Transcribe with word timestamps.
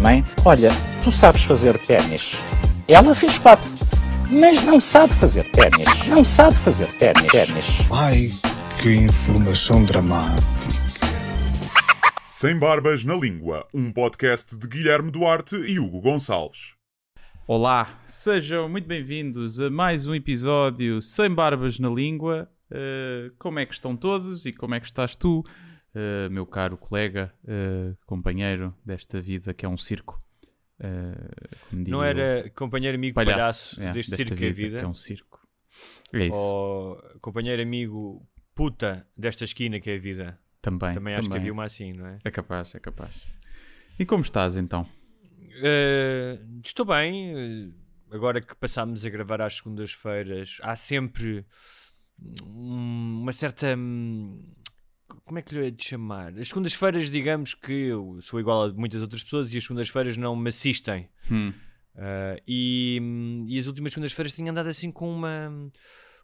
Mãe, 0.00 0.24
olha, 0.44 0.70
tu 1.02 1.10
sabes 1.10 1.42
fazer 1.42 1.76
ténis. 1.78 2.36
Ela 2.86 3.12
fez 3.12 3.40
quatro, 3.40 3.68
mas 4.30 4.62
não 4.62 4.78
sabe 4.80 5.12
fazer 5.14 5.50
ténis. 5.50 6.06
Não 6.06 6.24
sabe 6.24 6.56
fazer 6.58 6.86
ténis. 6.98 7.26
ténis. 7.26 7.66
Ai, 7.90 8.30
que 8.80 8.94
informação 8.94 9.84
dramática. 9.84 10.42
Sem 12.28 12.56
Barbas 12.56 13.02
na 13.02 13.16
Língua, 13.16 13.66
um 13.74 13.90
podcast 13.92 14.56
de 14.56 14.68
Guilherme 14.68 15.10
Duarte 15.10 15.56
e 15.56 15.80
Hugo 15.80 16.00
Gonçalves. 16.00 16.74
Olá, 17.48 18.00
sejam 18.04 18.68
muito 18.68 18.86
bem-vindos 18.86 19.58
a 19.58 19.68
mais 19.68 20.06
um 20.06 20.14
episódio 20.14 21.02
Sem 21.02 21.34
Barbas 21.34 21.80
na 21.80 21.88
Língua. 21.88 22.48
Uh, 22.70 23.34
como 23.40 23.58
é 23.58 23.66
que 23.66 23.74
estão 23.74 23.96
todos 23.96 24.46
e 24.46 24.52
como 24.52 24.76
é 24.76 24.80
que 24.80 24.86
estás 24.86 25.16
tu, 25.16 25.44
uh, 25.94 26.30
meu 26.30 26.46
caro 26.46 26.76
colega, 26.76 27.32
uh, 27.44 27.96
companheiro 28.06 28.74
desta 28.84 29.20
vida 29.20 29.54
que 29.54 29.64
é 29.64 29.68
um 29.68 29.78
circo? 29.78 30.18
Uh, 30.80 31.88
Não 31.88 32.02
era 32.02 32.50
companheiro, 32.50 32.96
amigo, 32.96 33.20
o 33.20 33.24
palhaço, 33.24 33.80
é, 33.80 33.92
deste 33.92 34.16
circo 34.16 34.34
que 34.34 34.46
é 34.46 34.48
a 34.48 34.52
vida? 34.52 34.78
que 34.78 34.84
é 34.84 34.88
um 34.88 34.94
circo. 34.94 35.40
É 36.12 36.26
isso, 36.26 36.36
Ou 36.36 36.96
companheiro, 37.20 37.62
amigo, 37.62 38.26
puta 38.54 39.06
desta 39.16 39.44
esquina 39.44 39.80
que 39.80 39.90
é 39.90 39.96
a 39.96 39.98
vida? 39.98 40.38
também. 40.62 40.94
Também 40.94 41.14
acho 41.14 41.28
que 41.28 41.36
havia 41.36 41.52
uma 41.52 41.64
assim, 41.64 41.92
não 41.92 42.06
é? 42.06 42.18
É 42.24 42.30
capaz, 42.30 42.74
é 42.74 42.78
capaz. 42.78 43.10
E 43.98 44.06
como 44.06 44.22
estás 44.22 44.56
então? 44.56 44.86
Eh, 45.62 46.38
estou 46.64 46.86
bem. 46.86 47.74
Agora 48.10 48.40
que 48.40 48.54
passámos 48.54 49.04
a 49.04 49.10
gravar 49.10 49.42
às 49.42 49.56
segundas-feiras, 49.56 50.58
há 50.62 50.76
sempre 50.76 51.44
hum, 52.42 53.20
uma 53.22 53.32
certa. 53.32 53.76
Hum, 55.32 55.34
Como 55.34 55.38
é 55.38 55.42
que 55.42 55.54
lhe 55.54 55.60
hei 55.64 55.70
de 55.70 55.84
chamar? 55.84 56.38
As 56.38 56.48
segundas-feiras, 56.48 57.10
digamos 57.10 57.54
que 57.54 57.72
eu 57.72 58.18
sou 58.20 58.38
igual 58.40 58.64
a 58.64 58.72
muitas 58.72 59.00
outras 59.02 59.22
pessoas 59.22 59.52
e 59.52 59.58
as 59.58 59.62
segundas-feiras 59.64 60.16
não 60.16 60.36
me 60.36 60.48
assistem. 60.48 61.08
Hum, 61.30 61.52
Uh, 61.94 62.40
e, 62.48 62.98
hum, 63.02 63.44
e 63.46 63.58
as 63.58 63.66
últimas 63.66 63.92
segundas-feiras 63.92 64.32
tenho 64.32 64.50
andado 64.50 64.66
assim 64.68 64.90
com 64.90 65.14
uma 65.14 65.70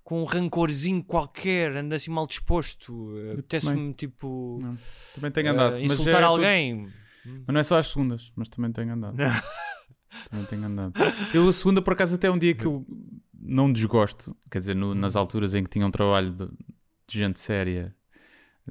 com 0.03 0.23
um 0.23 0.25
rancorzinho 0.25 1.05
qualquer, 1.05 1.77
ando 1.77 1.95
assim 1.95 2.11
mal 2.11 2.27
disposto. 2.27 2.91
Uh, 3.11 3.33
Apetece-me 3.35 3.93
tipo 3.93 4.59
não, 4.65 4.79
também 5.15 5.31
tenho 5.31 5.49
uh, 5.49 5.51
andado. 5.53 5.73
mas 5.73 5.83
insultar 5.93 6.23
é 6.23 6.25
alguém. 6.25 6.89
Mas 7.23 7.47
não 7.49 7.61
é 7.61 7.63
só 7.63 7.79
às 7.79 7.89
segundas, 7.89 8.33
mas 8.35 8.49
também 8.49 8.73
tenho 8.73 8.95
andado. 8.95 9.15
também 10.31 10.47
tenho 10.47 10.65
andado. 10.65 10.95
Eu, 11.35 11.47
a 11.47 11.53
segunda, 11.53 11.83
por 11.83 11.93
acaso, 11.93 12.15
até 12.15 12.29
é 12.29 12.31
um 12.31 12.39
dia 12.39 12.55
que 12.55 12.65
eu 12.65 12.87
não 13.39 13.71
desgosto. 13.71 14.35
Quer 14.51 14.61
dizer, 14.61 14.75
no- 14.75 14.95
nas 14.95 15.17
alturas 15.17 15.55
em 15.55 15.63
que 15.65 15.69
tinha 15.69 15.87
um 15.87 15.91
trabalho 15.91 16.33
de, 16.33 16.47
de 17.09 17.19
gente 17.19 17.39
séria, 17.39 17.95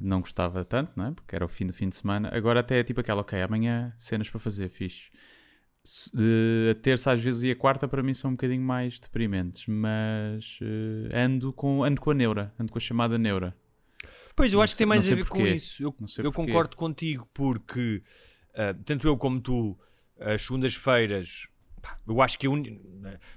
não 0.00 0.20
gostava 0.20 0.64
tanto, 0.64 0.92
não 0.96 1.06
é? 1.06 1.10
Porque 1.12 1.34
era 1.34 1.44
o 1.44 1.48
fim 1.48 1.66
do 1.66 1.72
fim 1.72 1.88
de 1.88 1.96
semana. 1.96 2.30
Agora 2.32 2.60
até 2.60 2.78
é 2.80 2.84
tipo 2.84 3.00
aquela, 3.00 3.20
ok, 3.20 3.40
amanhã 3.42 3.94
cenas 3.98 4.28
para 4.30 4.40
fazer, 4.40 4.68
fixe. 4.68 5.10
Eh, 6.18 6.70
a 6.72 6.74
terça 6.74 7.12
às 7.12 7.22
vezes 7.22 7.42
e 7.44 7.50
a 7.50 7.56
quarta 7.56 7.88
para 7.88 8.02
mim 8.02 8.12
são 8.12 8.30
um 8.30 8.34
bocadinho 8.34 8.60
mais 8.62 8.98
deprimentes, 9.00 9.64
mas 9.66 10.58
eh, 10.60 11.16
ando, 11.24 11.52
com, 11.52 11.82
ando 11.82 12.00
com 12.00 12.10
a 12.10 12.14
neura, 12.14 12.52
ando 12.58 12.70
com 12.72 12.78
a 12.78 12.80
chamada 12.80 13.16
neura. 13.16 13.56
Pois 14.36 14.52
eu 14.52 14.58
Não 14.58 14.62
acho 14.64 14.74
que 14.74 14.78
tem 14.78 14.86
mais 14.86 15.10
a 15.10 15.14
ver 15.14 15.26
com 15.26 15.38
porquê. 15.38 15.54
isso. 15.54 15.82
Eu, 15.82 15.94
eu 16.18 16.32
concordo 16.32 16.76
contigo 16.76 17.28
porque 17.34 18.02
uh, 18.50 18.82
tanto 18.84 19.08
eu 19.08 19.16
como 19.16 19.40
tu, 19.40 19.78
as 20.20 20.42
segundas-feiras. 20.42 21.48
Eu 22.06 22.20
acho 22.20 22.38
que 22.38 22.46
uni- 22.46 22.80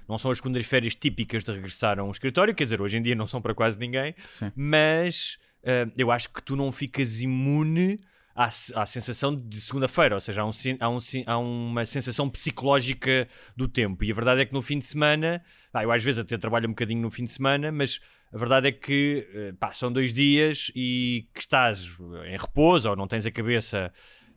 não 0.08 0.18
são 0.18 0.30
as 0.30 0.38
segundas-feiras 0.38 0.94
típicas 0.94 1.42
de 1.42 1.52
regressar 1.52 1.98
a 1.98 2.04
um 2.04 2.10
escritório, 2.10 2.54
quer 2.54 2.64
dizer, 2.64 2.80
hoje 2.80 2.98
em 2.98 3.02
dia 3.02 3.14
não 3.14 3.26
são 3.26 3.40
para 3.40 3.54
quase 3.54 3.78
ninguém, 3.78 4.14
Sim. 4.28 4.52
mas 4.54 5.38
uh, 5.64 5.90
eu 5.96 6.10
acho 6.10 6.30
que 6.30 6.42
tu 6.42 6.56
não 6.56 6.70
ficas 6.70 7.20
imune 7.20 8.00
à, 8.34 8.46
à 8.46 8.86
sensação 8.86 9.34
de 9.34 9.60
segunda-feira, 9.60 10.14
ou 10.14 10.20
seja, 10.20 10.42
há, 10.42 10.46
um 10.46 10.50
há, 10.80 10.88
um 10.88 10.98
há 11.26 11.38
uma 11.38 11.84
sensação 11.84 12.28
psicológica 12.28 13.28
do 13.56 13.68
tempo. 13.68 14.04
E 14.04 14.10
a 14.10 14.14
verdade 14.14 14.40
é 14.42 14.44
que 14.46 14.52
no 14.52 14.62
fim 14.62 14.78
de 14.78 14.86
semana, 14.86 15.42
pá, 15.70 15.84
eu 15.84 15.92
às 15.92 16.02
vezes 16.02 16.18
até 16.18 16.36
trabalho 16.38 16.66
um 16.66 16.72
bocadinho 16.72 17.02
no 17.02 17.10
fim 17.10 17.24
de 17.24 17.32
semana, 17.32 17.70
mas 17.70 18.00
a 18.32 18.38
verdade 18.38 18.68
é 18.68 18.72
que 18.72 19.28
eh, 19.34 19.52
pá, 19.58 19.72
são 19.72 19.92
dois 19.92 20.12
dias 20.12 20.72
e 20.74 21.28
que 21.34 21.40
estás 21.40 21.86
em 22.26 22.36
repouso 22.38 22.88
ou 22.88 22.96
não 22.96 23.06
tens 23.06 23.26
a 23.26 23.30
cabeça 23.30 23.92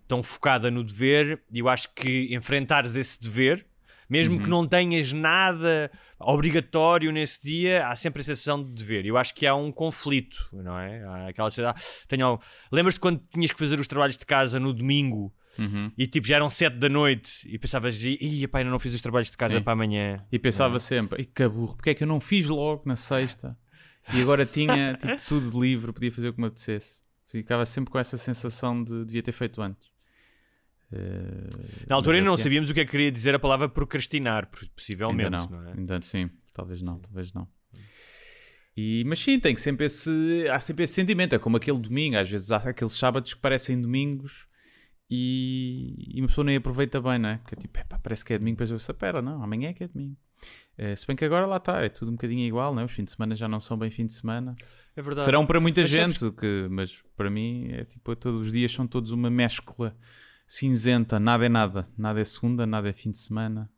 tão 0.07 0.21
focada 0.21 0.69
no 0.69 0.83
dever, 0.83 1.41
e 1.51 1.59
eu 1.59 1.69
acho 1.69 1.91
que 1.93 2.33
enfrentares 2.35 2.95
esse 2.95 3.19
dever, 3.19 3.65
mesmo 4.09 4.39
que 4.41 4.49
não 4.49 4.67
tenhas 4.67 5.11
nada 5.11 5.91
obrigatório 6.19 7.11
nesse 7.11 7.41
dia, 7.41 7.87
há 7.87 7.95
sempre 7.95 8.21
a 8.21 8.25
sensação 8.25 8.63
de 8.63 8.71
dever. 8.73 9.05
Eu 9.05 9.17
acho 9.17 9.33
que 9.33 9.45
há 9.47 9.55
um 9.55 9.71
conflito, 9.71 10.37
não 10.53 10.77
é? 10.77 11.03
Há 11.03 11.27
aquela 11.29 11.49
sensação, 11.49 11.71
ah, 11.75 12.05
tenho... 12.07 12.39
Lembras-te 12.71 12.99
quando 12.99 13.21
tinhas 13.33 13.51
que 13.51 13.59
fazer 13.59 13.79
os 13.79 13.87
trabalhos 13.87 14.17
de 14.17 14.25
casa 14.25 14.59
no 14.59 14.73
domingo 14.73 15.33
Uhum. 15.57 15.89
e 15.97 16.05
tipo 16.05 16.27
já 16.27 16.35
eram 16.35 16.49
sete 16.49 16.75
da 16.75 16.89
noite 16.89 17.31
e 17.47 17.57
pensavas, 17.57 17.95
ih, 18.03 18.45
pá, 18.45 18.57
ainda 18.57 18.69
não 18.69 18.77
fiz 18.77 18.93
os 18.93 18.99
trabalhos 18.99 19.29
de 19.31 19.37
casa 19.37 19.55
Sim. 19.55 19.61
para 19.61 19.71
amanhã. 19.71 20.21
E 20.29 20.37
pensava 20.37 20.81
sempre, 20.81 21.21
"Ih, 21.21 21.25
que 21.25 21.47
burro, 21.47 21.77
porque 21.77 21.91
é 21.91 21.93
que 21.93 22.03
eu 22.03 22.07
não 22.07 22.19
fiz 22.19 22.47
logo 22.47 22.83
na 22.85 22.97
sexta? 22.97 23.57
E 24.13 24.21
agora 24.21 24.45
tinha 24.45 24.95
tipo, 24.99 25.17
tudo 25.29 25.49
de 25.51 25.57
livre, 25.57 25.93
podia 25.93 26.11
fazer 26.11 26.27
o 26.27 26.33
que 26.33 26.41
me 26.41 26.47
apetecesse. 26.47 27.01
Ficava 27.29 27.65
sempre 27.65 27.89
com 27.89 27.97
essa 27.97 28.17
sensação 28.17 28.83
de 28.83 29.05
devia 29.05 29.23
ter 29.23 29.31
feito 29.31 29.61
antes. 29.61 29.87
Eh, 30.91 31.85
Na 31.87 31.95
altura 31.95 32.13
mas 32.13 32.15
é 32.15 32.19
ainda 32.19 32.25
não 32.29 32.33
é. 32.35 32.37
sabíamos 32.37 32.69
o 32.69 32.73
que 32.73 32.79
é 32.81 32.85
que 32.85 32.91
queria 32.91 33.11
dizer 33.11 33.33
a 33.35 33.39
palavra 33.39 33.67
procrastinar, 33.67 34.49
possivelmente, 34.75 35.25
Ainda 35.35 35.37
não, 35.37 35.49
não, 35.49 35.69
é? 35.69 35.73
ainda 35.77 36.01
sim, 36.01 36.29
talvez 36.53 36.81
não, 36.81 36.99
talvez 36.99 37.33
não. 37.33 37.47
E, 38.77 39.03
mas 39.05 39.19
sim, 39.19 39.39
tem 39.39 39.55
que 39.55 39.61
sempre 39.61 39.85
esse, 39.85 40.47
há 40.51 40.59
sempre 40.59 40.83
esse 40.83 40.93
sentimento. 40.93 41.33
É 41.33 41.39
como 41.39 41.55
aquele 41.57 41.79
domingo, 41.79 42.17
às 42.17 42.29
vezes 42.29 42.51
há 42.51 42.57
aqueles 42.57 42.93
sábados 42.93 43.33
que 43.33 43.39
parecem 43.39 43.79
domingos 43.81 44.47
e, 45.09 45.95
e 46.15 46.21
uma 46.21 46.27
pessoa 46.27 46.43
nem 46.43 46.57
aproveita 46.57 46.99
bem, 47.01 47.17
não 47.19 47.29
é? 47.29 47.37
Porque 47.37 47.55
é 47.55 47.57
tipo, 47.57 47.79
"Epá, 47.79 47.97
parece 47.99 48.25
que 48.25 48.33
é 48.33 48.37
domingo, 48.37 48.55
depois 48.57 48.71
eu 48.71 48.77
espera, 48.77 49.21
não, 49.21 49.41
amanhã 49.41 49.69
é 49.69 49.73
que 49.73 49.83
é 49.83 49.87
domingo. 49.87 50.17
Eh, 50.77 50.93
se 50.95 51.07
bem 51.07 51.15
que 51.15 51.23
agora 51.23 51.45
lá 51.45 51.55
está, 51.55 51.81
é 51.83 51.87
tudo 51.89 52.09
um 52.09 52.15
bocadinho 52.15 52.45
igual, 52.45 52.75
não 52.75 52.81
é? 52.81 52.85
Os 52.85 52.91
fins 52.91 53.05
de 53.05 53.11
semana 53.11 53.33
já 53.33 53.47
não 53.47 53.61
são 53.61 53.77
bem 53.77 53.89
fim 53.89 54.05
de 54.05 54.13
semana. 54.13 54.53
É 54.93 55.01
verdade. 55.01 55.23
Serão 55.23 55.45
para 55.45 55.61
muita 55.61 55.81
Mas 55.81 55.89
gente, 55.89 56.19
sabes- 56.19 56.37
que, 56.37 56.67
mas 56.69 57.01
para 57.15 57.29
mim 57.29 57.69
é 57.71 57.85
tipo, 57.85 58.13
todos 58.17 58.41
os 58.47 58.51
dias 58.51 58.73
são 58.73 58.85
todos 58.85 59.11
uma 59.11 59.29
mescla 59.29 59.95
cinzenta, 60.47 61.19
nada 61.19 61.45
é 61.45 61.49
nada. 61.49 61.87
Nada 61.97 62.19
é 62.19 62.23
segunda, 62.23 62.65
nada 62.65 62.89
é 62.89 62.93
fim 62.93 63.11
de 63.11 63.17
semana, 63.17 63.69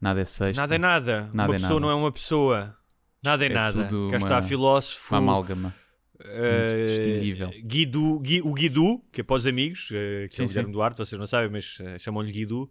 nada 0.00 0.20
é 0.20 0.24
sexta. 0.24 0.60
Nada 0.62 0.74
é 0.74 0.78
nada. 0.78 1.30
Nada 1.32 1.50
uma 1.50 1.56
é 1.56 1.58
pessoa 1.58 1.70
nada. 1.74 1.80
não 1.80 1.90
é 1.90 1.94
uma 1.94 2.12
pessoa. 2.12 2.76
Nada 3.22 3.44
é, 3.44 3.48
É 3.48 3.52
nada. 3.52 3.88
Cá 4.10 4.16
está 4.18 4.36
uma- 4.36 4.42
filósofo. 4.42 5.14
Uma 5.14 5.18
amálgama. 5.18 5.74
eh, 6.20 6.86
distinguível. 6.86 7.50
Guido, 7.64 8.18
Gui- 8.20 8.42
o 8.42 8.52
Guido, 8.52 9.00
que 9.12 9.20
é 9.20 9.24
para 9.24 9.36
os 9.36 9.46
amigos, 9.46 9.88
eh, 9.92 10.26
que 10.28 10.34
Sim, 10.36 10.42
é 10.42 10.44
o 10.44 10.48
Guilherme. 10.48 10.72
Duarte, 10.72 10.98
vocês 10.98 11.18
não 11.18 11.26
sabem, 11.28 11.48
mas 11.48 11.76
eh, 11.80 11.96
chamam-lhe 11.98 12.32
Guido, 12.32 12.68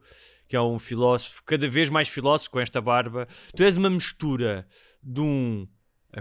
que 0.50 0.56
é 0.56 0.62
um 0.62 0.78
filósofo, 0.78 1.42
cada 1.46 1.68
vez 1.68 1.90
mais 1.90 2.10
filósofo 2.10 2.52
com 2.52 2.60
esta 2.60 2.82
barba. 2.82 3.26
Tu 3.56 3.64
és 3.64 3.78
uma 3.78 3.90
mistura 3.90 4.68
de 5.02 5.22
um 5.22 5.66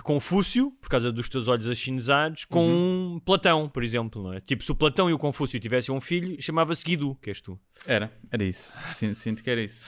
Confúcio, 0.02 0.70
por 0.80 0.88
causa 0.88 1.10
dos 1.12 1.28
teus 1.28 1.48
olhos 1.48 1.66
achinizados, 1.68 2.44
com 2.44 2.66
Uhum. 2.66 3.14
um 3.14 3.20
Platão, 3.20 3.68
por 3.68 3.82
exemplo, 3.82 4.22
não 4.22 4.32
é? 4.32 4.40
Tipo, 4.40 4.62
se 4.62 4.70
o 4.70 4.74
Platão 4.74 5.08
e 5.08 5.12
o 5.12 5.18
Confúcio 5.18 5.58
tivessem 5.60 5.94
um 5.94 6.00
filho, 6.00 6.36
chamava-se 6.40 6.84
Guido, 6.84 7.16
que 7.22 7.30
és 7.30 7.40
tu. 7.40 7.58
Era, 7.86 8.12
era 8.30 8.44
isso. 8.44 8.72
Sinto, 8.94 9.14
sinto 9.14 9.42
que 9.42 9.50
era 9.50 9.62
isso. 9.62 9.82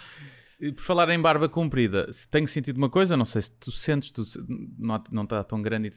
E 0.61 0.73
por 0.73 0.83
falar 0.83 1.09
em 1.11 1.21
barba 1.21 1.49
comprida, 1.49 2.11
tenho 2.31 2.49
sentido 2.49 2.79
uma 2.79 2.89
coisa, 2.91 3.17
não 3.17 3.25
sei 3.25 3.43
se 3.43 3.51
tu 3.53 3.71
sentes, 3.71 4.11
tu 4.11 4.23
não, 4.79 5.23
está 5.25 5.45
tão 5.45 5.61
grande 5.63 5.89
e 5.89 5.93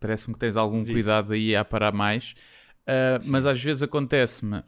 parece-me 0.00 0.34
que 0.34 0.40
tens 0.40 0.56
algum 0.56 0.82
Diz. 0.82 0.92
cuidado 0.92 1.32
aí 1.32 1.54
a 1.56 1.64
parar 1.64 1.92
mais, 1.92 2.34
Ah, 2.86 3.20
mas 3.26 3.46
às 3.46 3.62
vezes 3.62 3.80
acontece-me 3.82 4.62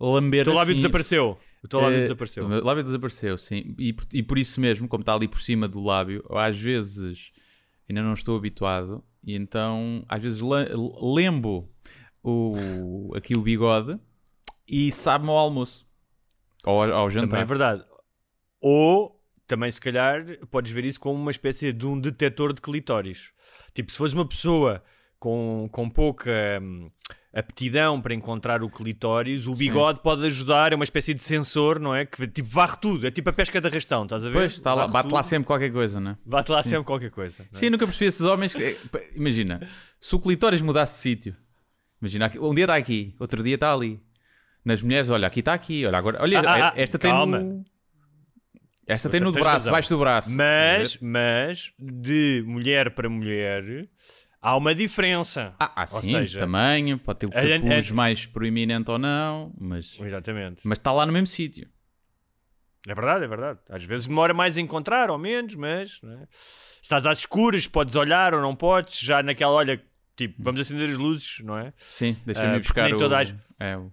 lamber 0.00 0.42
O 0.42 0.44
teu 0.44 0.54
lábio 0.54 0.72
assim- 0.72 0.76
desapareceu. 0.80 1.38
O 1.62 1.68
teu 1.68 1.78
lábio 1.78 1.98
Eh, 1.98 2.00
desapareceu. 2.02 2.46
O 2.46 2.64
lábio 2.64 2.82
desapareceu, 2.82 3.36
sim. 3.36 3.74
E, 3.78 3.92
por- 3.92 4.06
e 4.14 4.22
por 4.22 4.38
isso 4.38 4.58
mesmo, 4.60 4.88
como 4.88 5.02
está 5.02 5.14
ali 5.14 5.28
por 5.28 5.40
cima 5.42 5.68
do 5.68 5.78
lábio, 5.84 6.24
às 6.30 6.58
vezes 6.58 7.30
ainda 7.90 8.02
não 8.02 8.14
estou 8.14 8.36
habituado 8.36 9.04
e 9.22 9.34
então 9.34 10.04
às 10.08 10.22
vezes 10.22 10.40
lembo 10.40 11.68
o, 12.22 13.12
aqui 13.16 13.36
o 13.36 13.42
bigode 13.42 13.98
e 14.66 14.92
sabe-me 14.92 15.30
ao 15.30 15.38
almoço. 15.38 15.86
Ou 16.64 16.82
ao, 16.82 16.92
ao 16.92 17.10
jantar. 17.10 17.28
Também 17.28 17.42
é 17.42 17.44
verdade. 17.44 17.84
Ou, 18.60 19.20
também 19.46 19.70
se 19.70 19.80
calhar, 19.80 20.24
podes 20.50 20.70
ver 20.70 20.84
isso 20.84 21.00
como 21.00 21.18
uma 21.18 21.30
espécie 21.30 21.72
de 21.72 21.86
um 21.86 21.98
detetor 21.98 22.52
de 22.52 22.60
clitóris. 22.60 23.32
Tipo, 23.74 23.90
se 23.90 23.98
fores 23.98 24.14
uma 24.14 24.28
pessoa 24.28 24.82
com, 25.18 25.68
com 25.72 25.90
pouca 25.90 26.60
hum, 26.62 26.90
aptidão 27.32 28.00
para 28.00 28.12
encontrar 28.12 28.62
o 28.62 28.68
clitóris, 28.68 29.46
o 29.46 29.52
bigode 29.54 30.00
pode 30.00 30.26
ajudar, 30.26 30.72
é 30.72 30.74
uma 30.74 30.82
espécie 30.84 31.14
de 31.14 31.22
sensor, 31.22 31.78
não 31.78 31.94
é? 31.94 32.04
Que 32.04 32.26
tipo 32.26 32.48
varre 32.48 32.76
tudo, 32.80 33.06
é 33.06 33.10
tipo 33.10 33.30
a 33.30 33.32
pesca 33.32 33.60
de 33.60 33.66
arrastão, 33.68 34.02
estás 34.02 34.24
a 34.24 34.28
ver? 34.28 34.34
Pois, 34.38 34.52
está 34.52 34.74
lá, 34.74 34.88
bate 34.88 35.12
lá 35.12 35.20
tudo, 35.22 35.28
sempre 35.30 35.46
qualquer 35.46 35.70
coisa, 35.72 36.00
não 36.00 36.10
é? 36.12 36.16
Bate 36.26 36.50
lá 36.50 36.62
sempre 36.62 36.84
qualquer 36.84 37.10
coisa. 37.10 37.42
é? 37.44 37.46
Sim, 37.56 37.70
nunca 37.70 37.86
percebi 37.86 38.06
esses 38.06 38.22
homens. 38.22 38.54
que- 38.54 38.62
eh, 38.62 39.10
Imagina, 39.14 39.60
se 40.00 40.14
o 40.14 40.18
clitóris 40.18 40.60
mudasse 40.60 40.94
de 40.94 41.00
sítio, 41.00 41.36
imagina, 42.02 42.32
um 42.40 42.54
dia 42.54 42.64
está 42.64 42.74
aqui, 42.76 43.14
outro 43.20 43.42
dia 43.42 43.54
está 43.54 43.72
ali. 43.72 44.00
Nas 44.64 44.82
mulheres, 44.82 45.08
olha, 45.08 45.26
aqui 45.26 45.40
está 45.40 45.54
aqui, 45.54 45.86
olha, 45.86 45.96
agora, 45.98 46.18
olha, 46.20 46.40
Ah, 46.40 46.68
ah, 46.68 46.72
esta 46.76 46.98
tem 46.98 47.10
calma. 47.10 47.38
no. 47.38 47.64
Esta 48.86 49.08
tem 49.08 49.20
no 49.20 49.30
braço, 49.30 49.46
razão. 49.46 49.72
baixo 49.72 49.88
do 49.88 49.98
braço. 50.00 50.30
Mas, 50.32 50.98
mas, 51.00 51.72
de 51.78 52.42
mulher 52.44 52.90
para 52.92 53.08
mulher, 53.08 53.88
há 54.40 54.56
uma 54.56 54.74
diferença. 54.74 55.54
Ah, 55.58 55.72
ah, 55.76 55.86
Ou 55.92 56.02
sim, 56.02 56.10
seja, 56.10 56.40
tamanho, 56.40 56.98
pode 56.98 57.18
ter 57.20 57.26
o 57.26 57.30
a- 57.34 57.40
a- 57.40 57.60
capuz 57.60 57.90
mais 57.90 58.26
proeminente 58.26 58.90
ou 58.90 58.98
não, 58.98 59.52
mas, 59.58 59.98
Exatamente. 60.00 60.60
mas 60.64 60.78
está 60.78 60.92
lá 60.92 61.04
no 61.06 61.12
mesmo 61.12 61.26
sítio. 61.26 61.68
É 62.88 62.94
verdade, 62.94 63.24
é 63.24 63.28
verdade. 63.28 63.58
Às 63.68 63.84
vezes 63.84 64.06
demora 64.06 64.32
mais 64.32 64.56
a 64.56 64.60
encontrar 64.60 65.10
ou 65.10 65.18
menos, 65.18 65.54
mas 65.54 66.00
é? 66.02 66.26
se 66.32 66.82
estás 66.82 67.04
às 67.04 67.18
escuras, 67.18 67.66
podes 67.66 67.94
olhar 67.94 68.32
ou 68.34 68.40
não 68.40 68.56
podes. 68.56 68.98
Já 68.98 69.22
naquela, 69.22 69.52
olha, 69.52 69.82
tipo, 70.16 70.42
vamos 70.42 70.60
acender 70.62 70.88
as 70.88 70.96
luzes, 70.96 71.40
não 71.40 71.58
é? 71.58 71.74
Sim, 71.78 72.16
deixa-me 72.24 72.52
porque 72.60 72.60
buscar 72.68 72.92
o, 72.94 72.98
toda 72.98 73.18
a- 73.20 73.26
é, 73.64 73.76
o, 73.76 73.92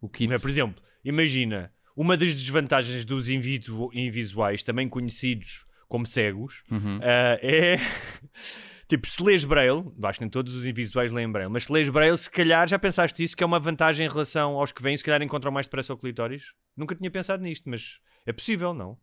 o 0.00 0.08
kit. 0.08 0.32
É? 0.32 0.38
Por 0.38 0.48
exemplo, 0.48 0.82
imagina, 1.04 1.70
uma 1.94 2.16
das 2.16 2.34
desvantagens 2.34 3.04
dos 3.04 3.28
invisu- 3.28 3.90
invisuais, 3.92 4.62
também 4.62 4.88
conhecidos 4.88 5.66
como 5.86 6.06
cegos, 6.06 6.62
Uhum. 6.70 7.00
ah, 7.02 7.38
é. 7.42 7.76
Tipo, 8.88 9.06
se 9.06 9.22
lês 9.22 9.44
Braille, 9.44 9.84
acho 10.02 10.18
que 10.18 10.24
nem 10.24 10.30
todos 10.30 10.54
os 10.54 10.64
invisuais 10.64 11.10
leem 11.10 11.30
Braille, 11.30 11.52
mas 11.52 11.64
se 11.64 11.72
lês 11.72 11.88
Braille, 11.90 12.16
se 12.16 12.30
calhar 12.30 12.66
já 12.66 12.78
pensaste 12.78 13.22
isso, 13.22 13.36
que 13.36 13.42
é 13.44 13.46
uma 13.46 13.60
vantagem 13.60 14.06
em 14.06 14.08
relação 14.08 14.52
aos 14.54 14.72
que 14.72 14.82
vêm, 14.82 14.96
se 14.96 15.04
calhar 15.04 15.20
encontram 15.22 15.52
mais 15.52 15.66
depressa 15.66 15.92
o 15.92 15.98
clitóris. 15.98 16.54
Nunca 16.74 16.94
tinha 16.94 17.10
pensado 17.10 17.42
nisto, 17.42 17.68
mas 17.68 18.00
é 18.24 18.32
possível, 18.32 18.72
não? 18.72 18.96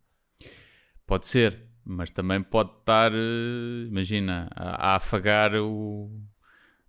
Pode 1.06 1.28
ser, 1.28 1.62
mas 1.84 2.10
também 2.10 2.42
pode 2.42 2.70
estar, 2.80 3.12
eh, 3.12 3.86
imagina, 3.88 4.48
a, 4.56 4.92
a 4.92 4.96
afagar 4.96 5.54
o. 5.54 6.10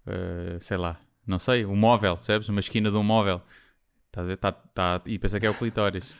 eh, 0.07 0.57
sei 0.59 0.77
lá, 0.77 0.99
não 1.25 1.37
sei, 1.37 1.65
o 1.65 1.75
móvel, 1.75 2.15
percebes? 2.17 2.49
Uma 2.49 2.61
esquina 2.61 2.89
de 2.89 2.97
um 2.97 3.03
móvel. 3.03 3.41
Tá, 4.11 4.23
tá, 4.37 4.51
tá, 4.51 5.01
e 5.05 5.19
pensa 5.19 5.39
que 5.39 5.45
é 5.45 5.49
o 5.51 5.53
clitóris. 5.53 6.11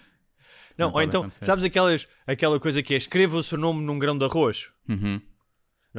Não, 0.77 0.89
Não 0.89 0.94
ou 0.94 1.01
então, 1.01 1.21
acontecer. 1.21 1.45
sabes 1.45 1.63
aquelas, 1.63 2.07
aquela 2.27 2.59
coisa 2.59 2.83
que 2.83 2.94
é 2.94 2.97
escreva 2.97 3.35
o 3.38 3.41
seu 3.41 3.57
nome 3.57 3.81
num 3.83 3.97
grão 3.97 4.15
de 4.15 4.25
arroz? 4.25 4.69
Uhum. 4.88 5.19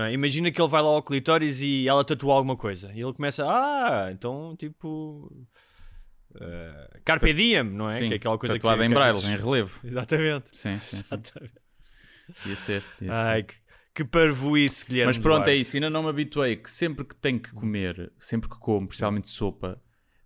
É? 0.04 0.12
Imagina 0.12 0.50
que 0.50 0.60
ele 0.60 0.68
vai 0.68 0.82
lá 0.82 0.88
ao 0.88 1.02
clitóris 1.02 1.60
e 1.60 1.88
ela 1.88 2.04
tatua 2.04 2.34
alguma 2.34 2.56
coisa. 2.56 2.92
E 2.94 3.00
ele 3.00 3.12
começa, 3.12 3.44
ah, 3.46 4.10
então 4.12 4.54
tipo. 4.56 5.30
eh, 6.40 7.00
Carpe 7.04 7.32
diem, 7.32 7.64
não 7.64 7.88
é? 7.88 7.92
Sim, 7.92 8.08
que 8.08 8.14
é 8.14 8.16
aquela 8.16 8.38
coisa 8.38 8.54
tatuado 8.54 8.80
que, 8.80 8.86
em 8.86 8.90
braille, 8.90 9.18
em 9.26 9.36
relevo. 9.36 9.80
Exatamente. 9.86 10.46
Sim, 10.52 10.78
sim, 10.80 10.96
sim. 10.98 11.04
Exatamente. 11.06 11.54
Ia 12.46 12.56
ser. 12.56 12.82
ia 13.00 13.12
ser. 13.12 13.12
Ai, 13.12 13.42
que, 13.42 13.54
que 13.94 14.04
parvoíce, 14.04 14.84
Guilherme. 14.84 15.06
Mas 15.06 15.18
pronto, 15.18 15.48
é 15.48 15.54
isso. 15.54 15.76
Ainda 15.76 15.88
não 15.90 16.02
me 16.02 16.10
habituei 16.10 16.56
que 16.56 16.70
sempre 16.70 17.04
que 17.04 17.14
tenho 17.14 17.40
que 17.40 17.52
comer, 17.52 18.12
sempre 18.18 18.48
que 18.48 18.56
como, 18.58 18.86
principalmente 18.86 19.28
sopa, 19.28 19.80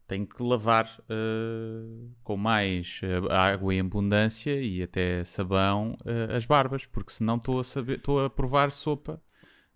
tenho 0.06 0.26
que 0.26 0.42
lavar 0.42 0.90
eh, 1.08 2.10
com 2.22 2.36
mais 2.36 3.00
eh, 3.02 3.32
água 3.34 3.72
em 3.74 3.80
abundância 3.80 4.60
e 4.60 4.82
até 4.82 5.24
sabão 5.24 5.96
eh, 6.04 6.36
as 6.36 6.44
barbas, 6.44 6.84
porque 6.84 7.12
senão 7.12 7.36
estou 7.36 7.60
a 7.60 7.64
saber, 7.64 7.96
estou 7.96 8.22
a 8.22 8.28
provar 8.28 8.72
sopa 8.72 9.22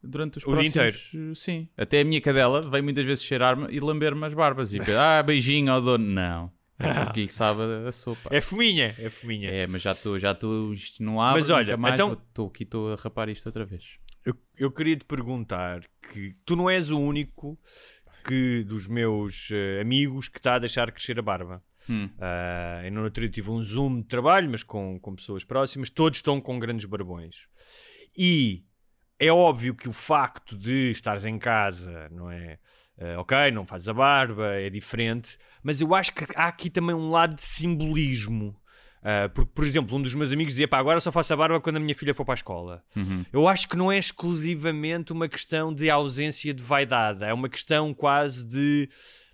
durante 0.02 0.38
os 0.38 0.44
O 0.46 0.56
dia 0.56 0.70
próximos... 0.70 1.10
eh, 1.14 1.34
Sim. 1.34 1.69
Até 1.76 2.00
a 2.00 2.04
minha 2.04 2.20
cadela 2.20 2.69
vem 2.69 2.82
muitas 2.82 3.04
vezes 3.04 3.25
cheirar-me 3.25 3.66
e 3.75 3.81
lamber-me 3.81 4.25
as 4.26 4.34
barbas. 4.34 4.72
E 4.72 4.78
pensa, 4.78 5.00
ah, 5.19 5.22
beijinho 5.22 5.72
ao 5.72 5.81
dono. 5.81 6.04
Não. 6.06 6.52
É 6.78 7.04
porque 7.04 7.22
lhe 7.22 7.28
sabe 7.28 7.62
a, 7.88 7.93
sopa. 7.93 8.28
É 8.31 8.40
fuminha, 8.40 8.94
é 8.98 9.08
fuminha. 9.08 9.48
É, 9.50 9.66
mas 9.66 9.81
já 9.81 9.93
estou, 9.93 10.19
já 10.19 10.32
estou, 10.32 10.75
isto 10.75 11.02
não 11.02 11.22
abre, 11.22 11.40
Mas 11.40 11.48
olha, 11.48 11.75
mais 11.76 11.94
então- 11.94 12.12
estou 12.12 12.48
aqui, 12.48 12.64
estou 12.64 12.93
a 12.93 12.96
rapar 12.96 13.31
isto 13.31 13.46
outra 13.46 13.64
vez. 13.64 13.82
Eu, 14.25 14.34
eu 14.58 14.70
queria 14.70 14.94
te 14.96 15.04
perguntar 15.06 15.81
que 16.12 16.34
tu 16.44 16.54
não 16.54 16.69
és 16.69 16.90
o 16.90 16.98
único 17.00 17.58
que 18.26 18.62
dos 18.64 18.87
meus 18.88 19.48
eh, 19.52 19.81
amigos 19.81 20.28
que 20.28 20.38
está 20.38 20.56
a 20.56 20.58
deixar 20.58 20.90
crescer 20.93 21.19
a 21.19 21.22
barba. 21.22 21.62
Hum. 21.88 22.10
Ah, 22.20 22.82
eu 22.84 22.93
no 22.93 23.04
outro 23.04 23.22
dia 23.22 23.31
tive 23.31 23.50
um 23.50 23.62
zoom 23.62 24.00
de 24.02 24.08
trabalho, 24.08 24.50
mas 24.50 24.62
com, 24.62 24.98
com 25.00 25.14
pessoas 25.14 25.44
próximas, 25.44 25.88
todos 25.88 26.19
estão 26.19 26.40
com 26.43 26.58
grandes 26.58 26.84
barbões. 26.84 27.37
E 28.19 28.64
é 29.18 29.30
óbvio 29.30 29.74
que 29.74 29.88
o 29.88 29.92
facto 29.92 30.56
de 30.56 30.90
estares 30.90 31.24
em 31.24 31.38
casa, 31.38 32.08
não 32.10 32.30
é? 32.30 32.58
Ah, 32.98 33.20
ok, 33.20 33.50
não 33.50 33.66
fazes 33.66 33.88
a 33.88 33.92
barba, 33.94 34.54
é 34.54 34.70
diferente, 34.70 35.38
mas 35.62 35.80
eu 35.80 35.94
acho 35.94 36.12
que 36.14 36.24
há 36.34 36.48
aqui 36.48 36.70
também 36.70 36.94
um 36.94 37.10
lado 37.10 37.34
de 37.34 37.42
simbolismo. 37.44 38.56
Ah, 39.02 39.28
porque, 39.28 39.50
por 39.54 39.64
exemplo, 39.64 39.96
um 39.96 40.02
dos 40.02 40.14
meus 40.14 40.32
amigos 40.32 40.54
dizia: 40.54 40.66
pá, 40.66 40.78
agora 40.78 40.98
só 41.00 41.12
faço 41.12 41.32
a 41.32 41.36
barba 41.36 41.60
quando 41.60 41.76
a 41.76 41.80
minha 41.80 41.94
filha 41.94 42.14
for 42.14 42.24
para 42.24 42.34
a 42.34 42.36
escola. 42.36 42.82
Eu 43.32 43.46
acho 43.46 43.68
que 43.68 43.76
não 43.76 43.92
é 43.92 43.98
exclusivamente 43.98 45.12
uma 45.12 45.28
questão 45.28 45.72
de 45.72 45.90
ausência 45.90 46.52
de 46.54 46.62
vaidade, 46.62 47.22
é 47.24 47.32
uma 47.32 47.48
questão 47.48 47.92
quase 47.94 48.46
de, 48.46 48.88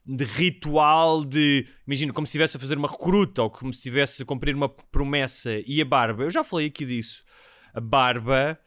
de 0.05 0.25
ritual, 0.25 1.25
de 1.25 1.67
imagina, 1.87 2.12
como 2.12 2.26
se 2.26 2.31
estivesse 2.32 2.56
a 2.56 2.61
fazer 2.61 2.76
uma 2.76 2.88
recruta 2.88 3.43
ou 3.43 3.50
como 3.50 3.73
se 3.73 3.78
estivesse 3.78 4.23
a 4.23 4.26
cumprir 4.26 4.55
uma 4.55 4.69
promessa. 4.69 5.50
E 5.67 5.81
a 5.81 5.85
barba, 5.85 6.25
eu 6.25 6.31
já 6.31 6.43
falei 6.44 6.67
aqui 6.67 6.85
disso, 6.85 7.25
a 7.73 7.81
barba. 7.81 8.58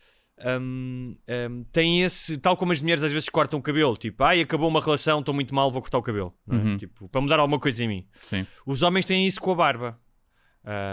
Hum, 0.60 1.18
hum, 1.28 1.66
tem 1.72 2.04
esse, 2.04 2.38
tal 2.38 2.58
como 2.58 2.72
as 2.72 2.82
mulheres 2.82 3.04
às 3.04 3.12
vezes 3.12 3.30
cortam 3.30 3.60
o 3.60 3.62
cabelo, 3.62 3.96
tipo, 3.96 4.24
ai, 4.24 4.42
acabou 4.42 4.68
uma 4.68 4.82
relação, 4.82 5.20
estou 5.20 5.34
muito 5.34 5.54
mal, 5.54 5.72
vou 5.72 5.82
cortar 5.82 5.98
o 5.98 6.04
cabelo, 6.04 6.34
é? 6.50 6.56
Uhum. 6.56 6.78
tipo, 6.78 7.08
para 7.10 7.22
mudar 7.22 7.40
alguma 7.40 7.60
coisa 7.60 7.84
em 7.84 7.88
mim. 7.88 8.08
Sim. 8.24 8.46
Os 8.66 8.82
homens 8.82 9.06
têm 9.06 9.26
isso 9.26 9.40
com 9.42 9.52
a 9.52 9.56
barba. 9.56 10.00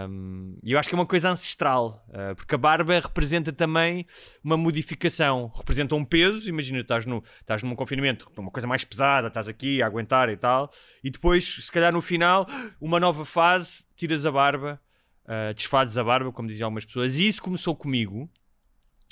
Um, 0.07 0.55
E 0.61 0.71
eu 0.71 0.77
acho 0.79 0.87
que 0.87 0.93
é 0.93 0.97
uma 0.97 1.05
coisa 1.05 1.31
ancestral, 1.31 2.05
uh, 2.09 2.35
porque 2.35 2.53
a 2.53 2.57
barba 2.59 2.99
representa 2.99 3.51
também 3.51 4.05
uma 4.43 4.55
modificação, 4.55 5.51
representa 5.55 5.95
um 5.95 6.05
peso. 6.05 6.47
Imagina, 6.47 6.81
estás, 6.81 7.07
no, 7.07 7.23
estás 7.41 7.63
num 7.63 7.75
confinamento, 7.75 8.31
uma 8.37 8.51
coisa 8.51 8.67
mais 8.67 8.83
pesada, 8.83 9.29
estás 9.29 9.47
aqui 9.47 9.81
a 9.81 9.87
aguentar 9.87 10.29
e 10.29 10.37
tal, 10.37 10.71
e 11.03 11.09
depois, 11.09 11.65
se 11.65 11.71
calhar 11.71 11.91
no 11.91 12.01
final, 12.01 12.45
uma 12.79 12.99
nova 12.99 13.25
fase, 13.25 13.83
tiras 13.95 14.27
a 14.27 14.31
barba, 14.31 14.79
uh, 15.25 15.53
desfazes 15.55 15.97
a 15.97 16.03
barba, 16.03 16.31
como 16.31 16.47
diziam 16.47 16.67
algumas 16.67 16.85
pessoas. 16.85 17.17
E 17.17 17.27
isso 17.27 17.41
começou 17.41 17.75
comigo 17.75 18.29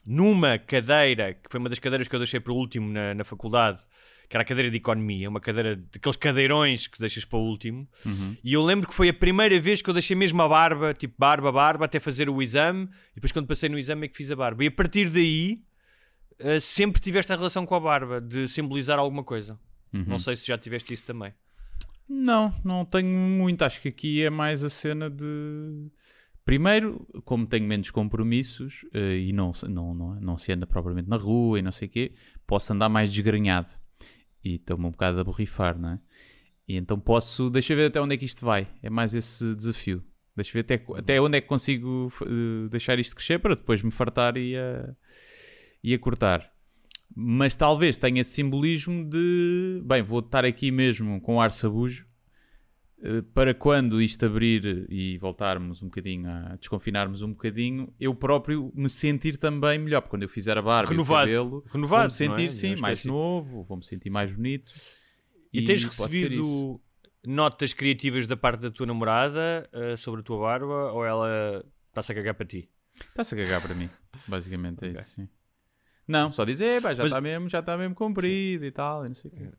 numa 0.06 0.57
cadeira, 0.57 1.33
que 1.33 1.50
foi 1.50 1.59
uma 1.59 1.69
das 1.69 1.80
cadeiras 1.80 2.07
que 2.07 2.15
eu 2.15 2.19
deixei 2.19 2.39
para 2.39 2.51
o 2.51 2.56
último 2.56 2.92
na, 2.92 3.13
na 3.13 3.24
faculdade, 3.24 3.80
que 4.27 4.36
era 4.36 4.44
a 4.44 4.45
cadeira 4.45 4.71
de 4.71 4.77
economia, 4.77 5.30
uma 5.30 5.42
cadeira 5.42 5.75
daqueles 5.75 6.15
cadeirões 6.15 6.88
que 6.88 7.00
deixas 7.00 7.25
para 7.25 7.38
o 7.38 7.42
último. 7.42 7.88
E 8.44 8.53
eu 8.53 8.63
lembro 8.63 8.88
que 8.88 8.94
foi 8.94 9.09
a 9.09 9.13
primeira 9.13 9.59
vez 9.59 9.81
que 9.81 9.89
eu 9.89 9.94
deixei 9.94 10.15
mesmo 10.15 10.42
a 10.42 10.48
barba, 10.48 10.94
tipo 10.94 11.13
barba, 11.18 11.51
barba, 11.51 11.86
até 11.86 12.00
fazer 12.00 12.29
o 12.29 12.41
exame. 12.41 12.86
E 13.12 13.15
depois, 13.15 13.31
quando 13.31 13.46
passei 13.48 13.67
no 13.67 13.77
exame, 13.77 14.05
é 14.05 14.08
que 14.08 14.15
fiz 14.15 14.31
a 14.31 14.36
barba. 14.36 14.63
E 14.63 14.67
a 14.67 14.72
partir 14.72 15.10
daí, 15.10 15.62
eh, 16.39 16.60
sempre 16.60 17.01
tive 17.01 17.20
esta 17.20 17.36
relação 17.36 17.65
com 17.65 17.75
a 17.75 17.79
barba, 17.79 18.22
de 18.22 18.48
simbolizar 18.48 18.98
alguma 18.98 19.24
coisa. 19.24 19.60
Não 20.08 20.17
sei 20.17 20.36
se 20.38 20.48
já 20.48 20.58
tiveste 20.58 20.93
isso 20.93 21.03
também. 21.03 21.34
Não, 22.08 22.53
não 22.63 22.86
tenho 22.86 23.10
muito. 23.10 23.63
Acho 23.63 23.81
que 23.81 23.89
aqui 23.89 24.24
é 24.24 24.29
mais 24.29 24.63
a 24.63 24.70
cena 24.70 25.10
de. 25.10 25.88
Primeiro, 26.43 27.07
como 27.24 27.45
tenho 27.45 27.65
menos 27.67 27.91
compromissos 27.91 28.86
eh, 28.93 29.17
e 29.17 29.33
não, 29.33 29.51
não, 29.69 29.93
não, 29.93 30.15
não 30.19 30.38
se 30.38 30.51
anda 30.51 30.65
propriamente 30.65 31.07
na 31.07 31.17
rua 31.17 31.60
e 31.60 31.62
não 31.62 31.71
sei 31.71 31.88
o 31.88 31.91
quê, 31.91 32.13
posso 32.48 32.74
andar 32.74 32.89
mais 32.89 33.13
desgrenhado 33.13 33.71
e 34.43 34.55
estou-me 34.55 34.86
um 34.86 34.91
bocado 34.91 35.19
a 35.19 35.24
borrifar, 35.24 35.77
não 35.77 35.89
é? 35.89 36.00
E 36.67 36.75
então 36.77 37.00
posso. 37.00 37.50
Deixa 37.50 37.75
ver 37.75 37.88
até 37.88 38.01
onde 38.01 38.15
é 38.15 38.17
que 38.17 38.25
isto 38.25 38.43
vai. 38.43 38.67
É 38.81 38.89
mais 38.89 39.13
esse 39.13 39.55
desafio. 39.55 40.03
Deixa 40.36 40.53
ver 40.53 40.62
até, 40.62 40.83
até 40.95 41.21
onde 41.21 41.38
é 41.38 41.41
que 41.41 41.48
consigo 41.48 42.12
eh, 42.24 42.69
deixar 42.69 42.98
isto 42.98 43.15
crescer 43.15 43.39
para 43.39 43.55
depois 43.55 43.83
me 43.83 43.91
fartar 43.91 44.38
e 44.38 44.55
a, 44.57 44.95
e 45.83 45.93
a 45.93 46.00
cortar. 46.00 46.51
Mas 47.13 47.55
talvez 47.55 47.98
tenha 47.98 48.21
esse 48.21 48.31
simbolismo 48.31 49.07
de. 49.07 49.81
Bem, 49.86 50.01
vou 50.01 50.19
estar 50.19 50.45
aqui 50.45 50.71
mesmo 50.71 51.21
com 51.21 51.39
ar 51.39 51.51
sabujo 51.51 52.07
para 53.34 53.53
quando 53.53 54.01
isto 54.01 54.25
abrir 54.25 54.86
e 54.89 55.17
voltarmos 55.17 55.81
um 55.81 55.88
bocadinho 55.88 56.29
a 56.29 56.55
desconfinarmos 56.55 57.22
um 57.22 57.31
bocadinho, 57.31 57.91
eu 58.00 58.13
próprio 58.13 58.72
me 58.75 58.89
sentir 58.89 59.38
também 59.38 59.79
melhor, 59.79 60.01
porque 60.01 60.12
quando 60.12 60.24
eu 60.24 60.29
fizer 60.29 60.58
a 60.58 60.62
barba 60.62 60.91
Renovado. 60.91 61.29
e 61.29 61.34
o 61.34 61.43
cabelo, 61.43 61.65
Renovado, 61.72 62.13
vou-me 62.13 62.34
é? 62.34 62.36
sentir 62.36 62.67
Uma 62.67 62.75
sim, 62.75 62.81
mais 62.81 63.03
novo, 63.03 63.63
vou-me 63.63 63.84
sentir 63.84 64.10
mais 64.10 64.31
bonito. 64.31 64.72
E, 65.51 65.65
tens 65.65 65.81
ser 65.81 65.88
isso. 65.88 66.03
recebido 66.03 66.81
notas 67.25 67.74
criativas 67.74 68.27
da 68.27 68.38
parte 68.38 68.62
da 68.62 68.72
tua 68.72 68.86
namorada 68.86 69.67
eh, 69.74 69.98
sobre 69.98 70.22
a 70.22 70.24
tua 70.24 70.39
barba 70.39 70.91
ou 70.91 71.05
ela 71.05 71.65
está-se 71.89 72.12
a 72.12 72.15
cagar 72.15 72.36
para 72.36 72.46
ti? 72.46 72.70
Está-se 73.10 73.34
a 73.34 73.38
cagar 73.38 73.62
para 73.62 73.74
mim, 73.74 73.89
basicamente 74.27 74.86
é 74.86 74.91
isso, 74.91 75.03
sim. 75.03 75.29
Não, 76.08 76.31
só 76.31 76.46
dizer, 76.46 76.77
"Epá, 76.77 76.93
já 76.93 77.05
está 77.05 77.20
mesmo, 77.20 77.50
já 77.50 77.60
está 77.60 77.77
mesmo 77.77 77.96
comprido 77.96 78.65
e 78.65 78.72
tal, 78.72 79.05
e 79.05 79.10
não 79.10 79.15
sei 79.15 79.31
o 79.31 79.34
quê. 79.34 79.50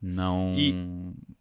Não... 0.00 0.54
E- 0.56 0.74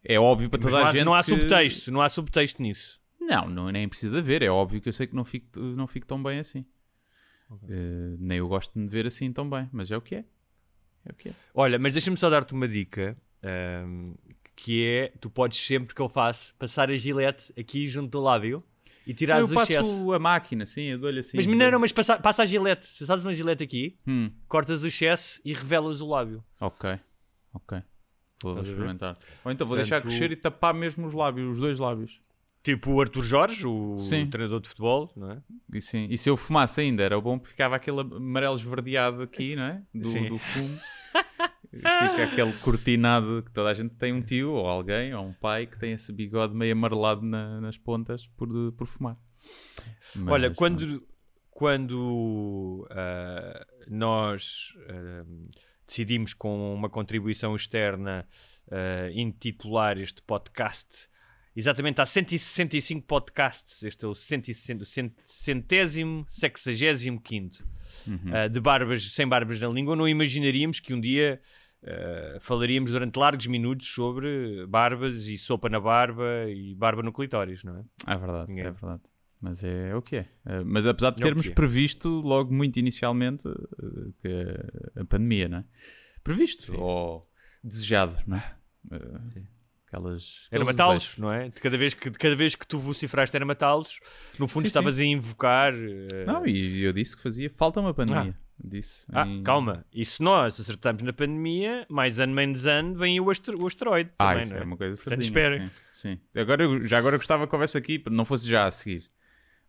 É 0.03 0.19
óbvio 0.19 0.49
para 0.49 0.59
toda 0.59 0.79
a 0.79 0.87
há, 0.89 0.91
gente 0.91 1.03
não 1.05 1.13
há 1.13 1.23
que- 1.23 1.31
subtexto, 1.35 1.91
não 1.91 2.01
há 2.01 2.09
subtexto 2.09 2.61
nisso. 2.61 2.99
Não, 3.19 3.47
não, 3.47 3.69
nem 3.69 3.87
precisa 3.87 4.17
haver. 4.19 4.41
É 4.41 4.49
óbvio 4.49 4.81
que 4.81 4.89
eu 4.89 4.93
sei 4.93 5.05
que 5.07 5.15
não 5.15 5.23
fico, 5.23 5.59
não 5.59 5.85
fico 5.87 6.05
tão 6.07 6.21
bem 6.21 6.39
assim. 6.39 6.65
Eh, 7.67 8.15
nem 8.19 8.37
eu 8.39 8.47
gosto 8.47 8.73
de 8.73 8.79
me 8.79 8.87
ver 8.87 9.05
assim 9.07 9.31
tão 9.31 9.49
bem, 9.49 9.67
mas 9.71 9.91
é 9.91 9.97
o 9.97 10.01
que 10.01 10.15
é. 10.15 10.25
É 11.05 11.11
o 11.11 11.15
que 11.15 11.29
é. 11.29 11.33
Olha, 11.53 11.79
mas 11.79 11.91
deixa-me 11.93 12.17
só 12.17 12.29
dar-te 12.29 12.53
uma 12.53 12.67
dica, 12.67 13.17
ahm, 13.43 14.13
que 14.55 14.85
é, 14.85 15.13
tu 15.19 15.29
podes 15.29 15.59
sempre 15.59 15.95
que 15.95 16.01
eu 16.01 16.09
faço, 16.09 16.53
passar 16.55 16.89
a 16.89 16.97
gilete 16.97 17.51
aqui 17.59 17.87
junto 17.87 18.09
do 18.11 18.19
lábio 18.21 18.63
e 19.07 19.13
tirar 19.13 19.39
eu 19.39 19.45
o 19.45 19.53
passo 19.53 19.71
excesso. 19.73 20.11
a 20.13 20.19
máquina, 20.19 20.65
sim, 20.65 20.81
eu 20.83 20.99
dou-lhe 20.99 21.19
assim. 21.21 21.37
Mas 21.37 21.47
não, 21.47 21.71
não, 21.71 21.79
mas 21.79 21.91
passa, 21.91 22.19
passa 22.19 22.43
a 22.43 22.45
gilete. 22.45 22.85
Se 22.85 23.05
fazes 23.05 23.23
uma 23.25 23.33
gilete 23.33 23.63
aqui, 23.63 23.97
Hum, 24.05 24.29
cortas 24.47 24.83
o 24.83 24.87
excesso 24.87 25.39
e 25.45 25.53
revelas 25.53 26.01
o 26.01 26.07
lábio. 26.07 26.43
ok, 26.59 26.99
ok. 27.53 27.81
Vou 28.41 28.51
Estás 28.53 28.65
a 28.65 28.69
ver? 28.69 28.75
experimentar. 28.75 29.17
Ou 29.43 29.51
então 29.51 29.67
vou 29.67 29.75
Portanto, 29.75 29.89
deixar 29.91 30.01
crescer 30.07 30.31
e 30.31 30.35
tapar 30.35 30.73
mesmo 30.73 31.05
os 31.05 31.13
lábios, 31.13 31.49
os 31.51 31.59
dois 31.59 31.77
lábios. 31.79 32.19
Tipo 32.63 32.91
o 32.91 33.01
Arthur 33.01 33.23
Jorge, 33.23 33.65
o 33.67 33.97
Sim. 33.97 34.27
treinador 34.29 34.59
de 34.59 34.67
futebol, 34.67 35.11
não 35.15 35.31
é? 35.31 35.41
E, 35.73 35.81
sim. 35.81 36.07
e 36.09 36.17
se 36.17 36.29
eu 36.29 36.35
fumasse 36.35 36.81
ainda, 36.81 37.01
era 37.03 37.19
bom 37.19 37.37
porque 37.39 37.51
ficava 37.51 37.75
aquele 37.77 38.01
amarelo 38.01 38.55
esverdeado 38.55 39.23
aqui, 39.23 39.55
não 39.55 39.63
é? 39.63 39.81
Do, 39.93 40.07
Sim. 40.07 40.27
do 40.29 40.37
fumo. 40.37 40.79
Fica 41.71 42.23
aquele 42.23 42.51
cortinado 42.53 43.43
que 43.45 43.51
toda 43.51 43.69
a 43.69 43.73
gente 43.73 43.93
tem 43.95 44.11
um 44.11 44.21
tio, 44.21 44.51
ou 44.51 44.67
alguém, 44.67 45.13
ou 45.13 45.23
um 45.27 45.33
pai 45.33 45.67
que 45.67 45.77
tem 45.79 45.93
esse 45.93 46.11
bigode 46.11 46.53
meio 46.55 46.73
amarelado 46.73 47.21
na- 47.21 47.61
nas 47.61 47.77
pontas 47.77 48.25
por, 48.35 48.49
por 48.73 48.87
fumar. 48.87 49.17
Mas, 50.15 50.33
Olha, 50.33 50.51
quando, 50.51 50.99
quando 51.51 52.87
ah, 52.91 53.65
nós 53.87 54.73
ah, 54.89 55.23
decidimos 55.89 56.33
com 56.33 56.73
uma 56.73 56.87
contribuição 56.89 57.55
externa 57.55 58.25
ah, 58.71 59.09
intitular 59.11 59.97
este 59.97 60.21
podcast, 60.21 61.09
exatamente 61.55 61.99
há 61.99 62.05
165 62.05 63.05
podcasts, 63.05 63.83
este 63.83 64.05
é 64.05 64.07
o 64.07 64.13
160 64.15 64.83
o 64.83 64.85
cent- 64.85 65.13
centésimo, 65.25 66.25
sexagésimo 66.29 67.19
quinto, 67.19 67.65
ah, 68.31 68.47
de 68.47 68.59
barbas, 68.61 69.11
sem 69.11 69.27
barbas 69.27 69.59
na 69.59 69.67
língua, 69.67 69.95
não 69.95 70.07
imaginaríamos 70.07 70.79
que 70.79 70.93
um 70.93 71.01
dia 71.01 71.41
ah, 71.83 72.37
falaríamos 72.39 72.91
durante 72.91 73.17
largos 73.17 73.47
minutos 73.47 73.87
sobre 73.87 74.65
barbas 74.67 75.27
e 75.27 75.37
sopa 75.37 75.67
na 75.69 75.79
barba 75.79 76.45
e 76.49 76.75
barba 76.75 77.01
no 77.01 77.11
clitóris, 77.11 77.63
não 77.63 77.77
é? 77.79 78.13
É 78.13 78.17
verdade, 78.17 78.47
Ninguém. 78.49 78.65
é 78.67 78.71
verdade. 78.71 79.01
Mas 79.41 79.63
é 79.63 79.95
o 79.95 80.01
que 80.01 80.17
é. 80.17 80.27
Eh, 80.45 80.63
Mas 80.65 80.85
apesar 80.85 81.11
de 81.11 81.21
É 81.21 81.23
termos 81.23 81.45
que 81.45 81.51
é. 81.51 81.55
previsto 81.55 82.09
logo 82.09 82.53
muito 82.53 82.77
inicialmente 82.77 83.47
eh, 83.47 84.11
que 84.21 84.99
a 84.99 85.05
pandemia, 85.05 85.47
não 85.47 85.57
é? 85.59 85.63
Previsto 86.23 86.77
ou 86.79 87.29
desejado, 87.63 88.17
não 88.27 88.37
é? 88.37 88.55
Eh, 88.91 89.41
Aquelas. 89.87 90.47
Era 90.51 90.63
matá-los, 90.63 91.17
não 91.17 91.31
é? 91.33 91.49
De 91.49 91.59
cada 91.59 91.75
vez 91.75 91.95
que, 91.95 92.11
de 92.11 92.17
cada 92.19 92.35
vez 92.35 92.53
que 92.53 92.67
tu 92.67 92.77
vocifraste 92.77 93.35
era 93.35 93.43
matá-los, 93.43 93.99
no 94.37 94.47
fundo 94.47 94.63
Sim, 94.63 94.67
estavas 94.67 94.99
a 94.99 95.03
invocar. 95.03 95.73
eh, 95.73 96.25
Não, 96.27 96.45
e 96.45 96.83
eu 96.83 96.93
disse 96.93 97.15
que 97.17 97.23
fazia 97.23 97.49
falta 97.49 97.79
uma 97.79 97.93
pandemia. 97.93 98.37
Disse. 98.63 99.05
Ah, 99.11 99.25
em- 99.25 99.41
calma. 99.41 99.85
E 99.91 100.03
se 100.05 100.21
nós 100.21 100.59
acertamos 100.59 101.01
na 101.01 101.13
pandemia, 101.13 101.87
mais 101.89 102.19
ano 102.19 102.33
menos 102.35 102.67
ano, 102.67 102.93
vem 102.93 103.19
o, 103.19 103.29
astro 103.31 103.57
o 103.59 103.65
asteroide. 103.65 104.11
Ah, 104.19 104.27
também, 104.33 104.43
isso 104.43 104.53
não 104.53 104.59
é 104.61 104.63
uma 104.65 104.77
coisa 104.77 104.95
Portanto, 105.01 105.23
certinha, 105.23 105.47
esperem. 105.47 105.67
Sim, 105.93 106.17
sim. 106.17 106.39
Agora, 106.39 106.85
já 106.85 106.97
agora 106.99 107.15
gostava 107.17 107.47
que 107.47 107.55
houvesse 107.55 107.77
aqui, 107.77 108.03
não 108.11 108.25
fosse 108.25 108.47
já 108.47 108.67
a 108.67 108.71
seguir. 108.71 109.09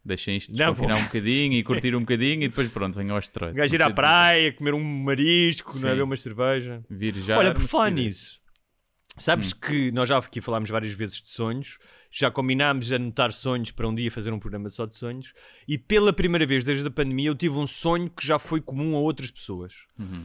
Deixem 0.05 0.37
isto 0.37 0.53
desconfinar 0.53 0.97
um 0.97 1.05
bocadinho 1.05 1.53
e 1.55 1.63
curtir 1.65 1.95
um 1.95 2.01
bocadinho 2.01 2.43
e 2.45 2.49
depois 2.49 2.69
pronto, 2.69 2.97
venha 2.97 3.11
ao 3.13 3.17
O 3.17 3.19
asteroide. 3.19 3.57
gajo 3.57 3.75
ir 3.75 3.83
à 3.83 3.91
praia, 3.91 4.53
comer 4.53 4.73
um 4.75 4.83
marisco, 4.83 5.79
não 5.79 5.89
é? 5.91 6.03
Uma 6.03 6.17
cerveja. 6.17 6.83
de 6.91 6.97
Vir 6.97 7.15
já. 7.17 7.37
Olha, 7.39 7.53
por 7.53 7.63
falar 7.63 7.91
nisso, 7.91 8.41
sabes 9.19 9.53
que 9.53 9.91
nós 9.93 10.09
já 10.09 10.17
aqui 10.17 10.41
falámos 10.41 10.71
várias 10.71 10.95
vezes 10.95 11.21
de 11.21 11.29
sonhos, 11.29 11.77
já 12.11 12.31
combinámos 12.31 12.91
anotar 12.93 13.31
sonhos 13.33 13.71
para 13.71 13.87
um 13.87 13.95
dia 13.95 14.11
fazer 14.11 14.33
um 14.33 14.39
programa 14.39 14.71
só 14.71 14.87
de 14.87 14.97
sonhos, 14.97 15.33
e 15.69 15.77
pela 15.77 16.13
primeira 16.13 16.47
vez 16.47 16.65
desde 16.65 16.87
a 16.87 16.91
pandemia 16.91 17.29
eu 17.29 17.35
tive 17.35 17.57
um 17.57 17.67
sonho 17.67 18.09
que 18.09 18.27
já 18.27 18.39
foi 18.39 18.61
comum 18.61 18.97
a 18.97 19.01
outras 19.01 19.31
pessoas. 19.31 19.75
Uhum. 19.99 20.25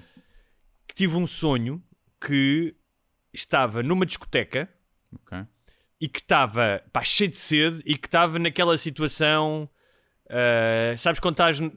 Tive 0.95 1.17
um 1.17 1.27
sonho 1.27 1.83
que 2.25 2.73
estava 3.33 3.83
numa 3.83 4.05
discoteca 4.05 4.69
Ok. 5.13 5.45
E 6.01 6.07
que 6.09 6.19
estava 6.19 6.81
cheio 7.03 7.29
de 7.29 7.37
sede 7.37 7.81
e 7.85 7.97
que 7.97 8.07
estava 8.07 8.37
naquela 8.39 8.77
situação. 8.77 9.69
ah, 10.29 10.95
sabes 10.97 11.19
quando 11.19 11.33
estás 11.35 11.59
na- 11.59 11.69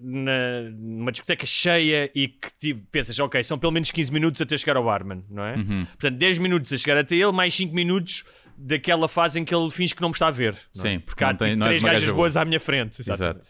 numa 0.73 1.13
discoteca 1.13 1.45
cheia 1.45 2.11
e 2.15 2.29
que 2.29 2.49
tipo, 2.59 2.87
pensas, 2.91 3.19
ok, 3.19 3.45
são 3.45 3.59
pelo 3.59 3.73
menos 3.73 3.91
15 3.91 4.11
minutos 4.13 4.41
até 4.41 4.57
chegar 4.57 4.77
ao 4.79 4.85
barman, 4.85 5.23
não 5.29 5.45
é? 5.45 5.57
Uhum. 5.57 5.85
Portanto, 5.85 6.17
10 6.17 6.39
minutos 6.39 6.73
a 6.73 6.79
chegar 6.79 6.97
até 6.97 7.15
ele, 7.15 7.31
mais 7.33 7.55
5 7.55 7.75
minutos 7.75 8.25
daquela 8.57 9.07
fase 9.07 9.39
em 9.39 9.45
que 9.45 9.55
ele 9.55 9.71
finge 9.71 9.95
que 9.95 10.01
não 10.01 10.09
me 10.09 10.15
está 10.15 10.29
a 10.29 10.31
ver. 10.31 10.55
é? 10.55 10.81
Sim, 10.81 10.99
porque 10.99 11.23
há 11.23 11.35
tem- 11.35 11.53
tipo, 11.53 11.65
és 11.65 11.69
três 11.69 11.83
gajas 11.83 12.01
gaja 12.05 12.15
boas 12.15 12.37
à 12.39 12.45
minha 12.47 12.59
frente. 12.59 13.01
Exato. 13.01 13.45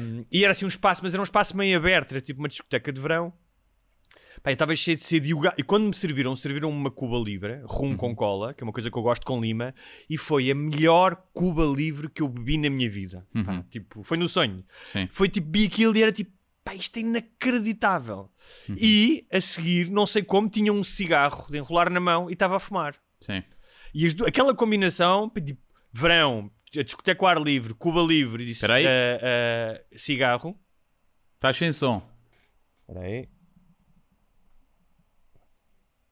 Um, 0.00 0.24
e 0.30 0.42
era 0.44 0.52
assim 0.52 0.64
um 0.64 0.68
espaço, 0.68 1.00
mas 1.02 1.14
era 1.14 1.20
um 1.20 1.24
espaço 1.24 1.56
meio 1.56 1.76
aberto, 1.76 2.12
era 2.12 2.20
tipo 2.20 2.40
uma 2.40 2.48
discoteca 2.48 2.92
de 2.92 3.00
verão. 3.00 3.32
Pá, 4.42 4.50
eu 4.50 4.54
estava 4.54 4.74
cheio 4.76 4.96
de 4.96 5.04
sede 5.04 5.32
e, 5.32 5.36
e 5.58 5.62
quando 5.62 5.84
me 5.88 5.94
serviram, 5.94 6.34
serviram 6.36 6.70
uma 6.70 6.90
Cuba 6.90 7.16
Livre, 7.18 7.60
rum 7.64 7.90
Uhum. 7.90 7.96
com 7.96 8.14
cola, 8.14 8.54
que 8.54 8.62
é 8.62 8.64
uma 8.64 8.72
coisa 8.72 8.90
que 8.90 8.96
eu 8.96 9.02
gosto 9.02 9.24
com 9.26 9.40
lima, 9.40 9.74
e 10.08 10.16
foi 10.16 10.50
a 10.50 10.54
melhor 10.54 11.16
Cuba 11.32 11.64
Livre 11.64 12.08
que 12.08 12.22
eu 12.22 12.28
bebi 12.28 12.56
na 12.58 12.70
minha 12.70 12.88
vida. 12.88 13.26
Pá, 13.44 13.52
Uhum. 13.52 13.62
tipo, 13.64 14.02
foi 14.02 14.16
no 14.16 14.28
sonho. 14.28 14.64
Sim. 14.86 15.08
Foi 15.10 15.28
tipo, 15.28 15.48
bi 15.48 15.66
aquilo 15.66 15.96
e 15.96 16.02
era 16.02 16.12
tipo, 16.12 16.30
pá, 16.64 16.74
isto 16.74 16.96
é 16.98 17.00
inacreditável. 17.00 18.30
Uhum. 18.68 18.76
E 18.78 19.26
a 19.32 19.40
seguir, 19.40 19.90
não 19.90 20.06
sei 20.06 20.22
como, 20.22 20.48
tinha 20.48 20.72
um 20.72 20.84
cigarro 20.84 21.46
de 21.50 21.58
enrolar 21.58 21.90
na 21.90 22.00
mão 22.00 22.28
e 22.30 22.34
estava 22.34 22.56
a 22.56 22.60
fumar. 22.60 22.94
Sim. 23.20 23.42
E 23.94 24.06
as 24.06 24.14
aquela 24.20 24.54
combinação, 24.54 25.30
tipo, 25.30 25.60
verão, 25.92 26.50
a 26.76 26.82
discoteca 26.82 27.24
ao 27.24 27.28
ar 27.28 27.40
livre, 27.40 27.72
Cuba 27.74 28.02
Livre 28.02 28.44
e 28.44 28.70
aí. 28.70 28.84
eh, 28.86 29.18
eh, 29.22 29.84
cigarro. 29.96 30.54
Estás 31.36 31.56
sem 31.56 31.72
som. 31.72 32.02
Espera 32.86 33.06
aí. 33.06 33.28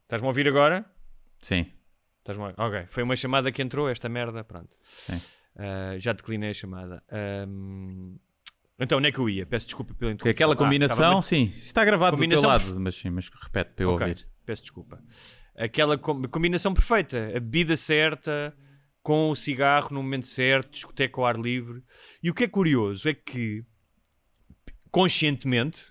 Estás-me 0.06 0.26
a 0.26 0.30
ouvir 0.30 0.46
agora? 0.48 0.84
Sim. 1.40 1.66
Estás-me 2.20 2.44
a... 2.44 2.54
Ok, 2.66 2.86
foi 2.88 3.02
uma 3.02 3.16
chamada 3.16 3.50
que 3.50 3.60
entrou, 3.60 3.88
esta 3.88 4.08
merda, 4.08 4.44
pronto. 4.44 4.70
Sim. 4.84 5.20
Ah, 5.58 5.96
já 5.98 6.12
declinei 6.12 6.50
a 6.50 6.54
chamada. 6.54 7.02
Ahm, 7.10 8.16
Então, 8.78 8.98
onde 8.98 9.08
é 9.08 9.12
que 9.12 9.18
eu 9.18 9.28
ia? 9.28 9.46
Peço 9.46 9.66
desculpa 9.66 9.94
pela 9.94 10.12
interrupção. 10.12 10.30
aquela 10.30 10.52
Ah, 10.54 10.56
combinação, 10.56 10.96
estava- 11.18 11.22
sim, 11.22 11.44
está 11.56 11.84
gravado 11.84 12.16
Combinação 12.16 12.42
do 12.52 12.58
teu 12.60 12.68
lado, 12.68 12.80
mas 12.80 12.94
sim, 12.94 13.10
mas 13.10 13.28
repete 13.42 13.72
para 13.74 13.84
eu 13.84 13.90
Ok, 13.90 14.06
ouvir. 14.06 14.28
Peço 14.44 14.62
desculpa. 14.62 15.02
Aquela 15.56 15.96
com- 15.98 16.22
combinação 16.28 16.72
perfeita. 16.74 17.28
A 17.34 17.40
bebida 17.40 17.74
certa, 17.76 18.54
com 19.02 19.30
o 19.30 19.34
cigarro 19.34 19.88
no 19.94 20.02
momento 20.02 20.26
certo, 20.26 20.70
discoteca 20.72 21.18
ao 21.20 21.26
ar 21.26 21.36
livre. 21.38 21.82
E 22.22 22.30
o 22.30 22.34
que 22.34 22.44
é 22.44 22.48
curioso 22.48 23.08
é 23.08 23.14
que, 23.14 23.64
conscientemente, 24.90 25.82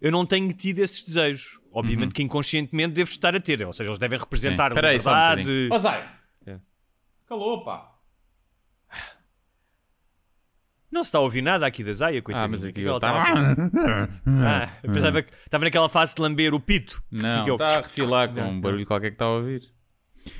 eu 0.00 0.12
não 0.12 0.26
tenho 0.26 0.52
tido 0.52 0.80
esses 0.80 1.02
desejos. 1.02 1.58
Obviamente 1.74 2.14
que 2.14 2.22
inconscientemente 2.22 2.94
devo 2.94 3.10
estar 3.10 3.34
a 3.34 3.40
ter. 3.40 3.66
Ou 3.66 3.72
seja, 3.72 3.90
eles 3.90 3.98
devem 3.98 4.18
representar 4.18 4.70
Uhum. 4.70 4.76
Sim. 4.76 4.78
Espera 4.78 4.88
aí, 4.90 5.00
só 5.00 5.10
um 5.10 5.36
liberdade. 5.36 5.82
Zai! 5.82 6.08
É. 6.46 6.58
Calou, 7.26 7.64
pá! 7.64 7.90
não 10.90 11.02
se 11.02 11.08
está 11.08 11.18
a 11.18 11.22
ouvir 11.22 11.42
nada 11.42 11.66
aqui 11.66 11.82
da 11.82 11.92
Zaya, 11.92 12.22
coitadinha. 12.22 12.44
Ah, 12.46 12.48
mas 12.48 12.64
aqui 12.64 12.78
é 12.78 12.82
ele 12.82 12.90
a 12.90 12.92
ouvir? 12.94 13.08
está... 13.08 14.08
Ah, 14.26 14.68
eu 14.80 14.92
pensava 14.92 15.22
que 15.22 15.32
estava 15.44 15.64
naquela 15.64 15.88
fase 15.88 16.14
de 16.14 16.22
lamber 16.22 16.54
o 16.54 16.60
pito. 16.60 17.02
Não, 17.10 17.44
o- 17.46 17.52
está 17.54 17.78
a 17.78 17.80
refilar 17.80 18.28
com 18.32 18.40
Não, 18.40 18.50
um 18.50 18.60
barulho 18.60 18.86
qualquer 18.86 19.08
que 19.10 19.14
está 19.16 19.24
a 19.24 19.30
ouvir. 19.30 19.62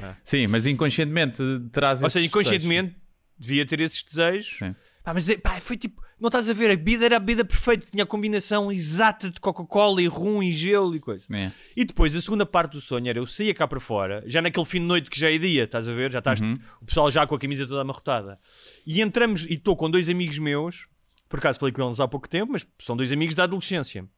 Ah. 0.00 0.14
Sim, 0.23 0.47
mas 0.47 0.64
inconscientemente 0.64 1.43
traz 1.73 2.00
Ou 2.00 2.07
esses 2.07 2.12
seja, 2.14 2.26
inconscientemente 2.26 2.97
devia 3.37 3.67
ter 3.67 3.81
esses 3.81 4.00
desejos. 4.05 4.57
Sim. 4.59 4.76
Pá, 5.03 5.12
mas 5.12 5.29
é- 5.29 5.37
pá, 5.37 5.59
foi 5.61 5.76
tipo, 5.76 6.00
não 6.25 6.28
estás 6.28 6.49
a 6.49 6.54
ver, 6.54 6.71
a 6.71 6.76
bebida 6.76 7.04
era 7.04 7.16
a 7.16 7.21
bebida 7.21 7.45
perfeita, 7.45 7.87
tinha 7.90 8.02
a 8.02 8.07
combinação 8.07 8.73
exata 8.73 9.31
de 9.31 9.38
Coca-Cola 9.38 10.00
e 10.00 10.07
rum 10.07 10.43
e 10.43 10.52
gelo 10.52 10.97
e 10.97 10.99
coisa. 10.99 11.26
É. 11.31 11.52
E 11.76 11.85
depois 11.85 12.14
a 12.16 12.21
segunda 12.21 12.47
parte 12.47 12.73
do 12.73 12.81
sonho 12.81 13.07
era 13.09 13.19
eu 13.19 13.26
saía 13.26 13.52
cá 13.52 13.69
para 13.69 13.78
fora, 13.78 14.25
já 14.26 14.40
naquele 14.40 14.64
fim 14.64 14.81
de 14.81 14.87
noite 14.87 15.11
que 15.11 15.21
já 15.21 15.31
é 15.31 15.37
dia, 15.37 15.64
estás 15.64 15.87
a 15.87 15.93
ver? 15.93 16.11
Já 16.11 16.21
estás 16.21 16.40
Uhum. 16.40 16.59
o 16.81 16.87
pessoal 16.87 17.11
já 17.11 17.26
com 17.26 17.35
a 17.35 17.38
camisa 17.38 17.66
toda 17.66 17.83
amarrotada. 17.83 18.40
E 18.87 19.02
entramos, 19.02 19.45
e 19.45 19.52
estou 19.54 19.76
com 19.76 19.90
dois 19.90 20.09
amigos 20.09 20.38
meus, 20.38 20.88
por 21.28 21.38
acaso 21.38 21.59
falei 21.59 21.73
com 21.75 21.87
eles 21.87 22.00
há 22.00 22.09
pouco 22.09 22.26
tempo, 22.26 22.52
mas 22.52 22.66
são 22.78 22.97
dois 22.97 23.12
amigos 23.12 23.35
da 23.35 23.45
adolescência. 23.45 24.09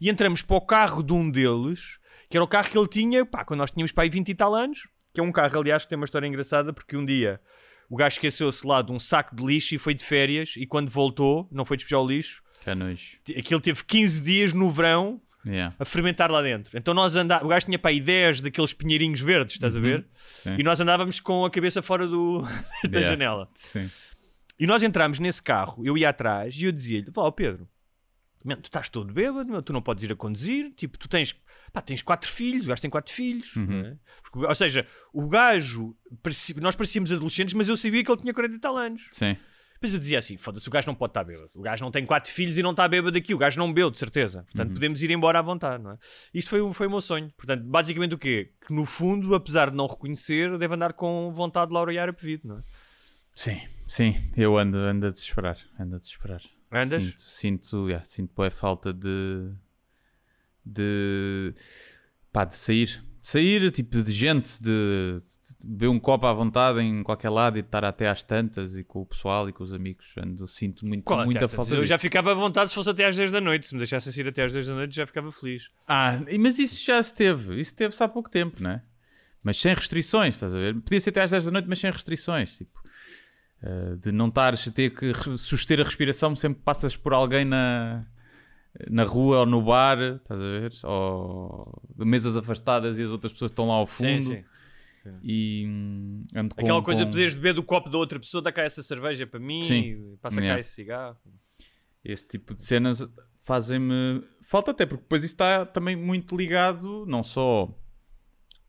E 0.00 0.08
entramos 0.08 0.40
para 0.40 0.56
o 0.56 0.60
carro 0.62 1.02
de 1.02 1.12
um 1.12 1.30
deles, 1.30 1.98
que 2.30 2.36
era 2.38 2.42
o 2.42 2.48
carro 2.48 2.70
que 2.70 2.78
ele 2.78 2.88
tinha, 2.88 3.26
pá, 3.26 3.44
quando 3.44 3.58
nós 3.60 3.70
tínhamos 3.70 3.92
para 3.92 4.04
aí 4.04 4.08
20 4.10 4.30
e 4.30 4.34
tal 4.34 4.54
anos, 4.54 4.88
que 5.12 5.20
é 5.20 5.22
um 5.22 5.30
carro, 5.30 5.60
aliás, 5.60 5.82
que 5.84 5.90
tem 5.90 5.96
uma 5.96 6.06
história 6.06 6.26
engraçada, 6.26 6.72
porque 6.72 6.96
um 6.96 7.04
dia 7.04 7.38
o 7.92 7.96
gajo 7.96 8.14
esqueceu-se 8.14 8.66
lá 8.66 8.80
de 8.80 8.90
um 8.90 8.98
saco 8.98 9.36
de 9.36 9.44
lixo 9.44 9.74
e 9.74 9.78
foi 9.78 9.92
de 9.92 10.02
férias, 10.04 10.54
e 10.56 10.66
quando 10.66 10.88
voltou, 10.90 11.46
não 11.52 11.64
foi 11.64 11.76
despejar 11.76 12.00
o 12.00 12.06
lixo, 12.06 12.42
Que 12.64 12.74
nojo. 12.74 13.18
t- 13.22 13.38
aquilo 13.38 13.60
teve 13.60 13.84
15 13.84 14.20
dias 14.22 14.52
no 14.52 14.70
verão 14.70 15.20
Yeah. 15.44 15.74
a 15.76 15.84
fermentar 15.84 16.30
lá 16.30 16.40
dentro. 16.40 16.78
Então 16.78 16.94
nós 16.94 17.16
andávamos, 17.16 17.46
o 17.46 17.50
gajo 17.50 17.66
tinha 17.66 17.76
para 17.78 17.90
aí 17.90 18.00
10 18.00 18.40
daqueles 18.40 18.72
pinheirinhos 18.72 19.20
verdes, 19.20 19.56
estás 19.56 19.74
a 19.74 19.80
ver? 19.80 19.98
Uhum. 19.98 20.04
Sim. 20.14 20.54
E 20.58 20.62
nós 20.62 20.80
andávamos 20.80 21.18
com 21.18 21.44
a 21.44 21.50
cabeça 21.50 21.82
fora 21.82 22.06
do, 22.06 22.42
da 22.88 22.98
Yeah. 23.00 23.08
janela. 23.08 23.48
Sim. 23.56 23.90
E 24.58 24.66
nós 24.68 24.82
entramos 24.84 25.18
nesse 25.18 25.42
carro, 25.42 25.84
eu 25.84 25.98
ia 25.98 26.10
atrás 26.10 26.54
e 26.56 26.64
eu 26.66 26.70
dizia-lhe: 26.72 27.10
Vá, 27.10 27.30
Pedro, 27.32 27.68
man, 28.44 28.56
tu 28.56 28.66
estás 28.66 28.88
todo 28.88 29.12
bêbado, 29.12 29.50
meu, 29.50 29.62
tu 29.62 29.72
não 29.72 29.82
podes 29.82 30.04
ir 30.04 30.12
a 30.12 30.16
conduzir. 30.16 30.72
Tipo, 30.76 30.98
tu 30.98 31.08
tens, 31.08 31.34
pá, 31.72 31.80
tens 31.80 32.02
quatro 32.02 32.30
filhos, 32.30 32.66
o 32.66 32.68
gajo 32.68 32.80
tem 32.82 32.90
quatro 32.90 33.12
filhos. 33.12 33.54
Uhum. 33.56 33.80
é? 33.86 33.96
Porque, 34.22 34.46
ou 34.46 34.54
seja, 34.54 34.86
o 35.12 35.28
gajo, 35.28 35.96
nós 36.60 36.74
parecíamos 36.76 37.10
adolescentes, 37.12 37.54
mas 37.54 37.68
eu 37.68 37.76
sabia 37.76 38.02
que 38.04 38.10
ele 38.10 38.20
tinha 38.20 38.34
40 38.34 38.54
e 38.56 38.58
tal 38.60 38.76
anos. 38.76 39.08
Sim. 39.12 39.36
Depois 39.74 39.94
eu 39.94 39.98
dizia 39.98 40.20
assim: 40.20 40.36
foda-se, 40.36 40.68
o 40.68 40.70
gajo 40.70 40.86
não 40.86 40.94
pode 40.94 41.10
estar 41.10 41.24
bêbado. 41.24 41.50
O 41.54 41.60
gajo 41.60 41.82
não 41.84 41.90
tem 41.90 42.06
quatro 42.06 42.30
filhos 42.30 42.56
e 42.56 42.62
não 42.62 42.70
está 42.70 42.86
bêbado 42.86 43.18
aqui. 43.18 43.34
O 43.34 43.38
gajo 43.38 43.58
não 43.58 43.66
bebeu, 43.66 43.90
de 43.90 43.98
certeza. 43.98 44.44
Portanto, 44.44 44.68
Uhum. 44.68 44.74
podemos 44.74 45.02
ir 45.02 45.10
embora 45.10 45.40
à 45.40 45.42
vontade, 45.42 45.82
não 45.82 45.90
é? 45.90 45.98
Isto 46.32 46.50
foi, 46.50 46.60
o- 46.60 46.72
foi 46.72 46.86
o 46.86 46.90
meu 46.90 47.00
sonho. 47.00 47.32
Portanto, 47.36 47.64
basicamente 47.64 48.14
o 48.14 48.18
quê? 48.18 48.52
Que 48.64 48.72
no 48.72 48.84
fundo, 48.86 49.34
apesar 49.34 49.70
de 49.70 49.76
não 49.76 49.88
reconhecer, 49.88 50.56
deve 50.56 50.72
andar 50.74 50.92
com 50.92 51.32
vontade 51.32 51.70
de 51.70 51.74
laurear 51.74 52.08
a 52.08 52.12
pedido, 52.12 52.46
não 52.46 52.58
é? 52.58 52.62
Sim, 53.34 53.60
sim, 53.88 54.14
eu 54.36 54.56
ando, 54.56 54.76
ando 54.76 55.06
a 55.06 55.10
desesperar. 55.10 55.58
Ando 55.80 55.96
a 55.96 55.98
desesperar. 55.98 56.42
Andas? 56.72 57.02
Sinto, 57.04 57.22
sinto, 57.22 57.86
yeah, 57.88 58.04
sinto 58.04 58.32
boa 58.34 58.50
falta 58.50 58.92
de. 58.92 59.50
de. 60.64 61.54
pá, 62.32 62.44
de 62.44 62.56
sair. 62.56 63.04
Sair, 63.22 63.70
tipo, 63.70 64.02
de 64.02 64.12
gente, 64.12 64.60
de, 64.60 65.20
de 65.60 65.66
beber 65.68 65.88
um 65.88 66.00
copo 66.00 66.26
à 66.26 66.32
vontade 66.32 66.80
em 66.80 67.04
qualquer 67.04 67.30
lado 67.30 67.56
e 67.56 67.62
de 67.62 67.68
estar 67.68 67.84
até 67.84 68.08
às 68.08 68.24
tantas 68.24 68.74
e 68.74 68.82
com 68.82 69.02
o 69.02 69.06
pessoal 69.06 69.48
e 69.48 69.52
com 69.52 69.62
os 69.62 69.72
amigos. 69.72 70.12
Ando, 70.18 70.48
sinto 70.48 70.84
muito, 70.84 71.04
Qual, 71.04 71.24
muita 71.24 71.44
até 71.44 71.52
às 71.52 71.54
falta 71.54 71.68
tantas? 71.68 71.78
Eu 71.82 71.84
já 71.84 71.94
disso. 71.94 72.02
ficava 72.02 72.32
à 72.32 72.34
vontade 72.34 72.70
se 72.70 72.74
fosse 72.74 72.90
até 72.90 73.06
às 73.06 73.16
10 73.16 73.30
da 73.30 73.40
noite. 73.40 73.68
Se 73.68 73.74
me 73.74 73.78
deixassem 73.78 74.12
sair 74.12 74.26
até 74.26 74.42
às 74.42 74.52
10 74.52 74.66
da 74.66 74.74
noite, 74.74 74.96
já 74.96 75.06
ficava 75.06 75.30
feliz. 75.30 75.70
Ah, 75.86 76.18
mas 76.40 76.58
isso 76.58 76.84
já 76.84 77.00
se 77.00 77.14
teve. 77.14 77.60
Isso 77.60 77.76
teve-se 77.76 78.02
há 78.02 78.08
pouco 78.08 78.28
tempo, 78.28 78.60
não 78.60 78.70
é? 78.70 78.82
Mas 79.40 79.60
sem 79.60 79.72
restrições, 79.72 80.34
estás 80.34 80.52
a 80.52 80.58
ver? 80.58 80.74
Podia 80.80 81.00
ser 81.00 81.10
até 81.10 81.22
às 81.22 81.30
10 81.30 81.44
da 81.44 81.50
noite, 81.52 81.68
mas 81.68 81.78
sem 81.78 81.92
restrições. 81.92 82.56
Tipo, 82.56 82.82
eh, 83.62 83.96
de 83.96 84.12
não 84.12 84.28
estares 84.28 84.66
a 84.66 84.70
ter 84.70 84.90
que 84.90 85.12
suster 85.38 85.80
a 85.80 85.84
respiração 85.84 86.34
sempre 86.34 86.58
que 86.58 86.64
passas 86.64 86.96
por 86.96 87.12
alguém 87.14 87.44
na, 87.44 88.04
na 88.90 89.04
rua 89.04 89.40
ou 89.40 89.46
no 89.46 89.62
bar, 89.62 89.98
estás 90.00 90.40
a 90.40 90.44
ver? 90.44 90.72
Ou 90.84 91.82
de 91.96 92.04
mesas 92.04 92.36
afastadas 92.36 92.98
e 92.98 93.02
as 93.02 93.10
outras 93.10 93.32
pessoas 93.32 93.50
estão 93.50 93.68
lá 93.68 93.74
ao 93.74 93.86
fundo. 93.86 94.22
Sim, 94.24 94.44
sim. 95.04 95.18
E 95.22 95.64
hum, 95.68 96.24
ando 96.34 96.54
com, 96.54 96.60
Aquela 96.60 96.82
coisa 96.82 97.00
com 97.00 97.06
de 97.06 97.12
poderes 97.12 97.34
beber 97.34 97.54
do 97.54 97.62
copo 97.62 97.90
da 97.90 97.98
outra 97.98 98.20
pessoa, 98.20 98.40
dá 98.40 98.52
cá 98.52 98.62
essa 98.62 98.82
cerveja 98.84 99.26
para 99.26 99.40
mim, 99.40 99.60
Sim. 99.62 99.80
e 99.80 100.16
passa 100.20 100.36
cá 100.36 100.42
Yeah. 100.42 100.60
esse 100.60 100.70
cigarro. 100.74 101.16
esse 102.04 102.26
tipo 102.28 102.54
de 102.54 102.62
cenas 102.62 103.04
fazem-me 103.44 104.22
falta 104.42 104.70
até 104.70 104.86
porque 104.86 105.02
depois 105.02 105.24
isso 105.24 105.34
está 105.34 105.66
também 105.66 105.96
muito 105.96 106.36
ligado 106.36 107.04
não 107.06 107.24
só 107.24 107.68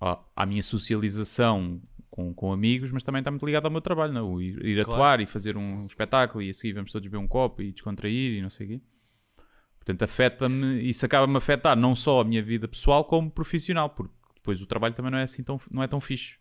à, 0.01 0.19
à 0.35 0.45
minha 0.47 0.63
socialização 0.63 1.79
com, 2.13 2.31
com 2.31 2.53
amigos, 2.53 2.91
mas 2.91 3.03
também 3.03 3.21
está 3.21 3.31
muito 3.31 3.43
ligado 3.43 3.65
ao 3.65 3.71
meu 3.71 3.81
trabalho, 3.81 4.13
não? 4.13 4.19
é? 4.19 4.23
O 4.35 4.39
ir, 4.39 4.63
ir 4.63 4.85
Claro. 4.85 4.91
atuar 4.91 5.19
e 5.19 5.25
fazer 5.25 5.57
um 5.57 5.87
espetáculo 5.87 6.43
e 6.43 6.49
a 6.51 6.53
seguir 6.53 6.73
vamos 6.73 6.91
todos 6.91 7.07
beber 7.09 7.17
um 7.17 7.27
copo 7.27 7.59
e 7.63 7.71
descontrair 7.71 8.33
e 8.37 8.39
não 8.39 8.51
sei 8.51 8.67
o 8.67 8.69
quê. 8.69 8.81
Portanto, 9.77 10.03
afeta-me, 10.03 10.79
isso 10.87 11.03
acaba-me 11.07 11.33
a 11.33 11.39
afetar 11.39 11.75
não 11.75 11.95
só 11.95 12.21
a 12.21 12.23
minha 12.23 12.43
vida 12.43 12.67
pessoal 12.67 13.03
como 13.03 13.31
profissional, 13.31 13.89
porque 13.89 14.13
depois 14.35 14.61
o 14.61 14.67
trabalho 14.67 14.93
também 14.93 15.09
não 15.09 15.17
é 15.17 15.23
assim 15.23 15.41
tão, 15.43 15.59
não 15.71 15.81
é 15.81 15.87
tão 15.87 15.99
fixe. 15.99 16.35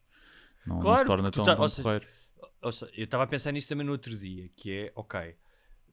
Não, 0.67 0.77
não 0.77 0.83
Claro, 0.83 0.99
se 1.01 1.07
torna 1.07 1.31
tão, 1.31 1.43
tá- 1.43 1.55
tão 1.55 1.63
ou 1.63 1.69
seja. 1.71 2.03
Ou 2.61 2.71
seja, 2.71 2.93
eu 2.95 3.05
estava 3.05 3.25
a 3.25 3.27
pensar 3.27 3.51
nisso 3.51 3.69
também 3.69 3.87
no 3.87 3.93
outro 3.93 4.15
dia, 4.15 4.51
que 4.55 4.71
é, 4.71 4.93
ok, 4.95 5.35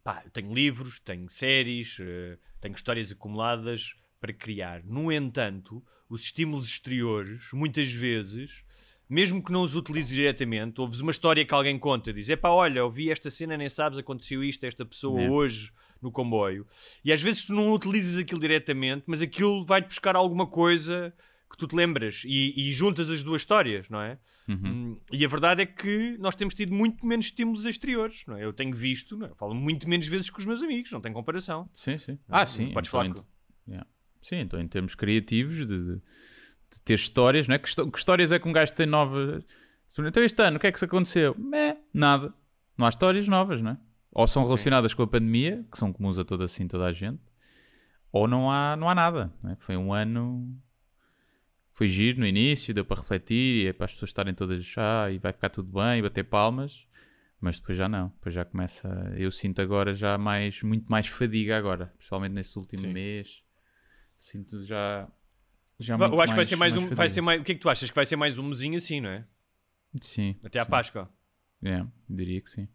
pá, 0.04 0.24
eu 0.26 0.32
tenho 0.32 0.54
livros, 0.54 1.00
tenho 1.00 1.30
séries, 1.30 1.96
eh, 2.02 2.38
tenho 2.60 2.76
histórias 2.76 3.14
acumuladas 3.14 3.94
para 4.20 4.34
criar. 4.34 4.84
No 4.84 5.10
entanto, 5.10 5.82
os 6.10 6.24
estímulos 6.24 6.68
exteriores, 6.68 7.48
muitas 7.54 7.90
vezes, 7.94 8.66
mesmo 9.10 9.44
que 9.44 9.52
não 9.52 9.64
os 9.64 9.76
utilizes 9.76 10.12
diretamente, 10.12 10.80
ouves 10.80 11.00
uma 11.00 11.12
história 11.12 11.44
que 11.44 11.54
alguém 11.54 11.78
conta, 11.80 12.14
diz, 12.14 12.30
epá, 12.30 12.50
olha, 12.50 12.80
eu 12.80 12.92
vi 12.92 13.10
esta 13.12 13.32
cena, 13.32 13.58
nem 13.58 13.68
sabes, 13.70 13.98
aconteceu 13.98 14.44
isto 14.44 14.64
a 14.66 14.68
esta 14.68 14.86
pessoa 14.86 15.20
É. 15.22 15.30
hoje 15.30 15.72
no 16.02 16.12
comboio. 16.12 16.66
E 17.04 17.12
às 17.12 17.22
vezes 17.22 17.44
tu 17.46 17.54
não 17.54 17.72
utilizas 17.74 18.18
aquilo 18.18 18.40
diretamente, 18.40 19.04
mas 19.08 19.22
aquilo 19.22 19.66
vai-te 19.66 19.88
buscar 19.88 20.16
alguma 20.16 20.46
coisa 20.48 21.14
que 21.52 21.58
tu 21.58 21.66
te 21.68 21.76
lembras 21.76 22.22
e, 22.26 22.54
e 22.56 22.72
juntas 22.72 23.10
as 23.10 23.24
duas 23.24 23.42
histórias, 23.42 23.90
não 23.90 24.00
é? 24.00 24.20
Uhum. 24.48 24.56
Hum, 24.66 24.98
E 25.12 25.26
a 25.26 25.28
verdade 25.28 25.62
é 25.64 25.66
que 25.66 26.16
nós 26.20 26.36
temos 26.36 26.54
tido 26.54 26.74
muito 26.74 27.04
menos 27.06 27.26
estímulos 27.28 27.66
exteriores, 27.66 28.24
não 28.28 28.38
é? 28.38 28.46
Eu 28.46 28.54
tenho 28.54 28.76
visto, 28.76 29.18
não 29.18 29.26
é? 29.26 29.30
Eu 29.32 29.36
falo 29.36 29.56
muito 29.56 29.90
menos 29.90 30.08
vezes 30.08 30.30
que 30.30 30.40
os 30.40 30.46
meus 30.46 30.62
amigos, 30.62 30.92
não 30.92 31.02
tem 31.02 31.12
comparação. 31.12 31.68
Sim, 31.74 31.98
sim. 31.98 32.20
Ah, 32.30 32.46
sim. 32.46 32.72
podes 32.72 32.90
então, 32.90 33.02
falar 33.02 33.14
com- 33.14 33.26
yeah. 33.68 33.88
Sim, 34.22 34.36
então 34.38 34.60
em 34.62 34.68
termos 34.68 34.94
criativos, 34.96 35.68
de, 35.68 36.00
de- 36.72 36.82
ter 36.82 36.94
histórias, 36.96 37.48
não 37.48 37.56
é? 37.56 37.60
Que, 37.60 37.74
que 37.74 37.98
histórias 37.98 38.32
é 38.32 38.40
que 38.40 38.48
um 38.48 38.54
gajo 38.54 38.74
tem 38.74 38.86
novas? 38.86 39.44
Então 39.98 40.24
este 40.24 40.42
ano, 40.44 40.58
o 40.58 40.60
que 40.60 40.68
é 40.68 40.72
que 40.72 40.80
se 40.80 40.86
aconteceu? 40.86 41.36
Meh, 41.38 41.78
nada. 41.94 42.34
Não 42.78 42.86
há 42.86 42.90
histórias 42.90 43.28
novas, 43.28 43.62
não 43.62 43.72
é? 43.72 43.78
Ou 44.12 44.28
são 44.28 44.44
relacionadas 44.44 44.94
com 44.94 45.04
a 45.04 45.08
pandemia, 45.08 45.66
que 45.72 45.78
são 45.78 45.92
comuns 45.94 46.18
a 46.18 46.24
toda 46.26 46.46
assim, 46.46 46.68
toda 46.68 46.86
a 46.86 46.94
gente, 46.94 47.22
ou 48.12 48.28
não 48.28 48.52
há, 48.52 48.76
não 48.76 48.90
há 48.90 48.96
nada. 48.96 49.32
não 49.42 49.52
é? 49.52 49.56
Foi 49.58 49.76
um 49.78 49.94
ano. 49.94 50.58
Foi 51.74 51.88
giro 51.88 52.20
no 52.20 52.26
início, 52.26 52.74
deu 52.74 52.84
para 52.84 53.00
refletir 53.00 53.64
e 53.64 53.68
é 53.68 53.74
para 53.74 53.86
as 53.86 53.94
pessoas 53.94 54.10
estarem 54.10 54.34
todas 54.34 54.66
ah, 54.78 55.10
e 55.12 55.18
vai 55.18 55.32
ficar 55.32 55.50
tudo 55.50 55.72
bem, 55.72 56.00
e 56.00 56.02
bater 56.02 56.24
palmas. 56.24 56.86
Mas 57.40 57.58
depois 57.58 57.78
já 57.78 57.88
não, 57.88 58.10
depois 58.10 58.36
já 58.36 58.44
começa. 58.44 59.14
Eu 59.16 59.32
sinto 59.32 59.62
agora 59.62 59.94
já 59.94 60.18
mais, 60.18 60.62
muito 60.62 60.92
mais 60.92 61.08
fadiga 61.08 61.58
agora, 61.58 61.94
principalmente 61.98 62.34
nesse 62.34 62.58
último 62.60 62.84
Sim. 62.84 62.94
mês. 62.94 63.42
Sinto 64.18 64.62
já. 64.64 65.08
Já 65.80 65.96
eu 65.98 66.22
acho 66.22 66.34
que 66.34 66.38
vai 66.38 66.46
ser 66.46 66.56
mais, 66.56 66.76
um. 66.76 66.88
Vai 66.90 67.10
ser 67.10 67.22
mais, 67.22 67.40
o 67.40 67.44
que 67.44 67.54
é 67.54 67.56
que 67.56 67.62
tu 67.62 67.70
achas? 67.70 67.90
Que 67.90 67.96
vai 67.96 68.06
ser 68.06 68.16
mais 68.16 68.38
um 68.38 68.44
mesinho 68.44 68.78
assim, 68.78 69.00
não 69.00 69.10
é? 69.10 69.26
Sim. 70.02 70.36
Até 70.44 70.60
à 70.60 70.66
sim. 70.66 70.72
Páscoa. 70.72 71.10
É, 71.64 71.86
diria 72.10 72.42
que 72.42 72.50
sim. 72.50 72.68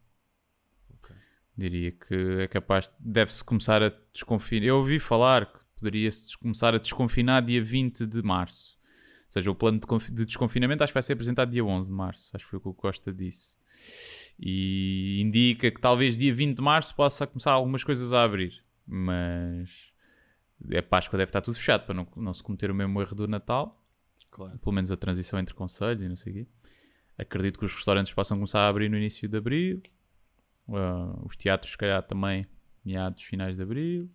Diria 1.57 1.93
que 1.93 2.14
é 2.40 2.49
capaz. 2.49 2.90
Deve-se 2.99 3.45
começar 3.45 3.83
a 3.83 3.93
desconfinar. 4.12 4.67
Eu 4.67 4.79
ouvi 4.79 4.99
falar 4.99 5.47
que 5.47 5.59
poderia-se 5.77 6.37
começar 6.37 6.75
a 6.75 6.79
desconfinar 6.79 7.43
dia 7.43 7.62
20 7.62 8.07
de 8.07 8.23
março. 8.23 8.77
Ou 9.27 9.33
seja, 9.33 9.51
o 9.51 9.55
plano 9.55 9.79
de, 9.79 10.12
de 10.12 10.25
desconfinamento 10.25 10.83
acho 10.83 10.93
que 10.93 10.95
vai 10.95 11.03
ser 11.03 11.12
apresentado 11.12 11.51
dia 11.51 11.64
11 11.64 11.88
de 11.88 11.95
março. 11.95 12.31
Acho 12.35 12.45
que 12.45 12.51
foi 12.51 12.59
o 12.59 12.62
que 12.62 12.69
o 12.69 12.75
Costa 12.75 13.12
disse. 13.12 13.57
E 14.38 15.21
indica 15.21 15.71
que 15.71 15.81
talvez 15.81 16.17
dia 16.17 16.35
20 16.35 16.57
de 16.57 16.62
março 16.62 16.95
possa 16.95 17.27
começar 17.27 17.53
algumas 17.53 17.85
coisas 17.85 18.12
a 18.12 18.25
abrir. 18.25 18.64
Mas. 18.85 19.93
É 20.70 20.81
Páscoa 20.83 21.16
deve 21.18 21.29
estar 21.31 21.40
tudo 21.40 21.57
fechado 21.57 21.85
para 21.85 21.94
não, 21.94 22.07
não 22.16 22.33
se 22.35 22.42
cometer 22.42 22.70
o 22.70 22.74
mesmo 22.74 23.00
erro 23.00 23.14
do 23.14 23.29
Natal 23.29 23.81
Claro. 24.31 24.59
pelo 24.59 24.74
menos 24.74 24.90
a 24.90 24.96
transição 24.96 25.38
entre 25.38 25.55
conselhos 25.55 26.03
e 26.03 26.09
não 26.09 26.16
sei 26.16 26.33
o 26.33 26.35
quê. 26.37 26.46
Acredito 27.16 27.59
que 27.59 27.64
os 27.64 27.72
restaurantes 27.72 28.12
possam 28.12 28.37
começar 28.37 28.61
a 28.61 28.68
abrir 28.68 28.88
no 28.88 28.96
início 28.96 29.29
de 29.29 29.37
abril, 29.37 29.81
Ah, 30.68 31.18
os 31.24 31.37
teatros, 31.37 31.72
se 31.72 31.79
calhar, 31.79 32.03
também 32.03 32.46
meados, 32.85 33.22
finais 33.22 33.57
de 33.57 33.62
abril, 33.62 34.11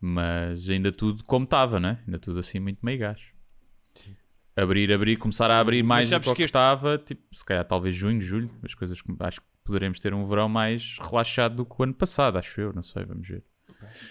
mas 0.00 0.68
ainda 0.68 0.90
tudo 0.90 1.22
como 1.24 1.44
estava, 1.44 1.78
né? 1.78 2.02
Ainda 2.06 2.18
tudo 2.18 2.38
assim, 2.40 2.58
muito 2.58 2.84
meio 2.84 2.98
gás. 2.98 3.20
Abrir, 4.56 4.90
abrir, 4.90 5.16
começar 5.18 5.50
a 5.50 5.60
abrir 5.60 5.82
mais 5.82 6.08
do 6.08 6.18
que, 6.18 6.34
que 6.34 6.42
estava, 6.42 6.96
tipo, 6.96 7.22
se 7.34 7.44
calhar 7.44 7.64
talvez 7.64 7.94
junho, 7.94 8.20
julho, 8.20 8.50
as 8.62 8.74
coisas 8.74 8.98
acho 9.20 9.40
que 9.40 9.46
poderemos 9.62 10.00
ter 10.00 10.14
um 10.14 10.26
verão 10.26 10.48
mais 10.48 10.96
relaxado 10.98 11.56
do 11.56 11.66
que 11.66 11.74
o 11.78 11.82
ano 11.84 11.92
passado, 11.92 12.38
acho 12.38 12.58
eu, 12.60 12.72
não 12.72 12.82
sei, 12.82 13.04
vamos 13.04 13.28
ver. 13.28 13.44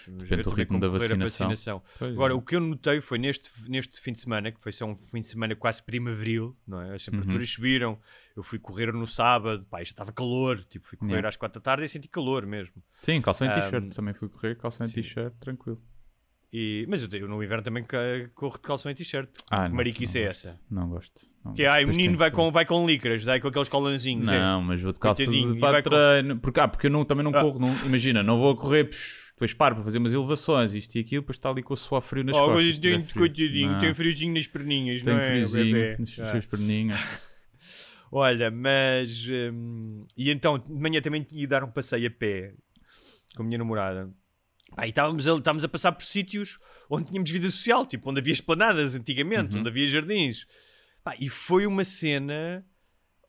Depende 0.06 0.42
do 0.42 0.50
é 0.50 0.54
ritmo 0.54 0.80
da 0.80 0.88
vacinação. 0.88 1.82
Pois 1.98 2.12
Agora, 2.12 2.32
é. 2.32 2.36
o 2.36 2.40
que 2.42 2.56
eu 2.56 2.60
notei 2.60 3.00
foi 3.00 3.18
neste, 3.18 3.50
neste 3.68 4.00
fim 4.00 4.12
de 4.12 4.20
semana, 4.20 4.50
que 4.52 4.60
foi 4.62 4.72
só 4.72 4.84
um 4.86 4.96
fim 4.96 5.20
de 5.20 5.26
semana 5.26 5.54
quase 5.56 5.82
primaveril, 5.82 6.56
não 6.66 6.80
é? 6.82 6.94
As 6.94 7.04
temperaturas 7.04 7.48
Uhum. 7.48 7.54
subiram. 7.54 7.98
Eu 8.36 8.42
fui 8.42 8.58
correr 8.58 8.92
no 8.92 9.06
sábado, 9.06 9.64
pá, 9.70 9.78
já 9.78 9.84
estava 9.84 10.12
calor. 10.12 10.62
Tipo, 10.64 10.84
fui 10.84 10.98
correr 10.98 11.12
Yeah. 11.12 11.28
às 11.28 11.36
quatro 11.36 11.60
da 11.60 11.64
tarde 11.64 11.84
e 11.84 11.88
senti 11.88 12.08
calor 12.08 12.46
mesmo. 12.46 12.82
Sim, 13.02 13.20
calção 13.20 13.46
e 13.46 13.50
t-shirt, 13.52 13.94
também 13.94 14.12
fui 14.14 14.28
correr, 14.28 14.56
calção 14.56 14.86
e 14.86 14.90
t-shirt, 14.90 15.32
tranquilo. 15.40 15.80
E, 16.52 16.86
mas 16.88 17.02
eu, 17.02 17.08
eu 17.20 17.28
no 17.28 17.42
inverno 17.42 17.62
também 17.64 17.84
corro 18.34 18.52
de 18.54 18.60
calção 18.60 18.90
e 18.90 18.94
t-shirt. 18.94 19.28
Ah, 19.50 19.68
que 19.68 19.74
mariquice 19.74 20.18
é 20.20 20.22
essa? 20.22 20.58
Não 20.70 20.88
gosto. 20.88 21.22
não 21.44 21.52
Que 21.54 21.64
é, 21.64 21.66
ai, 21.66 21.84
o 21.84 21.88
menino 21.88 22.16
vai 22.16 22.30
com, 22.30 22.50
vai 22.52 22.64
com 22.64 22.86
licras, 22.86 23.24
daí 23.24 23.40
com 23.40 23.48
aqueles 23.48 23.68
colanzinhos. 23.68 24.28
é. 24.28 24.38
Não, 24.38 24.62
mas 24.62 24.80
vou 24.80 24.92
de 24.92 24.98
calça 25.00 25.24
Coitadinho, 25.24 25.54
de 25.54 25.60
fato 25.60 25.82
com- 25.82 25.90
treino. 25.90 26.38
Porque, 26.38 26.60
ah, 26.60 26.68
porque 26.68 26.86
eu 26.86 26.90
não, 26.90 27.04
também 27.04 27.24
não 27.24 27.34
Ah. 27.36 27.42
corro, 27.42 27.58
não- 27.58 27.74
imagina, 27.84 28.22
não 28.22 28.38
vou 28.38 28.56
correr, 28.56 28.84
psh, 28.84 29.25
depois 29.36 29.52
paro 29.52 29.74
para 29.76 29.84
fazer 29.84 29.98
umas 29.98 30.12
elevações, 30.14 30.72
isto 30.74 30.96
e 30.96 31.00
aquilo, 31.00 31.20
depois 31.22 31.36
está 31.36 31.50
ali 31.50 31.62
com 31.62 31.74
o 31.74 31.76
suor 31.76 32.00
frio 32.00 32.24
nas 32.24 32.34
Oh, 32.36 32.46
costas. 32.46 32.76
se 32.76 32.80
tem, 32.80 33.02
frio. 33.04 33.18
coitadinho, 33.20 33.78
tem 33.78 33.92
friozinho 33.94 34.32
nas 34.34 34.46
perninhas, 34.46 35.02
tem 35.02 35.12
não 35.12 35.20
é? 35.20 35.26
friozinho 35.28 35.64
bebê? 35.74 35.96
nas 35.98 36.18
Ah. 36.18 36.30
suas 36.30 36.46
perninhas. 36.46 36.98
Olha, 38.10 38.50
mas. 38.50 39.26
hum, 39.52 40.06
e 40.16 40.30
então, 40.30 40.58
de 40.58 40.72
manhã 40.72 41.00
também 41.02 41.26
ia 41.30 41.46
dar 41.46 41.62
um 41.64 41.70
passeio 41.70 42.06
a 42.08 42.10
pé 42.10 42.54
com 43.34 43.42
a 43.42 43.46
minha 43.46 43.58
namorada. 43.58 44.10
E 44.82 44.88
estávamos 44.88 45.26
a, 45.28 45.34
estávamos 45.34 45.64
a 45.64 45.68
passar 45.68 45.92
por 45.92 46.04
sítios 46.04 46.58
onde 46.88 47.06
tínhamos 47.08 47.30
vida 47.30 47.50
social, 47.50 47.84
tipo 47.86 48.08
onde 48.10 48.20
havia 48.20 48.32
esplanadas 48.32 48.94
antigamente, 48.94 49.54
Uhum. 49.54 49.60
onde 49.60 49.68
havia 49.68 49.86
jardins. 49.86 50.46
Pá, 51.04 51.14
e 51.20 51.28
foi 51.28 51.66
uma 51.66 51.84
cena, 51.84 52.64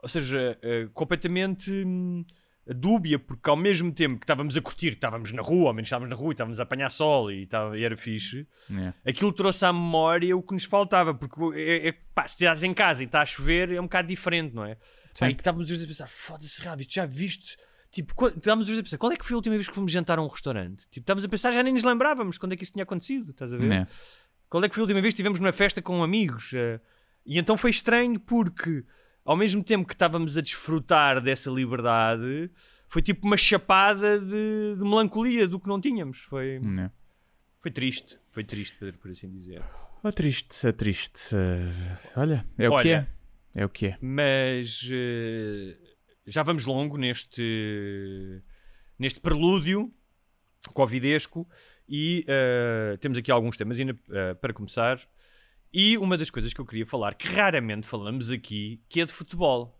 ou 0.01 0.09
seja, 0.09 0.57
eh, 0.61 0.87
completamente 0.93 1.69
hum, 1.71 2.23
dúbia, 2.73 3.17
porque 3.19 3.49
ao 3.49 3.55
mesmo 3.55 3.91
tempo 3.91 4.17
que 4.19 4.23
estávamos 4.23 4.55
a 4.57 4.61
curtir, 4.61 4.89
estávamos 4.93 5.31
na 5.31 5.41
rua, 5.41 5.69
ao 5.69 5.73
menos 5.73 5.87
estávamos 5.87 6.09
na 6.09 6.15
rua 6.15 6.31
e 6.31 6.33
estávamos 6.33 6.59
a 6.59 6.63
apanhar 6.63 6.89
sol 6.89 7.31
e, 7.31 7.43
estava- 7.43 7.77
e 7.77 7.83
era 7.83 7.95
fixe, 7.97 8.47
É. 8.71 9.09
aquilo 9.09 9.31
trouxe 9.31 9.65
à 9.65 9.71
memória 9.73 10.35
o 10.35 10.41
que 10.43 10.53
nos 10.53 10.63
faltava, 10.65 11.13
porque 11.13 11.39
é, 11.59 11.87
é- 11.89 11.91
pá, 12.13 12.27
se 12.27 12.35
estás 12.35 12.63
em 12.63 12.73
casa 12.73 13.03
e 13.03 13.05
está 13.05 13.21
a 13.21 13.25
chover 13.25 13.71
é 13.71 13.79
um 13.79 13.83
bocado 13.85 14.07
diferente, 14.07 14.53
não 14.55 14.65
é? 14.65 14.77
Que 15.13 15.25
estávamos 15.25 15.71
os 15.71 15.83
a 15.83 15.87
pensar, 15.87 16.07
foda-se, 16.07 16.61
Rábito, 16.61 16.93
já 16.93 17.05
viste? 17.05 17.57
Tipo, 17.89 18.27
estávamos 18.27 18.69
os 18.69 18.77
a 18.77 18.83
pensar, 18.83 18.97
qual 18.97 19.11
é 19.11 19.15
que 19.17 19.25
foi 19.25 19.33
a 19.33 19.37
última 19.37 19.55
vez 19.55 19.67
que 19.67 19.73
fomos 19.73 19.91
jantar 19.91 20.19
a 20.19 20.21
um 20.21 20.27
restaurante? 20.27 20.83
Tipo, 20.91 20.99
estávamos 21.03 21.25
a 21.25 21.29
pensar, 21.29 21.51
já 21.51 21.63
nem 21.63 21.73
nos 21.73 21.83
lembrávamos 21.83 22.37
quando 22.37 22.51
é 22.51 22.55
que 22.57 22.63
isso 22.63 22.73
tinha 22.73 22.83
acontecido, 22.83 23.31
estás 23.31 23.51
a 23.51 23.57
ver? 23.57 23.71
É. 23.71 23.87
Qual 24.49 24.63
é 24.63 24.69
que 24.69 24.75
foi 24.75 24.81
a 24.81 24.85
última 24.85 25.01
vez 25.01 25.13
que 25.13 25.15
estivemos 25.15 25.39
numa 25.39 25.51
festa 25.53 25.81
com 25.81 26.03
amigos? 26.03 26.51
Eh, 26.53 26.79
E 27.25 27.37
então 27.39 27.57
foi 27.57 27.71
estranho 27.71 28.19
porque 28.19 28.85
ao 29.27 29.35
mesmo 29.35 29.61
tempo 29.61 29.85
que 29.85 29.93
estávamos 29.93 30.37
a 30.37 30.41
desfrutar 30.41 31.19
dessa 31.19 31.51
liberdade, 31.51 32.49
foi 32.87 33.01
tipo 33.01 33.27
uma 33.27 33.35
chapada 33.35 34.17
de, 34.19 34.75
de 34.77 34.81
melancolia 34.83 35.45
do 35.49 35.59
que 35.59 35.67
não 35.67 35.81
tínhamos. 35.81 36.19
Foi, 36.19 36.59
Não. 36.63 36.89
foi 37.59 37.69
triste, 37.69 38.17
foi 38.31 38.45
triste, 38.45 38.77
por, 38.77 38.93
por 38.93 39.11
assim 39.11 39.29
dizer. 39.29 39.61
É 40.01 40.11
triste, 40.11 40.65
é 40.65 40.71
triste. 40.71 41.35
Eh, 41.35 41.97
olha, 42.15 42.45
é 42.57 42.69
o 42.69 42.71
que 42.71 42.77
Olha. 42.77 43.09
é. 43.53 43.61
É 43.61 43.65
o 43.65 43.69
que 43.69 43.87
é. 43.87 43.97
Mas 43.99 44.89
eh, 44.89 45.75
já 46.25 46.41
vamos 46.43 46.63
longo 46.63 46.97
neste, 46.97 48.41
neste 48.97 49.19
prelúdio 49.19 49.91
covidesco 50.73 51.45
e 51.89 52.23
eh, 52.27 52.95
temos 53.01 53.17
aqui 53.17 53.29
alguns 53.29 53.57
temas 53.57 53.77
ainda 53.77 53.93
para 54.39 54.53
começar. 54.53 54.99
E 55.73 55.97
uma 55.97 56.17
das 56.17 56.29
coisas 56.29 56.53
que 56.53 56.61
eu 56.61 56.65
queria 56.65 56.85
falar, 56.85 57.13
que 57.15 57.27
raramente 57.27 57.87
falamos 57.87 58.29
aqui, 58.29 58.81
que 58.89 59.01
é 59.01 59.05
de 59.05 59.11
futebol. 59.13 59.79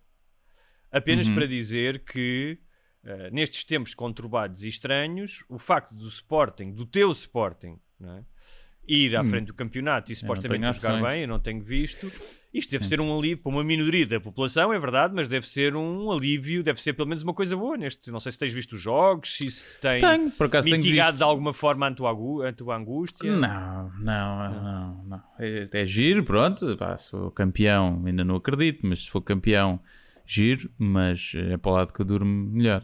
Apenas 0.91 1.28
Uhum. 1.28 1.36
para 1.36 1.45
dizer 1.47 2.04
que 2.04 2.60
eh, 3.04 3.30
nestes 3.32 3.63
tempos 3.63 3.93
conturbados 3.93 4.63
e 4.63 4.67
estranhos, 4.67 5.43
o 5.50 5.58
facto 5.58 5.93
do 5.95 6.08
Sporting, 6.08 6.71
do 6.73 6.86
teu 6.86 7.12
Sporting, 7.12 7.80
não 8.00 8.17
é? 8.17 8.26
Ir 8.88 9.15
à 9.15 9.21
Hum. 9.21 9.26
frente 9.26 9.47
do 9.47 9.54
campeonato 9.54 10.12
e 10.12 10.15
supostamente 10.15 10.65
jogar 10.78 10.95
ações. 10.95 11.04
bem, 11.12 11.21
eu 11.23 11.28
não 11.28 11.39
tenho 11.39 11.62
visto. 11.62 12.12
Isto 12.54 12.71
deve 12.71 12.86
ser 12.86 13.00
um 13.02 13.15
alívio 13.15 13.38
para 13.39 13.50
uma 13.52 13.63
minoria 13.63 14.08
da 14.08 14.19
população, 14.19 14.73
é 14.73 14.80
verdade, 14.80 15.13
mas 15.13 15.28
deve 15.28 15.45
ser 15.47 15.76
um 15.76 16.10
alívio, 16.12 16.63
deve 16.63 16.82
ser 16.82 16.93
pelo 16.93 17.08
menos 17.08 17.21
uma 17.21 17.34
coisa 17.34 17.56
boa 17.56 17.78
neste. 17.78 18.10
Não 18.10 18.19
sei 18.19 18.32
se 18.32 18.39
tens 18.39 18.52
visto 18.54 18.73
os 18.78 18.82
jogos, 18.82 19.36
se 19.36 19.45
isso 19.45 19.67
te 19.76 19.82
tem 19.82 20.00
Tenho, 20.02 20.32
por 20.32 20.47
acaso 20.47 20.67
mitigado 20.69 21.17
de 21.17 21.23
alguma 21.23 21.54
forma 21.54 21.88
a 21.88 21.93
tua, 21.93 22.50
a 22.50 22.54
tua 22.54 22.76
angústia. 22.78 23.32
Não, 23.36 23.91
não, 24.00 24.50
não, 24.63 25.04
não. 25.06 25.23
É, 25.38 25.67
é 25.71 25.86
giro, 25.86 26.23
pronto. 26.23 26.76
Pá, 26.78 26.97
se 26.97 27.12
for 27.12 27.30
campeão, 27.32 28.02
ainda 28.06 28.23
não 28.23 28.38
acredito, 28.38 28.88
mas 28.88 29.00
se 29.04 29.10
for 29.12 29.21
campeão, 29.21 29.80
giro, 30.26 30.71
mas 30.80 31.34
é 31.36 31.58
para 31.58 31.71
o 31.71 31.76
lado 31.76 31.93
que 31.93 32.00
eu 32.02 32.06
durmo 32.06 32.50
melhor. 32.50 32.84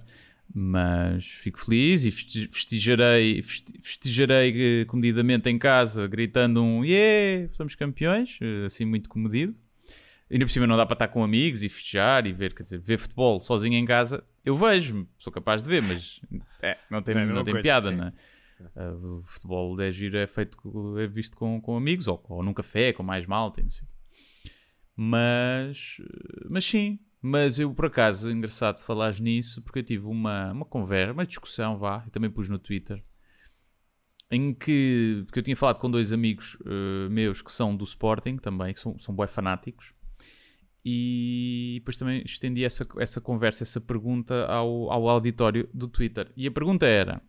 Mas 0.56 1.25
fico 1.25 1.60
feliz 1.60 2.03
e 2.03 2.12
festejarei, 2.12 3.41
festejarei 3.82 4.82
eh, 4.82 4.86
comodidamente 4.86 5.49
em 5.49 5.58
casa, 5.58 6.08
gritando 6.08 6.63
um 6.63 6.86
yeah, 6.86 7.51
somos 7.53 7.73
campeões, 7.75 8.38
eh, 8.41 8.65
assim 8.65 8.86
muito 8.86 9.10
comedido. 9.10 9.58
Ainda 10.29 10.45
por 10.45 10.51
cima 10.51 10.67
não 10.67 10.77
dá 10.77 10.86
para 10.86 10.93
estar 10.93 11.08
com 11.08 11.23
amigos 11.23 11.63
e 11.63 11.69
festejar 11.69 12.25
e 12.25 12.34
ver, 12.34 12.53
quer 12.53 12.63
dizer, 12.63 12.79
ver 12.79 12.97
futebol 12.97 13.39
sozinho 13.39 13.75
em 13.75 13.86
casa. 13.86 14.23
Eu 14.45 14.58
vejo, 14.58 15.08
sou 15.17 15.34
capaz 15.34 15.63
de 15.63 15.69
ver, 15.69 15.82
mas 15.82 16.21
é, 16.62 16.77
não 16.89 17.01
tem, 17.01 17.15
Não 17.15 17.25
não 17.25 17.43
tem 17.43 17.53
coisa, 17.53 17.63
piada, 17.63 17.89
sim. 17.89 17.95
não 17.95 18.08
é? 18.08 18.13
Uh, 18.75 19.19
o 19.19 19.23
futebol 19.25 19.79
é 19.82 19.91
giro, 19.91 20.17
é 20.17 20.25
feito, 20.27 20.58
é 20.97 21.08
visto 21.08 21.36
com, 21.36 21.60
com 21.60 21.75
amigos 21.75 22.08
ou, 22.08 22.23
ou 22.29 22.43
num 22.43 22.53
café, 22.53 22.93
com 22.93 23.03
mais 23.03 23.25
malta 23.25 23.60
e 23.60 23.63
não 23.63 23.71
sei. 23.71 23.88
Mas, 24.95 25.97
mas 26.49 26.63
sim, 26.63 26.99
mas 27.25 27.57
eu 27.57 27.73
por 27.73 27.86
acaso, 27.86 28.29
engraçado 28.29 28.83
falares 28.83 29.17
nisso, 29.17 29.62
porque 29.62 29.79
eu 29.79 29.83
tive 29.83 30.07
uma, 30.07 30.51
uma 30.51 30.65
conversa, 30.65 31.13
uma 31.13 31.25
discussão, 31.25 31.77
vá, 31.77 32.03
e 32.05 32.09
também 32.09 32.29
pus 32.29 32.49
no 32.49 32.59
Twitter, 32.59 33.01
em 34.29 34.53
que, 34.53 35.23
porque 35.25 35.39
eu 35.39 35.43
tinha 35.43 35.55
falado 35.55 35.79
com 35.79 35.89
dois 35.89 36.12
amigos 36.12 36.55
uh, 36.55 37.09
meus 37.09 37.41
que 37.41 37.49
são 37.49 37.73
do 37.73 37.86
Sporting 37.86 38.36
também, 38.36 38.73
que 38.73 38.79
são, 38.81 38.99
são 38.99 39.15
bué 39.15 39.25
fanáticos, 39.25 39.93
e 40.83 41.77
depois 41.79 41.95
também 41.95 42.21
estendi 42.25 42.65
essa, 42.65 42.86
essa 42.97 43.21
conversa, 43.21 43.63
essa 43.63 43.79
pergunta 43.79 44.45
ao, 44.47 44.91
ao 44.91 45.07
auditório 45.07 45.69
do 45.73 45.88
Twitter. 45.88 46.29
E 46.36 46.45
a 46.45 46.51
pergunta 46.51 46.86
era 46.86 47.21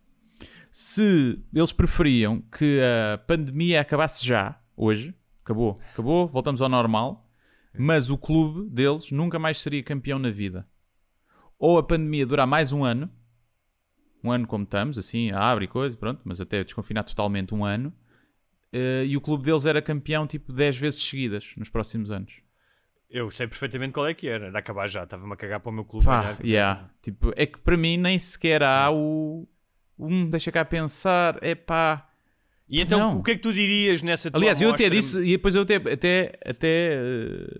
se 0.69 1.41
eles 1.53 1.71
preferiam 1.71 2.41
que 2.41 2.81
a 2.81 3.17
pandemia 3.19 3.79
acabasse 3.79 4.25
já, 4.25 4.61
hoje, 4.75 5.15
acabou, 5.41 5.79
acabou, 5.93 6.27
voltamos 6.27 6.61
ao 6.61 6.67
normal, 6.67 7.24
mas 7.77 8.09
o 8.09 8.17
clube 8.17 8.69
deles 8.69 9.11
nunca 9.11 9.39
mais 9.39 9.61
seria 9.61 9.83
campeão 9.83 10.19
na 10.19 10.29
vida. 10.29 10.67
Ou 11.57 11.77
a 11.77 11.83
pandemia 11.83 12.25
durar 12.25 12.47
mais 12.47 12.71
um 12.71 12.83
ano, 12.83 13.09
um 14.23 14.31
ano 14.31 14.47
como 14.47 14.63
estamos, 14.63 14.97
assim, 14.97 15.31
abre 15.31 15.65
e 15.65 15.67
coisa, 15.67 15.95
pronto, 15.95 16.21
mas 16.25 16.41
até 16.41 16.63
desconfinar 16.63 17.03
totalmente 17.03 17.53
um 17.53 17.63
ano, 17.63 17.93
eh, 18.73 19.05
e 19.05 19.15
o 19.15 19.21
clube 19.21 19.43
deles 19.43 19.65
era 19.65 19.81
campeão 19.81 20.27
tipo 20.27 20.51
10 20.51 20.77
vezes 20.77 21.01
seguidas 21.01 21.53
nos 21.55 21.69
próximos 21.69 22.11
anos. 22.11 22.45
Eu 23.09 23.31
sei 23.31 23.47
perfeitamente 23.47 23.93
qual 23.93 24.07
é 24.07 24.13
que 24.13 24.27
era. 24.27 24.47
Era 24.47 24.59
acabar 24.59 24.87
já, 24.87 25.03
estava-me 25.03 25.31
a 25.31 25.37
cagar 25.37 25.61
para 25.61 25.69
o 25.69 25.73
meu 25.73 25.85
clube. 25.85 26.05
Pá, 26.05 26.33
ganhar. 26.33 26.43
yeah. 26.43 26.89
tipo, 27.01 27.31
é 27.37 27.45
que 27.45 27.57
para 27.57 27.77
mim 27.77 27.95
nem 27.95 28.19
sequer 28.19 28.61
há 28.61 28.91
o. 28.91 29.47
Um, 29.97 30.29
deixa 30.29 30.51
cá 30.51 30.65
pensar, 30.65 31.37
é 31.41 31.55
pá. 31.55 32.09
E 32.67 32.81
então, 32.81 32.99
Não. 32.99 33.19
o 33.19 33.23
que 33.23 33.31
é 33.31 33.35
que 33.35 33.41
tu 33.41 33.53
dirias 33.53 34.01
nessa 34.01 34.31
tua 34.31 34.39
Aliás, 34.39 34.59
eu 34.59 34.71
até 34.71 34.89
disse, 34.89 35.19
e 35.19 35.31
depois 35.33 35.53
eu 35.53 35.61
até, 35.61 35.75
até, 35.75 36.39
até 36.43 36.99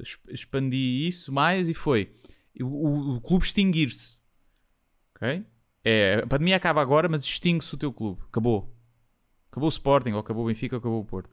exp- 0.01 0.29
expandi 0.31 1.07
isso 1.07 1.31
mais 1.31 1.69
e 1.69 1.73
foi 1.75 2.11
o, 2.59 3.15
o- 3.17 3.21
clube 3.21 3.45
extinguir-se. 3.45 4.19
Ok? 5.15 5.45
É, 5.83 6.21
a 6.23 6.27
pandemia 6.27 6.55
acaba 6.55 6.81
agora, 6.81 7.07
mas 7.07 7.23
extingue-se 7.23 7.73
o 7.73 7.77
teu 7.77 7.93
clube. 7.93 8.21
Acabou. 8.27 8.75
Acabou 9.51 9.67
o 9.67 9.71
Sporting, 9.71 10.11
ou 10.13 10.19
acabou 10.19 10.43
o 10.43 10.47
Benfica, 10.47 10.75
ou 10.75 10.79
acabou 10.79 11.01
o 11.01 11.05
Porto. 11.05 11.29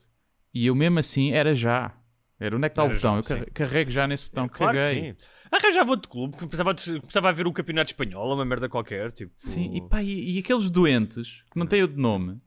E 0.52 0.66
eu 0.66 0.74
mesmo 0.74 0.98
assim 0.98 1.32
era 1.32 1.54
já. 1.54 1.96
Era 2.38 2.56
onde 2.56 2.66
é 2.66 2.68
que 2.68 2.72
está 2.72 2.84
o 2.84 2.88
botão? 2.90 3.22
já, 3.22 3.36
eu 3.36 3.44
sim. 3.44 3.50
carrego 3.54 3.90
já 3.90 4.06
nesse 4.06 4.26
botão. 4.26 4.48
Claro 4.48 4.76
que 4.78 4.84
Caguei. 4.84 5.12
sim. 5.12 5.16
Arranjava 5.50 5.90
outro 5.90 6.08
clube, 6.10 6.36
que 6.36 6.44
começava, 6.46 6.72
a- 6.72 7.00
começava 7.00 7.28
a 7.30 7.32
ver 7.32 7.46
o 7.46 7.52
campeonato 7.52 7.90
espanhol, 7.90 8.34
uma 8.34 8.44
merda 8.44 8.68
qualquer. 8.68 9.12
Tipo... 9.12 9.32
Sim, 9.36 9.74
e, 9.76 9.80
pá, 9.88 10.02
e, 10.02 10.36
e 10.36 10.38
aqueles 10.38 10.68
doentes 10.68 11.42
que 11.50 11.58
não 11.58 11.66
têm 11.66 11.80
outro 11.82 11.98
nome, 12.00 12.38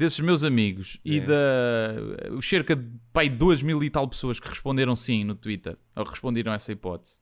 desses 0.00 0.18
meus 0.20 0.42
amigos 0.42 0.98
e 1.04 1.18
É. 1.18 1.20
da 1.20 2.32
os 2.32 2.48
cerca 2.48 2.74
de 2.74 2.84
pá, 3.12 3.22
duas 3.28 3.62
mil 3.62 3.82
e 3.84 3.90
tal 3.90 4.08
pessoas 4.08 4.40
que 4.40 4.48
responderam 4.48 4.96
sim 4.96 5.22
no 5.24 5.34
Twitter, 5.34 5.76
ou 5.94 6.04
responderam 6.04 6.52
a 6.52 6.56
essa 6.56 6.72
hipótese, 6.72 7.18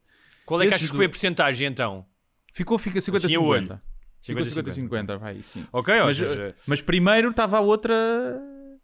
Qual 0.47 0.63
é 0.63 0.67
que 0.69 0.75
achas 0.75 0.91
que 0.91 0.97
foi 0.97 1.07
a 1.07 1.09
porcentagem 1.09 1.67
então? 1.69 2.07
ficou 2.53 2.79
fica 2.79 2.99
50-50. 3.01 3.17
Assim 3.27 3.35
a 3.37 3.41
olho. 3.41 3.81
Ficou 4.23 4.43
50-50, 4.43 4.89
50-50, 4.89 5.19
vai, 5.19 5.41
sim. 5.43 5.65
Ok, 5.73 5.95
Mas, 5.95 6.17
seja, 6.17 6.55
mas 6.67 6.81
primeiro 6.81 7.31
estava 7.31 7.59
a 7.59 7.61
outra, 7.61 7.95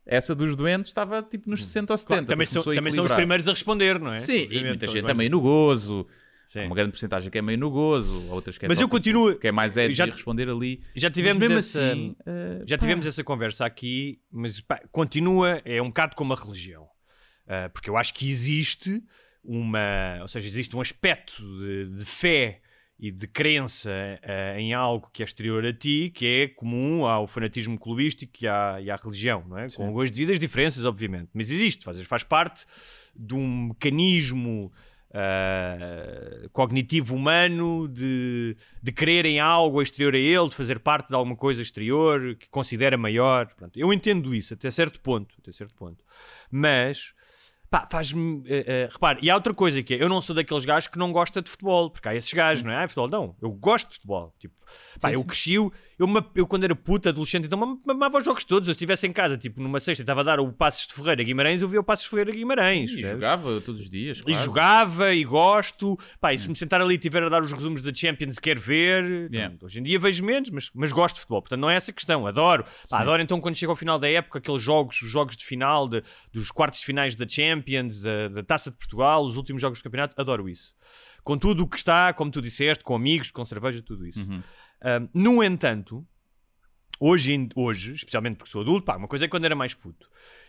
essa 0.06 0.34
dos 0.34 0.54
doentes 0.54 0.90
estava 0.90 1.22
tipo 1.22 1.48
nos 1.50 1.64
60 1.64 1.92
ou 1.92 1.96
70. 1.96 2.08
claro, 2.14 2.26
também, 2.26 2.46
são, 2.46 2.62
também 2.62 2.92
são 2.92 3.04
os 3.04 3.12
primeiros 3.12 3.48
a 3.48 3.50
responder, 3.50 3.98
não 3.98 4.12
é? 4.12 4.18
Sim, 4.18 4.46
e 4.50 4.62
muita 4.64 4.86
gente 4.86 5.06
também 5.06 5.28
no 5.28 5.40
gozo. 5.40 6.06
Sim. 6.46 6.60
Há 6.60 6.66
uma 6.66 6.74
grande 6.74 6.90
porcentagem 6.92 7.30
que 7.30 7.38
é 7.38 7.42
meio 7.42 7.58
no 7.58 7.70
gozo, 7.70 8.28
outras 8.30 8.56
que 8.58 8.66
é 8.66 8.68
Mas 8.68 8.78
eu 8.78 8.86
tipo, 8.86 8.96
continuo- 8.96 9.36
que 9.38 9.48
é 9.48 9.52
mais 9.52 9.76
edgy 9.76 9.94
já- 9.94 10.04
responder 10.06 10.48
ali. 10.48 10.82
Já 10.94 11.10
tivemos 11.10 11.38
mesmo 11.40 11.58
essa... 11.58 11.90
assim, 11.92 12.16
eh, 12.26 12.62
Já 12.66 12.76
pá, 12.76 12.80
tivemos 12.82 13.06
essa 13.06 13.24
conversa 13.24 13.64
aqui, 13.66 14.20
mas 14.30 14.60
pá, 14.60 14.80
continua, 14.92 15.60
é 15.64 15.80
um 15.82 15.86
bocado 15.86 16.14
como 16.16 16.32
a 16.32 16.36
religião. 16.36 16.86
Ah, 17.46 17.68
porque 17.72 17.90
eu 17.90 17.96
acho 17.96 18.14
que 18.14 18.30
existe 18.30 19.02
uma. 19.42 20.18
Ou 20.22 20.28
seja, 20.28 20.46
existe 20.46 20.74
um 20.76 20.80
aspecto 20.80 21.42
de, 21.58 21.98
de 21.98 22.04
fé 22.04 22.60
e 22.98 23.10
de 23.10 23.26
crença 23.26 23.90
ah, 24.22 24.58
em 24.58 24.72
algo 24.72 25.10
que 25.12 25.22
é 25.22 25.26
exterior 25.26 25.64
a 25.66 25.72
ti, 25.72 26.10
que 26.14 26.24
é 26.26 26.48
comum 26.48 27.04
ao 27.04 27.26
fanatismo 27.26 27.78
clubístico 27.78 28.32
e 28.42 28.46
à, 28.46 28.78
e 28.80 28.90
à 28.90 28.96
religião, 28.96 29.44
não 29.48 29.58
é? 29.58 29.68
Com 29.70 30.00
as 30.00 30.10
devidas 30.10 30.38
diferenças, 30.38 30.84
obviamente. 30.84 31.28
Mas 31.34 31.50
existe, 31.50 31.84
faz, 31.84 32.00
faz 32.02 32.22
parte 32.22 32.64
de 33.14 33.34
um 33.34 33.68
mecanismo. 33.68 34.72
Ah, 35.16 36.48
cognitivo 36.52 37.14
humano 37.14 37.86
de, 37.86 38.56
de 38.82 38.92
crer 38.92 39.24
em 39.24 39.38
algo 39.38 39.80
exterior 39.80 40.12
a 40.12 40.18
ele, 40.18 40.48
de 40.48 40.56
fazer 40.56 40.80
parte 40.80 41.08
de 41.08 41.14
alguma 41.14 41.36
coisa 41.36 41.62
exterior 41.62 42.34
que 42.34 42.48
considera 42.48 42.96
maior. 42.98 43.46
Pronto, 43.54 43.78
eu 43.78 43.92
entendo 43.92 44.34
isso 44.34 44.54
até 44.54 44.72
certo 44.72 45.00
ponto, 45.00 45.36
até 45.38 45.52
certo 45.52 45.72
ponto. 45.74 46.04
Mas 46.50 47.14
pá, 47.74 47.88
faz-me. 47.90 48.42
eh, 48.46 48.64
eh, 48.66 48.88
repare, 48.92 49.18
e 49.22 49.30
há 49.30 49.34
outra 49.34 49.52
coisa 49.52 49.82
que 49.82 49.94
é: 49.94 50.02
eu 50.02 50.08
não 50.08 50.20
sou 50.22 50.34
daqueles 50.34 50.64
gajos 50.64 50.86
que 50.88 50.98
não 50.98 51.10
gosta 51.12 51.42
de 51.42 51.50
futebol, 51.50 51.90
porque 51.90 52.08
há 52.08 52.14
esses 52.14 52.32
gajos, 52.32 52.62
não 52.62 52.70
é? 52.70 52.84
Ah, 52.84 52.88
futebol, 52.88 53.08
não. 53.08 53.36
Eu 53.42 53.50
gosto 53.50 53.88
de 53.88 53.94
futebol. 53.94 54.32
Tipo, 54.38 54.54
pá, 55.00 55.12
eu 55.12 55.24
cresci, 55.24 55.54
eu, 55.54 55.72
eu 56.34 56.46
quando 56.46 56.64
era 56.64 56.74
puta, 56.76 57.08
adolescente, 57.10 57.46
então 57.46 57.58
ma- 57.58 57.76
mamava 57.84 58.18
os 58.18 58.24
jogos 58.24 58.44
todos. 58.44 58.68
Eu 58.68 58.72
estivesse 58.72 59.06
em 59.06 59.12
casa, 59.12 59.36
tipo, 59.36 59.60
numa 59.62 59.80
sexta, 59.80 60.02
estava 60.02 60.20
a 60.20 60.24
dar 60.24 60.40
o 60.40 60.52
Passos 60.52 60.86
de 60.86 60.94
Ferreira 60.94 61.20
a 61.22 61.24
Guimarães, 61.24 61.62
eu 61.62 61.68
via 61.68 61.80
o 61.80 61.84
Passos 61.84 62.04
de 62.04 62.10
Ferreira 62.10 62.30
a 62.30 62.34
Guimarães. 62.34 62.90
E 62.92 63.02
jogava 63.02 63.60
todos 63.60 63.80
os 63.82 63.90
dias. 63.90 64.18
E 64.18 64.22
claro. 64.22 64.44
jogava 64.44 65.14
e 65.14 65.24
gosto. 65.24 65.98
Pá, 66.20 66.32
e 66.32 66.38
se 66.38 66.48
me 66.48 66.56
sentar 66.56 66.80
ali 66.80 66.94
e 66.94 66.98
tiver 66.98 67.22
a 67.22 67.28
dar 67.28 67.42
os 67.42 67.50
resumos 67.52 67.82
da 67.82 67.92
Champions, 67.92 68.38
quero 68.38 68.60
ver. 68.60 69.28
Yeah. 69.32 69.48
Pronto, 69.50 69.66
hoje 69.66 69.80
em 69.80 69.82
dia 69.82 69.98
vejo 69.98 70.24
menos, 70.24 70.50
mas, 70.50 70.70
mas 70.74 70.92
gosto 70.92 71.16
de 71.16 71.20
futebol. 71.22 71.42
Portanto, 71.42 71.60
não 71.60 71.70
é 71.70 71.76
essa 71.76 71.90
a 71.90 71.94
questão. 71.94 72.26
Adoro. 72.26 72.64
Pá, 72.88 73.00
adoro 73.00 73.22
então 73.22 73.40
quando 73.40 73.56
chega 73.56 73.70
ao 73.72 73.76
final 73.76 73.98
da 73.98 74.08
época, 74.08 74.38
aqueles 74.38 74.62
jogos, 74.62 75.00
os 75.02 75.10
jogos 75.10 75.36
de 75.36 75.44
final, 75.44 75.88
de- 75.88 76.02
dos 76.32 76.50
quartos 76.50 76.80
de 76.80 76.86
finais 76.86 77.14
da 77.14 77.28
Champions, 77.28 77.63
da, 78.00 78.28
da 78.28 78.42
Taça 78.42 78.70
de 78.70 78.76
Portugal, 78.76 79.24
os 79.24 79.36
últimos 79.36 79.60
jogos 79.60 79.80
do 79.80 79.82
campeonato. 79.82 80.20
Adoro 80.20 80.48
isso. 80.48 80.74
Com 81.22 81.38
tudo 81.38 81.62
o 81.62 81.68
que 81.68 81.76
está, 81.76 82.12
como 82.12 82.30
tu 82.30 82.42
disseste, 82.42 82.84
com 82.84 82.94
amigos, 82.94 83.30
com 83.30 83.44
cerveja, 83.44 83.82
tudo 83.82 84.06
isso. 84.06 84.20
Uhum. 84.20 84.42
Ahm, 84.82 85.08
no 85.14 85.42
entanto, 85.42 86.06
hoje, 87.00 87.48
hoje, 87.54 87.94
especialmente 87.94 88.36
porque 88.36 88.50
sou 88.50 88.60
adulto, 88.60 88.84
pá, 88.84 88.96
uma 88.96 89.08
coisa 89.08 89.24
é 89.24 89.28
quando 89.28 89.44
era 89.44 89.54
mais 89.54 89.74
puto. 89.74 90.08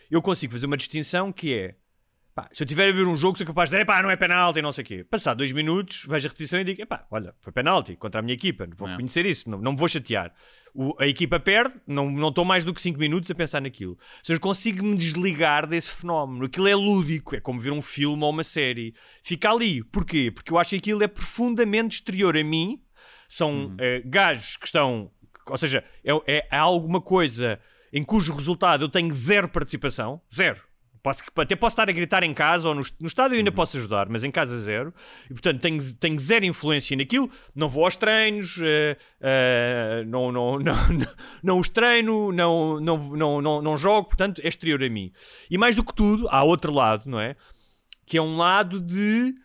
Eu 0.10 0.22
consigo 0.22 0.54
fazer 0.54 0.66
uma 0.66 0.78
distinção 0.78 1.32
que 1.32 1.54
é 1.54 1.76
Pá, 2.36 2.50
se 2.52 2.62
eu 2.62 2.68
tiver 2.68 2.90
a 2.90 2.92
ver 2.92 3.08
um 3.08 3.16
jogo, 3.16 3.38
sou 3.38 3.48
capaz 3.48 3.70
de 3.70 3.78
dizer, 3.78 3.86
pá, 3.86 4.04
não 4.04 4.10
é 4.12 4.18
penalti, 4.18 4.62
não 4.62 4.74
sei 4.74 4.84
o 4.84 4.86
quê. 4.86 5.04
Passar 5.06 5.34
dois 5.36 5.54
minutos, 5.54 6.04
vejo 6.06 6.28
a 6.28 6.30
repetição 6.30 6.60
e 6.60 6.66
digo, 6.66 6.86
pá, 6.86 7.08
olha, 7.10 7.34
foi 7.40 7.54
penalti 7.54 7.96
contra 7.96 8.20
a 8.20 8.22
minha 8.22 8.34
equipa, 8.34 8.68
vou 8.76 8.90
Não. 8.90 8.96
reconhecer 8.98 9.26
isso, 9.26 9.50
não, 9.50 9.58
não 9.58 9.72
me 9.72 9.78
vou 9.78 9.88
chatear. 9.88 10.34
O- 10.74 10.94
a 11.00 11.08
equipa 11.08 11.40
perde, 11.40 11.74
não 11.88 12.12
não 12.12 12.28
estou 12.28 12.44
mais 12.44 12.66
do 12.66 12.74
que 12.74 12.82
cinco 12.82 13.00
minutos 13.00 13.32
a 13.32 13.36
pensar 13.36 13.62
naquilo. 13.62 13.94
Ou 13.94 13.98
seja, 14.22 14.38
consigo-me 14.38 14.98
desligar 14.98 15.66
desse 15.66 15.90
fenómeno. 15.92 16.44
Aquilo 16.44 16.68
é 16.68 16.76
lúdico, 16.76 17.38
é 17.38 17.40
como 17.40 17.58
ver 17.58 17.72
um 17.72 17.82
filme 17.82 18.22
ou 18.22 18.30
uma 18.32 18.44
série. 18.44 18.94
Fica 19.24 19.50
ali. 19.50 19.82
Porquê? 19.86 20.30
Porque 20.30 20.52
eu 20.52 20.58
acho 20.58 20.72
que 20.72 20.76
aquilo 20.76 21.04
é 21.04 21.08
profundamente 21.08 21.96
exterior 22.00 22.36
a 22.36 22.44
mim. 22.44 22.82
São 23.30 23.74
eh, 23.78 24.02
gajos 24.06 24.58
que 24.58 24.66
estão. 24.66 25.10
Ou 25.48 25.58
seja, 25.58 25.86
é, 26.04 26.12
é, 26.28 26.48
é 26.52 26.58
alguma 26.58 27.00
coisa 27.00 27.62
em 27.94 28.04
cujo 28.04 28.34
resultado 28.34 28.84
eu 28.84 28.90
tenho 28.90 29.14
zero 29.14 29.48
participação. 29.48 30.20
Zero. 30.34 30.62
Posso, 31.06 31.22
até 31.36 31.56
posso 31.56 31.74
estar 31.74 31.88
a 31.88 31.92
gritar 31.92 32.24
em 32.24 32.34
casa 32.34 32.68
ou 32.68 32.74
no, 32.74 32.84
no 33.00 33.08
estádio 33.08 33.36
eu 33.36 33.38
ainda 33.38 33.52
posso 33.52 33.78
ajudar, 33.78 34.10
mas 34.10 34.24
em 34.24 34.32
casa 34.32 34.58
zero. 34.58 34.92
E 35.26 35.34
portanto 35.34 35.62
tenho, 35.62 35.94
tenho 35.94 36.20
zero 36.20 36.46
influência 36.46 36.98
naquilo. 36.98 37.30
Não 37.54 37.70
vou 37.70 37.86
aos 37.86 37.96
treinos, 37.96 38.60
eh, 38.60 38.98
eh, 39.22 40.04
não, 40.08 40.32
não, 40.32 40.58
não, 40.58 40.88
não, 40.90 41.08
não 41.44 41.60
os 41.60 41.70
treino, 41.70 42.32
não, 42.32 42.80
não, 42.80 42.98
não, 43.16 43.40
não, 43.40 43.62
não 43.62 43.78
jogo, 43.78 44.08
portanto 44.08 44.42
é 44.44 44.48
exterior 44.48 44.82
a 44.82 44.90
mim. 44.90 45.12
E 45.48 45.60
mais 45.60 45.76
do 45.76 45.84
que 45.84 45.94
tudo, 45.94 46.28
há 46.28 46.44
outro 46.44 46.74
lado, 46.74 47.04
não 47.06 47.20
é? 47.20 47.36
Que 48.04 48.18
é 48.18 48.22
um 48.22 48.38
lado 48.38 48.82
de 48.82 49.36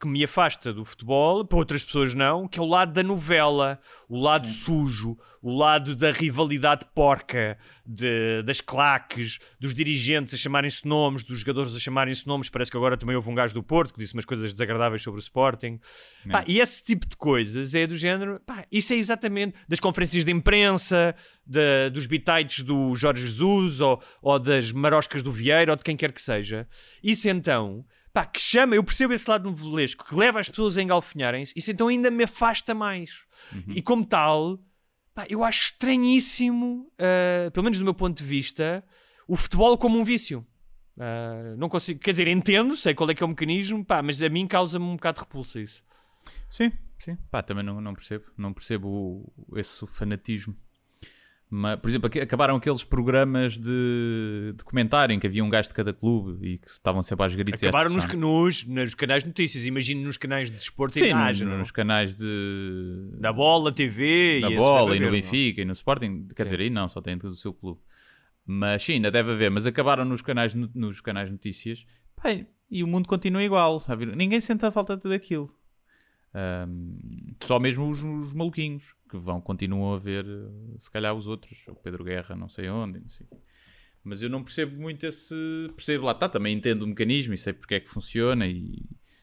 que 0.00 0.08
me 0.08 0.24
afasta 0.24 0.72
do 0.72 0.84
futebol, 0.84 1.44
para 1.44 1.58
outras 1.58 1.84
pessoas 1.84 2.14
não, 2.14 2.48
que 2.48 2.58
é 2.58 2.62
o 2.62 2.66
lado 2.66 2.92
da 2.92 3.02
novela, 3.02 3.78
o 4.08 4.18
lado 4.18 4.48
sujo, 4.48 5.18
o 5.42 5.54
lado 5.56 5.94
da 5.94 6.10
rivalidade 6.10 6.86
porca, 6.94 7.58
de- 7.86 8.42
das 8.44 8.60
claques, 8.60 9.38
dos 9.58 9.74
dirigentes 9.74 10.32
a 10.34 10.36
chamarem-se 10.36 10.86
nomes, 10.86 11.22
dos 11.22 11.40
jogadores 11.40 11.74
a 11.74 11.78
chamarem-se 11.78 12.26
nomes. 12.26 12.48
Parece 12.48 12.70
que 12.70 12.76
agora 12.76 12.96
também 12.96 13.14
houve 13.16 13.28
um 13.30 13.34
gajo 13.34 13.52
do 13.54 13.62
Porto 13.62 13.92
que 13.94 14.00
disse 14.00 14.14
umas 14.14 14.24
coisas 14.24 14.52
desagradáveis 14.52 15.02
sobre 15.02 15.18
o 15.18 15.22
Sporting. 15.22 15.78
Pá, 16.30 16.44
e 16.46 16.60
esse 16.60 16.82
tipo 16.82 17.06
de 17.06 17.16
coisas 17.16 17.74
é 17.74 17.86
do 17.86 17.96
género. 17.96 18.40
pá, 18.46 18.64
isso 18.72 18.92
é 18.92 18.96
exatamente 18.96 19.54
das 19.68 19.80
conferências 19.80 20.24
de 20.24 20.32
imprensa, 20.32 21.14
da- 21.46 21.88
dos 21.92 22.06
bitites 22.06 22.62
do 22.64 22.94
Jorge 22.96 23.26
Jesus 23.26 23.80
ou, 23.80 24.02
ou 24.22 24.38
das 24.38 24.72
maroscas 24.72 25.22
do 25.22 25.30
Vieira 25.32 25.72
ou 25.72 25.76
de 25.76 25.84
quem 25.84 25.96
quer 25.96 26.12
que 26.12 26.22
seja. 26.22 26.66
Isso 27.02 27.28
então. 27.28 27.84
Pá, 28.12 28.26
que 28.26 28.40
chama, 28.40 28.74
eu 28.74 28.82
percebo 28.82 29.12
esse 29.12 29.28
lado 29.30 29.44
novelesco 29.44 30.04
que 30.04 30.14
leva 30.16 30.40
as 30.40 30.48
pessoas 30.48 30.76
a 30.76 30.82
engalfinharem-se, 30.82 31.52
isso 31.56 31.70
então 31.70 31.86
ainda 31.88 32.10
me 32.10 32.24
afasta 32.24 32.74
mais. 32.74 33.24
E 33.68 33.80
como 33.80 34.04
tal, 34.04 34.58
pá, 35.14 35.26
eu 35.28 35.44
acho 35.44 35.72
estranhíssimo, 35.72 36.90
ah, 36.98 37.50
pelo 37.52 37.64
menos 37.64 37.78
do 37.78 37.84
meu 37.84 37.94
ponto 37.94 38.16
de 38.18 38.24
vista, 38.24 38.84
o 39.28 39.36
futebol 39.36 39.78
como 39.78 39.98
um 39.98 40.04
vício. 40.04 40.44
Ah, 40.98 41.54
não 41.56 41.68
consigo, 41.68 42.00
quer 42.00 42.10
dizer, 42.10 42.26
entendo, 42.28 42.76
sei 42.76 42.94
qual 42.94 43.08
é 43.10 43.14
que 43.14 43.22
é 43.22 43.26
o 43.26 43.28
mecanismo, 43.28 43.84
pá, 43.84 44.02
mas 44.02 44.20
a 44.22 44.28
mim 44.28 44.46
causa-me 44.46 44.84
um 44.84 44.96
bocado 44.96 45.16
de 45.18 45.24
repulsa 45.24 45.60
isso. 45.60 45.84
Sim, 46.50 46.72
sim. 46.98 47.16
Pá, 47.30 47.42
também 47.42 47.64
não, 47.64 47.80
não 47.80 47.94
percebo. 47.94 48.24
Não 48.36 48.52
percebo 48.52 48.88
o- 48.88 49.58
esse 49.58 49.86
fanatismo. 49.86 50.56
Mas, 51.52 51.80
por 51.80 51.88
exemplo, 51.90 52.08
acabaram 52.22 52.54
aqueles 52.54 52.84
programas 52.84 53.58
de, 53.58 54.54
de 54.56 54.62
comentário 54.62 55.12
em 55.12 55.18
que 55.18 55.26
havia 55.26 55.42
um 55.42 55.50
gajo 55.50 55.68
de 55.68 55.74
cada 55.74 55.92
clube 55.92 56.46
e 56.46 56.58
que 56.58 56.70
estavam 56.70 57.02
sempre 57.02 57.26
às 57.26 57.34
gritos. 57.34 57.60
Acabaram 57.60 57.90
nos, 57.92 58.04
nos, 58.14 58.64
nos 58.66 58.94
canais 58.94 59.24
de 59.24 59.30
notícias, 59.30 59.66
imagino 59.66 60.02
nos 60.02 60.16
canais 60.16 60.48
de 60.48 60.56
desporto 60.56 60.94
Sim, 60.96 61.06
e 61.06 61.10
imagem, 61.10 61.44
no- 61.44 61.52
não? 61.54 61.58
nos 61.58 61.72
canais 61.72 62.14
de. 62.14 63.10
da 63.18 63.32
bola, 63.32 63.72
TV 63.72 64.38
na 64.42 64.50
e 64.52 64.56
bola 64.56 64.96
e 64.96 65.00
no 65.00 65.06
não? 65.06 65.12
Benfica 65.12 65.60
e 65.60 65.64
no 65.64 65.72
Sporting. 65.72 66.28
Quer 66.36 66.44
dizer, 66.44 66.60
aí 66.60 66.70
não, 66.70 66.88
só 66.88 67.00
tem 67.00 67.18
do 67.18 67.34
seu 67.34 67.52
clube. 67.52 67.80
Mas 68.46 68.84
sim, 68.84 68.92
ainda 68.94 69.10
deve 69.10 69.32
haver. 69.32 69.50
Mas 69.50 69.66
acabaram 69.66 70.04
nos 70.04 70.22
canais, 70.22 70.54
no- 70.54 70.70
nos 70.72 71.00
canais 71.00 71.26
de 71.26 71.32
notícias. 71.32 71.84
Pá, 72.14 72.28
e 72.70 72.84
o 72.84 72.86
mundo 72.86 73.08
continua 73.08 73.42
igual. 73.42 73.82
Ninguém 74.16 74.40
sente 74.40 74.64
a 74.64 74.70
falta 74.70 74.96
daquilo. 74.96 75.50
Ahm, 76.32 77.34
só 77.42 77.58
mesmo 77.58 77.90
os, 77.90 78.02
os 78.02 78.32
maluquinhos 78.32 78.94
que 79.08 79.16
vão, 79.16 79.40
continuam 79.40 79.94
a 79.94 79.98
ver, 79.98 80.24
eh, 80.24 80.76
se 80.78 80.90
calhar, 80.90 81.14
os 81.14 81.26
outros. 81.26 81.66
O 81.68 81.74
Pedro 81.74 82.04
Guerra, 82.04 82.36
não 82.36 82.48
sei 82.48 82.68
onde, 82.68 83.00
não 83.00 83.10
sei. 83.10 83.26
Mas 84.02 84.22
eu 84.22 84.30
não 84.30 84.42
percebo 84.42 84.80
muito 84.80 85.04
esse. 85.04 85.34
Percebo 85.76 86.06
lá, 86.06 86.14
tá, 86.14 86.28
também 86.28 86.56
entendo 86.56 86.82
o 86.82 86.86
mecanismo 86.86 87.34
e 87.34 87.38
sei 87.38 87.52
porque 87.52 87.74
é 87.74 87.80
que 87.80 87.90
funciona. 87.90 88.46
E 88.46 88.82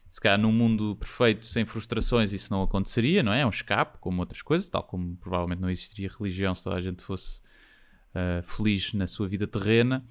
se 0.09 0.21
calhar 0.21 0.39
num 0.39 0.51
mundo 0.51 0.95
perfeito, 0.95 1.45
sem 1.45 1.65
frustrações, 1.65 2.31
isso 2.33 2.51
não 2.51 2.61
aconteceria, 2.61 3.23
não 3.23 3.33
é? 3.33 3.41
É 3.41 3.45
um 3.45 3.49
escape, 3.49 3.97
como 3.99 4.19
outras 4.19 4.41
coisas, 4.41 4.69
tal 4.69 4.83
como 4.83 5.15
provavelmente 5.17 5.59
não 5.59 5.69
existiria 5.69 6.09
religião 6.09 6.53
se 6.53 6.63
toda 6.63 6.75
a 6.75 6.81
gente 6.81 7.03
fosse 7.03 7.41
ah, 8.17 8.41
feliz 8.43 8.93
na 8.93 9.05
sua 9.05 9.27
vida 9.27 9.45
terrena. 9.45 10.03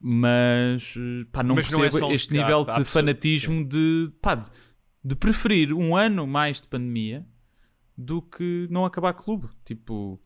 Mas, 0.00 0.94
eh, 0.96 1.26
pá, 1.32 1.42
não 1.42 1.54
Mas 1.54 1.68
não 1.70 1.80
é 1.80 1.90
percebo 1.90 2.06
um 2.06 2.12
este 2.12 2.32
escape, 2.32 2.38
nível 2.38 2.64
de 2.64 2.84
fanatismo 2.84 3.66
de, 3.66 4.10
pá, 4.20 4.34
de, 4.34 4.50
de 5.06 5.14
preferir 5.14 5.72
um 5.72 5.94
ano 5.94 6.26
mais 6.26 6.60
de 6.60 6.66
pandemia 6.68 7.24
do 7.96 8.20
que 8.20 8.66
não 8.70 8.84
acabar 8.84 9.12
clube. 9.14 9.48
Tipo, 9.64 10.20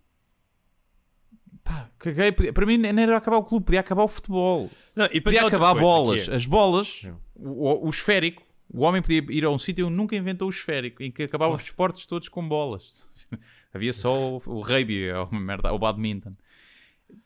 pá, 1.63 1.91
caguei. 1.99 2.33
podia- 2.33 2.53
Para 2.53 2.67
mim, 2.67 2.77
nem 2.79 2.99
era 3.03 3.17
acabar 3.17 3.37
o 3.37 3.45
clube, 3.45 3.67
podia 3.67 3.81
acabar 3.81 4.05
o 4.05 4.09
futebol. 4.09 4.71
Não, 4.95 5.07
e 5.13 5.21
Podia 5.21 5.47
acabar 5.47 5.75
bolas. 5.75 6.29
é- 6.29 6.35
As 6.35 6.47
bolas, 6.47 7.03
o, 7.35 7.87
o 7.87 7.91
esférico. 7.91 8.43
O 8.73 8.83
homem 8.83 9.03
podia 9.03 9.25
ir 9.31 9.45
a 9.45 9.51
um 9.51 9.59
sítio 9.59 9.89
e 9.89 9.91
nunca 9.91 10.15
inventou 10.15 10.47
o 10.47 10.51
esférico, 10.51 11.03
em 11.03 11.11
que 11.11 11.25
acabava 11.25 11.55
os 11.55 11.63
esportes 11.63 12.07
todos 12.07 12.29
com 12.29 12.47
bolas. 12.49 13.05
Havia 13.75 13.93
só 13.93 14.37
o, 14.37 14.43
o 14.47 14.61
rugby, 14.61 15.11
ou 15.13 15.27
uma 15.27 15.41
merda, 15.41 15.73
o 15.73 15.79
badminton. 15.79 16.35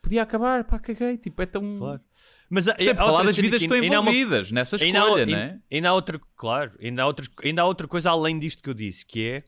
Podia 0.00 0.22
acabar, 0.22 0.64
pá, 0.64 0.78
caguei. 0.78 1.18
Tipo, 1.18 1.42
é 1.42 1.46
tão. 1.46 1.76
Claro. 1.78 2.00
Mas 2.54 2.68
há- 2.68 2.72
Sempre 2.76 2.90
há 2.92 2.96
falar 2.96 3.10
outra 3.12 3.26
das 3.26 3.36
vidas 3.36 3.58
que 3.58 3.64
estão 3.64 3.76
há 3.76 4.00
uma- 4.00 4.10
envolvidas 4.10 4.52
nessa 4.52 4.76
Ainda 4.76 5.00
há, 5.00 5.02
escolha, 5.02 5.24
ainda- 5.24 5.36
né? 5.36 5.60
ainda 5.72 5.88
há 5.88 5.92
outra, 5.94 6.20
claro, 6.36 6.72
ainda 6.80 7.02
há, 7.02 7.06
outras, 7.06 7.28
ainda 7.42 7.62
há 7.62 7.64
outra 7.66 7.88
coisa 7.88 8.10
além 8.10 8.38
disto 8.38 8.62
que 8.62 8.70
eu 8.70 8.74
disse, 8.74 9.04
que 9.04 9.28
é 9.28 9.42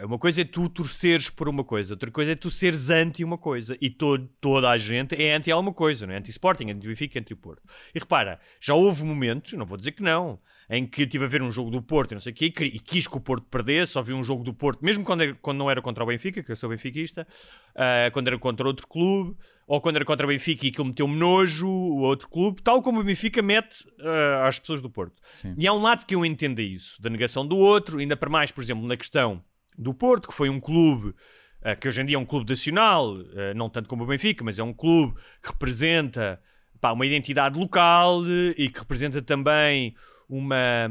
eh, 0.00 0.04
uma 0.04 0.18
coisa 0.18 0.40
é 0.40 0.44
tu 0.44 0.68
torceres 0.68 1.30
por 1.30 1.48
uma 1.48 1.62
coisa, 1.62 1.94
outra 1.94 2.10
coisa 2.10 2.32
é 2.32 2.34
tu 2.34 2.50
seres 2.50 2.90
anti 2.90 3.22
uma 3.22 3.38
coisa 3.38 3.76
e 3.80 3.88
to- 3.88 4.18
toda 4.40 4.68
a 4.68 4.76
gente 4.76 5.14
é 5.14 5.32
anti 5.36 5.50
alguma 5.52 5.72
coisa, 5.72 6.04
não 6.06 6.14
é? 6.14 6.16
Anti-Sporting, 6.18 6.70
anti-Benfica, 6.72 7.20
anti-Porto. 7.20 7.62
E 7.94 7.98
repara, 8.00 8.40
já 8.60 8.74
houve 8.74 9.04
momentos, 9.04 9.52
não 9.52 9.64
vou 9.64 9.76
dizer 9.78 9.92
que 9.92 10.02
não, 10.02 10.40
em 10.70 10.86
que 10.86 11.02
estive 11.02 11.24
a 11.24 11.28
ver 11.28 11.40
um 11.42 11.50
jogo 11.50 11.70
do 11.70 11.80
Porto 11.80 12.12
e 12.12 12.14
não 12.14 12.20
sei 12.20 12.32
o 12.32 12.34
quê, 12.34 12.52
e 12.60 12.78
quis 12.78 13.06
que 13.06 13.16
o 13.16 13.20
Porto 13.20 13.46
perdesse, 13.50 13.92
só 13.92 14.02
vi 14.02 14.12
um 14.12 14.22
jogo 14.22 14.44
do 14.44 14.52
Porto, 14.52 14.84
mesmo 14.84 15.02
quando, 15.02 15.22
era- 15.22 15.34
quando 15.40 15.56
não 15.56 15.70
era 15.70 15.80
contra 15.80 16.04
o 16.04 16.06
Benfica, 16.06 16.42
que 16.42 16.52
eu 16.52 16.56
sou 16.56 16.68
benfiquista, 16.68 17.26
ah, 17.74 18.10
quando 18.12 18.28
era 18.28 18.38
contra 18.38 18.66
outro 18.66 18.86
clube, 18.86 19.34
ou 19.66 19.80
quando 19.80 19.96
era 19.96 20.04
contra 20.04 20.26
o 20.26 20.28
Benfica 20.28 20.66
e 20.66 20.68
aquilo 20.68 20.84
meteu-me 20.86 21.16
nojo, 21.16 21.66
o 21.66 22.00
outro 22.00 22.28
clube, 22.28 22.60
tal 22.60 22.82
como 22.82 23.00
o 23.00 23.04
Benfica 23.04 23.40
mete 23.40 23.86
ah, 24.00 24.46
às 24.46 24.58
pessoas 24.58 24.82
do 24.82 24.90
Porto. 24.90 25.14
Sim. 25.32 25.54
E 25.56 25.66
há 25.66 25.72
um 25.72 25.80
lado 25.80 26.04
que 26.04 26.14
eu 26.14 26.22
entenda 26.24 26.60
isso, 26.60 27.00
da 27.00 27.08
negação 27.08 27.46
do 27.46 27.56
outro, 27.56 27.98
ainda 27.98 28.16
para 28.16 28.28
mais, 28.28 28.50
por 28.50 28.62
exemplo, 28.62 28.86
na 28.86 28.96
questão 28.96 29.42
do 29.76 29.94
Porto, 29.94 30.28
que 30.28 30.34
foi 30.34 30.50
um 30.50 30.60
clube 30.60 31.14
ah, 31.62 31.74
que 31.74 31.88
hoje 31.88 32.02
em 32.02 32.04
dia 32.04 32.16
é 32.16 32.18
um 32.18 32.26
clube 32.26 32.48
nacional, 32.50 33.16
não 33.56 33.70
tanto 33.70 33.88
como 33.88 34.04
o 34.04 34.06
Benfica, 34.06 34.44
mas 34.44 34.58
é 34.58 34.62
um 34.62 34.74
clube 34.74 35.14
que 35.42 35.48
representa 35.50 36.38
pá, 36.78 36.92
uma 36.92 37.06
identidade 37.06 37.58
local 37.58 38.22
e 38.56 38.68
que 38.68 38.78
representa 38.78 39.22
também 39.22 39.94
uma, 40.28 40.90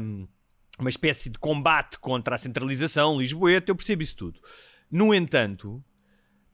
uma 0.78 0.88
espécie 0.88 1.30
de 1.30 1.38
combate 1.38 1.98
contra 1.98 2.34
a 2.34 2.38
centralização 2.38 3.18
lisboeta, 3.18 3.70
eu 3.70 3.76
percebo 3.76 4.02
isso 4.02 4.16
tudo. 4.16 4.40
No 4.90 5.14
entanto, 5.14 5.82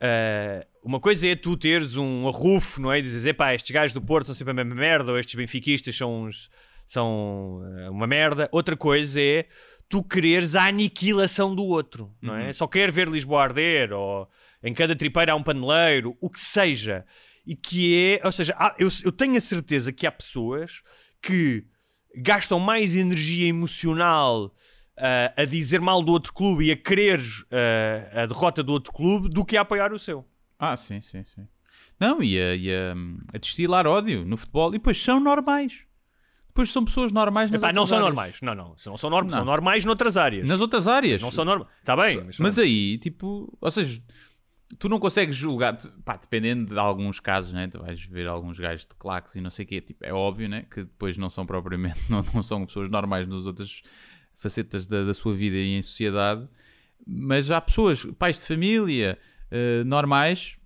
ah, 0.00 0.66
uma 0.82 1.00
coisa 1.00 1.26
é 1.28 1.34
tu 1.36 1.56
teres 1.56 1.96
um 1.96 2.28
arrufo, 2.28 2.80
não 2.80 2.92
é? 2.92 2.98
E 2.98 3.02
dizes, 3.02 3.24
epá, 3.26 3.54
estes 3.54 3.70
gajos 3.70 3.92
do 3.92 4.02
Porto 4.02 4.26
são 4.26 4.34
sempre 4.34 4.50
a 4.50 4.54
mesma 4.54 4.74
merda, 4.74 5.12
ou 5.12 5.18
estes 5.18 5.34
benfiquistas 5.34 5.96
são, 5.96 6.24
uns- 6.24 6.50
são 6.86 7.62
ah, 7.86 7.90
uma 7.90 8.06
merda. 8.06 8.48
Outra 8.52 8.76
coisa 8.76 9.20
é 9.20 9.46
tu 9.88 10.02
quereres 10.02 10.54
a 10.54 10.66
aniquilação 10.66 11.54
do 11.54 11.64
outro, 11.64 12.12
não 12.20 12.34
é? 12.36 12.52
Só 12.52 12.66
quer 12.66 12.90
ver 12.90 13.08
Lisboa 13.08 13.42
arder, 13.42 13.92
ou 13.92 14.28
em 14.62 14.72
cada 14.74 14.96
tripeira 14.96 15.32
há 15.32 15.36
um 15.36 15.42
paneleiro, 15.42 16.16
o 16.20 16.28
que 16.30 16.40
seja. 16.40 17.04
E 17.46 17.54
que 17.54 18.18
é, 18.22 18.26
ou 18.26 18.32
seja, 18.32 18.54
há- 18.58 18.74
eu, 18.78 18.88
eu 19.04 19.12
tenho 19.12 19.36
a 19.36 19.40
certeza 19.40 19.92
que 19.92 20.06
há 20.06 20.10
pessoas 20.12 20.82
que 21.22 21.64
gastam 22.16 22.58
mais 22.60 22.94
energia 22.94 23.46
emocional 23.48 24.52
ah, 24.96 25.32
a 25.36 25.44
dizer 25.44 25.80
mal 25.80 26.02
do 26.02 26.12
outro 26.12 26.32
clube 26.32 26.66
e 26.66 26.70
a 26.70 26.76
querer 26.76 27.20
ah, 27.50 28.22
a 28.22 28.26
derrota 28.26 28.62
do 28.62 28.72
outro 28.72 28.92
clube 28.92 29.28
do 29.28 29.44
que 29.44 29.56
a 29.56 29.62
apoiar 29.62 29.92
o 29.92 29.98
seu. 29.98 30.24
Ah, 30.58 30.76
sim, 30.76 31.00
sim, 31.00 31.24
sim. 31.24 31.46
Não, 31.98 32.22
e 32.22 32.38
a, 32.38 32.54
e 32.54 32.74
a, 32.74 32.94
a 33.32 33.38
destilar 33.38 33.86
ódio 33.86 34.24
no 34.24 34.36
futebol. 34.36 34.70
E 34.70 34.72
depois 34.78 35.00
são 35.02 35.20
normais. 35.20 35.72
Depois 36.48 36.70
são 36.70 36.84
pessoas 36.84 37.10
normais 37.10 37.50
nas 37.50 37.60
Epá, 37.60 37.72
não 37.72 37.82
outras 37.82 37.88
são 37.88 37.98
áreas. 37.98 38.14
normais. 38.14 38.40
Não, 38.40 38.54
não. 38.54 38.76
Não 38.86 38.96
são, 38.96 39.10
norm 39.10 39.26
Não. 39.26 39.34
são 39.34 39.44
normais 39.44 39.84
noutras 39.84 40.16
áreas. 40.16 40.46
Nas 40.48 40.60
outras 40.60 40.86
áreas. 40.86 41.20
Não 41.20 41.32
são 41.32 41.44
normais. 41.44 41.70
Está 41.80 41.96
bem. 41.96 42.22
Mas, 42.24 42.38
Mas 42.38 42.58
aí, 42.58 42.96
tipo, 42.98 43.52
ou 43.60 43.70
seja, 43.70 44.00
tu 44.78 44.88
não 44.88 44.98
consegues 44.98 45.36
julgar, 45.36 45.76
pá, 46.04 46.16
dependendo 46.16 46.74
de 46.74 46.78
alguns 46.78 47.20
casos, 47.20 47.52
né? 47.52 47.68
Tu 47.68 47.78
vais 47.78 48.02
ver 48.04 48.26
alguns 48.26 48.58
gajos 48.58 48.86
de 48.86 48.94
claques 48.96 49.34
e 49.34 49.40
não 49.40 49.50
sei 49.50 49.64
o 49.64 49.68
quê, 49.68 49.80
tipo, 49.80 50.04
é 50.04 50.12
óbvio, 50.12 50.48
né? 50.48 50.66
Que 50.70 50.80
depois 50.82 51.16
não 51.16 51.30
são 51.30 51.46
propriamente, 51.46 51.98
não, 52.10 52.24
não 52.34 52.42
são 52.42 52.64
pessoas 52.66 52.90
normais 52.90 53.28
nas 53.28 53.46
outras 53.46 53.82
facetas 54.36 54.86
da, 54.86 55.04
da 55.04 55.14
sua 55.14 55.34
vida 55.34 55.56
e 55.56 55.76
em 55.76 55.82
sociedade, 55.82 56.48
mas 57.06 57.50
há 57.50 57.60
pessoas, 57.60 58.04
pais 58.18 58.40
de 58.40 58.46
família, 58.46 59.18
eh, 59.50 59.84
normais, 59.84 60.56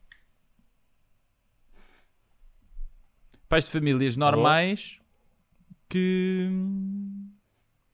pais 3.48 3.64
de 3.64 3.70
famílias 3.70 4.16
normais 4.16 4.98
que. 5.88 6.48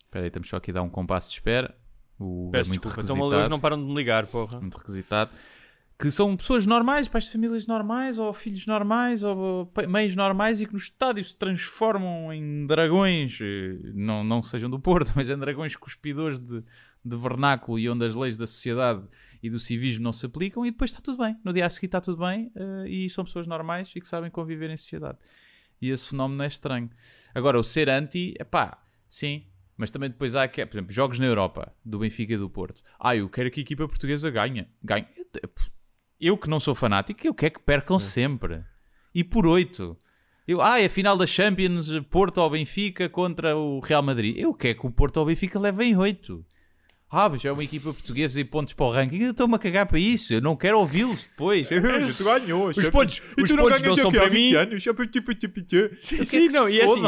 Espera 0.05 0.25
aí, 0.25 0.29
estamos 0.29 0.49
só 0.49 0.57
aqui 0.57 0.71
a 0.71 0.75
dar 0.75 0.83
um 0.83 0.91
compasso 0.91 1.31
de 1.31 1.35
espera. 1.37 1.75
O 2.19 2.51
Peço 2.53 2.69
é 2.69 2.73
muito 2.73 2.89
desculpa, 2.89 3.03
então 3.03 3.49
não 3.49 3.61
param 3.61 3.77
de 3.77 3.85
me 3.85 3.95
ligar, 3.95 4.27
porra. 4.27 4.61
muito 4.61 4.79
requisitado. 4.79 5.31
Que 5.99 6.11
são 6.11 6.37
pessoas 6.37 6.67
normais, 6.67 7.07
pais 7.09 7.25
de 7.27 7.31
famílias 7.33 7.67
normais, 7.69 8.19
ou 8.19 8.33
filhos 8.33 8.67
normais, 8.67 9.23
ou 9.23 9.73
meios 9.89 10.17
normais 10.17 10.61
e 10.61 10.67
que 10.67 10.73
no 10.73 10.79
estádio 10.79 11.25
se 11.25 11.37
transformam 11.37 12.33
em 12.33 12.67
dragões, 12.67 13.39
eh, 13.41 13.79
não, 13.95 14.25
não 14.25 14.43
sejam 14.43 14.69
do 14.69 14.79
Porto, 14.81 15.13
mas 15.17 15.31
em 15.31 15.39
dragões 15.39 15.77
cuspidores 15.77 16.41
de, 16.41 16.65
de 17.05 17.17
vernáculo 17.17 17.79
e 17.79 17.89
onde 17.89 18.05
as 18.05 18.15
leis 18.17 18.37
da 18.37 18.47
sociedade 18.47 19.05
e 19.41 19.49
do 19.49 19.61
civismo 19.61 20.03
não 20.03 20.13
se 20.13 20.27
aplicam 20.27 20.67
e 20.67 20.73
depois 20.73 20.91
está 20.91 21.01
tudo 21.01 21.19
bem. 21.19 21.37
No 21.45 21.53
dia 21.53 21.65
a 21.65 21.71
seguir 21.71 21.87
está 21.87 22.01
tudo 22.01 22.19
bem 22.19 22.51
eh, 22.57 22.89
e 22.89 23.09
são 23.11 23.25
pessoas 23.25 23.47
normais 23.47 23.93
e 23.95 24.01
que 24.01 24.09
sabem 24.09 24.31
conviver 24.33 24.71
em 24.71 24.77
sociedade. 24.77 25.19
E 25.81 25.91
esse 25.91 26.09
fenómeno 26.09 26.43
é 26.43 26.49
estranho. 26.49 26.91
Agora, 27.33 27.59
o 27.59 27.63
ser 27.65 27.89
anti, 27.89 28.35
é 28.39 28.43
pá, 28.43 28.83
sim, 29.09 29.47
mas 29.77 29.93
também 29.93 30.11
depois 30.11 30.35
há, 30.35 30.49
que- 30.49 30.67
por 30.67 30.77
exemplo, 30.77 30.93
jogos 30.93 31.21
na 31.21 31.27
Europa, 31.27 31.73
do 31.85 32.01
Benfica 32.01 32.33
e 32.35 32.37
do 32.37 32.51
Porto. 32.51 32.83
Ah, 32.99 33.15
eu 33.15 33.29
quero 33.29 33.49
que 33.51 33.61
a 33.61 33.63
equipa 33.63 33.87
portuguesa 33.87 34.29
ganhe. 34.29 34.67
Ganhe. 34.83 35.07
Eu 36.27 36.39
que 36.39 36.49
não 36.49 36.59
sou 36.59 36.75
fanático, 36.75 37.27
eu 37.27 37.35
quero 37.35 37.53
que 37.53 37.61
percam 37.61 37.99
sempre. 37.99 38.63
E 39.15 39.23
por 39.23 39.47
8. 39.47 39.95
Eu, 40.49 40.63
ah, 40.63 40.81
é 40.81 40.87
a 40.87 40.89
final 40.89 41.19
da 41.19 41.27
Champions, 41.27 41.91
Porto 42.11 42.39
ou 42.39 42.49
Benfica 42.49 43.11
contra 43.11 43.55
o 43.55 43.79
Real 43.81 44.03
Madrid. 44.03 44.35
Eu 44.39 44.55
quero 44.55 44.81
que 44.81 44.87
o 44.87 44.91
Porto 44.91 45.19
ou 45.19 45.27
Benfica 45.27 45.59
levem 45.61 45.95
8. 45.95 46.43
Ah, 47.11 47.29
mas 47.29 47.45
é 47.45 47.53
uma 47.53 47.63
equipa 47.63 47.93
portuguesa 47.93 48.41
e 48.41 48.45
pontos 48.45 48.73
para 48.73 48.87
o 48.87 48.91
ranking. 48.91 49.19
Eu 49.19 49.33
estou-me 49.33 49.55
a 49.55 49.59
cagar 49.59 49.85
para 49.85 49.99
isso. 49.99 50.33
Eu 50.33 50.41
não 50.41 50.57
quero 50.57 50.79
ouvi-los 50.79 51.27
depois. 51.29 51.69
Tu 52.17 52.25
ganhou. 52.25 52.69
Os 52.69 52.89
pontos, 52.89 53.21
os 53.39 53.53
pontos 53.53 53.83
não 53.83 53.95
são 53.95 54.11
para 54.11 54.31
mim. 54.31 54.51
Sim, 55.99 56.17
Eu 56.17 56.25
sim, 56.25 56.49
que 56.49 56.55
não, 56.55 56.67
e 56.71 56.81
é 56.81 56.85
assim, 56.85 57.03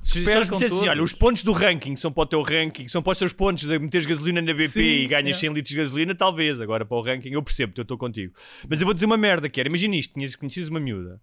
se, 0.00 0.24
se 0.24 0.30
eles 0.30 0.48
dissessem 0.48 0.78
assim, 0.78 0.88
olha, 0.88 1.02
os 1.02 1.12
pontos 1.12 1.42
do 1.42 1.52
ranking 1.52 1.96
são 1.96 2.12
para 2.12 2.22
o 2.22 2.26
teu 2.26 2.42
ranking, 2.42 2.88
são 2.88 3.02
para 3.02 3.12
os 3.12 3.18
teus 3.18 3.32
pontos 3.32 3.64
de 3.64 3.78
meteres 3.78 4.06
gasolina 4.06 4.40
na 4.40 4.52
BP 4.52 4.68
Sim, 4.68 4.80
e 4.82 5.06
ganhas 5.08 5.36
é. 5.36 5.40
100 5.40 5.52
litros 5.52 5.70
de 5.70 5.76
gasolina, 5.76 6.14
talvez. 6.14 6.60
Agora 6.60 6.84
para 6.84 6.96
o 6.96 7.02
ranking 7.02 7.30
eu 7.30 7.42
percebo, 7.42 7.72
eu 7.76 7.82
estou 7.82 7.98
contigo. 7.98 8.34
Mas 8.68 8.80
eu 8.80 8.86
vou 8.86 8.94
dizer 8.94 9.06
uma 9.06 9.16
merda 9.16 9.48
que 9.48 9.58
era, 9.60 9.68
imagina 9.68 9.96
isto, 9.96 10.14
tinhas 10.14 10.34
conhecido 10.36 10.68
uma 10.70 10.80
miúda 10.80 11.20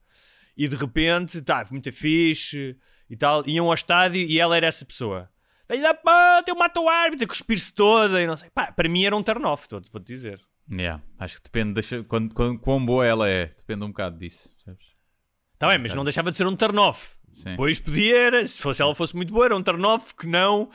e 0.57 0.67
de 0.67 0.75
repente, 0.75 1.41
tá, 1.41 1.65
muito 1.69 1.91
fixe 1.91 2.77
e 3.09 3.15
tal, 3.17 3.43
iam 3.47 3.67
ao 3.67 3.73
estádio 3.73 4.21
e 4.21 4.39
ela 4.39 4.55
era 4.55 4.67
essa 4.67 4.85
pessoa. 4.85 5.29
Vem 5.67 5.81
lá, 5.81 5.93
pá, 5.93 6.43
eu 6.47 6.55
mato 6.55 6.81
o 6.81 6.88
árbitro, 6.89 7.25
a 7.25 7.27
cuspir-se 7.27 7.73
toda 7.73 8.21
e 8.21 8.27
não 8.27 8.38
sei. 8.38 8.49
Pá, 8.51 8.71
para 8.71 8.88
mim 8.88 9.03
era 9.03 9.15
um 9.15 9.23
turn-off, 9.23 9.67
vou- 9.69 9.81
vou-te 9.91 10.07
dizer. 10.07 10.39
Yeah, 10.71 11.01
acho 11.19 11.38
que 11.38 11.43
depende, 11.43 11.73
deixa, 11.73 12.03
quando, 12.03 12.33
quando, 12.33 12.59
quão 12.59 12.83
boa 12.83 13.05
ela 13.05 13.27
é. 13.29 13.47
Depende 13.47 13.83
um 13.83 13.88
bocado 13.89 14.17
disso. 14.17 14.49
Percebes? 14.55 14.88
Tá 15.59 15.67
bem, 15.67 15.77
mas 15.77 15.93
não 15.93 16.03
deixava 16.03 16.31
de 16.31 16.38
ser 16.38 16.47
um 16.47 16.55
turn-off. 16.55 17.15
Sim. 17.35 17.53
Pois 17.57 17.77
podia, 17.79 18.17
era, 18.17 18.47
se 18.47 18.61
fosse, 18.61 18.81
ela 18.81 18.95
fosse 18.95 19.13
muito 19.13 19.33
boa, 19.33 19.45
era 19.45 19.55
um 19.57 19.61
turn-off 19.61 20.15
que 20.15 20.25
não, 20.25 20.69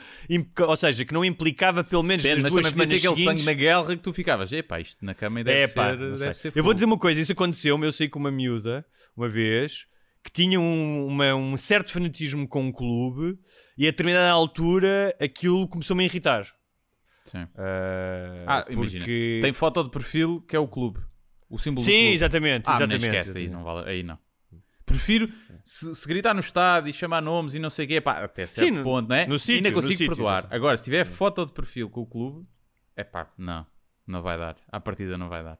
ou 0.67 0.77
seja, 0.77 1.03
que 1.03 1.11
não 1.11 1.25
implicava 1.25 1.83
pelo 1.83 2.03
menos 2.03 2.21
Depende, 2.23 2.43
nas 2.43 2.51
mas 2.53 2.61
duas 2.61 2.67
semanas 2.71 2.89
aquele 2.91 3.01
sangue 3.15 3.19
seguintes. 3.23 3.45
na 3.45 3.53
guerra 3.53 3.87
que 3.95 4.03
tu 4.03 4.13
ficavas. 4.13 4.51
Epá, 4.51 4.79
isto 4.79 5.03
na 5.03 5.15
cama 5.15 5.43
deve 5.43 5.59
É, 5.59 5.67
pá, 5.67 5.89
ser, 5.89 5.97
deve 5.97 6.33
ser 6.35 6.47
Eu 6.49 6.51
vou 6.55 6.63
fogo." 6.65 6.73
dizer 6.75 6.85
uma 6.85 6.99
coisa, 6.99 7.19
isso 7.19 7.31
aconteceu, 7.31 7.83
eu 7.83 7.91
sei 7.91 8.07
com 8.07 8.19
uma 8.19 8.29
miúda, 8.29 8.85
uma 9.17 9.27
vez, 9.27 9.87
que 10.23 10.29
tinha 10.31 10.59
um, 10.59 11.07
uma- 11.07 11.33
um 11.33 11.57
certo 11.57 11.91
fanatismo 11.91 12.47
com 12.47 12.61
um 12.65 12.71
clube 12.71 13.39
e 13.75 13.87
a 13.87 13.89
determinada 13.89 14.29
altura 14.29 15.15
aquilo 15.19 15.67
começou-me 15.67 16.03
a 16.03 16.05
irritar. 16.05 16.45
Sim. 17.25 17.47
Ah, 17.57 18.43
Ah, 18.45 18.65
imagina. 18.69 18.99
porque... 19.03 19.39
Tem 19.41 19.51
foto 19.53 19.83
de 19.83 19.89
perfil 19.89 20.41
que 20.47 20.55
é 20.55 20.59
o 20.59 20.67
clube. 20.67 20.99
O 21.49 21.57
símbolo 21.57 21.83
do 21.85 21.89
Sim, 21.91 21.99
clube. 22.01 22.13
exatamente, 22.13 22.63
Ah, 22.67 22.75
exatamente. 22.75 23.05
esquece, 23.17 23.37
aí 23.37 23.49
não 23.49 23.63
vale, 23.63 23.89
aí 23.89 24.03
não. 24.03 24.17
Prefiro 24.85 25.29
se, 25.63 25.93
se 25.95 26.07
gritar 26.07 26.33
no 26.33 26.39
estádio 26.39 26.89
e 26.89 26.93
chamar 26.93 27.21
nomes 27.21 27.53
e 27.53 27.59
não 27.59 27.69
sei 27.69 27.85
o 27.85 27.87
quê, 27.87 28.01
pá, 28.01 28.23
até 28.23 28.45
certo 28.47 28.67
Sim, 28.75 28.83
ponto, 28.83 29.07
não 29.09 29.15
é? 29.15 29.25
no 29.27 29.37
sítio, 29.39 29.55
Ainda 29.55 29.71
consigo 29.71 29.93
sítio, 29.93 30.07
perdoar. 30.07 30.47
Agora, 30.49 30.77
se 30.77 30.83
tiver 30.83 31.05
foto 31.05 31.45
de 31.45 31.53
perfil 31.53 31.89
com 31.89 32.01
o 32.01 32.05
clube, 32.05 32.47
é 32.95 33.03
pá, 33.03 33.31
não, 33.37 33.65
não 34.07 34.21
vai 34.21 34.37
dar. 34.37 34.57
À 34.71 34.79
partida 34.79 35.17
não 35.17 35.29
vai 35.29 35.43
dar. 35.43 35.57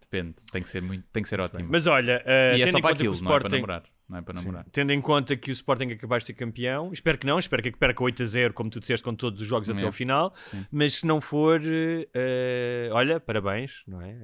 Depende, 0.00 0.36
tem 0.52 0.62
que 0.62 0.68
ser 0.70 0.80
muito, 0.82 1.04
tem 1.12 1.22
que 1.22 1.28
ser 1.28 1.40
ótimo. 1.40 1.66
Mas 1.70 1.86
olha, 1.86 2.22
ah, 2.24 2.56
e 2.56 2.62
é 2.62 2.64
tendo 2.66 2.72
só 2.76 2.80
para 2.80 2.90
o 2.90 2.94
aquilo, 2.94 3.12
não 3.14 3.34
é 3.34 3.38
para 3.40 3.48
Sporting- 3.48 3.54
namorar. 3.56 3.82
Não 4.06 4.18
é 4.18 4.22
para 4.22 4.34
namorar. 4.34 4.66
Tendo 4.70 4.92
em 4.92 5.00
conta 5.00 5.34
que 5.34 5.50
o 5.50 5.52
Sporting 5.52 5.90
acabou 5.92 6.18
de 6.18 6.24
ser 6.26 6.34
campeão, 6.34 6.92
espero 6.92 7.16
que 7.18 7.26
não, 7.26 7.38
espero 7.38 7.62
que 7.62 7.72
perca 7.72 8.04
8 8.04 8.22
a 8.22 8.26
0, 8.26 8.52
como 8.54 8.68
tu 8.70 8.78
disseste, 8.78 9.02
com 9.02 9.14
todos 9.14 9.40
os 9.40 9.46
jogos 9.46 9.68
até 9.70 9.80
É. 9.82 9.86
ao 9.86 9.90
final. 9.92 10.32
Sim. 10.50 10.64
Mas 10.70 10.94
se 11.00 11.06
não 11.06 11.20
for, 11.22 11.60
eh, 11.64 12.88
olha, 12.92 13.18
parabéns, 13.18 13.82
não 13.88 14.02
é? 14.02 14.14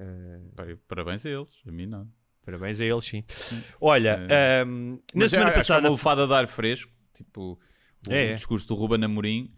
Eu- 0.68 0.78
Parabéns 0.86 1.24
a 1.24 1.30
eles, 1.30 1.56
a 1.66 1.72
mim 1.72 1.86
não. 1.86 2.06
Parabéns 2.44 2.80
a 2.80 2.84
eles, 2.84 3.04
sim. 3.04 3.24
Olha, 3.80 4.24
É. 4.28 4.60
ehm, 4.62 4.92
na 4.92 4.98
Mas 5.14 5.30
semana 5.30 5.50
é 5.50 5.54
passada. 5.54 5.80
uma 5.80 5.88
lufada 5.90 6.26
de 6.26 6.32
ar 6.34 6.46
fresco, 6.48 6.90
tipo 7.14 7.58
o, 8.08 8.12
É, 8.12 8.32
é. 8.32 8.34
discurso 8.34 8.66
do 8.68 8.74
Ruben 8.74 9.04
Amorim, 9.04 9.52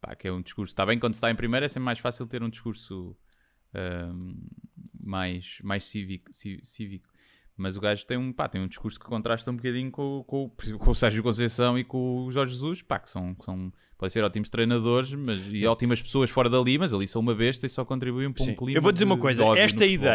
pá, 0.00 0.14
que 0.14 0.26
é 0.28 0.32
um 0.32 0.42
discurso, 0.42 0.72
está 0.72 0.84
bem 0.84 0.98
quando 0.98 1.14
se 1.14 1.18
está 1.18 1.30
em 1.30 1.34
primeiro, 1.36 1.64
é 1.64 1.68
sempre 1.68 1.84
mais 1.84 1.98
fácil 1.98 2.26
ter 2.26 2.42
um 2.42 2.48
discurso 2.50 3.16
ahm, 3.74 4.34
mais, 5.00 5.58
mais 5.62 5.84
cívico, 5.84 6.30
cívico. 6.32 7.08
Mas 7.58 7.74
o 7.74 7.80
gajo 7.80 8.04
tem 8.04 8.18
um, 8.18 8.32
pá, 8.34 8.48
tem 8.48 8.60
um 8.60 8.66
discurso 8.68 9.00
que 9.00 9.06
contrasta 9.06 9.50
um 9.50 9.56
bocadinho 9.56 9.90
com, 9.90 10.22
com, 10.26 10.50
com 10.78 10.90
o 10.90 10.94
Sérgio 10.94 11.22
Conceição 11.22 11.78
e 11.78 11.84
com 11.84 12.26
o 12.26 12.30
Jorge 12.30 12.52
Jesus, 12.52 12.82
pá, 12.82 12.98
que 12.98 13.08
são, 13.08 13.34
que 13.34 13.44
são 13.46 13.72
podem 13.96 14.10
ser 14.12 14.22
ótimos 14.24 14.50
treinadores 14.50 15.14
mas, 15.14 15.40
e 15.50 15.64
ótimas 15.66 16.02
pessoas 16.02 16.28
fora 16.28 16.50
dali, 16.50 16.76
mas 16.76 16.92
ali 16.92 17.08
são 17.08 17.22
uma 17.22 17.34
besta 17.34 17.64
e 17.64 17.68
só 17.70 17.82
contribuem 17.82 18.30
para 18.30 18.42
um 18.42 18.46
Sim. 18.46 18.54
clima 18.54 18.76
Eu 18.76 18.82
vou 18.82 18.92
dizer 18.92 19.06
uma 19.06 19.16
coisa: 19.16 19.42
esta 19.56 19.78
futebol. 19.84 20.06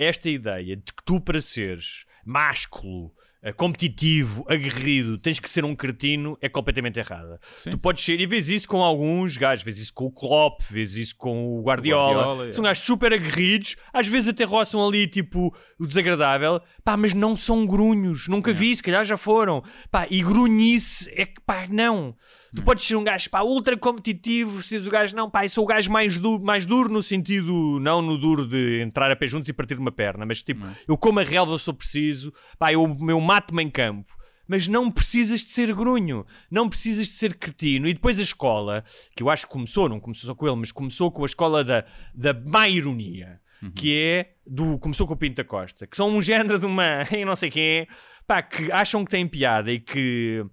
Esta 0.00 0.30
ideia 0.30 0.76
de 0.76 0.82
que 0.82 1.04
tu, 1.04 1.20
para 1.20 1.42
seres 1.42 2.06
másculo, 2.30 3.12
eh, 3.42 3.52
competitivo, 3.52 4.44
aguerrido, 4.48 5.18
tens 5.18 5.40
que 5.40 5.48
ser 5.48 5.64
um 5.64 5.74
cretino, 5.74 6.38
é 6.40 6.48
completamente 6.48 6.98
errada. 6.98 7.40
Sim. 7.58 7.70
Tu 7.70 7.78
podes 7.78 8.04
ser, 8.04 8.20
e 8.20 8.26
vês 8.26 8.48
isso 8.48 8.68
com 8.68 8.82
alguns 8.82 9.36
gajos, 9.36 9.64
vês 9.64 9.78
isso 9.78 9.92
com 9.92 10.04
o 10.04 10.12
Klopp, 10.12 10.60
vês 10.70 10.94
isso 10.94 11.16
com 11.16 11.58
o 11.58 11.62
Guardiola. 11.62 12.22
Guardiola, 12.22 12.52
São 12.52 12.64
é. 12.64 12.68
gajos 12.68 12.84
super 12.84 13.12
aguerridos, 13.12 13.76
às 13.92 14.06
vezes 14.06 14.28
até 14.28 14.44
roçam 14.44 14.86
ali, 14.86 15.06
tipo, 15.06 15.54
o 15.78 15.86
desagradável, 15.86 16.60
pá, 16.84 16.96
mas 16.96 17.14
não 17.14 17.36
são 17.36 17.66
grunhos, 17.66 18.28
nunca 18.28 18.52
vi, 18.52 18.76
se 18.76 18.82
calhar 18.82 19.04
já 19.04 19.16
foram. 19.16 19.62
Pá, 19.90 20.06
e 20.10 20.22
grunhice 20.22 21.10
é 21.16 21.24
que, 21.24 21.40
pá, 21.40 21.66
não. 21.68 22.14
Tu 22.54 22.62
podes 22.62 22.84
ser 22.84 22.96
um 22.96 23.04
gajo, 23.04 23.30
pá, 23.30 23.42
ultra 23.42 23.76
competitivo, 23.76 24.60
se 24.60 24.76
o 24.76 24.90
gajo, 24.90 25.14
não, 25.14 25.30
pá, 25.30 25.44
eu 25.44 25.50
sou 25.50 25.62
o 25.62 25.66
gajo 25.66 25.90
mais, 25.90 26.18
du 26.18 26.38
mais 26.40 26.66
duro 26.66 26.88
no 26.88 27.00
sentido, 27.00 27.78
não 27.80 28.02
no 28.02 28.18
duro 28.18 28.44
de 28.44 28.80
entrar 28.80 29.08
a 29.10 29.14
pé 29.14 29.28
juntos 29.28 29.48
e 29.48 29.52
partir 29.52 29.78
uma 29.78 29.92
perna, 29.92 30.26
mas 30.26 30.42
tipo, 30.42 30.66
eu 30.88 30.98
como 30.98 31.20
a 31.20 31.22
relva 31.22 31.56
se 31.58 31.70
eu 31.70 31.74
preciso, 32.20 32.34
pá, 32.58 32.72
eu, 32.72 32.96
eu 33.08 33.20
mato-me 33.20 33.62
em 33.62 33.70
campo. 33.70 34.14
Mas 34.46 34.66
não 34.66 34.90
precisas 34.90 35.44
de 35.44 35.52
ser 35.52 35.72
grunho, 35.72 36.26
não 36.50 36.68
precisas 36.68 37.06
de 37.06 37.12
ser 37.12 37.34
cretino. 37.34 37.86
E 37.86 37.94
depois 37.94 38.18
a 38.18 38.22
escola, 38.22 38.84
que 39.14 39.22
eu 39.22 39.30
acho 39.30 39.46
que 39.46 39.52
começou, 39.52 39.88
não 39.88 40.00
começou 40.00 40.26
só 40.26 40.34
com 40.34 40.46
ele, 40.46 40.56
mas 40.56 40.72
começou 40.72 41.10
com 41.12 41.22
a 41.22 41.26
escola 41.26 41.62
da, 41.62 41.84
da 42.12 42.34
má 42.34 42.68
ironia, 42.68 43.40
que 43.76 43.96
é 43.96 44.34
do. 44.44 44.76
Começou 44.78 45.06
com 45.06 45.14
o 45.14 45.16
Pinto 45.16 45.36
da 45.36 45.44
Costa, 45.44 45.86
que 45.86 45.96
são 45.96 46.08
um 46.08 46.20
género 46.20 46.58
de 46.58 46.66
uma. 46.66 47.04
Não 47.24 47.36
sei 47.36 47.48
quem 47.48 47.62
é, 47.62 47.86
pá, 48.26 48.42
que 48.42 48.72
acham 48.72 49.04
que 49.04 49.10
têm 49.12 49.28
piada 49.28 49.70
e 49.70 49.78
que 49.78 50.44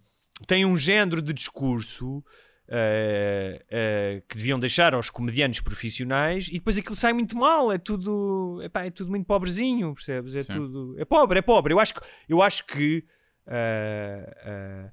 têm 0.45 0.63
um 0.63 0.77
género 0.77 1.19
de 1.19 1.34
discurso. 1.34 2.23
Eh, 2.69 3.65
eh, 3.69 4.23
que 4.27 4.36
deviam 4.36 4.60
deixar 4.60 4.93
aos 4.93 5.10
comediantes 5.10 5.62
profissionais 5.62 6.47
e 6.49 6.53
depois 6.53 6.77
aquilo 6.77 6.95
sai 6.95 7.13
muito 7.13 7.38
mal, 7.38 7.71
é 7.71 7.77
tudo, 7.77 8.62
epá, 8.62 8.86
é 8.86 8.89
tudo 8.89 9.10
muito 9.10 9.25
pobrezinho, 9.25 9.93
percebes? 9.93 10.36
É 10.36 10.43
Sim. 10.43 10.53
tudo, 10.53 10.95
é 10.99 11.06
pobre, 11.06 11.39
é 11.39 11.41
pobre. 11.41 11.73
Eu 11.73 11.80
acho 11.80 11.93
que, 11.93 12.01
eu 12.27 12.41
acho 12.41 12.65
que 12.65 13.06
eh, 13.45 14.91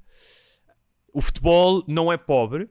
o 1.12 1.20
futebol 1.20 1.84
não 1.88 2.12
é 2.12 2.16
pobre. 2.16 2.68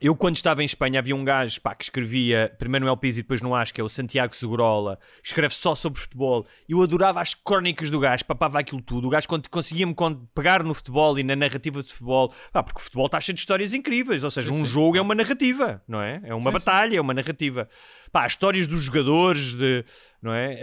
Eu, 0.00 0.14
quando 0.16 0.36
estava 0.36 0.60
em 0.60 0.66
Espanha, 0.66 0.98
havia 0.98 1.14
um 1.14 1.24
gajo 1.24 1.60
pá, 1.62 1.72
que 1.74 1.84
escrevia 1.84 2.52
primeiro 2.58 2.84
no 2.84 2.90
El 2.90 2.96
Piso 2.96 3.20
e 3.20 3.22
depois 3.22 3.40
no 3.40 3.54
Acho, 3.54 3.72
que 3.72 3.80
é 3.80 3.84
o 3.84 3.88
Santiago 3.88 4.34
Segurola, 4.34 4.98
escreve 5.22 5.54
só 5.54 5.74
sobre 5.76 6.00
futebol. 6.00 6.44
Eu 6.68 6.82
adorava 6.82 7.20
as 7.22 7.32
crónicas 7.32 7.90
do 7.90 8.00
gajo, 8.00 8.24
papava 8.24 8.58
aquilo 8.58 8.82
tudo. 8.82 9.06
O 9.06 9.10
gajo 9.10 9.28
con- 9.28 9.40
conseguia-me 9.48 9.94
con- 9.94 10.26
pegar 10.34 10.64
no 10.64 10.74
futebol 10.74 11.16
e 11.18 11.22
na 11.22 11.36
narrativa 11.36 11.80
de 11.82 11.90
futebol, 11.90 12.34
pá, 12.52 12.62
porque 12.62 12.80
o 12.80 12.82
futebol 12.82 13.06
está 13.06 13.20
cheio 13.20 13.34
de 13.34 13.40
histórias 13.40 13.72
incríveis. 13.72 14.24
Ou 14.24 14.30
seja, 14.30 14.52
um 14.52 14.66
jogo 14.66 14.96
é 14.96 15.00
uma 15.00 15.14
narrativa, 15.14 15.80
não 15.86 16.02
é? 16.02 16.20
É 16.24 16.34
uma 16.34 16.50
batalha, 16.50 16.96
é 16.96 17.00
uma 17.00 17.14
narrativa. 17.14 17.68
Pá, 18.10 18.26
as 18.26 18.32
histórias 18.32 18.66
dos 18.66 18.82
jogadores, 18.82 19.54
de, 19.54 19.84
não 20.20 20.34
é? 20.34 20.58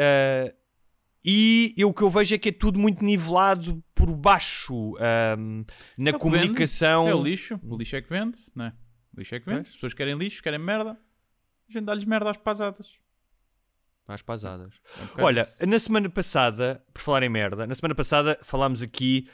Ah, 0.49 0.53
e 1.23 1.73
eu, 1.77 1.89
o 1.89 1.93
que 1.93 2.01
eu 2.01 2.09
vejo 2.09 2.35
é 2.35 2.37
que 2.37 2.49
é 2.49 2.51
tudo 2.51 2.77
muito 2.77 3.03
nivelado 3.03 3.81
por 3.95 4.11
baixo 4.13 4.95
ahm, 4.99 5.63
na 5.97 6.09
É 6.09 6.13
comunicação. 6.13 7.05
vende, 7.05 7.15
É 7.17 7.19
o 7.19 7.23
lixo, 7.23 7.59
o 7.63 7.77
lixo 7.77 7.95
é 7.95 8.01
que 8.01 8.09
vende, 8.09 8.37
não 8.55 8.65
é? 8.65 8.73
Lixo 9.15 9.35
é 9.35 9.39
que 9.39 9.45
vende. 9.45 9.61
As 9.61 9.73
pessoas 9.73 9.93
querem 9.93 10.17
lixo, 10.17 10.41
querem 10.41 10.59
merda. 10.59 10.91
A 10.91 11.71
gente 11.71 11.85
dá-lhes 11.85 12.05
merda 12.05 12.29
às 12.29 12.37
pasadas. 12.37 12.89
Às 14.07 14.21
pasadas. 14.21 14.73
É 15.17 15.21
um 15.21 15.25
Olha, 15.25 15.47
na 15.65 15.79
semana 15.79 16.09
passada, 16.09 16.83
por 16.93 17.01
falar 17.01 17.23
em 17.23 17.29
merda, 17.29 17.65
na 17.65 17.75
semana 17.75 17.95
passada 17.95 18.37
falámos 18.41 18.81
aqui 18.81 19.27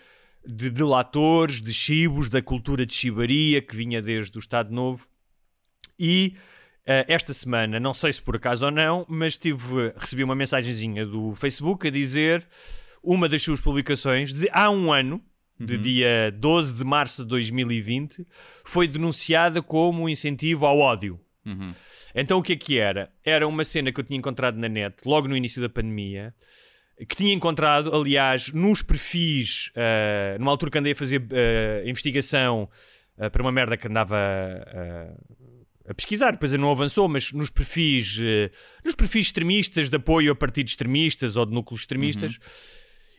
de 0.45 0.69
delatores, 0.69 1.61
de 1.61 1.73
chibos, 1.73 2.29
da 2.29 2.41
cultura 2.41 2.85
de 2.85 2.93
chibaria 2.93 3.61
que 3.61 3.75
vinha 3.75 4.01
desde 4.01 4.37
o 4.37 4.39
Estado 4.39 4.71
Novo. 4.71 5.07
E 5.99 6.37
eh, 6.85 7.05
esta 7.07 7.33
semana, 7.33 7.79
não 7.79 7.93
sei 7.93 8.13
se 8.13 8.21
por 8.21 8.35
acaso 8.35 8.65
ou 8.65 8.71
não, 8.71 9.05
mas 9.09 9.37
tive, 9.37 9.93
recebi 9.97 10.23
uma 10.23 10.35
mensagenzinha 10.35 11.05
do 11.05 11.33
Facebook 11.35 11.87
a 11.87 11.91
dizer 11.91 12.47
uma 13.03 13.27
das 13.27 13.41
suas 13.41 13.59
publicações 13.59 14.31
de 14.31 14.49
há 14.51 14.69
um 14.69 14.91
ano, 14.91 15.21
de 15.59 15.75
Uhum. 15.75 15.81
dia 15.81 16.31
12 16.37 16.75
de 16.75 16.83
março 16.83 17.23
de 17.23 17.29
2020, 17.29 18.25
foi 18.63 18.87
denunciada 18.87 19.61
como 19.61 20.03
um 20.03 20.09
incentivo 20.09 20.65
ao 20.65 20.79
ódio. 20.79 21.19
Uhum. 21.45 21.73
Então 22.13 22.39
o 22.39 22.43
que 22.43 22.53
é 22.53 22.55
que 22.55 22.77
era? 22.77 23.11
Era 23.23 23.47
uma 23.47 23.63
cena 23.63 23.91
que 23.91 23.99
eu 23.99 24.03
tinha 24.03 24.17
encontrado 24.17 24.57
na 24.57 24.67
net, 24.67 24.95
logo 25.05 25.27
no 25.27 25.35
início 25.35 25.61
da 25.61 25.69
pandemia, 25.69 26.33
que 27.07 27.15
tinha 27.15 27.33
encontrado, 27.33 27.93
aliás, 27.95 28.51
nos 28.53 28.81
perfis, 28.81 29.71
ah, 29.75 30.37
numa 30.39 30.51
altura 30.51 30.71
que 30.71 30.77
andei 30.79 30.93
a 30.93 30.95
fazer 30.95 31.21
ah, 31.31 31.87
investigação 31.87 32.69
ah, 33.17 33.29
para 33.29 33.41
uma 33.41 33.51
merda 33.51 33.77
que 33.77 33.87
andava 33.87 34.17
a 35.87 35.93
pesquisar, 35.93 36.31
depois 36.31 36.51
não 36.53 36.69
avançou, 36.69 37.07
mas 37.07 37.31
nos 37.31 37.49
perfis, 37.49 38.19
nos 38.83 38.93
perfis 38.93 39.27
extremistas 39.27 39.89
de 39.89 39.95
apoio 39.95 40.33
a 40.33 40.35
partidos 40.35 40.73
extremistas 40.73 41.37
ou 41.37 41.45
de 41.45 41.53
núcleos 41.53 41.81
extremistas. 41.81 42.37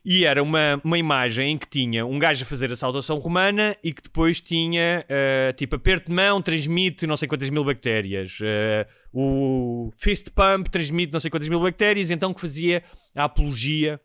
E 0.05 0.25
era 0.25 0.43
uma, 0.43 0.81
uma 0.85 0.97
imagem 0.97 1.53
em 1.53 1.59
que 1.59 1.69
tinha 1.69 2.07
um 2.07 2.19
gajo 2.19 2.43
a 2.43 2.47
fazer 2.47 2.71
a 2.73 2.77
saudação 2.77 3.19
romana 3.19 3.77
e 3.85 3.93
que 3.93 4.03
depois 4.03 4.41
tinha, 4.41 5.05
eh, 5.09 5.53
tipo, 5.57 5.77
aperto 5.77 6.09
de 6.09 6.15
mão 6.15 6.41
transmite 6.41 7.07
não 7.07 7.17
sei 7.17 7.29
quantas 7.29 7.51
mil 7.51 7.65
bactérias. 7.65 8.39
eh, 8.43 8.87
o 9.13 9.91
fist 9.97 10.31
pump 10.31 10.69
transmite 10.71 11.13
não 11.13 11.21
sei 11.21 11.31
quantas 11.31 11.49
mil 11.49 11.61
bactérias. 11.61 12.11
Então 12.11 12.33
que 12.33 12.41
fazia 12.41 12.83
a 13.15 13.25
apologia 13.25 14.01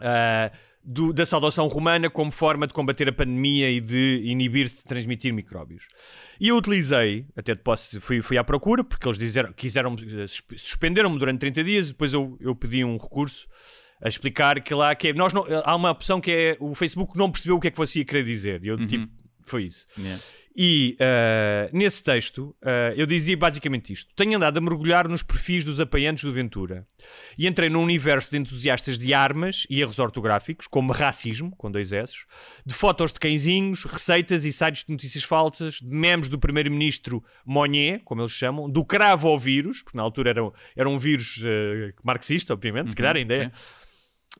ah, 0.00 0.50
do- 0.84 1.12
da 1.12 1.24
saudação 1.24 1.66
romana 1.68 2.10
como 2.10 2.30
forma 2.30 2.66
de 2.66 2.72
combater 2.74 3.08
a 3.08 3.12
pandemia 3.12 3.70
e 3.70 3.80
de 3.80 4.20
inibir-te 4.24 4.76
de 4.76 4.84
transmitir 4.84 5.32
micróbios. 5.32 5.86
E 6.40 6.48
eu 6.48 6.56
utilizei, 6.56 7.26
até 7.36 7.54
de 7.54 7.60
posse, 7.60 7.98
fui, 8.00 8.20
fui 8.20 8.36
à 8.36 8.44
procura, 8.44 8.84
porque 8.84 9.06
eles 9.08 9.18
disseram, 9.18 9.52
quiseram, 9.52 9.96
sus- 10.28 10.42
suspenderam-me 10.58 11.18
durante 11.18 11.40
30 11.40 11.64
dias, 11.64 11.88
depois 11.88 12.12
eu, 12.12 12.36
eu 12.40 12.54
pedi 12.54 12.84
um 12.84 12.96
recurso 12.98 13.46
a 14.00 14.08
explicar 14.08 14.60
que 14.60 14.74
lá 14.74 14.94
que 14.94 15.08
é, 15.08 15.12
nós 15.12 15.32
não, 15.32 15.44
há 15.64 15.74
uma 15.74 15.90
opção 15.90 16.20
que 16.20 16.30
é 16.30 16.56
o 16.60 16.74
Facebook 16.74 17.16
não 17.16 17.30
percebeu 17.30 17.56
o 17.56 17.60
que 17.60 17.68
é 17.68 17.70
que 17.70 17.76
você 17.78 18.00
ia 18.00 18.04
querer 18.04 18.24
dizer. 18.24 18.64
E 18.64 18.68
eu, 18.68 18.86
tipo, 18.86 19.08
foi 19.42 19.64
isso. 19.64 19.86
Yeah. 19.98 20.20
E 20.56 20.96
ah, 21.00 21.68
nesse 21.72 22.00
texto 22.00 22.54
ah, 22.62 22.92
eu 22.96 23.06
dizia 23.06 23.36
basicamente 23.36 23.92
isto: 23.92 24.14
tenho 24.14 24.36
andado 24.36 24.56
a 24.56 24.60
mergulhar 24.60 25.08
nos 25.08 25.22
perfis 25.22 25.64
dos 25.64 25.80
apoiantes 25.80 26.22
do 26.22 26.32
Ventura 26.32 26.86
e 27.36 27.48
entrei 27.48 27.68
num 27.68 27.82
universo 27.82 28.30
de 28.30 28.38
entusiastas 28.38 28.96
de 28.96 29.12
armas 29.12 29.66
e 29.68 29.80
erros 29.80 29.98
ortográficos, 29.98 30.68
como 30.68 30.92
racismo, 30.92 31.54
com 31.56 31.70
dois 31.72 31.92
S, 31.92 32.14
de 32.64 32.72
fotos 32.72 33.12
de 33.12 33.18
cãezinhos, 33.18 33.84
receitas 33.84 34.44
e 34.44 34.52
sites 34.52 34.84
de 34.84 34.92
notícias 34.92 35.24
falsas, 35.24 35.80
de 35.80 35.88
memes 35.88 36.28
do 36.28 36.38
primeiro-ministro 36.38 37.22
Monnier, 37.44 38.00
como 38.04 38.22
eles 38.22 38.32
chamam, 38.32 38.70
do 38.70 38.84
cravo 38.84 39.26
ao 39.26 39.38
vírus, 39.38 39.82
porque 39.82 39.96
na 39.96 40.04
altura 40.04 40.30
era, 40.30 40.44
um- 40.44 40.52
era 40.76 40.88
um 40.88 40.98
vírus 40.98 41.42
ah, 41.44 41.92
marxista, 42.04 42.52
obviamente, 42.52 42.90
se 42.90 42.96
calhar 42.96 43.16
ainda 43.16 43.34
é. 43.34 43.44
sim. 43.46 43.50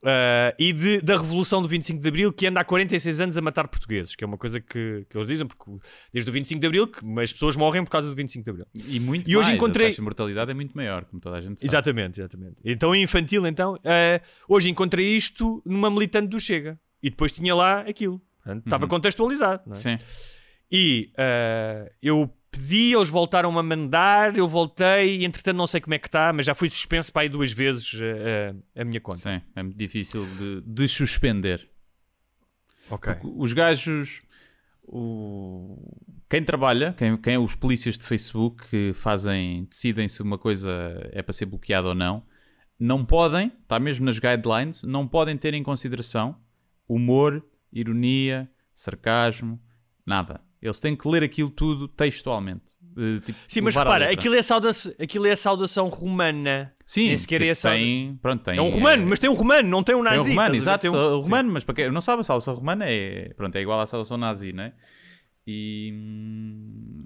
Uh, 0.05 0.53
e 0.59 0.71
de- 0.75 1.01
da 1.01 1.17
Revolução 1.17 1.63
do 1.63 1.67
25 1.69 1.99
de 2.03 2.07
Abril, 2.09 2.31
que 2.31 2.47
anda 2.47 2.61
há 2.61 2.65
46 2.65 3.21
anos 3.21 3.37
a 3.39 3.41
matar 3.41 3.67
portugueses, 3.69 4.15
que 4.15 4.23
é 4.23 4.27
uma 4.27 4.37
coisa 4.37 4.61
que, 4.61 5.07
que 5.09 5.17
eles 5.17 5.27
dizem, 5.27 5.47
porque 5.47 5.65
desde 6.13 6.31
o 6.31 6.33
25 6.35 6.61
de 6.61 6.67
Abril 6.67 6.87
que 6.87 7.01
as 7.23 7.33
pessoas 7.33 7.57
morrem 7.57 7.83
por 7.83 7.91
causa 7.91 8.11
do 8.11 8.15
25 8.15 8.45
de 8.45 8.51
Abril. 8.51 8.67
E 8.75 9.01
muito 9.01 9.31
E 9.31 9.35
hoje 9.35 9.47
mais, 9.47 9.57
encontrei- 9.57 9.87
A 9.87 9.89
taxa 9.89 9.97
de 9.97 10.05
mortalidade 10.05 10.51
é 10.51 10.55
muito 10.55 10.77
maior, 10.77 11.07
como 11.07 11.21
toda 11.23 11.37
a 11.37 11.41
gente 11.41 11.59
sabe. 11.59 11.71
Exatamente, 11.71 12.21
exatamente. 12.21 12.57
Então, 12.63 12.95
infantil, 12.95 13.47
então, 13.47 13.75
uh, 13.77 14.21
hoje 14.47 14.69
encontrei 14.69 15.15
isto 15.17 15.63
numa 15.65 15.89
militante 15.91 16.29
do 16.29 16.39
Chega. 16.39 16.79
E 17.03 17.09
depois 17.09 17.33
tinha 17.33 17.55
lá 17.55 17.81
aquilo. 17.81 18.21
Portanto, 18.43 18.65
Estava 18.67 18.87
contextualizado. 18.87 19.63
não 19.67 19.73
é? 19.73 19.77
Sim. 19.77 19.99
E 20.71 21.11
uh, 21.19 21.91
eu 22.03 22.31
pedi, 22.57 22.95
eles 22.95 23.09
voltaram 23.09 23.57
a 23.59 23.63
mandar, 23.63 24.37
eu 24.37 24.47
voltei, 24.49 25.19
e 25.19 25.25
entretanto 25.25 25.57
não 25.57 25.67
sei 25.67 25.81
como 25.81 25.95
é 25.95 25.99
que 25.99 26.09
está, 26.09 26.33
mas 26.33 26.47
já 26.47 26.55
fui 26.55 26.69
suspenso 26.71 27.13
para 27.13 27.23
aí 27.23 27.29
duas 27.29 27.53
vezes 27.53 27.93
uh, 27.95 28.57
uh, 28.57 28.63
a 28.81 28.85
minha 28.85 29.01
conta. 29.01 29.19
Sim, 29.21 29.43
é 29.55 29.63
muito 29.63 29.77
difícil 29.77 30.27
de, 30.37 30.61
de 30.63 30.89
suspender. 30.89 31.69
Ok. 32.91 33.15
Os 33.37 33.53
gajos. 33.53 34.23
o- 34.83 35.97
Quem 36.29 36.43
trabalha, 36.43 36.93
quem, 36.97 37.17
quem 37.17 37.35
é 37.35 37.39
os 37.39 37.55
polícias 37.55 37.97
de 37.97 38.05
Facebook 38.05 38.69
que 38.69 38.93
fazem, 38.95 39.65
decidem 39.65 40.09
se 40.09 40.21
uma 40.23 40.37
coisa 40.39 40.71
é 41.13 41.23
para 41.23 41.33
ser 41.33 41.47
bloqueada 41.47 41.89
ou 41.89 41.95
não, 41.95 42.23
não 42.79 43.05
podem, 43.05 43.53
está 43.63 43.79
mesmo 43.79 44.05
nas 44.05 44.19
guidelines, 44.19 44.83
não 44.83 45.07
podem 45.07 45.37
ter 45.37 45.55
em 45.55 45.63
consideração 45.63 46.37
humor, 46.89 47.43
ironia, 47.73 48.51
sarcasmo, 48.75 49.61
nada. 50.05 50.41
Eles 50.65 50.81
têm 50.81 50.97
que 50.97 51.07
ler 51.07 51.23
aquilo 51.23 51.51
tudo 51.51 51.87
textualmente. 51.87 52.63
Eh, 52.97 53.21
tipo, 53.21 53.39
Sim, 53.47 53.61
mas 53.61 53.75
repara, 53.75 54.11
aquilo 54.11 54.35
é, 54.35 54.41
saudação, 54.41 54.93
aquilo 54.99 55.27
é 55.27 55.33
a 55.33 55.37
saudação 55.37 55.89
romana. 55.89 56.73
Sim, 56.87 57.09
Nem 57.09 57.19
sequer 57.19 57.43
é 57.43 57.55
tem, 57.55 58.17
pronto, 58.23 58.43
tem, 58.45 58.57
É 58.57 58.63
um 58.63 58.71
romano, 58.71 59.07
mas 59.07 59.19
tem 59.19 59.29
um 59.29 59.35
romano, 59.35 59.69
não 59.69 59.83
tem 59.83 59.95
um 59.95 60.03
nazi. 60.03 60.17
É 60.17 60.21
o 60.21 60.25
romano, 60.25 60.55
exato. 60.55 60.87
Um- 60.91 61.19
o 61.19 61.21
romano, 61.21 61.53
mas 61.53 61.65
para 61.65 61.75
quem 61.75 61.91
não 61.91 62.01
sabe, 62.01 62.21
a 62.21 62.25
saudação 62.25 62.55
romana 62.55 62.87
é, 62.89 63.33
pronto, 63.37 63.55
é 63.57 63.61
igual 63.61 63.79
à 63.81 63.87
saudação 63.87 64.17
nazi, 64.17 64.53
não 64.53 64.65
é? 64.65 64.73
E. 65.47 65.93
hum, 65.95 67.05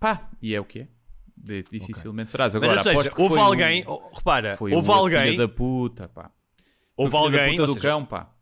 pá, 0.00 0.28
e 0.42 0.54
é 0.54 0.60
o 0.60 0.64
que 0.64 0.80
é. 0.80 0.88
De- 1.36 1.64
dificilmente 1.70 2.32
serás. 2.32 2.52
Mas, 2.54 2.62
Agora, 2.64 2.78
ou 2.78 3.02
seja, 3.04 3.14
houve 3.16 3.38
alguém, 3.38 3.84
oh, 3.86 4.08
repara, 4.16 4.56
foi 4.56 4.72
houve 4.72 4.90
alguém, 4.90 5.22
Filho 5.26 5.38
da 5.38 5.48
puta, 5.48 6.08
pá. 6.08 6.32
houve 6.96 7.14
alguém, 7.16 7.50
puta 7.50 7.66
do 7.66 7.74
seja, 7.74 7.88
cão, 7.88 8.04
pá. 8.04 8.34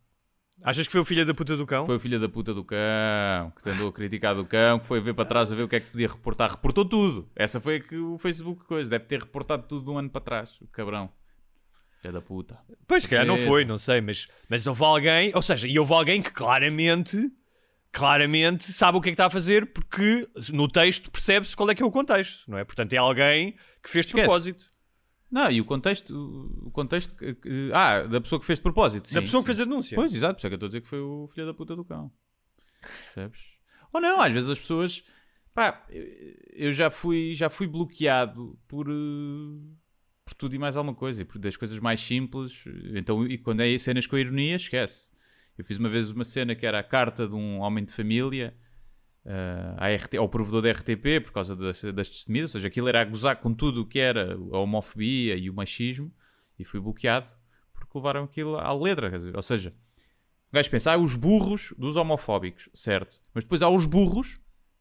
Achas 0.66 0.86
que 0.86 0.92
foi 0.92 1.00
o 1.00 1.04
filho 1.04 1.24
da 1.24 1.32
puta 1.32 1.56
do 1.56 1.64
cão? 1.64 1.86
Foi 1.86 1.96
o 1.96 2.00
filho 2.00 2.18
da 2.18 2.28
puta 2.28 2.52
do 2.52 2.64
cão, 2.64 3.52
que 3.62 3.70
andou 3.70 3.88
a 3.88 3.92
criticar 3.92 4.34
do 4.34 4.44
cão, 4.44 4.80
que 4.80 4.86
foi 4.86 5.00
ver 5.00 5.14
para 5.14 5.24
trás 5.24 5.52
a 5.52 5.54
ver 5.54 5.62
o 5.62 5.68
que 5.68 5.76
é 5.76 5.80
que 5.80 5.90
podia 5.90 6.08
reportar. 6.08 6.50
Reportou 6.50 6.84
tudo. 6.84 7.30
Essa 7.36 7.60
foi 7.60 7.76
a 7.76 7.80
que 7.80 7.96
o 7.96 8.18
Facebook 8.18 8.64
coisa. 8.64 8.90
Deve 8.90 9.04
ter 9.04 9.20
reportado 9.20 9.62
tudo 9.68 9.84
de 9.84 9.90
um 9.90 9.98
ano 9.98 10.10
para 10.10 10.20
trás. 10.20 10.60
O 10.60 10.66
cabrão. 10.66 11.08
Filho 12.02 12.12
da 12.12 12.20
puta. 12.20 12.58
Pois, 12.86 13.04
se 13.04 13.08
calhar 13.08 13.24
não 13.24 13.38
foi, 13.38 13.64
não 13.64 13.78
sei, 13.78 14.00
mas, 14.00 14.26
mas 14.48 14.66
houve 14.66 14.84
alguém, 14.84 15.32
ou 15.34 15.42
seja, 15.42 15.68
e 15.68 15.78
houve 15.78 15.92
alguém 15.94 16.20
que 16.20 16.30
claramente, 16.30 17.30
claramente 17.92 18.70
sabe 18.72 18.98
o 18.98 19.00
que 19.00 19.08
é 19.08 19.12
que 19.12 19.14
está 19.14 19.26
a 19.26 19.30
fazer, 19.30 19.72
porque 19.72 20.28
no 20.52 20.68
texto 20.68 21.10
percebe-se 21.10 21.56
qual 21.56 21.70
é 21.70 21.74
que 21.74 21.82
é 21.82 21.86
o 21.86 21.90
contexto, 21.90 22.50
não 22.50 22.58
é? 22.58 22.64
Portanto, 22.64 22.92
é 22.92 22.96
alguém 22.96 23.56
que 23.82 23.88
fez 23.88 24.04
de 24.04 24.12
propósito. 24.12 24.66
Não, 25.30 25.50
e 25.50 25.60
o 25.60 25.64
contexto. 25.64 26.12
O 26.62 26.70
contexto. 26.70 27.14
ah, 27.74 28.02
da 28.02 28.20
pessoa 28.20 28.38
que 28.38 28.46
fez 28.46 28.58
de 28.58 28.62
propósito. 28.62 29.04
Da 29.04 29.20
sim, 29.20 29.20
pessoa 29.20 29.42
que 29.42 29.46
fez 29.46 29.60
a 29.60 29.64
denúncia. 29.64 29.94
Pois, 29.94 30.14
exato, 30.14 30.34
por 30.34 30.38
isso 30.38 30.46
é 30.46 30.50
que 30.50 30.54
eu 30.54 30.56
estou 30.56 30.66
a 30.66 30.70
dizer 30.70 30.80
que 30.82 30.88
foi 30.88 31.00
o 31.00 31.28
filho 31.28 31.46
da 31.46 31.54
puta 31.54 31.74
do 31.74 31.84
cão. 31.84 32.10
Percebes? 33.14 33.40
Ou 33.92 34.00
não, 34.00 34.20
às 34.20 34.32
vezes 34.32 34.48
as 34.48 34.58
pessoas. 34.58 35.02
Pá, 35.52 35.86
eu 36.52 36.72
já 36.72 36.90
fui, 36.90 37.34
já 37.34 37.48
fui 37.48 37.66
bloqueado 37.66 38.58
por. 38.68 38.88
eh, 38.88 39.74
por 40.24 40.34
tudo 40.34 40.54
e 40.54 40.58
mais 40.58 40.76
alguma 40.76 40.94
coisa. 40.94 41.22
E 41.22 41.24
por 41.24 41.38
das 41.38 41.56
coisas 41.56 41.78
mais 41.78 42.00
simples. 42.00 42.64
Então, 42.94 43.26
e 43.26 43.38
quando 43.38 43.60
é 43.60 43.78
cenas 43.78 44.06
com 44.06 44.16
ironia, 44.18 44.56
esquece. 44.56 45.08
Eu 45.56 45.64
fiz 45.64 45.78
uma 45.78 45.88
vez 45.88 46.10
uma 46.10 46.24
cena 46.24 46.54
que 46.54 46.66
era 46.66 46.78
a 46.78 46.82
carta 46.82 47.26
de 47.26 47.34
um 47.34 47.60
homem 47.60 47.84
de 47.84 47.92
família. 47.92 48.54
Eh, 49.28 49.74
à 49.76 49.88
RT, 49.92 50.16
ao 50.18 50.28
provedor 50.28 50.62
da 50.62 50.70
RTP 50.70 51.20
por 51.24 51.32
causa 51.32 51.56
das, 51.56 51.82
das 51.82 52.08
testemunhas, 52.08 52.54
ou 52.54 52.60
seja, 52.60 52.68
aquilo 52.68 52.88
era 52.88 53.00
a 53.00 53.04
gozar 53.04 53.36
com 53.36 53.52
tudo 53.52 53.80
o 53.80 53.84
que 53.84 53.98
era 53.98 54.34
a 54.34 54.58
homofobia 54.58 55.34
e 55.34 55.50
o 55.50 55.54
machismo, 55.54 56.12
e 56.56 56.64
fui 56.64 56.78
bloqueado 56.78 57.28
porque 57.74 57.98
levaram 57.98 58.22
aquilo 58.22 58.56
à 58.56 58.72
letra. 58.72 59.10
Dizer, 59.10 59.34
ou 59.34 59.42
seja, 59.42 59.72
o 60.50 60.54
gajo 60.54 60.70
pensa, 60.70 60.92
ah, 60.92 60.96
os 60.96 61.16
burros 61.16 61.74
dos 61.76 61.96
homofóbicos, 61.96 62.68
certo. 62.72 63.20
Mas 63.34 63.42
depois 63.42 63.62
há 63.62 63.68
os 63.68 63.84
burros 63.84 64.38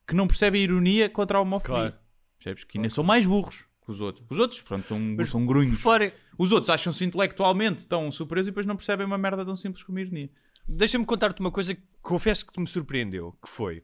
que 0.08 0.14
não 0.14 0.28
percebem 0.28 0.62
a 0.62 0.64
ironia 0.64 1.10
contra 1.10 1.40
a 1.40 1.42
homofobia. 1.42 1.76
Claro. 1.76 1.96
Percebes? 2.38 2.64
Que 2.66 2.78
ainda 2.78 2.90
são 2.90 3.04
mais 3.04 3.26
burros 3.26 3.66
que 3.84 3.90
os 3.90 4.00
outros. 4.00 4.26
Os 4.30 4.38
outros, 4.38 4.62
pronto, 4.62 4.88
são, 4.88 5.00
são 5.26 5.46
grunhos. 5.46 5.80
Fora, 5.80 6.14
Os 6.38 6.52
outros 6.52 6.70
acham-se 6.70 7.04
intelectualmente 7.04 7.88
tão 7.88 8.12
superiores 8.12 8.48
e 8.48 8.52
depois 8.52 8.68
não 8.68 8.76
percebem 8.76 9.08
uma 9.08 9.18
merda 9.18 9.44
tão 9.44 9.56
simples 9.56 9.84
como 9.84 9.98
a 9.98 10.02
ironia. 10.02 10.30
Deixa-me 10.68 11.06
contar-te 11.06 11.40
uma 11.40 11.52
coisa 11.52 11.74
que 11.74 11.82
confesso 12.02 12.46
que 12.46 12.60
me 12.60 12.68
surpreendeu, 12.68 13.36
que 13.44 13.50
foi 13.50 13.84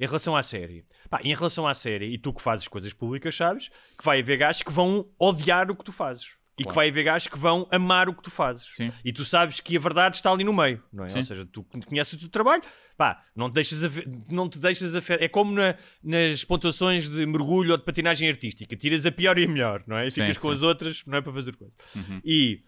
em 0.00 0.06
relação 0.06 0.34
à 0.34 0.42
série. 0.42 0.84
Pá, 1.10 1.20
em 1.22 1.34
relação 1.34 1.68
à 1.68 1.74
série, 1.74 2.06
e 2.06 2.18
tu 2.18 2.32
que 2.32 2.40
fazes 2.42 2.66
coisas 2.66 2.92
públicas, 2.92 3.36
sabes 3.36 3.68
que 3.98 4.04
vai 4.04 4.20
haver 4.20 4.38
gajos 4.38 4.62
que 4.62 4.72
vão 4.72 5.06
odiar 5.18 5.70
o 5.70 5.76
que 5.76 5.84
tu 5.84 5.92
fazes. 5.92 6.38
E 6.58 6.64
que 6.64 6.74
vai 6.74 6.90
haver 6.90 7.04
gajos 7.04 7.26
que 7.28 7.38
vão 7.38 7.66
amar 7.70 8.06
o 8.10 8.14
que 8.14 8.22
tu 8.22 8.30
fazes. 8.30 8.66
Sim. 8.74 8.92
E 9.02 9.12
tu 9.14 9.24
sabes 9.24 9.60
que 9.60 9.74
a 9.78 9.80
verdade 9.80 10.16
está 10.16 10.30
ali 10.30 10.44
no 10.44 10.52
meio, 10.52 10.82
não 10.92 11.04
é? 11.04 11.08
Sim. 11.08 11.18
Ou 11.20 11.24
seja, 11.24 11.46
tu 11.50 11.64
conheces 11.86 12.12
o 12.12 12.18
teu 12.18 12.28
trabalho, 12.28 12.62
pá, 12.98 13.24
não 13.34 13.48
te 13.48 13.54
deixas, 13.54 13.82
afe- 13.82 14.06
não 14.30 14.46
te 14.46 14.58
deixas 14.58 14.94
É 15.12 15.26
como 15.26 15.52
na- 15.52 15.74
nas 16.02 16.44
pontuações 16.44 17.08
de 17.08 17.24
mergulho 17.24 17.70
ou 17.72 17.78
de 17.78 17.82
patinagem 17.82 18.28
artística: 18.28 18.76
tiras 18.76 19.06
a 19.06 19.10
pior 19.12 19.38
e 19.38 19.44
a 19.46 19.48
melhor, 19.48 19.82
não 19.86 19.96
é? 19.96 20.06
E 20.06 20.10
Sim, 20.10 20.20
ficas 20.20 20.36
com 20.36 20.50
as 20.50 20.60
outras, 20.60 21.02
não 21.06 21.16
é 21.16 21.22
para 21.22 21.32
fazer 21.32 21.56
coisa. 21.56 21.72
E 22.22 22.62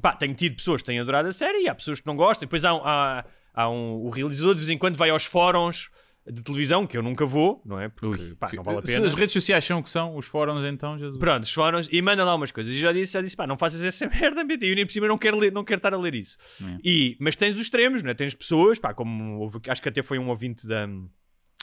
pá, 0.00 0.14
tenho 0.14 0.32
tido 0.34 0.56
pessoas 0.56 0.80
que 0.80 0.86
têm 0.86 0.98
adorado 0.98 1.28
a 1.28 1.32
série 1.32 1.62
e 1.64 1.68
há 1.68 1.74
pessoas 1.74 2.00
que 2.00 2.06
não 2.06 2.16
gostam. 2.16 2.46
Depois 2.46 2.64
há, 2.64 2.70
há, 2.72 3.24
há 3.52 3.68
um, 3.68 3.96
o 4.02 4.08
realizador 4.08 4.54
de 4.54 4.60
vez 4.60 4.70
em 4.70 4.78
quando 4.78 4.96
vai 4.96 5.10
aos 5.10 5.26
fóruns 5.26 5.90
de 6.30 6.42
televisão, 6.42 6.86
que 6.86 6.96
eu 6.96 7.02
nunca 7.02 7.24
vou, 7.24 7.62
não 7.64 7.80
é? 7.80 7.88
Porque 7.88 8.34
pá, 8.38 8.50
não 8.52 8.62
vale 8.62 8.78
a 8.78 8.86
Se 8.86 8.94
pena. 8.94 9.06
as 9.06 9.14
redes 9.14 9.32
sociais 9.32 9.64
são 9.64 9.78
o 9.78 9.82
que 9.82 9.90
são, 9.90 10.16
os 10.16 10.26
fóruns 10.26 10.64
então, 10.64 10.98
Jesus. 10.98 11.18
Pronto, 11.18 11.44
os 11.44 11.52
fóruns 11.52 11.88
e 11.90 12.02
manda 12.02 12.24
lá 12.24 12.34
umas 12.34 12.50
coisas. 12.50 12.72
E 12.72 12.78
já 12.78 12.92
disse, 12.92 13.12
já 13.12 13.22
disse, 13.22 13.36
pá, 13.36 13.46
não 13.46 13.56
faças 13.56 13.82
essa 13.82 14.06
merda, 14.10 14.42
BT. 14.44 14.66
Eu 14.66 14.74
nem 14.74 14.86
por 14.86 14.92
cima 14.92 15.06
não 15.06 15.18
quero, 15.18 15.38
ler, 15.38 15.52
não 15.52 15.64
quero 15.64 15.78
estar 15.78 15.94
a 15.94 15.98
ler 15.98 16.14
isso. 16.14 16.36
E, 16.84 17.16
mas 17.20 17.36
tens 17.36 17.54
os 17.54 17.62
extremos, 17.62 18.02
não 18.02 18.10
é? 18.10 18.14
Tens 18.14 18.34
pessoas, 18.34 18.78
pá, 18.78 18.92
como 18.92 19.38
houve, 19.38 19.60
acho 19.68 19.80
que 19.82 19.88
até 19.88 20.02
foi 20.02 20.18
um 20.18 20.28
ouvinte 20.28 20.66
da, 20.66 20.88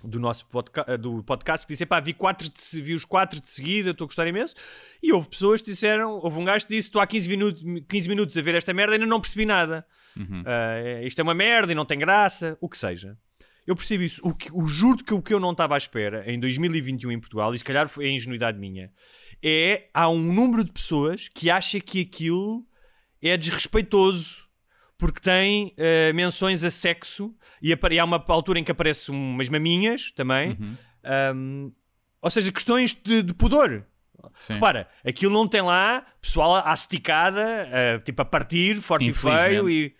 do 0.04 0.20
nosso 0.20 0.46
podca 0.48 0.98
do 0.98 1.24
podcast 1.24 1.66
que 1.66 1.74
disse: 1.74 1.86
pá, 1.86 2.00
vi, 2.00 2.14
quatro 2.14 2.50
de, 2.50 2.82
vi 2.82 2.94
os 2.94 3.06
quatro 3.06 3.40
de 3.42 3.48
seguida, 3.50 3.92
estou 3.92 4.06
a 4.06 4.08
gostar 4.08 4.28
imenso. 4.28 4.54
E 5.02 5.12
houve 5.12 5.30
pessoas 5.30 5.62
que 5.62 5.72
disseram: 5.72 6.12
houve 6.12 6.40
um 6.40 6.46
gajo 6.46 6.66
que 6.66 6.76
disse: 6.76 6.90
estou 6.90 7.02
há 7.02 7.08
15 7.08 7.30
minutos, 7.30 7.64
15 7.88 8.10
minutos 8.10 8.38
a 8.38 8.42
ver 8.42 8.56
esta 8.56 8.74
merda 8.74 8.94
e 8.94 8.96
ainda 8.96 9.06
não 9.06 9.22
percebi 9.22 9.46
nada. 9.46 9.86
Uhum. 10.16 10.42
Uh, 10.42 11.06
isto 11.06 11.20
é 11.20 11.24
uma 11.24 11.34
merda 11.34 11.72
e 11.72 11.76
não 11.76 11.86
tem 11.86 11.98
graça, 11.98 12.58
o 12.62 12.70
que 12.70 12.78
seja. 12.78 13.18
Eu 13.66 13.76
percebo 13.76 14.04
isso. 14.04 14.22
O, 14.24 14.34
que, 14.34 14.50
o 14.54 14.68
juro 14.68 15.04
que 15.04 15.14
o 15.14 15.22
que 15.22 15.34
eu 15.34 15.40
não 15.40 15.52
estava 15.52 15.76
à 15.76 15.78
espera 15.78 16.24
em 16.30 16.40
2021 16.40 17.12
em 17.12 17.20
Portugal, 17.20 17.54
e 17.54 17.58
se 17.58 17.64
calhar 17.64 17.88
foi 17.88 18.06
a 18.06 18.10
ingenuidade 18.10 18.60
minha, 18.60 18.92
é 19.42 19.90
há 19.94 20.10
um 20.10 20.20
número 20.20 20.64
de 20.64 20.72
pessoas 20.72 21.30
que 21.30 21.50
acha 21.50 21.80
que 21.80 22.02
aquilo 22.02 22.66
é 23.22 23.38
desrespeitoso 23.38 24.44
porque 24.98 25.20
tem 25.20 25.76
uh, 25.78 26.14
menções 26.14 26.64
a 26.64 26.72
sexo 26.72 27.36
e, 27.62 27.72
e, 27.72 28.00
há 28.00 28.06
uma 28.06 28.24
altura 28.28 28.60
em 28.60 28.64
que 28.64 28.72
aparecem 28.72 29.14
umas 29.14 29.50
maminhas 29.50 30.12
também. 30.12 30.52
Uhum. 30.52 30.78
Um, 31.36 31.72
ou 32.22 32.32
seja, 32.32 32.52
questões 32.52 32.94
de, 32.94 33.22
de 33.22 33.34
pudor. 33.34 33.86
Sim. 34.40 34.54
Repara, 34.54 34.88
aquilo 35.06 35.34
não 35.34 35.46
tem 35.46 35.62
lá 35.62 36.06
pessoal 36.22 36.56
à 36.56 36.74
esticada, 36.74 37.68
uh, 37.68 38.04
tipo 38.04 38.22
a 38.22 38.26
partir, 38.26 38.80
forte 38.82 39.10
e 39.10 39.14
feio 39.14 39.70
e, 39.70 39.94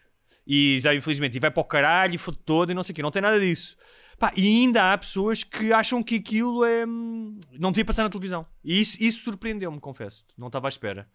e 0.46 0.80
já 0.80 0.94
infelizmente 0.94 1.36
e 1.36 1.40
vai 1.40 1.52
para 1.52 1.62
o 1.62 1.66
caralho 1.66 2.16
e 2.16 2.18
foda 2.18 2.38
todo 2.46 2.72
e 2.72 2.76
não 2.76 2.84
sei 2.84 2.94
o 2.94 2.96
quê. 2.96 3.02
Não 3.02 3.12
tem 3.12 3.22
nada 3.22 3.40
disso. 3.40 3.76
Pá, 4.20 4.32
e 4.38 4.46
ainda 4.46 4.94
há 4.94 4.98
pessoas 4.98 5.44
que 5.44 5.74
acham 5.74 6.04
que 6.04 6.16
aquilo 6.16 6.64
é. 6.64 6.86
hum, 6.86 7.40
Não 7.60 7.72
devia 7.72 7.86
passar 7.86 8.04
na 8.04 8.10
televisão. 8.10 8.46
E 8.64 8.80
isso, 8.80 8.98
isso 9.02 9.24
surpreendeu-me, 9.24 9.80
confesso. 9.80 10.26
Não 10.38 10.48
estava 10.48 10.68
à 10.68 10.70
espera. 10.70 11.10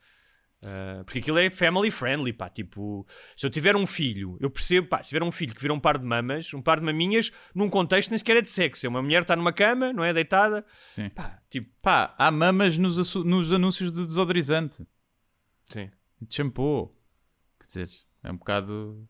Uh, 0.60 1.04
porque 1.04 1.20
aquilo 1.20 1.38
é 1.38 1.48
family 1.50 1.90
friendly, 1.90 2.32
pá. 2.32 2.48
Tipo, 2.48 3.06
se 3.36 3.46
eu 3.46 3.50
tiver 3.50 3.76
um 3.76 3.86
filho, 3.86 4.36
eu 4.40 4.50
percebo, 4.50 4.88
pá, 4.88 5.02
se 5.02 5.10
tiver 5.10 5.22
um 5.22 5.30
filho 5.30 5.54
que 5.54 5.60
vira 5.60 5.72
um 5.72 5.78
par 5.78 5.98
de 5.98 6.04
mamas, 6.04 6.52
um 6.52 6.60
par 6.60 6.80
de 6.80 6.84
maminhas, 6.84 7.30
num 7.54 7.70
contexto 7.70 8.10
nem 8.10 8.18
sequer 8.18 8.38
é 8.38 8.42
de 8.42 8.50
sexo. 8.50 8.84
É 8.84 8.88
uma 8.88 9.00
mulher 9.00 9.20
que 9.20 9.24
está 9.24 9.36
numa 9.36 9.52
cama, 9.52 9.92
não 9.92 10.02
é? 10.02 10.12
Deitada. 10.12 10.64
Sim. 10.74 11.10
Pá, 11.10 11.40
tipo, 11.48 11.70
Pá, 11.80 12.14
há 12.18 12.30
mamas 12.30 12.76
nos, 12.76 13.14
nos 13.14 13.52
anúncios 13.52 13.92
de 13.92 14.04
desodorizante 14.04 14.84
sim. 15.70 15.90
de 16.20 16.34
shampoo. 16.34 16.92
Quer 17.60 17.66
dizer, 17.66 17.90
é 18.24 18.32
um 18.32 18.36
bocado. 18.36 19.08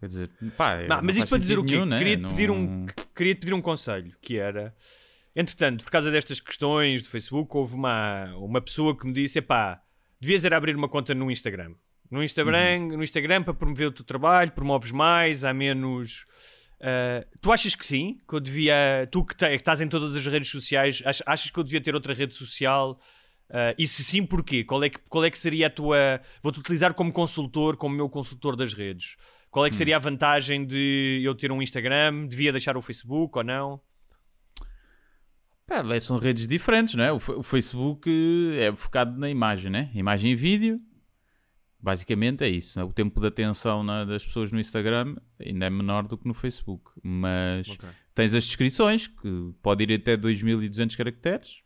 Quer 0.00 0.06
dizer, 0.06 0.30
pá. 0.56 0.78
Não, 0.88 1.00
mas 1.02 1.16
isto 1.16 1.28
para 1.28 1.38
dizer 1.38 1.58
o 1.58 1.64
quê? 1.64 1.72
nenhum, 1.74 1.84
né? 1.86 1.98
queria, 1.98 2.16
Não- 2.16 2.30
pedir 2.30 2.50
um, 2.50 2.86
queria 3.14 3.36
pedir 3.36 3.52
um 3.54 3.60
conselho, 3.62 4.14
que 4.20 4.38
era... 4.38 4.74
Entretanto, 5.36 5.84
por 5.84 5.90
causa 5.90 6.10
destas 6.10 6.40
questões 6.40 7.02
do 7.02 7.08
Facebook, 7.08 7.54
houve 7.56 7.74
uma, 7.74 8.34
uma 8.36 8.60
pessoa 8.60 8.96
que 8.96 9.06
me 9.06 9.12
disse, 9.12 9.38
epá, 9.38 9.80
devias 10.20 10.44
era 10.44 10.56
abrir 10.56 10.74
uma 10.74 10.88
conta 10.88 11.14
no 11.14 11.30
Instagram. 11.30 11.74
No 12.10 12.24
Instagram, 12.24 12.80
Uhum. 12.80 12.96
no 12.96 13.04
Instagram 13.04 13.42
para 13.44 13.54
promover 13.54 13.88
o 13.88 13.92
teu 13.92 14.04
trabalho, 14.04 14.50
promoves 14.52 14.90
mais, 14.90 15.44
há 15.44 15.52
menos... 15.54 16.24
Uh, 16.80 17.24
tu 17.42 17.52
achas 17.52 17.74
que 17.74 17.84
sim? 17.86 18.18
Que 18.28 18.34
eu 18.34 18.40
devia... 18.40 19.06
Tu 19.12 19.22
que, 19.24 19.36
te- 19.36 19.48
que 19.50 19.54
estás 19.56 19.80
em 19.82 19.86
todas 19.88 20.16
as 20.16 20.26
redes 20.26 20.48
sociais, 20.50 21.02
ach- 21.04 21.22
achas 21.26 21.50
que 21.50 21.58
eu 21.58 21.62
devia 21.62 21.80
ter 21.80 21.94
outra 21.94 22.14
rede 22.14 22.34
social... 22.34 22.98
Uh, 23.50 23.74
e 23.76 23.84
se 23.88 24.04
sim, 24.04 24.24
porquê? 24.24 24.62
Qual 24.62 24.82
é, 24.84 24.88
que, 24.88 24.98
qual 25.08 25.24
é 25.24 25.30
que 25.30 25.36
seria 25.36 25.66
a 25.66 25.70
tua. 25.70 26.20
Vou-te 26.40 26.60
utilizar 26.60 26.94
como 26.94 27.12
consultor, 27.12 27.76
como 27.76 27.96
meu 27.96 28.08
consultor 28.08 28.54
das 28.54 28.72
redes. 28.72 29.16
Qual 29.50 29.66
é 29.66 29.70
que 29.70 29.74
seria 29.76 29.96
a 29.96 29.98
vantagem 29.98 30.64
de 30.64 31.20
eu 31.24 31.34
ter 31.34 31.50
um 31.50 31.60
Instagram? 31.60 32.26
Devia 32.26 32.52
deixar 32.52 32.76
o 32.76 32.82
Facebook 32.82 33.36
ou 33.36 33.42
não? 33.44 33.80
É, 35.68 36.00
são 36.00 36.18
redes 36.18 36.48
diferentes, 36.48 36.94
não 36.94 37.04
é? 37.04 37.12
O, 37.12 37.20
Fa- 37.20 37.34
o 37.34 37.42
Facebook 37.42 38.08
eh, 38.58 38.66
é 38.66 38.74
focado 38.76 39.16
na 39.18 39.30
imagem, 39.30 39.70
né? 39.70 39.90
Imagem 39.94 40.32
e 40.32 40.34
vídeo. 40.36 40.80
Basicamente 41.80 42.42
é 42.44 42.48
isso. 42.48 42.78
né? 42.78 42.84
O 42.84 42.92
tempo 42.92 43.20
de 43.20 43.26
atenção 43.28 43.82
na- 43.82 44.04
das 44.04 44.24
pessoas 44.26 44.50
no 44.52 44.58
Instagram 44.60 45.16
ainda 45.38 45.66
é 45.66 45.70
menor 45.70 46.06
do 46.06 46.18
que 46.18 46.26
no 46.26 46.34
Facebook. 46.34 46.90
Mas 47.02 47.68
tens 48.14 48.34
as 48.34 48.44
descrições, 48.44 49.06
que 49.06 49.52
pode 49.62 49.84
ir 49.84 49.92
até 49.94 50.16
2200 50.16 50.96
caracteres. 50.96 51.62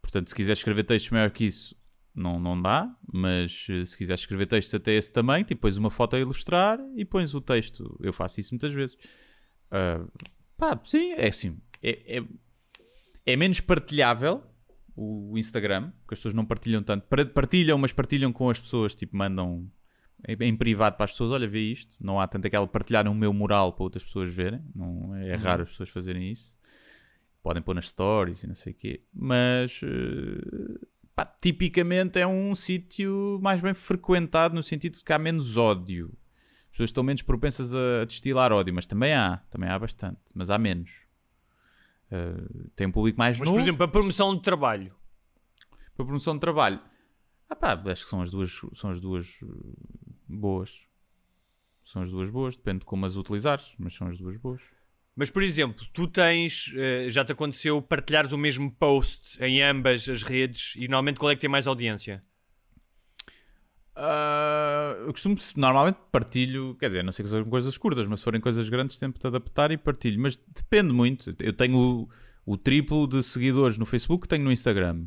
Portanto, 0.00 0.28
se 0.30 0.34
quiseres 0.34 0.60
escrever 0.60 0.84
textos 0.84 1.10
maior 1.10 1.30
que 1.30 1.44
isso, 1.44 1.76
não, 2.18 2.38
não 2.40 2.60
dá. 2.60 2.94
Mas 3.12 3.66
eh, 3.70 3.84
se 3.86 3.96
quiseres 3.96 4.20
escrever 4.20 4.46
textos 4.46 4.74
até 4.74 4.92
esse 4.92 5.12
tamanho, 5.12 5.44
tipo, 5.44 5.60
pões 5.62 5.76
uma 5.76 5.90
foto 5.90 6.16
a 6.16 6.20
ilustrar 6.20 6.78
e 6.96 7.04
pões 7.04 7.34
o 7.34 7.40
texto. 7.40 7.98
Eu 8.02 8.12
faço 8.12 8.40
isso 8.40 8.52
muitas 8.52 8.72
vezes. 8.72 8.96
Ah, 9.70 10.04
pá, 10.56 10.78
sim, 10.84 11.12
é 11.12 11.28
assim. 11.28 11.56
É, 11.82 12.18
é, 12.18 12.24
é 13.26 13.36
menos 13.36 13.60
partilhável 13.60 14.42
o 14.96 15.38
Instagram, 15.38 15.92
porque 16.00 16.14
as 16.14 16.18
pessoas 16.18 16.34
não 16.34 16.44
partilham 16.44 16.82
tanto. 16.82 17.06
Par- 17.06 17.26
Partilham, 17.26 17.78
mas 17.78 17.92
partilham 17.92 18.32
com 18.32 18.50
as 18.50 18.58
pessoas, 18.58 18.94
tipo, 18.94 19.16
mandam 19.16 19.70
em, 20.26 20.56
privado 20.56 20.96
para 20.96 21.04
as 21.04 21.12
pessoas, 21.12 21.30
olha, 21.30 21.46
vê 21.46 21.60
isto. 21.60 21.96
Não 22.00 22.18
há 22.18 22.26
tanto 22.26 22.46
aquela 22.46 22.66
partilhar 22.66 23.06
o 23.06 23.14
meu 23.14 23.32
mural 23.32 23.72
para 23.72 23.84
outras 23.84 24.02
pessoas 24.02 24.28
verem. 24.34 24.60
Não, 24.74 25.14
é 25.14 25.36
raro 25.36 25.62
as 25.62 25.68
pessoas 25.70 25.88
fazerem 25.88 26.32
isso. 26.32 26.52
Podem 27.42 27.62
pôr 27.62 27.74
nas 27.74 27.88
stories 27.88 28.42
e 28.42 28.48
não 28.48 28.54
sei 28.56 28.72
o 28.72 28.76
quê. 28.76 29.04
Mas, 29.14 29.80
eh, 29.84 30.86
pá, 31.18 31.26
tipicamente 31.40 32.20
é 32.20 32.26
um 32.26 32.54
sítio 32.54 33.40
mais 33.42 33.60
bem 33.60 33.74
frequentado 33.74 34.54
no 34.54 34.62
sentido 34.62 34.98
de 34.98 35.04
que 35.04 35.12
há 35.12 35.18
menos 35.18 35.56
ódio. 35.56 36.16
As 36.66 36.70
pessoas 36.70 36.90
estão 36.90 37.02
menos 37.02 37.22
propensas 37.22 37.74
a 37.74 38.04
destilar 38.04 38.52
ódio, 38.52 38.72
mas 38.72 38.86
também 38.86 39.12
há, 39.12 39.38
também 39.50 39.68
há 39.68 39.76
bastante, 39.76 40.20
mas 40.32 40.48
há 40.48 40.56
menos. 40.56 40.90
Uh, 42.12 42.70
tem 42.76 42.86
um 42.86 42.92
público 42.92 43.18
mais 43.18 43.36
Mas, 43.36 43.48
novo 43.48 43.58
por 43.58 43.62
exemplo, 43.62 43.82
a 43.82 43.88
promoção 43.88 44.34
de 44.34 44.42
trabalho. 44.42 44.94
para 45.96 46.04
promoção 46.04 46.34
de 46.34 46.40
trabalho. 46.40 46.80
Ah 47.50 47.56
pá, 47.56 47.72
acho 47.72 48.04
que 48.04 48.10
são 48.10 48.22
as 48.22 48.30
duas, 48.30 48.60
são 48.74 48.90
as 48.90 49.00
duas 49.00 49.40
uh, 49.42 49.76
boas. 50.28 50.86
São 51.84 52.02
as 52.02 52.12
duas 52.12 52.30
boas, 52.30 52.56
depende 52.56 52.80
de 52.80 52.84
como 52.84 53.04
as 53.06 53.16
utilizares, 53.16 53.74
mas 53.76 53.92
são 53.94 54.06
as 54.06 54.18
duas 54.18 54.36
boas. 54.36 54.62
Mas, 55.18 55.30
por 55.30 55.42
exemplo, 55.42 55.84
tu 55.92 56.06
tens. 56.06 56.72
eh, 56.76 57.10
já 57.10 57.24
te 57.24 57.32
aconteceu 57.32 57.82
partilhares 57.82 58.30
o 58.30 58.38
mesmo 58.38 58.70
post 58.70 59.36
em 59.42 59.60
ambas 59.60 60.08
as 60.08 60.22
redes 60.22 60.74
e 60.76 60.82
normalmente 60.82 61.18
qual 61.18 61.32
é 61.32 61.34
que 61.34 61.40
tem 61.40 61.50
mais 61.50 61.66
audiência? 61.66 62.22
Ah, 63.96 64.94
eu 65.00 65.10
costumo, 65.10 65.34
normalmente 65.56 65.98
partilho, 66.12 66.76
quer 66.78 66.86
dizer, 66.86 67.02
não 67.02 67.10
sei 67.10 67.24
que 67.24 67.30
sejam 67.30 67.50
coisas 67.50 67.76
curtas, 67.76 68.06
mas 68.06 68.20
se 68.20 68.24
forem 68.24 68.40
coisas 68.40 68.68
grandes, 68.68 68.96
tento 68.96 69.26
adaptar 69.26 69.72
e 69.72 69.76
partilho. 69.76 70.20
Mas 70.20 70.36
depende 70.54 70.92
muito. 70.92 71.34
Eu 71.40 71.52
tenho 71.52 71.76
o, 72.46 72.52
o 72.52 72.56
triplo 72.56 73.08
de 73.08 73.20
seguidores 73.24 73.76
no 73.76 73.84
Facebook 73.84 74.22
que 74.22 74.28
tenho 74.28 74.44
no 74.44 74.52
Instagram. 74.52 75.04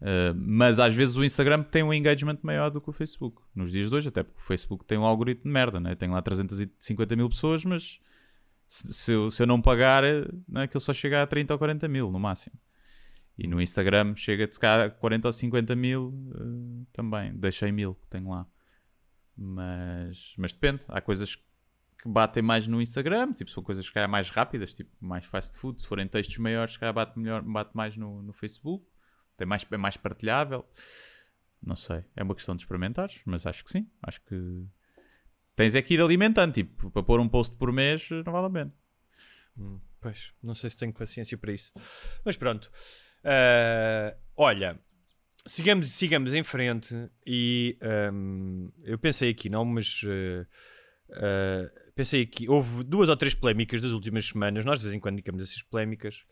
Ah, 0.00 0.32
mas 0.36 0.78
às 0.78 0.94
vezes 0.94 1.16
o 1.16 1.24
Instagram 1.24 1.64
tem 1.64 1.82
um 1.82 1.92
engagement 1.92 2.38
maior 2.40 2.70
do 2.70 2.80
que 2.80 2.88
o 2.88 2.92
Facebook. 2.92 3.42
Nos 3.52 3.72
dias 3.72 3.90
de 3.90 3.96
hoje, 3.96 4.08
até 4.10 4.22
porque 4.22 4.40
o 4.40 4.44
Facebook 4.44 4.84
tem 4.84 4.96
um 4.96 5.04
algoritmo 5.04 5.42
de 5.42 5.50
merda, 5.50 5.80
né? 5.80 5.96
Tenho 5.96 6.12
lá 6.12 6.22
350 6.22 7.16
mil 7.16 7.28
pessoas, 7.28 7.64
mas 7.64 7.98
se, 8.68 8.92
se 8.92 9.12
eu, 9.12 9.30
se 9.30 9.42
eu 9.42 9.46
não 9.46 9.60
pagar, 9.60 10.02
não 10.48 10.62
é 10.62 10.68
que 10.68 10.76
ele 10.76 10.84
só 10.84 10.92
chega 10.92 11.22
a 11.22 11.26
30 11.26 11.52
ou 11.52 11.58
40 11.58 11.88
mil 11.88 12.10
no 12.10 12.18
máximo. 12.18 12.58
E 13.36 13.48
no 13.48 13.60
Instagram 13.60 14.14
chega-te 14.14 14.58
cá 14.58 14.84
a 14.84 14.90
40 14.90 15.28
ou 15.28 15.32
50 15.32 15.74
mil 15.74 16.14
eh, 16.34 16.86
também. 16.92 17.36
Deixei 17.36 17.72
mil 17.72 17.94
que 17.96 18.06
tenho 18.06 18.30
lá. 18.30 18.46
Mas, 19.36 20.34
mas 20.38 20.52
depende. 20.52 20.82
Há 20.86 21.00
coisas 21.00 21.34
que 21.34 22.08
batem 22.08 22.42
mais 22.42 22.68
no 22.68 22.80
Instagram, 22.80 23.32
tipo, 23.32 23.50
são 23.50 23.62
coisas 23.62 23.88
que 23.90 23.98
é 23.98 24.06
mais 24.06 24.30
rápidas, 24.30 24.72
tipo, 24.72 24.90
mais 25.00 25.24
fast 25.24 25.56
food. 25.56 25.82
Se 25.82 25.88
forem 25.88 26.06
textos 26.06 26.38
maiores, 26.38 26.76
que 26.76 26.92
bate, 26.92 27.18
melhor, 27.18 27.42
bate 27.42 27.74
mais 27.74 27.96
no, 27.96 28.22
no 28.22 28.32
Facebook. 28.32 28.86
Tem 29.36 29.46
mais, 29.46 29.66
é 29.68 29.76
mais 29.76 29.96
partilhável. 29.96 30.64
Não 31.60 31.74
sei. 31.74 32.04
É 32.14 32.22
uma 32.22 32.34
questão 32.34 32.54
de 32.54 32.62
experimentares, 32.62 33.20
mas 33.24 33.46
acho 33.46 33.64
que 33.64 33.70
sim. 33.70 33.90
Acho 34.00 34.20
que 34.22 34.64
tens 35.56 35.74
é 35.74 35.82
que 35.82 35.94
ir 35.94 36.00
alimentando. 36.00 36.52
Tipo, 36.52 36.90
para 36.90 37.02
pôr 37.02 37.20
um 37.20 37.28
post 37.28 37.54
por 37.56 37.72
mês, 37.72 38.08
não 38.10 38.32
vale 38.32 38.46
a 38.46 38.50
pena. 38.50 38.74
Pois, 40.00 40.32
não 40.42 40.54
sei 40.54 40.70
se 40.70 40.76
tenho 40.76 40.92
paciência 40.92 41.38
para 41.38 41.52
isso. 41.52 41.72
Mas 42.24 42.36
pronto. 42.36 42.70
Ah, 43.24 44.14
olha, 44.36 44.78
sigamos, 45.46 45.88
sigamos 45.88 46.34
em 46.34 46.42
frente 46.42 46.94
e 47.26 47.78
ahm, 47.80 48.68
eu 48.82 48.98
pensei 48.98 49.30
aqui, 49.30 49.48
não, 49.48 49.64
mas 49.64 50.02
ah, 50.04 50.46
ah, 51.12 51.70
pensei 51.94 52.22
aqui, 52.22 52.48
houve 52.48 52.84
duas 52.84 53.08
ou 53.08 53.16
três 53.16 53.34
polémicas 53.34 53.80
das 53.80 53.92
últimas 53.92 54.26
semanas, 54.26 54.64
nós 54.64 54.78
de 54.78 54.84
vez 54.84 54.94
em 54.94 55.00
quando 55.00 55.14
indicamos 55.14 55.42
essas 55.42 55.62
polémicas. 55.62 56.24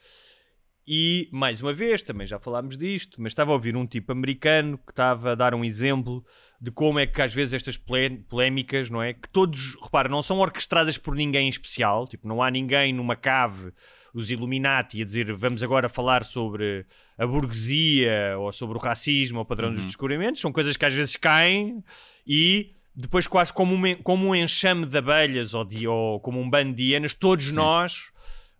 E, 0.86 1.28
mais 1.30 1.62
uma 1.62 1.72
vez, 1.72 2.02
também 2.02 2.26
já 2.26 2.40
falámos 2.40 2.76
disto, 2.76 3.22
mas 3.22 3.30
estava 3.30 3.52
a 3.52 3.54
ouvir 3.54 3.76
um 3.76 3.86
tipo 3.86 4.10
americano 4.10 4.76
que 4.78 4.90
estava 4.90 5.32
a 5.32 5.34
dar 5.36 5.54
um 5.54 5.64
exemplo 5.64 6.24
de 6.60 6.72
como 6.72 6.98
é 6.98 7.06
que 7.06 7.22
às 7.22 7.32
vezes 7.32 7.54
estas 7.54 7.76
polé- 7.76 8.18
polémicas, 8.28 8.90
não 8.90 9.00
é? 9.00 9.12
Que 9.12 9.28
todos, 9.28 9.76
repara, 9.80 10.08
não 10.08 10.22
são 10.22 10.40
orquestradas 10.40 10.98
por 10.98 11.14
ninguém 11.14 11.46
em 11.46 11.50
especial, 11.50 12.06
tipo, 12.08 12.26
não 12.26 12.42
há 12.42 12.50
ninguém 12.50 12.92
numa 12.92 13.14
cave, 13.14 13.72
os 14.12 14.30
Illuminati, 14.30 15.00
a 15.00 15.04
dizer 15.04 15.32
vamos 15.32 15.62
agora 15.62 15.88
falar 15.88 16.24
sobre 16.24 16.84
a 17.16 17.26
burguesia 17.26 18.36
ou 18.38 18.52
sobre 18.52 18.76
o 18.76 18.80
racismo 18.80 19.38
ou 19.38 19.44
o 19.44 19.46
padrão 19.46 19.72
dos 19.72 19.84
descobrimentos, 19.86 20.40
são 20.40 20.52
coisas 20.52 20.76
que 20.76 20.84
às 20.84 20.94
vezes 20.94 21.16
caem 21.16 21.82
e 22.26 22.74
depois 22.94 23.26
quase 23.26 23.52
como 23.52 23.74
um, 23.74 23.96
como 24.02 24.28
um 24.28 24.34
enxame 24.34 24.84
de 24.84 24.98
abelhas 24.98 25.54
ou, 25.54 25.64
de, 25.64 25.86
ou 25.88 26.20
como 26.20 26.40
um 26.40 26.50
bando 26.50 26.74
de 26.74 26.90
hienas, 26.90 27.14
todos 27.14 27.50
nós 27.52 28.11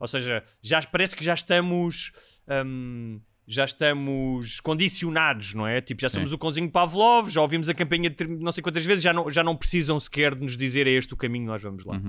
ou 0.02 0.08
seja, 0.08 0.42
já 0.60 0.82
parece 0.82 1.14
que 1.14 1.24
já 1.24 1.32
estamos. 1.32 2.10
hum, 2.66 3.20
já 3.44 3.64
estamos 3.64 4.60
condicionados, 4.60 5.52
não 5.52 5.66
é? 5.66 5.80
Tipo, 5.80 6.00
já 6.00 6.08
somos 6.08 6.32
o 6.32 6.38
cãozinho 6.38 6.70
Pavlov, 6.70 7.28
já 7.28 7.40
ouvimos 7.42 7.68
a 7.68 7.74
campanha 7.74 8.08
de 8.08 8.24
não 8.24 8.52
sei 8.52 8.62
quantas 8.62 8.84
vezes, 8.86 9.02
já 9.02 9.12
não, 9.12 9.30
já 9.30 9.42
não 9.42 9.56
precisam 9.56 9.98
sequer 9.98 10.34
de 10.34 10.42
nos 10.42 10.56
dizer 10.56 10.86
é 10.86 10.90
este 10.90 11.12
o 11.12 11.16
caminho, 11.16 11.46
nós 11.46 11.60
vamos 11.60 11.84
lá. 11.84 12.00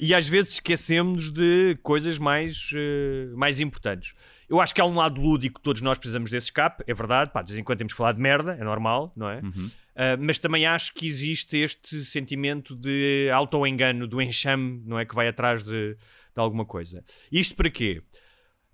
E 0.00 0.14
às 0.14 0.26
vezes 0.26 0.54
esquecemos 0.54 1.30
de 1.30 1.78
coisas 1.82 2.18
mais, 2.18 2.70
uh, 2.72 3.36
mais 3.36 3.60
importantes. 3.60 4.14
Eu 4.48 4.58
acho 4.60 4.74
que 4.74 4.80
há 4.80 4.84
um 4.84 4.94
lado 4.94 5.20
lúdico, 5.20 5.60
todos 5.60 5.82
nós 5.82 5.98
precisamos 5.98 6.30
desse 6.30 6.46
escape, 6.46 6.82
é 6.86 6.94
verdade. 6.94 7.30
Pá, 7.30 7.42
de 7.42 7.52
vez 7.52 7.60
em 7.60 7.62
quando 7.62 7.78
temos 7.78 7.92
de 7.92 7.96
falar 7.96 8.12
de 8.12 8.20
merda, 8.20 8.56
é 8.58 8.64
normal, 8.64 9.12
não 9.14 9.28
é? 9.28 9.40
Uhum. 9.40 9.66
Uh, 9.66 10.16
mas 10.18 10.38
também 10.38 10.64
acho 10.64 10.94
que 10.94 11.06
existe 11.06 11.58
este 11.58 12.02
sentimento 12.04 12.74
de 12.74 13.28
auto-engano, 13.30 14.06
do 14.06 14.22
enxame, 14.22 14.82
não 14.86 14.98
é? 14.98 15.04
Que 15.04 15.14
vai 15.14 15.28
atrás 15.28 15.62
de, 15.62 15.96
de 16.34 16.40
alguma 16.40 16.64
coisa. 16.64 17.04
Isto 17.30 17.56
para 17.56 17.70
quê? 17.70 18.02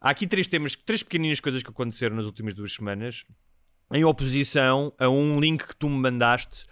Há 0.00 0.10
aqui 0.10 0.26
três 0.26 0.46
temas, 0.46 0.76
três 0.76 1.02
pequeninas 1.02 1.40
coisas 1.40 1.62
que 1.62 1.70
aconteceram 1.70 2.16
nas 2.16 2.26
últimas 2.26 2.54
duas 2.54 2.72
semanas, 2.72 3.24
em 3.92 4.04
oposição 4.04 4.92
a 4.98 5.08
um 5.08 5.40
link 5.40 5.66
que 5.66 5.76
tu 5.76 5.88
me 5.88 5.96
mandaste 5.96 6.64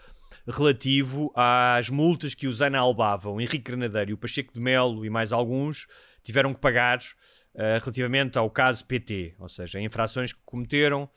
relativo 0.46 1.32
às 1.34 1.88
multas 1.88 2.34
que 2.34 2.46
o 2.46 2.52
Zana 2.52 2.78
Albava, 2.78 3.30
o 3.30 3.40
Henrique 3.40 3.70
Granadeiro 3.70 4.10
e 4.10 4.14
o 4.14 4.18
Pacheco 4.18 4.52
de 4.52 4.60
Melo 4.60 5.04
e 5.04 5.10
mais 5.10 5.32
alguns 5.32 5.86
tiveram 6.22 6.52
que 6.52 6.60
pagar 6.60 6.98
uh, 6.98 7.80
relativamente 7.80 8.36
ao 8.36 8.50
caso 8.50 8.84
PT, 8.84 9.36
ou 9.38 9.48
seja, 9.48 9.80
infrações 9.80 10.32
que 10.32 10.40
cometeram 10.44 11.08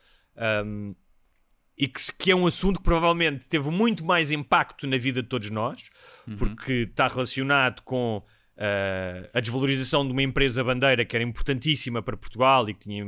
um, 0.65 0.95
e 1.78 1.88
que, 1.88 2.01
que, 2.18 2.32
é 2.32 2.36
um 2.36 2.47
assunto 2.47 2.78
que 2.78 2.84
provavelmente 2.84 3.47
teve 3.47 3.70
muito 3.70 4.03
mais 4.03 4.32
impacto 4.32 4.88
na 4.88 4.97
vida 4.97 5.22
de 5.22 5.28
todos 5.28 5.49
nós, 5.49 5.89
Uhum. 6.28 6.36
porque 6.36 6.88
está 6.89 7.07
relacionado 7.07 7.82
com 7.84 8.22
uh, 8.58 9.30
a 9.34 9.39
desvalorização 9.39 10.05
de 10.05 10.12
uma 10.12 10.24
empresa 10.24 10.64
bandeira 10.64 11.05
que 11.05 11.16
era 11.16 11.24
importantíssima 11.24 12.01
para 12.01 12.18
Portugal 12.18 12.68
e 12.70 12.74
que, 12.74 12.82
tinha, 12.82 13.05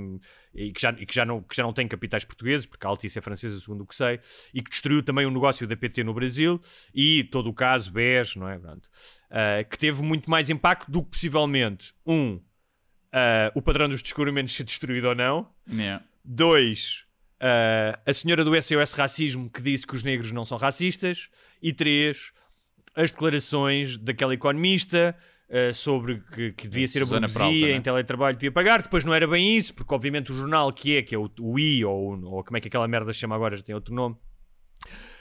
e 0.54 0.72
que, 0.72 0.82
já, 0.82 0.92
e 0.92 1.06
que, 1.06 1.14
já, 1.14 1.26
não, 1.26 1.42
que 1.42 1.56
já 1.56 1.64
não 1.64 1.74
tem 1.74 1.88
capitais 1.88 2.24
portugueses, 2.24 2.66
porque 2.66 2.86
a 2.86 2.90
Altice 2.90 3.18
é 3.18 3.22
francesa, 3.22 3.60
segundo 3.60 3.82
o 3.82 3.88
que 3.88 3.96
sei, 3.96 4.20
e 4.54 4.62
que 4.62 4.70
destruiu 4.70 5.04
também 5.04 5.26
o 5.26 5.32
negócio 5.32 5.68
da 5.68 5.76
PT 5.76 6.04
no 6.04 6.14
Brasil 6.14 6.62
e 6.94 7.24
todo 7.26 7.50
o 7.50 7.54
caso 7.54 7.92
BES, 7.92 8.36
não 8.36 8.48
é? 8.48 8.58
Pronto. 8.58 8.88
Uh, 9.30 9.68
que 9.70 9.78
teve 9.78 10.02
muito 10.02 10.30
mais 10.30 10.50
impacto 10.50 10.90
do 10.90 11.04
que 11.04 11.12
possivelmente, 11.12 11.94
um, 12.06 12.36
uh, 12.36 13.52
o 13.56 13.62
padrão 13.62 13.90
dos 13.90 14.02
descobrimentos 14.02 14.56
ser 14.56 14.64
destruído 14.64 15.08
ou 15.08 15.16
não, 15.16 15.50
Yeah. 15.72 16.04
dois, 16.24 17.06
a 18.06 18.12
senhora 18.12 18.44
do 18.44 18.60
SOS 18.60 18.92
Racismo 18.94 19.50
que 19.50 19.62
disse 19.62 19.88
que 19.88 19.96
os 19.96 20.04
negros 20.04 20.32
não 20.32 20.44
são 20.44 20.58
racistas, 20.58 21.30
e 21.62 21.72
três, 21.72 22.34
as 22.96 23.12
declarações 23.12 23.98
daquela 23.98 24.34
economista 24.34 25.16
uh, 25.50 25.74
sobre 25.74 26.22
que, 26.34 26.54
que 26.54 26.68
devia 26.68 26.88
ser 26.88 27.04
a 27.04 27.06
Susana 27.06 27.28
burguesia, 27.28 27.50
Peralta, 27.50 27.68
né? 27.68 27.78
em 27.78 27.82
teletrabalho 27.82 28.38
devia 28.38 28.52
pagar, 28.52 28.82
depois 28.82 29.04
não 29.04 29.14
era 29.14 29.28
bem 29.28 29.56
isso, 29.56 29.74
porque 29.74 29.94
obviamente 29.94 30.32
o 30.32 30.36
jornal 30.36 30.72
que 30.72 30.98
é, 30.98 31.02
que 31.02 31.14
é 31.14 31.18
o, 31.18 31.30
o 31.40 31.60
I, 31.60 31.84
ou, 31.86 32.22
ou 32.24 32.44
como 32.44 32.58
é 32.58 32.62
que 32.62 32.68
aquela 32.68 32.88
merda 32.88 33.12
se 33.14 33.20
chama 33.20 33.36
agora, 33.36 33.56
já 33.56 33.64
tem 33.64 33.76
outro 33.76 33.94
nome, 33.94 34.16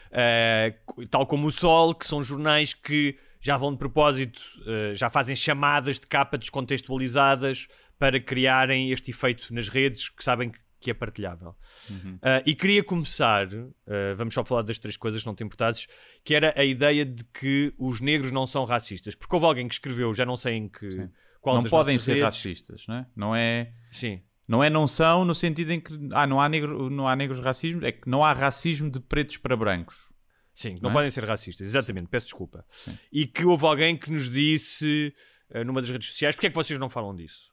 Uh, 0.08 1.06
tal 1.06 1.26
como 1.26 1.48
o 1.48 1.50
Sol, 1.50 1.94
que 1.94 2.06
são 2.06 2.22
jornais 2.22 2.72
que 2.72 3.18
já 3.40 3.56
vão 3.56 3.72
de 3.72 3.78
propósito, 3.78 4.40
uh, 4.62 4.94
já 4.94 5.10
fazem 5.10 5.36
chamadas 5.36 6.00
de 6.00 6.06
capa 6.06 6.38
descontextualizadas 6.38 7.68
para 7.98 8.20
criarem 8.20 8.90
este 8.90 9.10
efeito 9.10 9.52
nas 9.52 9.68
redes 9.68 10.08
que 10.08 10.24
sabem 10.24 10.50
que, 10.50 10.58
que 10.80 10.90
é 10.90 10.94
partilhável. 10.94 11.54
Uhum. 11.90 12.14
Uh, 12.16 12.42
e 12.46 12.54
queria 12.54 12.84
começar, 12.84 13.46
uh, 13.52 14.16
vamos 14.16 14.34
só 14.34 14.44
falar 14.44 14.62
das 14.62 14.78
três 14.78 14.96
coisas, 14.96 15.24
não 15.24 15.34
te 15.34 15.42
importados, 15.42 15.86
que 16.24 16.34
era 16.34 16.52
a 16.56 16.64
ideia 16.64 17.04
de 17.04 17.24
que 17.24 17.74
os 17.78 18.00
negros 18.00 18.30
não 18.30 18.46
são 18.46 18.64
racistas. 18.64 19.14
Porque 19.14 19.34
houve 19.34 19.46
alguém 19.46 19.68
que 19.68 19.74
escreveu, 19.74 20.14
já 20.14 20.24
não 20.24 20.36
sei 20.36 20.54
em 20.54 20.68
que. 20.68 20.90
Sim. 20.90 21.10
Qual 21.40 21.62
não 21.62 21.64
podem 21.64 21.98
ser 21.98 22.14
redes. 22.14 22.24
racistas, 22.24 22.84
não 22.86 22.94
é? 22.96 23.06
Não 23.14 23.36
é, 23.36 23.72
Sim. 23.90 24.20
não 24.46 24.62
é 24.62 24.68
não 24.68 24.88
são 24.88 25.24
no 25.24 25.34
sentido 25.34 25.70
em 25.70 25.80
que 25.80 25.92
ah, 26.12 26.26
não 26.26 26.40
há 26.40 26.48
negro, 26.48 26.90
não 26.90 27.06
há 27.06 27.14
negros 27.14 27.40
racismo, 27.40 27.84
é 27.84 27.92
que 27.92 28.08
não 28.08 28.24
há 28.24 28.32
racismo 28.32 28.90
de 28.90 28.98
pretos 29.00 29.36
para 29.36 29.56
brancos. 29.56 30.08
Sim, 30.52 30.74
não, 30.74 30.82
Não 30.82 30.90
é? 30.90 30.92
podem 30.94 31.10
ser 31.10 31.24
racistas, 31.24 31.68
exatamente, 31.68 32.08
peço 32.08 32.26
desculpa. 32.26 32.66
E 33.12 33.28
que 33.28 33.44
houve 33.44 33.64
alguém 33.64 33.96
que 33.96 34.10
nos 34.10 34.28
disse 34.28 35.14
uh, 35.54 35.62
numa 35.64 35.80
das 35.80 35.88
redes 35.88 36.08
sociais: 36.08 36.34
porque 36.34 36.48
é 36.48 36.50
que 36.50 36.56
vocês 36.56 36.78
não 36.80 36.90
falam 36.90 37.14
disso? 37.14 37.52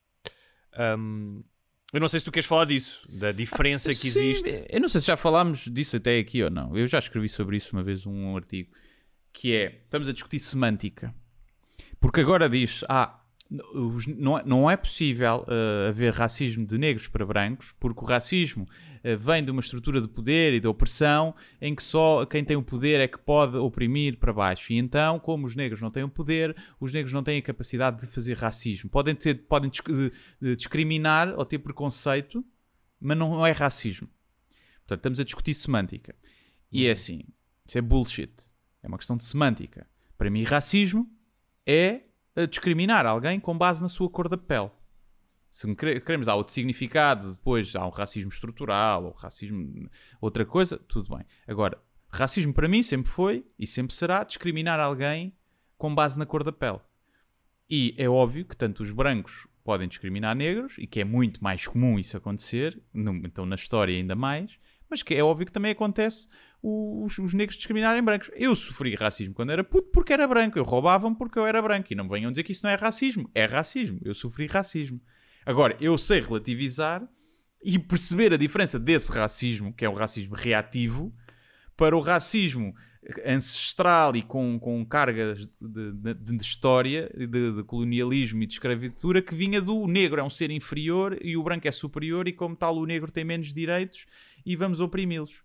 Um, 0.98 1.44
eu 1.96 2.02
não 2.02 2.10
sei 2.10 2.20
se 2.20 2.26
tu 2.26 2.32
queres 2.32 2.46
falar 2.46 2.66
disso, 2.66 3.08
da 3.10 3.32
diferença 3.32 3.96
que 3.96 4.12
Sim, 4.12 4.20
existe. 4.20 4.66
Eu 4.70 4.82
não 4.82 4.90
sei 4.90 5.00
se 5.00 5.08
já 5.08 5.16
falámos 5.16 5.60
disso 5.72 5.96
até 5.96 6.20
aqui 6.20 6.44
ou 6.44 6.50
não. 6.50 6.78
Eu 6.78 6.90
já 6.90 7.00
escrevi 7.00 7.30
sobre 7.30 7.56
isso 7.56 7.72
uma 7.72 7.82
vez 7.82 8.06
um 8.06 8.36
artigo 8.36 8.70
que 9.32 9.56
é 9.56 9.80
estamos 9.86 10.10
a 10.10 10.12
discutir 10.12 10.40
semântica. 10.40 11.16
Porque 11.98 12.20
agora 12.20 12.50
diz, 12.50 12.84
ah, 12.90 13.18
não, 13.50 14.38
é- 14.40 14.44
não 14.46 14.72
é 14.72 14.76
possível 14.76 15.46
eh, 15.48 15.90
haver 15.90 16.12
racismo 16.14 16.66
de 16.66 16.78
negros 16.78 17.08
para 17.08 17.26
brancos, 17.26 17.74
porque 17.80 18.02
o 18.02 18.08
racismo 18.08 18.68
eh, 19.04 19.16
vem 19.16 19.44
de 19.44 19.52
uma 19.52 19.62
estrutura 19.62 20.02
de 20.02 20.08
poder 20.08 20.54
e 20.54 20.60
de 20.60 20.68
opressão 20.68 21.36
em 21.62 21.76
que 21.76 21.84
só 21.84 22.26
quem 22.26 22.44
tem 22.44 22.58
o 22.58 22.64
poder 22.64 23.00
é 23.00 23.08
que 23.08 23.20
pode 23.20 23.56
oprimir 23.58 24.18
para 24.18 24.34
baixo. 24.34 24.74
E 24.74 24.78
então, 24.78 25.20
como 25.20 25.46
os 25.46 25.56
negros 25.56 25.80
não 25.80 25.92
têm 25.92 26.04
o 26.04 26.10
poder, 26.10 26.56
os 26.80 26.92
negros 26.92 27.14
não 27.14 27.24
têm 27.24 27.38
a 27.38 27.42
capacidade 27.42 28.02
de 28.02 28.08
fazer 28.08 28.36
racismo. 28.36 28.90
Podem, 28.90 29.14
ter, 29.14 29.36
podem 29.48 29.70
disc- 29.70 29.88
discriminar 30.58 31.34
ou 31.38 31.46
ter 31.46 31.60
preconceito, 31.60 32.44
mas 33.00 33.18
não 33.18 33.46
é 33.46 33.52
racismo. 33.52 34.10
Portanto, 34.80 35.00
estamos 35.00 35.20
a 35.20 35.24
discutir 35.24 35.54
semântica. 35.54 36.16
E 36.72 36.88
é 36.88 36.92
assim, 36.92 37.22
isso 37.66 37.78
é 37.78 37.82
bullshit. 37.82 38.32
É 38.82 38.88
uma 38.88 38.98
questão 38.98 39.16
de 39.18 39.24
semântica. 39.24 39.88
Para 40.18 40.30
mim, 40.30 40.44
racismo 40.44 41.10
é 41.66 42.02
eh, 42.36 42.48
discriminar 42.48 43.06
alguém 43.06 43.40
com 43.40 43.58
base 43.58 43.82
na 43.82 43.90
sua 43.90 44.10
cor 44.10 44.28
da 44.28 44.38
pele. 44.38 44.72
Se 45.52 45.74
queremos 45.76 46.28
dar 46.28 46.36
outro 46.36 46.54
significado, 46.54 47.30
depois 47.30 47.74
há 47.76 47.86
um 47.86 47.90
racismo 47.90 48.30
estrutural 48.30 49.06
ou 49.06 49.12
racismo, 49.12 49.90
outra 50.20 50.46
coisa, 50.46 50.78
tudo 50.78 51.16
bem. 51.16 51.26
Agora, 51.48 51.82
racismo 52.10 52.54
para 52.54 52.68
mim 52.68 52.84
sempre 52.84 53.10
foi 53.10 53.46
e 53.58 53.66
sempre 53.66 53.96
será 53.96 54.24
discriminar 54.26 54.82
alguém 54.82 55.34
com 55.78 55.96
base 55.96 56.20
na 56.20 56.26
cor 56.26 56.44
da 56.44 56.52
pele. 56.52 56.80
E 57.70 57.96
é 57.98 58.10
óbvio 58.10 58.44
que 58.44 58.56
tanto 58.56 58.84
os 58.84 58.92
brancos 58.92 59.48
podem 59.64 59.88
discriminar 59.88 60.36
negros 60.36 60.76
e 60.78 60.86
que 60.86 61.00
é 61.00 61.06
muito 61.06 61.44
mais 61.44 61.66
comum 61.66 61.98
isso 61.98 62.18
acontecer, 62.18 62.82
então 62.94 63.46
na 63.46 63.56
história 63.56 63.96
ainda 63.96 64.14
mais, 64.14 64.60
mas 64.90 65.02
que 65.02 65.16
é 65.16 65.24
óbvio 65.24 65.48
que 65.48 65.52
também 65.52 65.72
acontece 65.72 66.28
os, 66.68 67.18
os 67.20 67.34
negros 67.34 67.58
discriminarem 67.58 68.02
brancos. 68.04 68.30
Eu 68.34 68.56
sofri 68.56 68.96
racismo 68.96 69.34
quando 69.34 69.52
era 69.52 69.64
puto 69.64 69.90
porque 69.92 70.14
era 70.14 70.28
branco, 70.28 70.58
eu 70.58 70.64
roubavam 70.64 71.14
porque 71.14 71.38
eu 71.38 71.46
era 71.46 71.62
branco 71.62 71.92
e 71.92 71.96
não 71.96 72.06
me 72.06 72.10
venham 72.10 72.32
dizer 72.32 72.44
que 72.44 72.52
isso 72.52 72.66
não 72.66 72.72
é 72.72 72.76
racismo. 72.76 73.30
É 73.36 73.46
racismo, 73.46 74.00
eu 74.04 74.16
sofri 74.16 74.48
racismo. 74.48 75.00
Agora, 75.46 75.78
eu 75.80 75.98
sei 75.98 76.22
relativizar 76.22 77.08
e 77.64 77.78
perceber 77.78 78.34
a 78.34 78.38
diferença 78.38 78.80
desse 78.80 79.12
racismo, 79.12 79.74
que 79.74 79.86
é 79.86 79.90
o 79.90 79.94
racismo 79.94 80.36
reativo, 80.36 81.14
para 81.78 81.96
o 81.96 82.00
racismo 82.00 82.74
ancestral 83.24 84.16
e 84.16 84.24
com, 84.24 84.58
com 84.60 84.84
cargas 84.84 85.48
de, 85.62 85.92
de- 85.92 86.14
de 86.16 86.44
história, 86.44 87.12
de, 87.16 87.28
de 87.52 87.64
colonialismo 87.64 88.42
e 88.42 88.48
de 88.48 88.54
escravatura, 88.54 89.22
que 89.22 89.36
vinha 89.36 89.62
do 89.62 89.86
negro 89.86 90.20
é 90.20 90.24
um 90.24 90.30
ser 90.30 90.50
inferior 90.50 91.18
e 91.22 91.38
o 91.38 91.44
branco 91.44 91.68
é 91.68 91.72
superior, 91.72 92.28
e 92.28 92.34
como 92.34 92.56
tal 92.56 92.76
o 92.78 92.86
negro 92.86 93.12
tem 93.12 93.24
menos 93.24 93.54
direitos 93.54 94.06
e 94.44 94.56
vamos 94.56 94.80
oprimi-los. 94.80 95.45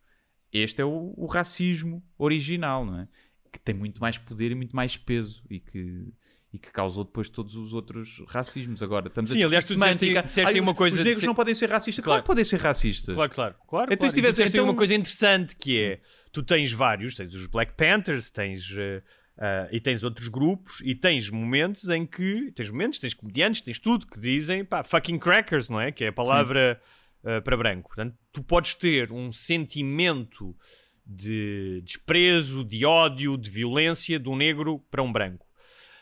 Este 0.53 0.82
é 0.82 0.84
o, 0.84 1.14
o 1.16 1.26
racismo 1.26 2.03
original, 2.18 2.84
não 2.84 3.01
é? 3.01 3.09
Que 3.53 3.59
tem 3.59 3.74
muito 3.74 4.01
mais 4.01 4.18
poder 4.18 4.51
e 4.51 4.55
muito 4.55 4.74
mais 4.74 4.96
peso 4.96 5.42
e 5.51 5.59
que, 5.61 6.05
e 6.53 6.59
que 6.59 6.70
causou 6.72 7.05
depois 7.05 7.28
todos 7.28 7.55
os 7.57 7.72
outros 7.72 8.22
racismos. 8.28 8.82
Agora, 8.82 9.09
estamos 9.09 9.30
Sim, 9.30 9.42
a 9.42 9.46
aliás, 9.46 9.66
tu 9.66 9.72
semântica. 9.74 10.22
disseste 10.22 10.53
Ai, 10.55 10.61
uma 10.61 10.72
os- 10.72 10.76
coisa 10.78 10.96
Os 10.96 11.03
negros 11.05 11.20
ser- 11.20 11.26
não 11.26 11.34
podem 11.34 11.55
ser 11.55 11.68
racistas. 11.70 12.05
Claro. 12.05 12.16
Claro 12.18 12.22
que 12.22 12.26
podem 12.26 12.44
ser 12.44 12.61
racistas. 12.61 13.14
Claro, 13.14 13.32
claro, 13.32 13.55
claro. 13.68 13.84
Então, 13.92 13.98
claro. 13.98 14.11
se 14.11 14.14
tivesse- 14.14 14.42
então- 14.44 14.64
uma 14.64 14.74
coisa 14.74 14.94
interessante 14.94 15.55
que 15.57 15.80
é: 15.80 16.01
tu 16.32 16.42
tens 16.42 16.72
vários, 16.72 17.14
tens 17.14 17.34
os 17.34 17.46
Black 17.46 17.74
Panthers, 17.76 18.30
tens. 18.30 18.68
eh, 18.76 19.03
ah, 19.38 19.68
e 19.72 19.80
tens 19.80 20.03
outros 20.05 20.28
grupos, 20.28 20.80
e 20.84 20.94
tens 20.94 21.30
momentos 21.30 21.88
em 21.88 22.05
que 22.05 22.53
tens 22.53 22.70
momentos, 22.70 22.98
tens 22.98 23.14
comediantes, 23.14 23.62
tens 23.62 23.78
tudo 23.80 24.07
que 24.07 24.20
dizem 24.20 24.64
pá, 24.64 24.84
fucking 24.84 25.18
crackers, 25.18 25.68
não 25.68 25.80
é? 25.80 25.90
Que 25.90 26.05
é 26.05 26.09
a 26.09 26.12
palavra 26.12 26.78
ah, 27.25 27.41
para 27.41 27.57
branco. 27.57 27.89
Portanto, 27.89 28.16
tu 28.33 28.43
podes 28.43 28.75
ter 28.75 29.12
um 29.12 29.33
sentimento 29.33 30.57
de 31.05 31.83
desprezo, 31.85 32.64
de 32.64 32.85
ódio, 32.85 33.37
de 33.37 33.51
violência 33.51 34.18
de 34.18 34.29
um 34.29 34.37
negro 34.37 34.79
para 34.91 35.03
um 35.03 35.12
branco. 35.12 35.47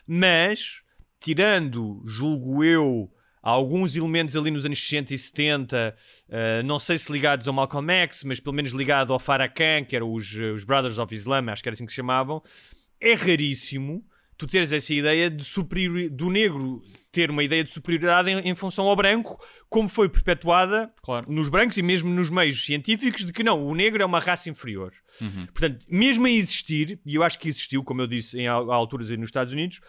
Mas, 0.07 0.83
tirando, 1.19 2.03
julgo 2.07 2.63
eu, 2.63 3.11
alguns 3.43 3.97
elementos 3.97 4.37
ali 4.37 4.51
nos 4.51 4.65
anos 4.65 4.79
60 4.79 5.15
e 5.15 5.19
70, 5.19 5.97
eh, 6.29 6.63
não 6.63 6.79
sei 6.79 6.99
se 6.99 7.11
ligados 7.11 7.49
ao 7.49 7.55
Malcolm 7.55 7.91
X, 7.91 8.23
mas 8.25 8.39
pelo 8.39 8.55
menos 8.55 8.73
ligado 8.73 9.13
ao 9.13 9.19
Farrakhan, 9.19 9.85
que 9.85 9.97
eram 9.97 10.13
os, 10.13 10.35
eh, 10.35 10.53
os 10.53 10.65
Brothers 10.65 10.99
of 10.99 11.15
Islam, 11.15 11.51
acho 11.51 11.63
que 11.63 11.69
era 11.69 11.75
assim 11.75 11.87
que 11.87 11.93
se 11.93 11.97
chamavam, 11.97 12.43
é 13.01 13.15
raríssimo 13.15 14.05
tu 14.39 14.47
teres 14.47 14.73
essa 14.73 14.95
ideia 14.95 15.29
de 15.29 15.45
superior, 15.45 16.09
do 16.11 16.31
negro 16.31 16.81
ter 17.19 17.31
uma 17.31 17.43
ideia 17.43 17.65
de 17.65 17.71
superioridade 17.73 18.31
em, 18.31 18.49
em 18.49 18.55
função 18.55 18.87
ao 18.87 18.95
branco, 18.95 19.45
como 19.69 19.89
foi 19.89 20.09
perpetuada 20.09 20.89
Claro. 21.03 21.27
nos 21.29 21.49
brancos 21.49 21.77
e 21.77 21.83
mesmo 21.83 22.09
nos 22.09 22.31
meios 22.31 22.65
científicos, 22.65 23.25
de 23.25 23.33
que 23.33 23.43
não, 23.43 23.67
o 23.67 23.75
negro 23.75 24.01
é 24.01 24.07
uma 24.07 24.21
raça 24.21 24.49
inferior. 24.49 24.93
Portanto, 25.53 25.85
mesmo 25.89 26.27
a 26.27 26.31
existir, 26.31 27.01
e 27.05 27.17
eu 27.17 27.25
acho 27.25 27.37
que 27.41 27.49
existiu, 27.49 27.83
como 27.83 28.01
eu 28.03 28.07
disse, 28.07 28.39
em 28.39 28.47
al- 28.47 28.71
alturas 28.71 29.11
aí 29.11 29.17
nos 29.17 29.29
Estados 29.29 29.53
Unidos, 29.53 29.81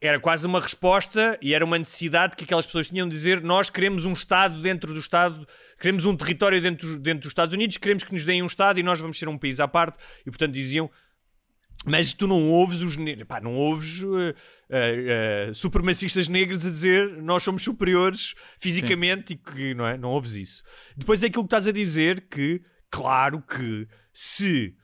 era 0.00 0.18
quase 0.18 0.44
uma 0.44 0.58
resposta 0.60 1.38
e 1.40 1.54
era 1.54 1.64
uma 1.64 1.78
necessidade 1.78 2.34
que 2.34 2.42
aquelas 2.42 2.66
pessoas 2.66 2.88
tinham 2.88 3.06
de 3.08 3.14
dizer: 3.14 3.40
nós 3.40 3.70
queremos 3.70 4.04
um 4.04 4.12
Estado 4.12 4.60
dentro 4.60 4.92
do 4.92 4.98
Estado, 4.98 5.46
queremos 5.78 6.04
um 6.04 6.16
território 6.16 6.60
dentro, 6.60 6.98
dentro 6.98 7.20
dos 7.20 7.28
Estados 7.30 7.54
Unidos, 7.54 7.76
queremos 7.76 8.02
que 8.02 8.12
nos 8.12 8.24
deem 8.24 8.42
um 8.42 8.46
Estado 8.46 8.80
e 8.80 8.82
nós 8.82 8.98
vamos 9.00 9.16
ser 9.16 9.28
um 9.28 9.38
país 9.38 9.60
à 9.60 9.68
parte. 9.68 9.96
E 10.26 10.30
portanto 10.30 10.52
diziam: 10.52 10.90
Mas 11.84 12.12
tu 12.12 12.26
não 12.26 12.48
ouves 12.50 12.80
os 12.80 12.96
pá, 13.26 13.40
não 13.40 13.54
ouves 13.54 14.02
uh, 14.02 14.06
uh, 14.08 15.50
uh, 15.50 15.54
supremacistas 15.54 16.28
negros 16.28 16.64
a 16.64 16.70
dizer 16.70 17.20
nós 17.20 17.42
somos 17.42 17.62
superiores 17.62 18.34
fisicamente 18.58 19.28
Sim. 19.28 19.34
e 19.34 19.36
que 19.36 19.74
não 19.74 19.86
é? 19.86 19.98
Não 19.98 20.10
ouves 20.10 20.34
isso. 20.34 20.62
Depois 20.96 21.22
é 21.22 21.26
aquilo 21.26 21.42
que 21.42 21.48
estás 21.48 21.66
a 21.66 21.72
dizer 21.72 22.28
que, 22.28 22.62
claro 22.90 23.42
que 23.42 23.88
se 24.12 24.76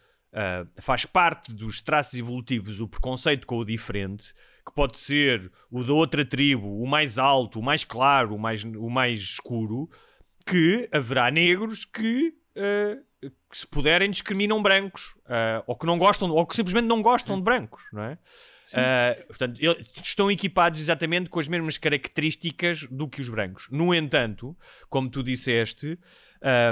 faz 0.77 1.05
parte 1.05 1.53
dos 1.53 1.81
traços 1.81 2.17
evolutivos 2.17 2.81
o 2.81 2.87
preconceito 2.87 3.45
com 3.45 3.57
o 3.59 3.65
diferente, 3.65 4.33
que 4.65 4.73
pode 4.73 4.97
ser 4.99 5.51
o 5.69 5.83
da 5.83 5.93
outra 5.93 6.25
tribo, 6.25 6.81
o 6.81 6.87
mais 6.87 7.19
alto, 7.19 7.59
o 7.59 7.63
mais 7.63 7.83
claro, 7.83 8.37
o 8.37 8.39
mais, 8.39 8.63
o 8.63 8.89
mais 8.89 9.19
escuro, 9.19 9.89
que 10.47 10.89
haverá 10.93 11.31
negros 11.31 11.85
que 11.85 12.35
que 13.21 13.59
se 13.59 13.67
puderem 13.67 14.11
discriminam 14.11 14.63
brancos 14.63 15.15
uh, 15.27 15.63
ou 15.67 15.77
que 15.77 15.87
não 15.87 15.99
gostam 15.99 16.31
ou 16.31 16.47
que 16.47 16.55
simplesmente 16.55 16.87
não 16.87 17.03
gostam 17.03 17.37
de 17.37 17.43
brancos, 17.43 17.83
não 17.93 18.03
é? 18.03 18.19
Uh, 18.69 19.27
portanto, 19.27 19.59
estão 20.03 20.31
equipados 20.31 20.79
exatamente 20.79 21.31
com 21.31 21.41
as 21.41 21.49
mesmas 21.49 21.79
características 21.79 22.83
do 22.91 23.09
que 23.09 23.21
os 23.21 23.29
brancos. 23.29 23.67
No 23.71 23.95
entanto, 23.95 24.57
como 24.91 25.09
tu 25.09 25.23
disseste, 25.23 25.99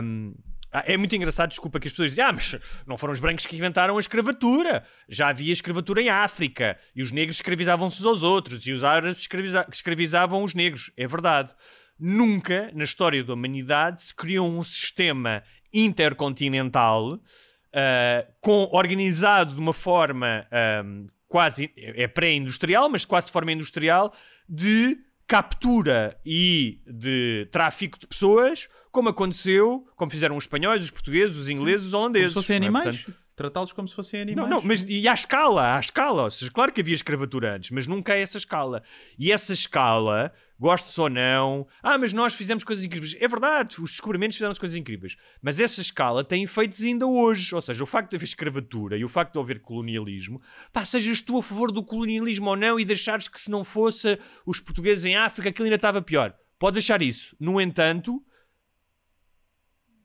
um, 0.03 0.34
ah, 0.70 0.84
é 0.86 0.97
muito 0.99 1.16
engraçado, 1.16 1.49
desculpa, 1.49 1.80
que 1.80 1.86
as 1.86 1.92
pessoas 1.92 2.11
dizem: 2.11 2.24
Ah, 2.24 2.32
mas 2.32 2.55
não 2.86 2.99
foram 2.99 3.14
os 3.14 3.20
brancos 3.20 3.47
que 3.47 3.57
inventaram 3.57 3.97
a 3.97 4.01
escravatura. 4.01 4.84
Já 5.09 5.28
havia 5.28 5.53
escravatura 5.53 6.03
em 6.03 6.11
África 6.11 6.78
e 6.94 7.03
os 7.03 7.11
negros 7.11 7.38
escravizavam-se 7.38 8.01
uns 8.01 8.05
aos 8.05 8.22
outros 8.22 8.66
e 8.66 8.72
os 8.72 8.84
árabes 8.84 9.22
escraviza 9.22 9.66
escravizavam 9.72 10.44
os 10.44 10.53
negros. 10.55 10.90
É 10.94 11.07
verdade. 11.07 11.51
Nunca 11.99 12.70
na 12.74 12.84
história 12.84 13.24
da 13.24 13.32
humanidade 13.32 14.03
se 14.03 14.14
criou 14.14 14.47
um 14.47 14.62
sistema 14.62 15.42
intercontinental, 15.84 17.14
uh, 17.14 18.32
com, 18.40 18.68
organizado 18.72 19.54
de 19.54 19.60
uma 19.60 19.74
forma 19.74 20.46
um, 20.84 21.06
quase 21.28 21.70
é 21.76 22.06
pré-industrial, 22.08 22.88
mas 22.88 23.04
quase 23.04 23.26
de 23.26 23.32
forma 23.32 23.52
industrial, 23.52 24.12
de 24.48 24.98
captura 25.26 26.16
e 26.24 26.80
de 26.86 27.48
tráfico 27.50 27.98
de 27.98 28.06
pessoas, 28.06 28.68
como 28.90 29.08
aconteceu, 29.08 29.86
como 29.96 30.10
fizeram 30.10 30.36
os 30.36 30.44
espanhóis, 30.44 30.82
os 30.82 30.90
portugueses, 30.90 31.36
os 31.36 31.48
ingleses, 31.48 31.88
os 31.88 31.92
holandeses. 31.92 32.32
Como 32.32 32.42
se 32.42 32.46
fossem 32.46 32.54
é? 32.54 32.56
animais? 32.56 33.04
É? 33.08 33.12
Tratá-los 33.34 33.72
como 33.72 33.86
se 33.86 33.94
fossem 33.94 34.22
animais. 34.22 34.48
Não, 34.48 34.56
não, 34.56 34.66
mas 34.66 34.82
e 34.88 35.06
à 35.06 35.12
escala, 35.12 35.76
à 35.76 35.80
escala. 35.80 36.22
Ou 36.24 36.30
seja, 36.30 36.50
claro 36.50 36.72
que 36.72 36.80
havia 36.80 36.94
escravatura 36.94 37.56
antes, 37.56 37.70
mas 37.70 37.86
nunca 37.86 38.14
a 38.14 38.16
essa 38.16 38.38
escala. 38.38 38.82
E 39.18 39.30
essa 39.30 39.52
escala, 39.52 40.32
gostes 40.59 40.96
ou 40.98 41.09
não, 41.09 41.66
ah, 41.82 41.98
mas 41.98 42.12
nós 42.12 42.34
fizemos 42.34 42.64
coisas 42.64 42.84
incríveis. 42.84 43.16
É 43.20 43.28
verdade, 43.28 43.80
os 43.80 43.90
descobrimentos 43.90 44.36
fizeram 44.36 44.54
coisas 44.54 44.76
incríveis. 44.76 45.16
Mas 45.42 45.61
essa 45.61 45.80
escala 45.80 46.24
tem 46.24 46.44
efeitos 46.44 46.82
ainda 46.82 47.07
hoje. 47.07 47.54
Ou 47.54 47.61
seja, 47.61 47.82
o 47.82 47.86
facto 47.86 48.11
de 48.11 48.16
haver 48.16 48.24
escravatura 48.24 48.96
e 48.96 49.04
o 49.04 49.09
facto 49.09 49.34
de 49.34 49.38
haver 49.38 49.61
colonialismo, 49.61 50.40
pá, 50.72 50.84
sejas 50.84 51.20
tu 51.20 51.38
a 51.38 51.42
favor 51.42 51.70
do 51.70 51.82
colonialismo 51.82 52.50
ou 52.50 52.57
não 52.57 52.80
e 52.80 52.84
deixares 52.84 53.28
que 53.28 53.40
se 53.40 53.50
não 53.50 53.64
fosse 53.64 54.18
os 54.44 54.61
portugueses 54.61 55.04
em 55.04 55.16
África, 55.16 55.50
aquilo 55.50 55.66
ainda 55.66 55.76
estava 55.76 56.00
pior. 56.00 56.34
Podes 56.59 56.78
achar 56.78 57.02
isso. 57.02 57.36
No 57.38 57.61
entanto, 57.61 58.24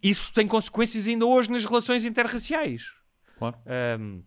isso 0.03 0.33
tem 0.33 0.47
consequências 0.47 1.07
ainda 1.07 1.25
hoje 1.25 1.51
nas 1.51 1.63
relações 1.63 2.03
interraciais. 2.03 2.91
Claro. 3.37 3.57
Um, 3.99 4.23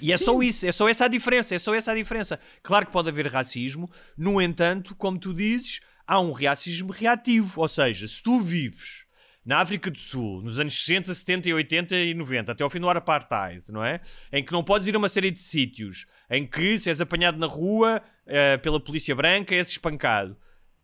e 0.00 0.12
é 0.12 0.18
Sim. 0.18 0.24
só 0.24 0.42
isso, 0.42 0.66
é 0.66 0.72
só 0.72 0.88
essa 0.88 1.04
a 1.04 1.08
diferença, 1.08 1.54
é 1.54 1.58
só 1.58 1.74
essa 1.74 1.92
a 1.92 1.94
diferença. 1.94 2.38
Claro 2.62 2.86
que 2.86 2.92
pode 2.92 3.08
haver 3.08 3.26
racismo, 3.28 3.90
no 4.16 4.40
entanto, 4.40 4.94
como 4.94 5.18
tu 5.18 5.34
dizes, 5.34 5.80
há 6.06 6.20
um 6.20 6.32
racismo 6.32 6.92
reativo, 6.92 7.60
ou 7.60 7.68
seja, 7.68 8.06
se 8.06 8.22
tu 8.22 8.40
vives 8.40 9.06
na 9.44 9.60
África 9.60 9.90
do 9.90 9.98
Sul, 9.98 10.42
nos 10.42 10.58
anos 10.58 10.74
60, 10.84 11.14
70, 11.14 11.48
80 11.54 11.96
e 11.96 12.14
90, 12.14 12.52
até 12.52 12.62
ao 12.62 12.68
fim 12.68 12.80
do 12.80 12.90
apartheid, 12.90 13.62
não 13.68 13.82
é? 13.82 14.00
Em 14.30 14.44
que 14.44 14.52
não 14.52 14.62
podes 14.62 14.86
ir 14.86 14.94
a 14.94 14.98
uma 14.98 15.08
série 15.08 15.30
de 15.30 15.40
sítios, 15.40 16.06
em 16.28 16.46
que 16.46 16.78
se 16.78 16.90
és 16.90 17.00
apanhado 17.00 17.38
na 17.38 17.46
rua 17.46 18.02
uh, 18.26 18.58
pela 18.60 18.78
polícia 18.78 19.14
branca, 19.14 19.54
és 19.54 19.68
espancado 19.68 20.36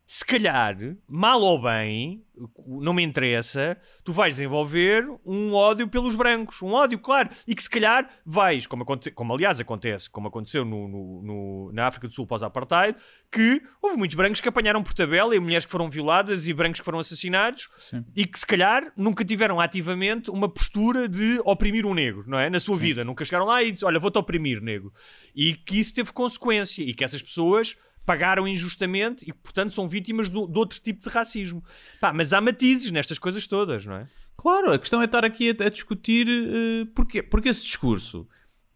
se 0.06 0.24
calhar, 0.24 0.76
mal 1.08 1.40
ou 1.40 1.60
bem, 1.62 2.22
não 2.66 2.92
me 2.92 3.02
interessa, 3.02 3.76
tu 4.04 4.12
vais 4.12 4.34
desenvolver 4.34 5.08
um 5.24 5.54
ódio 5.54 5.88
pelos 5.88 6.14
brancos, 6.14 6.60
um 6.60 6.72
ódio, 6.72 6.98
claro, 6.98 7.30
e 7.46 7.54
que 7.54 7.62
se 7.62 7.70
calhar 7.70 8.10
vais, 8.24 8.66
como, 8.66 8.84
como 8.84 9.32
aliás 9.32 9.60
acontece, 9.60 10.10
como 10.10 10.28
aconteceu 10.28 10.62
no, 10.62 10.86
no, 10.86 11.22
no 11.22 11.72
na 11.72 11.86
África 11.86 12.06
do 12.06 12.12
Sul 12.12 12.26
pós-apartheid, 12.26 12.98
que 13.32 13.62
houve 13.80 13.96
muitos 13.96 14.14
brancos 14.14 14.42
que 14.42 14.48
apanharam 14.48 14.82
por 14.82 14.92
tabela 14.92 15.34
e 15.34 15.40
mulheres 15.40 15.64
que 15.64 15.72
foram 15.72 15.88
violadas 15.88 16.46
e 16.46 16.52
brancos 16.52 16.80
que 16.80 16.84
foram 16.84 16.98
assassinados 16.98 17.70
Sim. 17.78 18.04
e 18.14 18.26
que 18.26 18.38
se 18.38 18.46
calhar 18.46 18.92
nunca 18.94 19.24
tiveram 19.24 19.58
ativamente 19.58 20.30
uma 20.30 20.50
postura 20.50 21.08
de 21.08 21.40
oprimir 21.46 21.86
um 21.86 21.94
negro, 21.94 22.24
não 22.26 22.38
é? 22.38 22.50
Na 22.50 22.60
sua 22.60 22.76
Sim. 22.76 22.82
vida, 22.82 23.04
nunca 23.04 23.24
chegaram 23.24 23.46
lá 23.46 23.62
e 23.62 23.72
dizem, 23.72 23.88
olha, 23.88 23.98
vou-te 23.98 24.18
oprimir, 24.18 24.60
negro. 24.60 24.92
E 25.34 25.54
que 25.54 25.80
isso 25.80 25.94
teve 25.94 26.12
consequência 26.12 26.82
e 26.82 26.92
que 26.92 27.02
essas 27.02 27.22
pessoas 27.22 27.74
pagaram 28.04 28.46
injustamente 28.46 29.24
e, 29.26 29.32
portanto, 29.32 29.72
são 29.72 29.88
vítimas 29.88 30.28
de, 30.28 30.34
de 30.34 30.58
outro 30.58 30.80
tipo 30.80 31.08
de 31.08 31.14
racismo. 31.14 31.62
Pá, 32.00 32.12
mas 32.12 32.32
há 32.32 32.40
matizes 32.40 32.90
nestas 32.90 33.18
coisas 33.18 33.46
todas, 33.46 33.84
não 33.84 33.96
é? 33.96 34.06
Claro, 34.36 34.72
a 34.72 34.78
questão 34.78 35.00
é 35.00 35.04
estar 35.04 35.24
aqui 35.24 35.50
a, 35.50 35.66
a 35.66 35.68
discutir 35.68 36.26
uh, 36.28 36.86
porquê? 36.86 37.22
porque 37.22 37.48
esse 37.48 37.62
discurso 37.62 38.28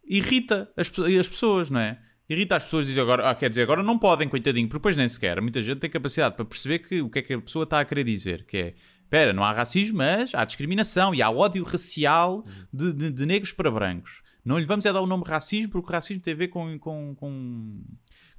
irrita 0.03 0.71
as, 0.75 0.91
as 1.19 1.27
pessoas, 1.27 1.69
não 1.69 1.79
é? 1.79 1.99
Irrita 2.27 2.55
as 2.55 2.63
pessoas 2.63 2.85
e 2.85 2.89
diz 2.89 2.97
agora, 2.97 3.29
ah, 3.29 3.35
quer 3.35 3.49
dizer, 3.49 3.63
agora 3.63 3.81
não 3.81 3.97
podem, 3.97 4.27
coitadinho, 4.27 4.67
porque 4.67 4.79
depois 4.79 4.95
nem 4.95 5.09
sequer. 5.09 5.41
Muita 5.41 5.61
gente 5.61 5.79
tem 5.79 5.89
capacidade 5.89 6.35
para 6.35 6.45
perceber 6.45 6.79
que, 6.79 7.01
o 7.01 7.09
que 7.09 7.19
é 7.19 7.21
que 7.23 7.33
a 7.33 7.41
pessoa 7.41 7.63
está 7.63 7.79
a 7.79 7.85
querer 7.85 8.03
dizer, 8.03 8.45
que 8.45 8.57
é, 8.57 8.73
espera, 9.03 9.33
não 9.33 9.43
há 9.43 9.51
racismo, 9.51 9.97
mas 9.97 10.33
há 10.35 10.45
discriminação 10.45 11.13
e 11.13 11.23
há 11.23 11.29
ódio 11.29 11.63
racial 11.63 12.45
de, 12.71 12.93
de, 12.93 13.11
de 13.11 13.25
negros 13.25 13.51
para 13.51 13.71
brancos. 13.71 14.21
Não 14.45 14.57
lhe 14.59 14.65
vamos 14.65 14.85
é 14.85 14.93
dar 14.93 15.01
o 15.01 15.07
nome 15.07 15.23
racismo, 15.25 15.71
porque 15.71 15.89
o 15.89 15.91
racismo 15.91 16.21
tem 16.21 16.33
a 16.33 16.37
ver 16.37 16.47
com, 16.49 16.77
com, 16.77 17.15
com 17.15 17.83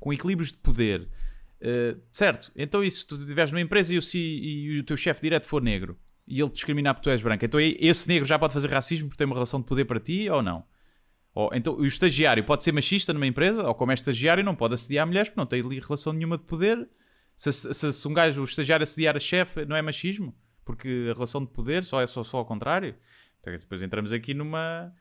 com 0.00 0.12
equilíbrios 0.12 0.50
de 0.50 0.58
poder. 0.58 1.08
Uh, 1.60 2.00
certo, 2.10 2.50
então 2.56 2.82
isso, 2.82 3.06
tu 3.06 3.16
estiveres 3.16 3.52
numa 3.52 3.60
empresa 3.60 3.94
e 3.94 3.98
o, 3.98 4.02
e 4.14 4.80
o 4.80 4.82
teu 4.82 4.96
chefe 4.96 5.20
direto 5.20 5.46
for 5.46 5.62
negro 5.62 5.96
e 6.26 6.40
ele 6.40 6.48
te 6.48 6.54
discriminar 6.54 6.94
porque 6.94 7.10
tu 7.10 7.12
és 7.12 7.20
branco, 7.20 7.44
então 7.44 7.60
esse 7.60 8.08
negro 8.08 8.26
já 8.26 8.38
pode 8.38 8.54
fazer 8.54 8.70
racismo 8.70 9.08
porque 9.08 9.18
tem 9.18 9.26
uma 9.26 9.34
relação 9.34 9.60
de 9.60 9.66
poder 9.66 9.84
para 9.84 9.98
ti 9.98 10.30
ou 10.30 10.42
não? 10.42 10.64
Ou, 11.34 11.50
então 11.52 11.74
o 11.74 11.84
estagiário 11.84 12.44
pode 12.44 12.62
ser 12.62 12.72
machista 12.72 13.12
numa 13.12 13.26
empresa, 13.26 13.66
ou 13.66 13.74
como 13.74 13.90
é 13.90 13.94
estagiário 13.94 14.42
não 14.42 14.54
pode 14.54 14.74
assediar 14.74 15.06
mulheres 15.06 15.28
porque 15.28 15.40
não 15.40 15.46
tem 15.46 15.60
ali 15.60 15.80
relação 15.80 16.12
nenhuma 16.12 16.38
de 16.38 16.44
poder. 16.44 16.88
Se, 17.36 17.52
se, 17.52 17.92
se 17.92 18.08
um 18.08 18.12
gajo, 18.12 18.40
o 18.40 18.44
estagiário 18.44 18.84
assediar 18.84 19.16
a 19.16 19.20
chefe, 19.20 19.64
não 19.64 19.74
é 19.74 19.82
machismo? 19.82 20.34
Porque 20.64 21.08
a 21.10 21.14
relação 21.14 21.44
de 21.44 21.50
poder 21.50 21.84
só 21.84 22.00
é 22.00 22.06
só, 22.06 22.22
só 22.22 22.38
ao 22.38 22.44
contrário. 22.44 22.94
Então, 23.40 23.56
depois 23.56 23.82
entramos 23.82 24.12
aqui 24.12 24.34
numa. 24.34 24.92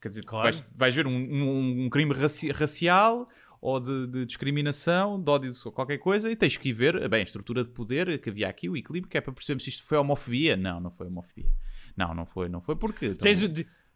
Quer 0.00 0.08
dizer, 0.08 0.24
claro. 0.24 0.44
vais, 0.44 0.64
vais 0.74 0.94
ver 0.94 1.06
um, 1.06 1.16
um, 1.16 1.84
um 1.84 1.90
crime 1.90 2.14
raci 2.14 2.52
racial 2.52 3.28
ou 3.60 3.80
de, 3.80 4.06
de, 4.06 4.26
discriminação, 4.26 5.20
de 5.20 5.30
ódio 5.30 5.52
de 5.52 5.60
qualquer 5.72 5.98
coisa, 5.98 6.30
e 6.30 6.36
tens 6.36 6.56
que 6.56 6.68
ir 6.68 6.72
ver 6.72 7.08
bem, 7.08 7.20
a 7.20 7.24
estrutura 7.24 7.64
de 7.64 7.70
poder 7.70 8.20
que 8.20 8.30
havia 8.30 8.48
aqui, 8.48 8.68
o 8.68 8.76
equilíbrio, 8.76 9.10
que 9.10 9.18
é 9.18 9.20
para 9.20 9.32
percebermos 9.32 9.64
se 9.64 9.70
isto 9.70 9.84
foi 9.84 9.98
homofobia. 9.98 10.56
Não, 10.56 10.80
não 10.80 10.90
foi 10.90 11.06
homofobia. 11.06 11.50
Não, 11.96 12.14
não 12.14 12.26
foi, 12.26 12.48
não 12.48 12.60
foi 12.60 12.76
porque. 12.76 13.06
Então... 13.06 13.18
Tens, 13.18 13.40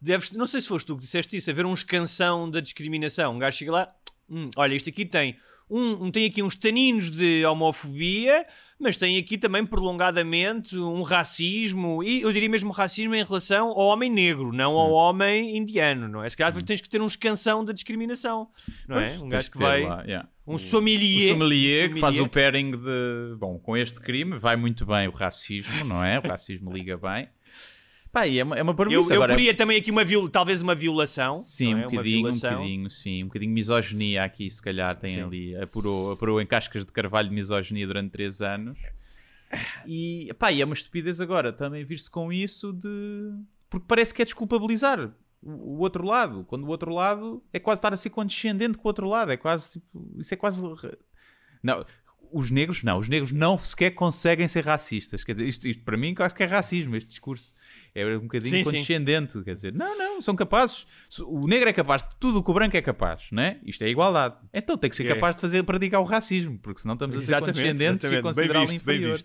deves, 0.00 0.32
não 0.32 0.46
sei 0.46 0.60
se 0.60 0.66
foste 0.66 0.86
tu 0.86 0.96
que 0.96 1.02
disseste 1.02 1.36
isso, 1.36 1.48
haver 1.50 1.64
uns 1.64 1.84
canção 1.84 2.50
da 2.50 2.60
discriminação. 2.60 3.34
Um 3.34 3.38
gajo 3.38 3.56
chega 3.56 3.72
lá, 3.72 3.94
hum, 4.28 4.50
olha, 4.56 4.74
isto 4.74 4.88
aqui 4.88 5.04
tem 5.04 5.38
um, 5.68 6.04
um, 6.04 6.10
tem 6.10 6.26
aqui 6.26 6.42
uns 6.42 6.56
taninos 6.56 7.10
de 7.10 7.44
homofobia, 7.46 8.46
mas 8.78 8.96
tem 8.96 9.16
aqui 9.16 9.38
também 9.38 9.64
prolongadamente 9.64 10.76
um 10.76 11.02
racismo, 11.02 12.02
e 12.02 12.22
eu 12.22 12.32
diria 12.32 12.48
mesmo 12.48 12.72
racismo 12.72 13.14
em 13.14 13.24
relação 13.24 13.68
ao 13.68 13.86
homem 13.86 14.10
negro, 14.10 14.52
não 14.52 14.72
ao 14.72 14.90
hum. 14.90 14.94
homem 14.94 15.56
indiano, 15.56 16.08
não 16.08 16.24
é? 16.24 16.28
Se 16.28 16.36
calhar 16.36 16.56
hum. 16.56 16.62
tens 16.62 16.80
que 16.80 16.88
ter 16.88 17.00
um 17.00 17.06
escansão 17.06 17.64
da 17.64 17.72
discriminação, 17.72 18.48
não 18.88 18.98
é? 18.98 19.18
Um 19.18 19.28
gajo 19.28 19.50
que, 19.50 19.58
que 19.58 19.62
vai. 19.62 19.84
Lá, 19.84 20.02
yeah. 20.02 20.28
Um 20.44 20.58
sommelier. 20.58 21.30
O 21.30 21.32
sommelier 21.34 21.92
que 21.92 22.00
faz 22.00 22.18
o 22.18 22.28
pairing 22.28 22.72
de. 22.72 23.36
Bom, 23.38 23.58
com 23.58 23.76
este 23.76 24.00
crime 24.00 24.36
vai 24.36 24.56
muito 24.56 24.84
bem 24.84 25.06
o 25.06 25.12
racismo, 25.12 25.84
não 25.84 26.02
é? 26.04 26.18
O 26.18 26.22
racismo 26.22 26.72
liga 26.72 26.96
bem. 26.96 27.28
Pá, 28.12 28.28
é 28.28 28.44
uma, 28.44 28.58
é 28.58 28.62
uma 28.62 28.76
eu, 28.90 29.02
eu 29.08 29.26
queria 29.26 29.54
também 29.54 29.78
aqui 29.78 29.90
uma 29.90 30.04
viol, 30.04 30.28
talvez 30.28 30.60
uma 30.60 30.74
violação. 30.74 31.36
Sim, 31.36 31.74
um 31.74 31.78
é? 31.78 31.84
bocadinho, 31.84 32.28
um 32.28 32.34
bocadinho, 32.34 32.90
sim. 32.90 33.24
Um 33.24 33.26
bocadinho 33.28 33.50
de 33.50 33.54
misoginia 33.54 34.22
aqui, 34.22 34.50
se 34.50 34.60
calhar, 34.60 34.94
tem 35.00 35.14
sim. 35.14 35.22
ali. 35.22 35.56
Apurou, 35.56 36.12
apurou 36.12 36.38
em 36.38 36.44
cascas 36.44 36.84
de 36.84 36.92
carvalho 36.92 37.30
de 37.30 37.34
misoginia 37.34 37.86
durante 37.86 38.10
3 38.10 38.42
anos. 38.42 38.78
E, 39.86 40.30
pá, 40.38 40.52
e 40.52 40.60
é 40.60 40.64
uma 40.64 40.74
estupidez 40.74 41.22
agora 41.22 41.54
também 41.54 41.84
vir-se 41.84 42.10
com 42.10 42.30
isso 42.30 42.70
de... 42.72 43.32
Porque 43.70 43.86
parece 43.88 44.12
que 44.12 44.20
é 44.20 44.24
desculpabilizar 44.26 45.00
o, 45.42 45.50
o 45.50 45.78
outro 45.78 46.04
lado. 46.04 46.44
Quando 46.44 46.64
o 46.64 46.68
outro 46.68 46.92
lado 46.92 47.42
é 47.50 47.58
quase 47.58 47.78
estar 47.78 47.94
a 47.94 47.96
ser 47.96 48.10
condescendente 48.10 48.76
com 48.76 48.86
o 48.86 48.90
outro 48.90 49.08
lado. 49.08 49.32
É 49.32 49.38
quase, 49.38 49.72
tipo, 49.72 50.14
isso 50.18 50.34
é 50.34 50.36
quase... 50.36 50.62
Não, 51.62 51.82
os 52.30 52.50
negros 52.50 52.82
não, 52.82 52.98
os 52.98 53.08
negros 53.08 53.32
não 53.32 53.58
sequer 53.58 53.92
conseguem 53.92 54.48
ser 54.48 54.66
racistas. 54.66 55.24
Quer 55.24 55.32
dizer, 55.32 55.48
isto, 55.48 55.66
isto 55.66 55.82
para 55.82 55.96
mim 55.96 56.14
quase 56.14 56.34
que 56.34 56.42
é 56.42 56.46
racismo, 56.46 56.94
este 56.94 57.08
discurso 57.08 57.54
é 57.94 58.06
um 58.16 58.20
bocadinho 58.20 58.58
sim, 58.58 58.64
condescendente. 58.64 59.32
Sim. 59.32 59.44
Quer 59.44 59.54
dizer, 59.54 59.74
não, 59.74 59.96
não, 59.96 60.22
são 60.22 60.34
capazes. 60.34 60.86
O 61.20 61.46
negro 61.46 61.68
é 61.68 61.72
capaz 61.72 62.02
de 62.02 62.08
tudo 62.18 62.38
o 62.38 62.42
que 62.42 62.50
o 62.50 62.54
branco 62.54 62.76
é 62.76 62.82
capaz, 62.82 63.24
né? 63.30 63.58
Isto 63.64 63.84
é 63.84 63.88
igualdade. 63.88 64.36
Então 64.52 64.76
tem 64.76 64.88
que 64.88 64.96
ser 64.96 65.06
é. 65.06 65.14
capaz 65.14 65.36
de 65.36 65.42
fazer 65.42 65.62
praticar 65.62 66.00
o 66.00 66.04
racismo, 66.04 66.58
porque 66.58 66.80
senão 66.80 66.94
estamos 66.94 67.16
a 67.16 67.20
ser 67.20 67.24
exatamente, 67.26 67.56
condescendentes 67.56 68.04
exatamente. 68.04 68.20
e 68.20 68.22
considerá-lo 68.22 68.72
inferior. 68.72 69.22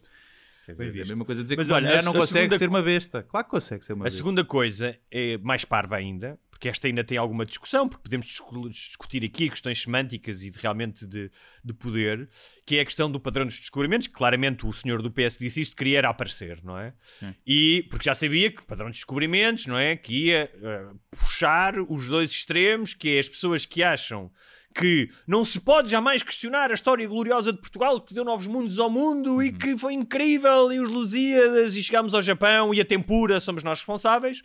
Dizer, 0.67 0.97
é 0.97 1.01
a 1.01 1.05
mesma 1.05 1.23
coisa 1.23 1.43
dizer 1.43 1.55
Mas 1.55 1.67
que 1.67 1.73
olha, 1.73 1.87
a 1.87 1.89
mulher 1.89 2.03
não 2.03 2.11
consegue 2.11 2.43
segunda... 2.43 2.57
ser 2.57 2.67
uma 2.67 2.81
besta. 2.81 3.23
Claro 3.23 3.45
que 3.45 3.51
consegue 3.51 3.85
ser 3.85 3.93
uma 3.93 4.03
a 4.03 4.05
besta. 4.05 4.17
segunda 4.17 4.43
coisa 4.43 4.97
é 5.09 5.37
mais 5.37 5.63
parva 5.63 5.95
ainda, 5.95 6.37
porque 6.57 6.69
esta 6.69 6.87
ainda 6.87 7.03
tem 7.03 7.19
alguma 7.19 7.45
discussão, 7.45 7.87
porque 7.87 8.01
podemos 8.01 8.25
discu- 8.25 8.67
discutir 8.67 9.23
aqui 9.23 9.47
questões 9.47 9.79
semânticas 9.79 10.41
e 10.41 10.49
de, 10.49 10.57
realmente 10.59 11.05
de, 11.05 11.29
de 11.63 11.73
poder, 11.73 12.27
que 12.65 12.77
é 12.77 12.81
a 12.81 12.85
questão 12.85 13.11
do 13.11 13.19
padrão 13.19 13.45
dos 13.45 13.59
descobrimentos, 13.59 14.07
que 14.07 14.13
claramente 14.15 14.65
o 14.65 14.73
senhor 14.73 15.03
do 15.03 15.11
PS 15.11 15.37
disse 15.39 15.61
isto, 15.61 15.75
queria 15.75 15.99
era 15.99 16.09
aparecer, 16.09 16.59
não 16.63 16.75
é? 16.75 16.95
Sim. 17.19 17.35
E 17.45 17.85
porque 17.91 18.05
já 18.05 18.15
sabia 18.15 18.49
que 18.51 18.59
o 18.63 18.65
padrão 18.65 18.87
de 18.87 18.93
descobrimentos, 18.95 19.67
não 19.67 19.77
é? 19.77 19.95
Que 19.95 20.29
ia 20.29 20.51
eh, 20.51 20.87
puxar 21.11 21.79
os 21.79 22.07
dois 22.07 22.31
extremos, 22.31 22.95
que 22.95 23.15
é 23.15 23.19
as 23.19 23.29
pessoas 23.29 23.63
que 23.63 23.83
acham 23.83 24.31
que 24.73 25.11
não 25.27 25.45
se 25.45 25.59
pode 25.59 25.91
jamais 25.91 26.23
questionar 26.23 26.71
a 26.71 26.73
história 26.73 27.07
gloriosa 27.07 27.53
de 27.53 27.59
Portugal, 27.59 28.01
que 28.01 28.15
deu 28.15 28.23
novos 28.25 28.47
mundos 28.47 28.79
ao 28.79 28.89
mundo 28.89 29.43
e 29.43 29.51
que 29.51 29.77
foi 29.77 29.93
incrível, 29.93 30.71
e 30.71 30.79
os 30.79 30.89
Lusíadas, 30.89 31.75
e 31.75 31.83
chegámos 31.83 32.15
ao 32.15 32.21
Japão, 32.21 32.73
e 32.73 32.81
a 32.81 32.85
Tempura, 32.85 33.39
somos 33.39 33.63
nós 33.63 33.79
responsáveis. 33.79 34.41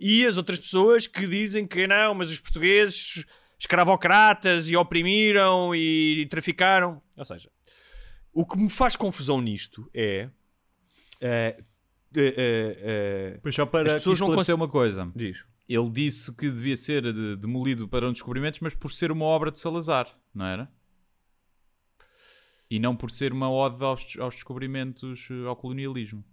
E 0.00 0.26
as 0.26 0.36
outras 0.36 0.58
pessoas 0.58 1.06
que 1.06 1.26
dizem 1.26 1.66
que 1.66 1.86
não, 1.86 2.14
mas 2.14 2.30
os 2.30 2.40
portugueses 2.40 3.24
escravocratas 3.58 4.68
e 4.68 4.76
oprimiram 4.76 5.74
e, 5.74 6.26
traficaram. 6.26 7.00
Ou 7.16 7.24
seja, 7.24 7.48
o 8.32 8.44
que 8.46 8.56
me 8.58 8.68
faz 8.68 8.96
confusão 8.96 9.40
nisto 9.40 9.88
é. 9.94 10.28
eh, 11.20 11.56
eh, 12.16 12.34
eh, 12.36 13.38
Pois 13.42 13.54
só 13.54 13.62
As 13.62 13.68
para 13.70 13.94
pessoas 13.94 14.18
não 14.18 14.26
esclarecer 14.28 14.54
uma 14.54 14.68
coisa. 14.68 15.10
diz. 15.14 15.44
Ele 15.68 15.88
disse 15.90 16.34
que 16.36 16.50
devia 16.50 16.76
ser 16.76 17.12
de- 17.12 17.36
demolido 17.36 17.88
para 17.88 18.06
um 18.08 18.12
descobrimentos, 18.12 18.58
mas 18.60 18.74
por 18.74 18.90
ser 18.90 19.12
uma 19.12 19.24
obra 19.24 19.50
de 19.50 19.58
Salazar, 19.60 20.08
não 20.34 20.44
era? 20.44 20.68
E 22.68 22.78
não 22.78 22.96
por 22.96 23.10
ser 23.10 23.32
uma 23.32 23.50
ode 23.50 23.82
aos, 23.82 24.16
aos 24.18 24.34
descobrimentos, 24.34 25.28
ao 25.46 25.54
colonialismo. 25.54 26.24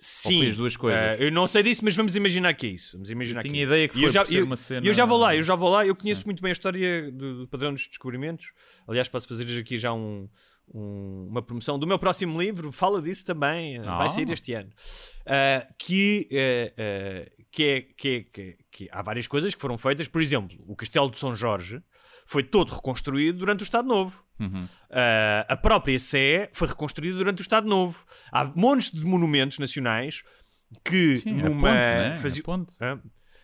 Sim, 0.00 0.38
foi 0.38 0.48
as 0.48 0.56
duas 0.56 0.76
coisas? 0.76 0.98
eh, 1.00 1.16
eu 1.20 1.30
não 1.30 1.46
sei 1.46 1.62
disso, 1.62 1.84
mas 1.84 1.94
vamos 1.94 2.16
imaginar 2.16 2.54
que 2.54 2.66
é 2.66 2.70
isso. 2.70 2.92
Vamos 2.96 3.10
imaginar 3.10 3.40
Eu 3.40 3.42
que 3.42 3.48
tinha 3.50 3.62
é 3.62 3.66
ideia 3.66 3.88
que 3.88 3.98
E 3.98 4.02
eu 4.04 4.10
foi 4.10 4.12
já, 4.12 4.24
eu, 4.34 4.44
uma 4.44 4.56
cena- 4.56 4.86
eu 4.86 4.92
já 4.94 5.04
vou 5.04 5.18
lá, 5.18 5.36
eu 5.36 5.42
já 5.42 5.54
vou 5.54 5.68
lá. 5.68 5.86
Eu 5.86 5.94
conheço 5.94 6.24
muito 6.24 6.42
bem 6.42 6.48
a 6.50 6.52
história 6.52 7.12
do, 7.12 7.40
do 7.40 7.48
padrão 7.48 7.72
dos 7.72 7.86
descobrimentos. 7.86 8.46
Aliás, 8.88 9.08
posso 9.08 9.28
fazer 9.28 9.58
aqui 9.60 9.76
já 9.78 9.92
um- 9.92 10.28
um- 10.72 11.26
uma 11.28 11.42
promoção 11.42 11.78
do 11.78 11.86
meu 11.86 11.98
próximo 11.98 12.40
livro. 12.40 12.72
Fala 12.72 13.02
disso 13.02 13.24
também. 13.26 13.76
eh, 13.76 13.82
Vai 13.82 14.06
Ah. 14.06 14.08
sair 14.08 14.30
este 14.30 14.52
ano. 14.54 14.70
Ah, 15.26 15.66
que, 15.78 16.26
eh, 16.30 17.30
que, 17.50 17.64
é, 17.64 17.80
que, 17.82 18.08
é- 18.08 18.20
que, 18.32 18.40
é- 18.40 18.56
que 18.70 18.88
há 18.90 19.02
várias 19.02 19.26
coisas 19.26 19.54
que 19.54 19.60
foram 19.60 19.76
feitas. 19.76 20.08
Por 20.08 20.22
exemplo, 20.22 20.56
o 20.66 20.74
Castelo 20.76 21.10
de 21.10 21.18
São 21.18 21.34
Jorge 21.34 21.82
foi 22.30 22.44
todo 22.44 22.72
reconstruído 22.72 23.38
durante 23.40 23.62
o 23.62 23.64
Estado 23.64 23.88
Novo. 23.88 24.22
Uhum. 24.38 24.62
Uh, 24.64 25.44
a 25.48 25.56
própria 25.56 25.98
Sé 25.98 26.48
foi 26.52 26.68
reconstruída 26.68 27.18
durante 27.18 27.40
o 27.40 27.42
Estado 27.42 27.66
Novo. 27.68 28.04
Há 28.30 28.44
montes 28.54 28.92
de 28.92 29.04
monumentos 29.04 29.58
nacionais 29.58 30.22
que 30.84 31.16
Sim, 31.18 31.40
a 31.40 31.48
numa 31.48 31.68
ponte, 31.74 31.88
né? 31.88 32.14
fazia- 32.14 32.40
A 32.42 32.44
ponte. 32.44 32.72
Hã? 32.80 32.92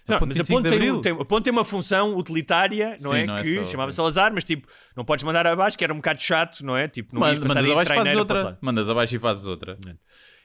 A 0.09 0.13
Não, 0.13 0.19
ponte 0.21 0.29
mas 0.29 0.37
a 0.39 0.43
25 0.45 0.63
ponte, 0.63 0.69
tem, 0.71 1.01
tem- 1.03 1.21
a 1.21 1.25
ponte 1.25 1.45
tem 1.45 1.53
uma 1.53 1.65
função 1.65 2.15
utilitária, 2.17 2.97
não 3.01 3.11
Sim, 3.11 3.17
é? 3.19 3.27
não 3.27 3.37
é 3.39 3.43
que 3.43 3.55
só- 3.57 3.65
chamava 3.65 3.91
Salazar, 3.91 4.33
mas 4.33 4.45
tipo, 4.45 4.69
não 4.97 5.05
podes 5.05 5.25
mandar 5.25 5.45
abaixo, 5.49 5.77
que 5.77 5.83
era 5.83 5.93
um 5.93 5.97
bocado 5.97 6.23
chato, 6.23 6.65
não 6.65 6.77
é? 6.77 6.87
Tipo, 6.87 7.13
não 7.13 7.21
Manda- 7.23 7.41
mandas 7.49 7.69
abaixo 7.69 7.93
fazes 7.93 8.15
outra. 8.17 8.59
Mandas 8.63 8.89
abaixo 8.89 9.17
e 9.17 9.19
fazes 9.19 9.47
outra. 9.47 9.77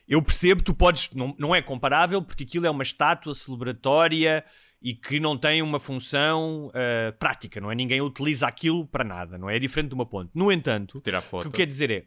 Eu 0.07 0.21
percebo, 0.21 0.61
tu 0.63 0.73
podes, 0.73 1.11
não, 1.13 1.33
não 1.37 1.55
é 1.55 1.61
comparável 1.61 2.21
porque 2.21 2.43
aquilo 2.43 2.65
é 2.65 2.69
uma 2.69 2.83
estátua 2.83 3.33
celebratória 3.33 4.43
e 4.81 4.93
que 4.95 5.19
não 5.19 5.37
tem 5.37 5.61
uma 5.61 5.79
função 5.79 6.71
ah, 6.73 7.11
prática, 7.19 7.61
não 7.61 7.71
é? 7.71 7.75
Ninguém 7.75 8.01
utiliza 8.01 8.47
aquilo 8.47 8.85
para 8.87 9.03
nada, 9.03 9.37
não 9.37 9.49
é? 9.49 9.55
É 9.55 9.59
diferente 9.59 9.89
de 9.89 9.93
uma 9.95 10.05
ponte. 10.05 10.31
No 10.33 10.51
entanto, 10.51 10.99
Tirar 11.01 11.19
o 11.19 11.21
que 11.21 11.27
foto. 11.29 11.45
eu 11.47 11.51
quero 11.51 11.67
dizer 11.69 11.91
é 11.91 12.05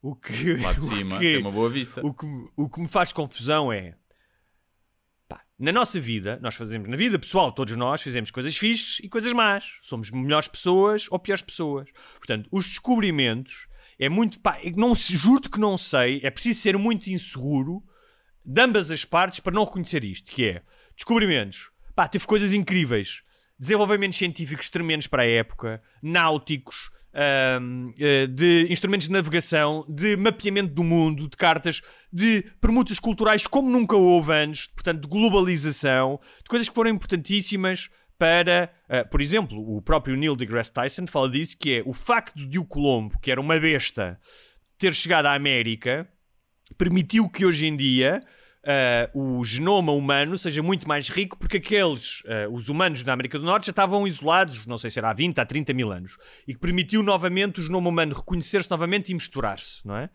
o 0.00 0.14
que, 0.14 0.54
Lá 0.56 0.72
de 0.72 0.78
o 0.80 0.82
cima, 0.82 1.18
que- 1.18 1.26
tem 1.32 1.38
uma 1.38 1.50
boa 1.50 1.68
vista. 1.68 2.00
o 2.06 2.14
que, 2.14 2.26
o 2.56 2.68
que 2.68 2.80
me 2.80 2.88
faz 2.88 3.12
confusão 3.12 3.72
é 3.72 3.94
pá, 5.28 5.42
na 5.58 5.72
nossa 5.72 6.00
vida, 6.00 6.38
nós 6.40 6.54
fazemos 6.54 6.88
na 6.88 6.96
vida 6.96 7.18
pessoal, 7.18 7.52
todos 7.52 7.76
nós 7.76 8.02
fazemos 8.02 8.30
coisas 8.30 8.56
fixes 8.56 9.00
e 9.00 9.08
coisas 9.08 9.32
más. 9.32 9.78
Somos 9.82 10.10
melhores 10.10 10.48
pessoas 10.48 11.06
ou 11.10 11.18
piores 11.18 11.42
pessoas. 11.42 11.88
Portanto, 12.16 12.48
os 12.52 12.68
descobrimentos 12.68 13.66
é 13.98 14.08
muito. 14.08 14.40
Pá, 14.40 14.58
eu 14.62 14.72
não 14.76 14.94
juro 14.94 15.48
que 15.48 15.58
não 15.58 15.76
sei, 15.78 16.20
é 16.22 16.30
preciso 16.30 16.60
ser 16.60 16.76
muito 16.76 17.08
inseguro 17.08 17.82
de 18.44 18.60
ambas 18.60 18.90
as 18.90 19.04
partes 19.04 19.40
para 19.40 19.54
não 19.54 19.64
reconhecer 19.64 20.04
isto, 20.04 20.30
que 20.30 20.46
é 20.46 20.62
descobrimentos. 20.94 21.70
Pá, 21.94 22.08
teve 22.08 22.26
coisas 22.26 22.52
incríveis. 22.52 23.22
Desenvolvimentos 23.58 24.18
científicos 24.18 24.68
tremendos 24.68 25.06
para 25.06 25.22
a 25.22 25.26
época, 25.26 25.80
náuticos, 26.02 26.90
eh, 27.16 28.26
de 28.26 28.66
instrumentos 28.68 29.06
de 29.06 29.12
navegação, 29.12 29.86
de 29.88 30.16
mapeamento 30.16 30.74
do 30.74 30.82
mundo, 30.82 31.28
de 31.28 31.36
cartas, 31.36 31.80
de 32.12 32.44
permutas 32.60 32.98
culturais 32.98 33.46
como 33.46 33.70
nunca 33.70 33.96
houve 33.96 34.32
antes, 34.32 34.66
portanto, 34.66 35.02
de 35.02 35.08
globalização, 35.08 36.18
de 36.42 36.48
coisas 36.48 36.68
que 36.68 36.74
foram 36.74 36.90
importantíssimas 36.90 37.88
para, 38.18 38.72
ah, 38.88 39.04
por 39.04 39.20
exemplo, 39.20 39.58
o 39.76 39.82
próprio 39.82 40.16
Neil 40.16 40.36
deGrasse 40.36 40.72
Tyson 40.72 41.06
fala 41.06 41.28
disso, 41.28 41.56
que 41.58 41.78
é 41.78 41.82
o 41.84 41.92
facto 41.92 42.46
de 42.46 42.58
o 42.58 42.64
Colombo, 42.64 43.18
que 43.20 43.30
era 43.30 43.40
uma 43.40 43.58
besta, 43.58 44.18
ter 44.78 44.94
chegado 44.94 45.26
à 45.26 45.34
América, 45.34 46.08
permitiu 46.76 47.28
que 47.28 47.44
hoje 47.44 47.66
em 47.66 47.76
dia 47.76 48.20
ah, 48.66 49.10
o 49.14 49.44
genoma 49.44 49.92
humano 49.92 50.38
seja 50.38 50.62
muito 50.62 50.88
mais 50.88 51.08
rico 51.08 51.38
porque 51.38 51.58
aqueles, 51.58 52.22
ah, 52.26 52.48
os 52.50 52.68
humanos 52.68 53.02
da 53.02 53.12
América 53.12 53.38
do 53.38 53.44
Norte 53.44 53.66
já 53.66 53.70
estavam 53.70 54.06
isolados, 54.06 54.64
não 54.66 54.78
sei 54.78 54.90
se 54.90 54.98
era 54.98 55.10
há 55.10 55.12
20, 55.12 55.38
há 55.38 55.44
30 55.44 55.72
mil 55.74 55.92
anos, 55.92 56.16
e 56.46 56.54
que 56.54 56.60
permitiu 56.60 57.02
novamente 57.02 57.60
o 57.60 57.62
genoma 57.62 57.88
humano 57.88 58.14
reconhecer-se 58.14 58.70
novamente 58.70 59.10
e 59.10 59.14
misturar-se, 59.14 59.86
não 59.86 59.96
é? 59.96 60.08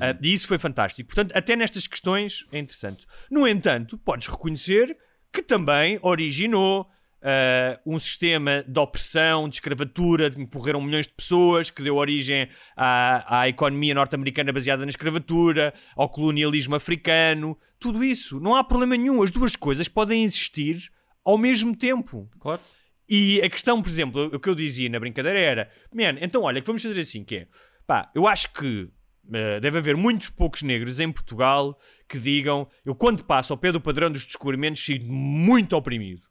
Ah, 0.00 0.16
e 0.20 0.32
isso 0.32 0.48
foi 0.48 0.58
fantástico. 0.58 1.08
Portanto, 1.08 1.36
até 1.36 1.54
nestas 1.54 1.86
questões 1.86 2.44
é 2.50 2.58
interessante. 2.58 3.06
No 3.30 3.46
entanto, 3.46 3.96
podes 3.98 4.26
reconhecer 4.26 4.96
que 5.32 5.42
também 5.42 5.98
originou 6.02 6.90
Uh, 7.22 7.94
um 7.94 8.00
sistema 8.00 8.64
de 8.66 8.80
opressão, 8.80 9.48
de 9.48 9.54
escravatura, 9.54 10.28
de 10.28 10.44
que 10.44 10.56
morreram 10.56 10.80
milhões 10.80 11.06
de 11.06 11.12
pessoas, 11.12 11.70
que 11.70 11.80
deu 11.80 11.94
origem 11.94 12.48
à, 12.76 13.42
à 13.42 13.48
economia 13.48 13.94
norte-americana 13.94 14.52
baseada 14.52 14.84
na 14.84 14.90
escravatura, 14.90 15.72
ao 15.94 16.08
colonialismo 16.08 16.74
africano, 16.74 17.56
tudo 17.78 18.02
isso. 18.02 18.40
Não 18.40 18.56
há 18.56 18.64
problema 18.64 18.96
nenhum. 18.96 19.22
As 19.22 19.30
duas 19.30 19.54
coisas 19.54 19.86
podem 19.86 20.24
existir 20.24 20.90
ao 21.24 21.38
mesmo 21.38 21.76
tempo. 21.76 22.28
Claro. 22.40 22.60
E 23.08 23.40
a 23.42 23.48
questão, 23.48 23.80
por 23.80 23.88
exemplo, 23.88 24.24
o 24.34 24.40
que 24.40 24.48
eu 24.48 24.54
dizia 24.54 24.88
na 24.88 24.98
brincadeira 24.98 25.38
era: 25.38 25.70
man, 25.94 26.16
então 26.20 26.42
olha, 26.42 26.60
que 26.60 26.66
vamos 26.66 26.82
fazer 26.82 27.00
assim: 27.00 27.22
que 27.24 27.36
é, 27.36 27.46
pá, 27.86 28.10
eu 28.14 28.26
acho 28.26 28.52
que 28.52 28.90
eh, 29.32 29.60
deve 29.60 29.78
haver 29.78 29.96
muitos 29.96 30.28
poucos 30.30 30.62
negros 30.62 30.98
em 30.98 31.10
Portugal 31.12 31.78
que 32.08 32.18
digam, 32.18 32.68
eu 32.84 32.94
quando 32.94 33.24
passo 33.24 33.52
ao 33.52 33.58
pé 33.58 33.70
do 33.70 33.80
padrão 33.80 34.10
dos 34.10 34.24
descobrimentos, 34.24 34.84
sinto 34.84 35.06
muito 35.06 35.76
oprimido. 35.76 36.22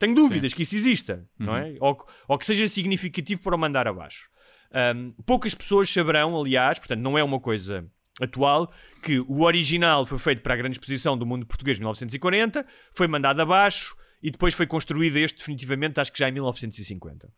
Tenho 0.00 0.14
dúvidas 0.16 0.52
que 0.52 0.62
isso 0.64 0.74
exista, 0.74 1.24
não 1.38 1.54
é? 1.56 1.76
Ou, 1.80 1.94
que- 1.94 2.04
ou 2.26 2.38
que 2.38 2.46
seja 2.46 2.66
significativo 2.66 3.40
para 3.42 3.54
o 3.54 3.58
mandar 3.58 3.86
abaixo. 3.86 4.28
Ahm, 4.72 5.12
poucas 5.26 5.54
pessoas 5.54 5.88
saberão, 5.90 6.36
aliás, 6.40 6.78
portanto, 6.78 7.00
não 7.00 7.16
é 7.18 7.22
uma 7.22 7.38
coisa 7.38 7.86
atual, 8.20 8.72
que 9.02 9.20
o 9.20 9.42
original 9.42 10.04
foi 10.06 10.18
feito 10.18 10.42
para 10.42 10.54
a 10.54 10.56
grande 10.56 10.74
exposição 10.76 11.16
do 11.16 11.24
mundo 11.24 11.46
português 11.46 11.76
de 11.76 11.80
1940, 11.82 12.66
foi 12.92 13.06
mandado 13.06 13.40
abaixo 13.40 13.94
e 14.22 14.30
depois 14.30 14.54
foi 14.54 14.66
construído 14.66 15.16
este 15.16 15.38
definitivamente, 15.38 16.00
acho 16.00 16.12
que 16.12 16.18
já 16.18 16.28
em 16.28 16.32
1950. 16.32 17.30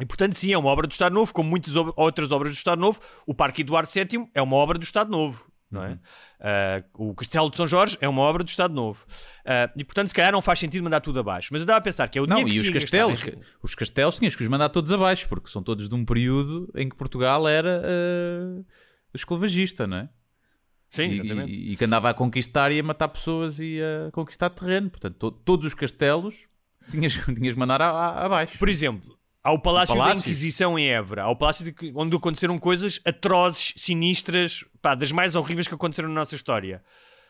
E 0.00 0.04
portanto, 0.06 0.34
sim, 0.34 0.52
é 0.52 0.58
uma 0.58 0.68
obra 0.70 0.86
do 0.86 0.92
Estado 0.92 1.12
Novo, 1.14 1.32
como 1.32 1.48
muitas 1.48 1.74
outras 1.76 2.32
obras 2.32 2.52
do 2.52 2.56
Estado 2.56 2.80
Novo. 2.80 3.00
O 3.26 3.34
Parque 3.34 3.62
Eduardo 3.62 3.88
VII 3.90 4.28
é 4.34 4.42
uma 4.42 4.56
obra 4.56 4.78
do 4.78 4.82
Estado 4.84 5.10
Novo. 5.10 5.50
Não 5.74 5.84
é? 5.84 5.98
Ah, 6.40 6.82
o 6.94 7.14
Castelo 7.14 7.50
de 7.50 7.56
São 7.56 7.66
Jorge 7.66 7.96
é 8.00 8.08
uma 8.08 8.22
obra 8.22 8.42
do 8.44 8.48
Estado 8.48 8.72
Novo. 8.74 9.04
Ah, 9.44 9.70
e 9.76 9.84
portanto, 9.84 10.08
se 10.08 10.14
calhar 10.14 10.32
não 10.32 10.40
faz 10.42 10.58
sentido 10.58 10.82
mandar 10.84 11.00
tudo 11.00 11.18
abaixo. 11.20 11.48
Mas 11.52 11.60
eu 11.60 11.64
estava 11.64 11.78
a 11.78 11.82
pensar 11.82 12.08
que 12.08 12.18
é 12.18 12.22
o 12.22 12.26
Não, 12.26 12.44
que 12.44 12.56
e 12.56 12.60
os 12.60 12.70
castelos, 12.70 13.22
os 13.62 13.74
castelos 13.74 14.18
tinhas 14.18 14.34
que 14.36 14.42
os 14.42 14.48
mandar 14.48 14.68
todos 14.68 14.90
abaixo, 14.92 15.28
porque 15.28 15.48
são 15.50 15.62
todos 15.62 15.88
de 15.88 15.94
um 15.94 16.04
período 16.04 16.70
em 16.74 16.88
que 16.88 16.96
Portugal 16.96 17.46
era 17.48 17.82
uh, 17.84 18.64
esclavagista, 19.12 19.86
não 19.86 19.96
é? 19.98 20.08
Sim, 20.90 21.08
E- 21.08 21.12
exatamente. 21.14 21.50
E, 21.52 21.72
e 21.72 21.76
que 21.76 21.84
andava 21.84 22.10
a 22.10 22.14
conquistar 22.14 22.70
e 22.72 22.78
a 22.78 22.82
matar 22.82 23.08
pessoas 23.08 23.58
e 23.58 23.80
a 23.82 24.10
conquistar 24.12 24.50
terreno. 24.50 24.90
Portanto, 24.90 25.16
to- 25.18 25.30
todos 25.32 25.66
os 25.66 25.74
castelos 25.74 26.46
tinhas, 26.90 27.12
tinhas 27.34 27.54
mandar 27.56 27.82
a- 27.82 27.90
a- 27.90 28.24
abaixo. 28.26 28.58
Por 28.58 28.68
exemplo, 28.68 29.18
há 29.44 29.52
o 29.52 29.58
Palácio 29.58 29.94
da. 29.94 30.20
Inquisição 30.20 30.78
em 30.78 30.88
Évora, 30.90 31.22
há 31.24 31.30
o 31.30 31.36
Palácio 31.36 31.64
de 31.64 31.92
onde 31.94 32.16
aconteceram 32.16 32.58
coisas 32.58 32.98
atrozes, 33.04 33.74
sinistras, 33.76 34.64
pá, 34.82 34.94
das 34.94 35.12
mais 35.12 35.34
horríveis 35.34 35.68
que 35.68 35.74
aconteceram 35.74 36.08
na 36.08 36.14
nossa 36.16 36.34
história. 36.34 36.82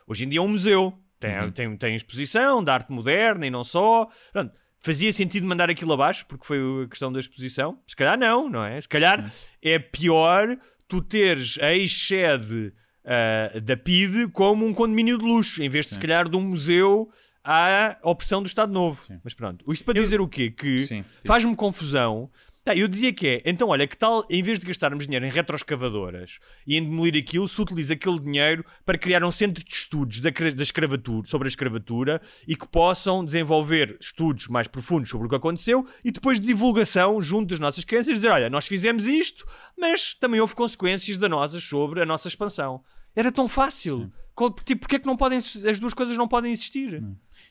Hoje 0.06 0.24
em 0.24 0.28
dia 0.28 0.38
é 0.38 0.42
um 0.42 0.48
museu, 0.48 0.96
tem, 1.18 1.38
Uhum. 1.40 1.50
tem, 1.50 1.76
tem 1.76 1.96
exposição 1.96 2.62
de 2.62 2.70
arte 2.70 2.92
moderna 2.92 3.46
e 3.46 3.50
não 3.50 3.64
só. 3.64 4.08
Pronto, 4.32 4.52
fazia 4.78 5.12
sentido 5.12 5.46
mandar 5.46 5.68
aquilo 5.68 5.92
abaixo 5.92 6.24
porque 6.26 6.46
foi 6.46 6.58
a 6.84 6.88
questão 6.88 7.12
da 7.12 7.18
exposição? 7.18 7.78
Se 7.86 7.96
calhar 7.96 8.18
não, 8.18 8.48
não 8.48 8.64
é? 8.64 8.80
Se 8.80 8.88
calhar 8.88 9.32
é 9.62 9.78
pior 9.78 10.56
tu 10.86 11.00
teres 11.02 11.58
a 11.60 11.72
ex-sede 11.72 12.72
ah, 13.04 13.58
da 13.60 13.76
PIDE 13.76 14.28
como 14.28 14.66
um 14.66 14.74
condomínio 14.74 15.16
de 15.18 15.24
luxo, 15.24 15.62
em 15.62 15.68
vez 15.68 15.86
de 15.86 15.94
se 15.94 15.98
calhar 16.00 16.28
de 16.28 16.36
um 16.36 16.40
museu 16.42 17.10
à 17.44 17.98
opressão 18.02 18.42
do 18.42 18.46
Estado 18.46 18.72
Novo. 18.72 19.02
Mas 19.22 19.34
pronto, 19.34 19.70
isto 19.72 19.84
para 19.84 20.00
dizer 20.00 20.20
o 20.20 20.26
quê? 20.26 20.50
Que 20.50 20.86
Sim. 20.86 21.04
faz-me 21.24 21.54
confusão 21.54 22.30
Tá, 22.64 22.74
eu 22.74 22.88
dizia 22.88 23.12
que 23.12 23.26
é, 23.28 23.42
então 23.44 23.68
olha, 23.68 23.86
que 23.86 23.94
tal, 23.94 24.24
em 24.30 24.42
vez 24.42 24.58
de 24.58 24.64
gastarmos 24.64 25.04
dinheiro 25.04 25.26
em 25.26 25.30
retroescavadoras 25.30 26.38
e 26.66 26.78
em 26.78 26.82
demolir 26.82 27.14
aquilo, 27.20 27.46
se 27.46 27.60
utiliza 27.60 27.92
aquele 27.92 28.18
dinheiro 28.18 28.64
para 28.86 28.96
criar 28.96 29.22
um 29.22 29.30
centro 29.30 29.62
de 29.62 29.70
estudos 29.70 30.18
da, 30.20 30.30
da 30.30 30.62
escravatura, 30.62 31.26
sobre 31.28 31.46
a 31.46 31.50
escravatura 31.50 32.22
e 32.48 32.56
que 32.56 32.66
possam 32.66 33.22
desenvolver 33.22 33.98
estudos 34.00 34.48
mais 34.48 34.66
profundos 34.66 35.10
sobre 35.10 35.26
o 35.26 35.28
que 35.28 35.36
aconteceu 35.36 35.86
e 36.02 36.10
depois 36.10 36.40
de 36.40 36.46
divulgação 36.46 37.20
junto 37.20 37.50
das 37.50 37.58
nossas 37.58 37.84
crianças 37.84 38.08
e 38.08 38.14
dizer, 38.14 38.28
olha, 38.30 38.48
nós 38.48 38.66
fizemos 38.66 39.04
isto, 39.04 39.46
mas 39.78 40.14
também 40.14 40.40
houve 40.40 40.54
consequências 40.54 41.18
danosas 41.18 41.62
sobre 41.62 42.00
a 42.00 42.06
nossa 42.06 42.28
expansão. 42.28 42.82
Era 43.14 43.30
tão 43.30 43.46
fácil. 43.46 44.10
Qual- 44.34 44.50
Tipo, 44.52 44.80
porque 44.80 44.96
é 44.96 44.98
que 44.98 45.06
não 45.06 45.16
podem, 45.16 45.38
as 45.38 45.78
duas 45.78 45.94
coisas 45.94 46.16
não 46.16 46.26
podem 46.26 46.50
existir? 46.50 47.04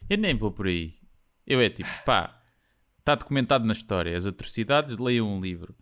Eu 0.10 0.18
nem 0.18 0.36
vou 0.36 0.52
por 0.52 0.68
aí. 0.68 0.96
Eu 1.46 1.60
é 1.62 1.70
tipo, 1.70 1.90
pá, 2.06 2.42
está 3.00 3.16
documentado 3.16 3.66
na 3.66 3.74
história. 3.74 4.16
As 4.16 4.26
atrocidades, 4.26 4.98
leiam 4.98 5.28
um 5.28 5.42
livro. 5.42 5.76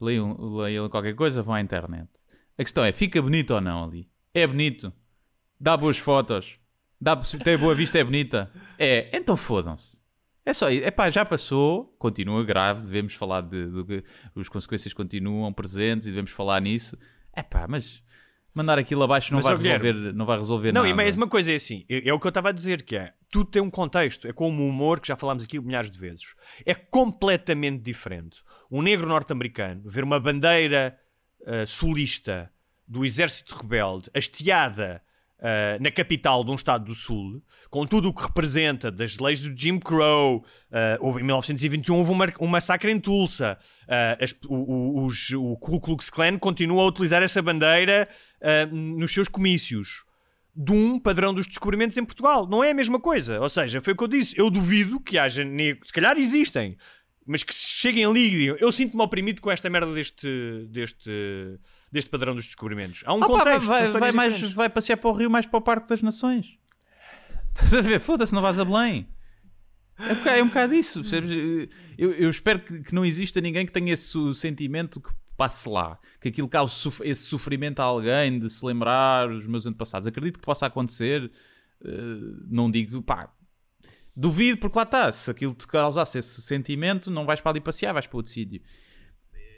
Leiam, 0.00 0.36
leiam 0.56 0.88
qualquer 0.88 1.14
coisa, 1.14 1.42
vão 1.42 1.54
à 1.54 1.60
internet. 1.60 2.08
A 2.56 2.62
questão 2.62 2.84
é, 2.84 2.92
fica 2.92 3.20
bonito 3.20 3.54
ou 3.54 3.60
não 3.60 3.84
ali? 3.84 4.08
É 4.32 4.46
bonito? 4.46 4.92
Dá 5.60 5.76
boas 5.76 5.98
fotos? 5.98 6.58
Dá, 7.00 7.16
tem 7.16 7.56
boa 7.56 7.74
vista, 7.74 7.98
é 7.98 8.04
bonita? 8.04 8.50
É, 8.78 9.16
então 9.16 9.36
fodam-se. 9.36 9.98
É 10.44 10.54
só 10.54 10.70
isso. 10.70 10.84
É 10.84 10.90
pá, 10.90 11.10
já 11.10 11.24
passou, 11.24 11.94
continua 11.98 12.44
grave, 12.44 12.82
devemos 12.82 13.14
falar 13.14 13.42
de, 13.42 13.70
de 13.70 13.84
que 13.84 14.04
as 14.34 14.48
consequências 14.48 14.92
continuam 14.92 15.52
presentes 15.52 16.06
e 16.06 16.10
devemos 16.10 16.30
falar 16.30 16.60
nisso. 16.60 16.96
É 17.32 17.42
pá, 17.42 17.66
mas 17.68 18.02
mandar 18.54 18.78
aquilo 18.78 19.02
abaixo 19.02 19.32
não, 19.32 19.38
Mas, 19.38 19.46
vai, 19.46 19.56
Guilherme, 19.56 19.86
resolver, 19.86 20.12
não 20.16 20.26
vai 20.26 20.38
resolver 20.38 20.72
Não, 20.72 20.82
nada. 20.82 20.88
e 20.88 20.94
mais 20.94 21.14
uma 21.14 21.28
coisa 21.28 21.52
é 21.52 21.54
assim, 21.54 21.84
é, 21.88 22.08
é 22.08 22.12
o 22.12 22.18
que 22.18 22.26
eu 22.26 22.30
estava 22.30 22.48
a 22.48 22.52
dizer, 22.52 22.82
que 22.82 22.96
é, 22.96 23.12
tudo 23.30 23.50
tem 23.50 23.62
um 23.62 23.70
contexto, 23.70 24.26
é 24.26 24.32
como 24.32 24.62
o 24.62 24.68
humor, 24.68 25.00
que 25.00 25.08
já 25.08 25.16
falámos 25.16 25.44
aqui 25.44 25.60
milhares 25.60 25.90
de 25.90 25.98
vezes. 25.98 26.22
É 26.66 26.74
completamente 26.74 27.82
diferente. 27.82 28.38
Um 28.70 28.82
negro 28.82 29.06
norte-americano 29.08 29.82
ver 29.86 30.02
uma 30.04 30.18
bandeira 30.18 30.98
sulista 31.66 32.50
do 32.86 33.04
exército 33.04 33.54
rebelde 33.56 34.10
hasteada 34.14 35.02
ah, 35.40 35.78
na 35.80 35.90
capital 35.90 36.42
de 36.42 36.50
um 36.50 36.54
estado 36.56 36.84
do 36.86 36.94
sul, 36.94 37.40
com 37.70 37.86
tudo 37.86 38.08
o 38.08 38.12
que 38.14 38.22
representa 38.22 38.90
das 38.90 39.18
leis 39.18 39.40
do 39.40 39.56
Jim 39.56 39.78
Crow, 39.78 40.44
ah, 40.72 40.96
houve, 41.00 41.20
em 41.20 41.24
1921 41.24 41.96
houve 41.96 42.10
um, 42.10 42.44
um 42.44 42.48
massacre 42.48 42.90
em 42.90 42.98
Tulsa, 42.98 43.56
ah, 43.86 44.16
as- 44.20 44.34
o, 44.48 44.54
o- 44.56 45.04
os- 45.06 45.30
o 45.30 45.56
Ku 45.58 45.80
Klux 45.80 46.10
Klan 46.10 46.38
continua 46.38 46.82
a 46.82 46.86
utilizar 46.86 47.22
essa 47.22 47.40
bandeira 47.40 48.08
ah, 48.40 48.66
nos 48.66 49.12
seus 49.12 49.28
comícios 49.28 50.04
de 50.54 50.72
um 50.72 50.98
padrão 50.98 51.32
dos 51.32 51.46
descobrimentos 51.46 51.96
em 51.96 52.04
Portugal. 52.04 52.46
Não 52.48 52.64
é 52.64 52.70
a 52.70 52.74
mesma 52.74 52.98
coisa. 52.98 53.40
Ou 53.40 53.48
seja, 53.48 53.80
foi 53.80 53.92
o 53.92 53.96
que 53.96 54.02
eu 54.02 54.08
disse. 54.08 54.36
Eu 54.36 54.50
duvido 54.50 54.98
que 54.98 55.16
haja 55.16 55.44
negros. 55.44 55.88
Se 55.88 55.92
calhar 55.92 56.16
existem. 56.18 56.76
Mas 57.24 57.42
que 57.42 57.54
cheguem 57.54 58.04
ali 58.04 58.26
e 58.26 58.30
digam, 58.30 58.56
eu 58.58 58.72
sinto-me 58.72 59.02
oprimido 59.02 59.42
com 59.42 59.50
esta 59.50 59.68
merda 59.68 59.92
deste, 59.92 60.66
deste, 60.70 61.10
deste 61.92 62.10
padrão 62.10 62.34
dos 62.34 62.46
descobrimentos. 62.46 63.02
Há 63.04 63.12
um 63.12 63.20
pá, 63.20 63.26
contexto. 63.26 63.66
vai, 63.66 63.86
vai, 63.86 64.12
mais, 64.12 64.32
diferentes. 64.32 64.56
vai 64.56 64.68
passear 64.70 64.96
para 64.96 65.10
o 65.10 65.12
Rio, 65.12 65.30
mais 65.30 65.44
para 65.44 65.58
o 65.58 65.60
Parque 65.60 65.88
das 65.88 66.00
Nações. 66.00 66.56
Estás 67.54 67.74
a 67.74 67.82
ver? 67.82 68.00
Foda-se, 68.00 68.34
não 68.34 68.40
vais 68.40 68.58
a 68.58 68.64
Belém. 68.64 69.06
É 69.98 70.12
um 70.12 70.16
bocado, 70.16 70.36
é 70.38 70.42
um 70.42 70.48
bocado 70.48 70.74
isso. 70.74 71.00
percebes? 71.00 71.30
Eu, 71.98 72.12
eu 72.12 72.30
espero 72.30 72.60
que, 72.60 72.82
que 72.82 72.94
não 72.94 73.04
exista 73.04 73.40
ninguém 73.42 73.66
que 73.66 73.72
tenha 73.72 73.92
esse 73.92 74.34
sentimento 74.34 75.00
que 75.00 75.10
passe 75.38 75.66
lá. 75.68 75.98
Que 76.20 76.28
aquilo 76.28 76.48
cause 76.48 76.74
suf- 76.74 77.00
esse 77.02 77.22
sofrimento 77.24 77.80
a 77.80 77.84
alguém 77.84 78.38
de 78.38 78.50
se 78.50 78.62
lembrar 78.66 79.30
os 79.30 79.46
meus 79.46 79.64
antepassados. 79.64 80.06
Acredito 80.06 80.38
que 80.38 80.44
possa 80.44 80.66
acontecer. 80.66 81.30
eh, 81.82 81.88
não 82.50 82.68
digo, 82.70 83.00
pá, 83.02 83.32
duvido, 84.14 84.58
porque 84.58 84.76
lá 84.76 84.82
está. 84.82 85.12
Se 85.12 85.30
aquilo 85.30 85.54
te 85.54 85.66
causasse 85.66 86.18
esse 86.18 86.42
sentimento, 86.42 87.08
não 87.10 87.24
vais 87.24 87.40
para 87.40 87.52
ali 87.52 87.60
passear, 87.60 87.92
vais 87.94 88.06
para 88.06 88.16
outro 88.16 88.32
sítio. 88.32 88.60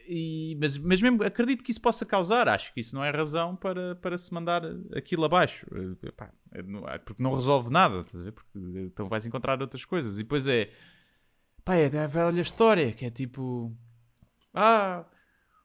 E- 0.06 0.56
mas, 0.60 0.76
mas 0.76 1.00
mesmo 1.00 1.22
acredito 1.24 1.62
que 1.62 1.70
isso 1.70 1.80
possa 1.80 2.04
causar, 2.04 2.48
acho 2.48 2.74
que 2.74 2.80
isso 2.80 2.94
não 2.96 3.04
é 3.04 3.10
razão 3.10 3.54
para, 3.56 3.94
para 3.96 4.18
se 4.18 4.34
mandar 4.34 4.62
aquilo 4.94 5.24
abaixo, 5.24 5.64
Eh, 6.04 6.10
pá, 6.12 6.30
é 6.52 6.60
é 6.94 6.98
porque 6.98 7.22
não 7.22 7.32
resolve 7.34 7.70
nada? 7.70 8.02
Porque 8.04 8.58
então 8.86 9.08
vais 9.08 9.24
encontrar 9.24 9.60
outras 9.62 9.84
coisas. 9.84 10.14
E 10.18 10.22
depois 10.24 10.46
é 10.46 10.70
pá, 11.64 11.74
é 11.76 11.86
a 11.86 12.06
velha 12.06 12.40
história 12.42 12.92
que 12.92 13.04
é 13.06 13.10
tipo 13.10 13.74
ah, 14.52 15.04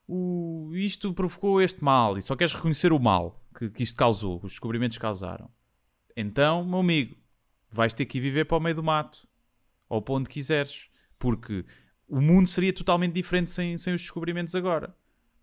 o, 0.08 0.72
isto 0.74 1.14
provocou 1.14 1.62
este 1.62 1.84
mal 1.84 2.18
e 2.18 2.22
só 2.22 2.36
queres 2.36 2.53
reconhecer 2.53 2.91
o 2.93 2.99
mal 2.99 3.43
que, 3.58 3.70
que 3.70 3.84
isto 3.84 3.95
causou, 3.95 4.39
os 4.43 4.51
descobrimentos 4.51 4.97
causaram. 4.97 5.49
Então, 6.16 6.64
meu 6.64 6.80
amigo, 6.80 7.16
vais 7.72 7.93
ter 7.93 8.06
que 8.06 8.18
ir 8.18 8.22
viver 8.22 8.45
para 8.45 8.58
o 8.58 8.60
meio 8.60 8.76
do 8.76 8.84
mato 8.84 9.28
ou 9.89 10.01
para 10.01 10.16
onde 10.16 10.30
quiseres, 10.30 10.88
porque 11.20 11.66
o 12.08 12.22
mundo 12.22 12.49
seria 12.49 12.74
totalmente 12.74 13.14
diferente 13.14 13.51
sem, 13.51 13.78
sem 13.78 13.93
os 13.93 14.01
descobrimentos 14.01 14.56
agora. 14.56 14.95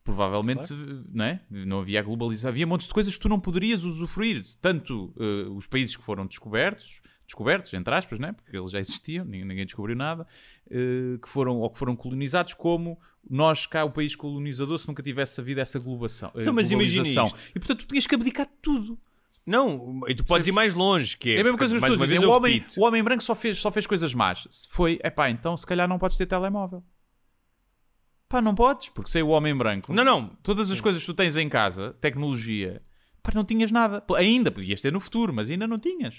Provavelmente, 0.05 0.73
não 1.13 1.25
é? 1.25 1.41
Não 1.49 1.79
havia 1.79 2.03
globalização, 2.03 2.51
havia 2.51 2.67
montes 2.67 2.89
de 2.89 2.95
coisas 2.95 3.15
que 3.15 3.21
tu 3.21 3.29
não 3.29 3.39
poderias 3.39 3.85
usufruir, 3.85 4.43
tanto 4.61 5.15
eh, 5.17 5.49
os 5.51 5.69
países 5.69 5.95
que 5.95 6.03
foram 6.03 6.27
descobertos, 6.27 7.01
descobertos, 7.33 7.73
entre 7.73 7.95
aspas, 7.95 8.19
né? 8.19 8.33
porque 8.33 8.57
eles 8.57 8.71
já 8.71 8.79
existiam, 8.79 9.25
ninguém, 9.25 9.65
descobriu 9.65 9.97
nada, 9.97 10.27
eh, 10.71 11.19
que 11.21 11.29
foram, 11.29 11.59
ou 11.59 11.71
que 11.71 11.79
foram 11.79 11.97
colonizados, 11.97 12.53
como 12.53 13.01
nós 13.29 13.67
cá, 13.67 13.85
o 13.85 13.91
país 13.91 14.15
colonizador, 14.15 14.79
se 14.79 14.87
nunca 14.87 15.03
tivesse 15.03 15.41
havido 15.41 15.61
essa 15.61 15.79
globação, 15.79 16.31
eh, 16.35 16.43
Então, 16.43 16.53
mas 16.53 16.69
globalização. 16.69 17.33
E 17.55 17.59
portanto 17.59 17.81
tu 17.81 17.87
tinhas 17.87 18.07
que 18.07 18.15
abdicar 18.15 18.47
de 18.47 18.53
tudo. 18.61 18.99
Não, 19.45 20.03
e 20.07 20.15
tu 20.15 20.25
podes 20.25 20.47
ir 20.47 20.53
mais 20.53 20.73
longe. 20.73 21.17
Que 21.17 21.31
é, 21.31 21.37
É 21.39 21.41
a 21.41 21.45
mesma 21.45 21.59
coisa 21.59 21.75
que 21.75 21.97
dizem. 21.97 22.25
O 22.25 22.31
homem, 22.31 22.65
o 22.77 22.85
homem 22.85 23.03
branco 23.03 23.25
só 23.25 23.35
fez, 23.35 23.59
só 23.59 23.73
fez 23.73 23.87
coisas 23.87 24.15
más. 24.15 24.47
Se 24.49 24.69
foi, 24.69 25.01
é 25.03 25.11
pá, 25.11 25.29
então 25.31 25.57
se 25.57 25.67
calhar 25.67 25.89
não 25.89 25.99
podes 25.99 26.17
ter 26.17 26.27
telemóvel. 26.27 26.85
Pá, 28.29 28.41
não 28.41 28.55
podes, 28.55 28.89
porque 28.91 29.11
sei 29.11 29.23
o 29.23 29.29
homem 29.29 29.57
branco. 29.57 29.93
Não, 29.93 30.05
não. 30.05 30.29
Todas 30.43 30.71
as 30.71 30.81
coisas 30.81 31.03
que 31.03 31.07
tu 31.07 31.15
tens 31.15 31.37
em 31.37 31.49
casa, 31.49 31.93
tecnologia, 32.01 32.83
pá, 33.21 33.33
não 33.35 33.45
tinhas 33.45 33.73
nada. 33.73 34.05
Ainda 34.17 34.51
podias 34.51 34.81
ter 34.81 34.93
no 34.93 35.01
futuro, 35.01 35.33
mas 35.33 35.51
ainda 35.51 35.67
não 35.67 35.79
tinhas. 35.79 36.15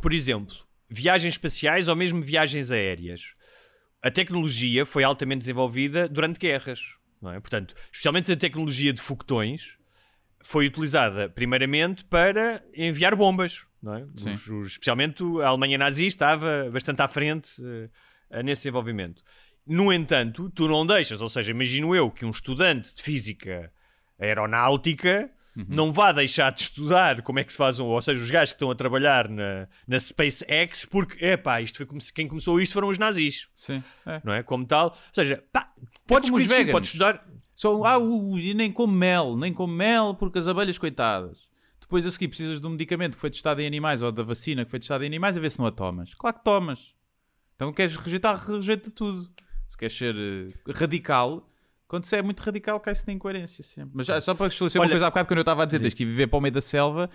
Por 0.00 0.12
exemplo, 0.12 0.56
viagens 0.88 1.34
espaciais 1.34 1.88
ou 1.88 1.96
mesmo 1.96 2.20
viagens 2.22 2.70
aéreas. 2.70 3.34
A 4.02 4.10
tecnologia 4.10 4.86
foi 4.86 5.02
altamente 5.04 5.40
desenvolvida 5.40 6.08
durante 6.08 6.38
guerras, 6.38 6.80
não 7.20 7.32
é? 7.32 7.40
Portanto, 7.40 7.74
especialmente 7.92 8.30
a 8.32 8.36
tecnologia 8.36 8.92
de 8.92 9.00
foguetões 9.02 9.76
foi 10.40 10.66
utilizada 10.66 11.28
primeiramente 11.28 12.04
para 12.04 12.62
enviar 12.74 13.16
bombas, 13.16 13.64
não 13.82 13.94
é? 13.94 14.04
Os- 14.34 14.48
os- 14.48 14.68
especialmente 14.72 15.22
a 15.42 15.48
Alemanha 15.48 15.76
nazi 15.76 16.06
estava 16.06 16.70
bastante 16.72 17.02
à 17.02 17.08
frente 17.08 17.50
eh, 18.30 18.42
nesse 18.42 18.62
desenvolvimento. 18.62 19.22
No 19.66 19.92
entanto, 19.92 20.48
tu 20.50 20.66
não 20.68 20.86
deixas, 20.86 21.20
ou 21.20 21.28
seja, 21.28 21.50
imagino 21.50 21.94
eu 21.94 22.10
que 22.10 22.24
um 22.24 22.30
estudante 22.30 22.94
de 22.94 23.02
física 23.02 23.70
aeronáutica 24.18 25.30
não 25.68 25.92
vá 25.92 26.12
deixar 26.12 26.52
de 26.52 26.62
estudar 26.62 27.22
como 27.22 27.38
é 27.38 27.44
que 27.44 27.50
se 27.52 27.58
faz 27.58 27.78
um, 27.80 27.86
ou 27.86 28.00
seja, 28.02 28.20
os 28.20 28.30
gajos 28.30 28.52
que 28.52 28.56
estão 28.56 28.70
a 28.70 28.74
trabalhar 28.74 29.28
na, 29.28 29.66
na 29.86 29.98
SpaceX, 29.98 30.84
porque, 30.84 31.24
epá, 31.24 31.60
isto 31.60 31.78
foi 31.78 31.86
como 31.86 32.00
se- 32.00 32.12
quem 32.12 32.28
começou 32.28 32.60
isto 32.60 32.72
foram 32.72 32.88
os 32.88 32.98
nazis, 32.98 33.48
Sim. 33.54 33.82
É. 34.06 34.20
não 34.24 34.32
é? 34.32 34.42
Como 34.42 34.64
tal, 34.66 34.88
ou 34.90 34.94
seja, 35.14 35.42
pá, 35.52 35.72
podes 36.06 36.30
conhecer, 36.30 36.50
veganos. 36.50 36.72
podes 36.72 36.88
estudar, 36.90 37.26
Só, 37.54 37.82
ah, 37.84 37.98
uh, 37.98 38.38
e 38.38 38.54
nem 38.54 38.70
como 38.70 38.92
mel, 38.92 39.36
nem 39.36 39.52
como 39.52 39.72
mel 39.72 40.14
porque 40.14 40.38
as 40.38 40.46
abelhas, 40.46 40.78
coitadas. 40.78 41.48
Depois 41.80 42.06
a 42.06 42.10
seguir 42.10 42.28
precisas 42.28 42.60
de 42.60 42.66
um 42.66 42.70
medicamento 42.70 43.14
que 43.14 43.20
foi 43.20 43.30
testado 43.30 43.62
em 43.62 43.66
animais 43.66 44.02
ou 44.02 44.12
da 44.12 44.22
vacina 44.22 44.62
que 44.64 44.70
foi 44.70 44.78
testada 44.78 45.04
em 45.04 45.06
animais 45.08 45.36
a 45.36 45.40
ver 45.40 45.50
se 45.50 45.58
não 45.58 45.66
a 45.66 45.72
tomas. 45.72 46.12
Claro 46.14 46.36
que 46.36 46.44
tomas. 46.44 46.94
Então 47.56 47.72
queres 47.72 47.96
rejeitar, 47.96 48.36
rejeita 48.38 48.90
tudo. 48.90 49.28
Se 49.66 49.76
queres 49.76 49.96
ser 49.96 50.14
eh, 50.14 50.52
radical, 50.72 51.48
quando 51.88 52.04
se 52.04 52.14
é 52.16 52.22
muito 52.22 52.40
radical 52.40 52.78
cai-se 52.78 53.06
na 53.06 53.12
incoerência 53.14 53.64
sempre. 53.64 53.90
Mas 53.94 54.06
já, 54.06 54.20
só 54.20 54.34
para 54.34 54.46
esclarecer 54.46 54.78
uma 54.80 54.84
Olha- 54.84 54.92
coisa 54.92 55.06
há 55.06 55.10
bocado, 55.10 55.26
quando 55.28 55.38
eu 55.38 55.42
estava 55.42 55.62
a 55.62 55.66
dizer 55.66 55.80
tens 55.80 55.94
que 55.94 56.04
viver 56.04 56.26
para 56.26 56.36
o 56.36 56.40
meio 56.40 56.52
da 56.52 56.60
selva, 56.62 57.08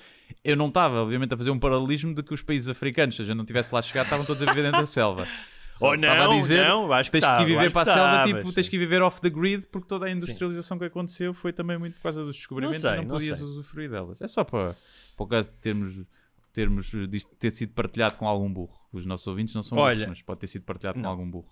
eu 0.43 0.57
não 0.57 0.67
estava, 0.67 1.01
obviamente, 1.01 1.33
a 1.33 1.37
fazer 1.37 1.51
um 1.51 1.59
paralelismo 1.59 2.13
de 2.13 2.23
que 2.23 2.33
os 2.33 2.41
países 2.41 2.67
africanos, 2.67 3.15
se 3.15 3.21
a 3.21 3.25
gente 3.25 3.37
não 3.37 3.45
tivesse 3.45 3.73
lá 3.73 3.81
chegado, 3.81 4.05
estavam 4.05 4.25
todos 4.25 4.41
a 4.41 4.45
viver 4.47 4.63
dentro 4.63 4.81
da 4.81 4.87
selva. 4.87 5.25
Só 5.77 5.89
Oh, 5.93 5.95
não, 5.95 6.09
a 6.09 6.27
dizer, 6.39 6.67
não, 6.67 6.91
acho 6.93 7.09
que 7.11 7.19
tens 7.19 7.37
que 7.37 7.45
viver 7.45 7.71
para 7.71 7.81
a 7.91 7.93
selva, 7.93 8.23
tipo, 8.25 8.53
tens 8.53 8.65
sim. 8.65 8.71
que 8.71 8.77
viver 8.77 9.01
off 9.01 9.19
the 9.21 9.29
grid, 9.29 9.67
porque 9.71 9.87
toda 9.87 10.05
a 10.05 10.11
industrialização 10.11 10.77
que 10.77 10.85
aconteceu 10.85 11.33
foi 11.33 11.51
também 11.53 11.77
muito 11.77 11.95
por 11.95 12.03
causa 12.03 12.23
dos 12.23 12.35
descobrimentos 12.35 12.81
sei, 12.81 12.91
e 12.93 12.95
não 12.97 13.03
não 13.03 13.09
podias 13.11 13.39
sei. 13.39 13.47
usufruir 13.47 13.89
delas. 13.89 14.21
É 14.21 14.27
só 14.27 14.43
para, 14.43 14.75
para 15.15 15.23
o 15.23 15.27
caso 15.27 15.49
de 15.49 15.55
termos, 15.55 15.95
termos 16.51 16.91
ter 17.39 17.51
sido 17.51 17.73
partilhado 17.73 18.15
com 18.15 18.27
algum 18.27 18.51
burro. 18.51 18.75
Os 18.91 19.05
nossos 19.05 19.25
ouvintes 19.27 19.53
não 19.55 19.63
são 19.63 19.77
Olha, 19.77 19.95
burros, 19.95 20.09
mas 20.09 20.21
pode 20.21 20.39
ter 20.41 20.47
sido 20.47 20.63
partilhado 20.63 20.97
com 20.97 21.03
não. 21.03 21.09
algum 21.09 21.29
burro. 21.29 21.51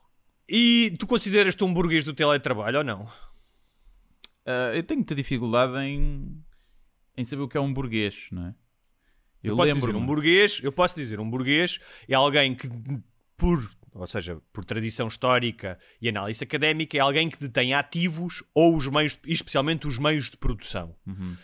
E 0.53 0.93
tu 0.99 1.07
consideras-te 1.07 1.63
um 1.63 1.73
burguês 1.73 2.03
do 2.03 2.13
teletrabalho 2.13 2.79
ou 2.79 2.83
não? 2.83 3.07
Ah, 4.45 4.71
eu 4.75 4.83
tenho 4.83 4.99
muita 4.99 5.15
dificuldade 5.15 5.77
em, 5.77 6.43
em 7.15 7.23
saber 7.23 7.43
o 7.43 7.47
que 7.47 7.55
é 7.55 7.61
um 7.61 7.73
burguês, 7.73 8.27
não 8.31 8.47
é? 8.47 8.55
Eu, 9.41 9.55
posso 9.55 9.67
lembro 9.67 9.87
dizer, 9.87 9.95
um 10.03 10.05
burguês, 10.05 10.59
eu 10.61 10.71
posso 10.73 10.95
dizer, 10.95 11.19
um 11.21 11.29
burguês 11.29 11.79
é 12.05 12.13
alguém 12.15 12.53
que 12.53 12.69
por, 13.37 13.71
ou 13.93 14.05
seja, 14.05 14.41
por 14.51 14.65
tradição 14.65 15.07
histórica 15.07 15.79
e 16.01 16.09
análise 16.09 16.43
académica, 16.43 16.97
é 16.97 16.99
alguém 16.99 17.29
que 17.29 17.39
detém 17.39 17.73
ativos 17.73 18.43
ou 18.53 18.75
os 18.75 18.85
meios, 18.87 19.17
especialmente 19.25 19.87
os 19.87 19.97
meios 19.97 20.29
de 20.29 20.35
produção. 20.35 20.93
Uhum. 21.07 21.35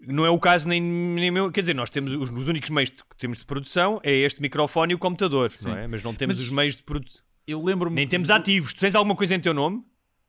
Não 0.00 0.24
é 0.24 0.30
o 0.30 0.38
caso 0.38 0.66
nem, 0.66 0.80
nem 0.80 1.30
meu, 1.30 1.52
quer 1.52 1.60
dizer, 1.60 1.74
nós 1.74 1.90
temos 1.90 2.14
os, 2.14 2.30
os 2.30 2.48
únicos 2.48 2.70
meios 2.70 2.88
que 2.88 3.16
temos 3.18 3.36
de 3.38 3.44
produção 3.44 4.00
é 4.02 4.12
este 4.12 4.40
microfone 4.40 4.92
e 4.92 4.94
o 4.94 4.98
computador, 4.98 5.50
Sim. 5.50 5.68
não 5.68 5.76
é? 5.76 5.86
Mas 5.86 6.02
não 6.02 6.14
temos 6.14 6.38
Mas- 6.38 6.46
os 6.46 6.50
meios 6.50 6.74
de 6.74 6.82
produção. 6.82 7.22
Eu 7.46 7.62
lembro-me. 7.62 7.96
Nem 7.96 8.08
temos 8.08 8.30
ativos. 8.30 8.72
Tu 8.74 8.80
tens 8.80 8.94
alguma 8.94 9.14
coisa 9.16 9.34
em 9.34 9.40
teu 9.40 9.52
nome? 9.54 9.84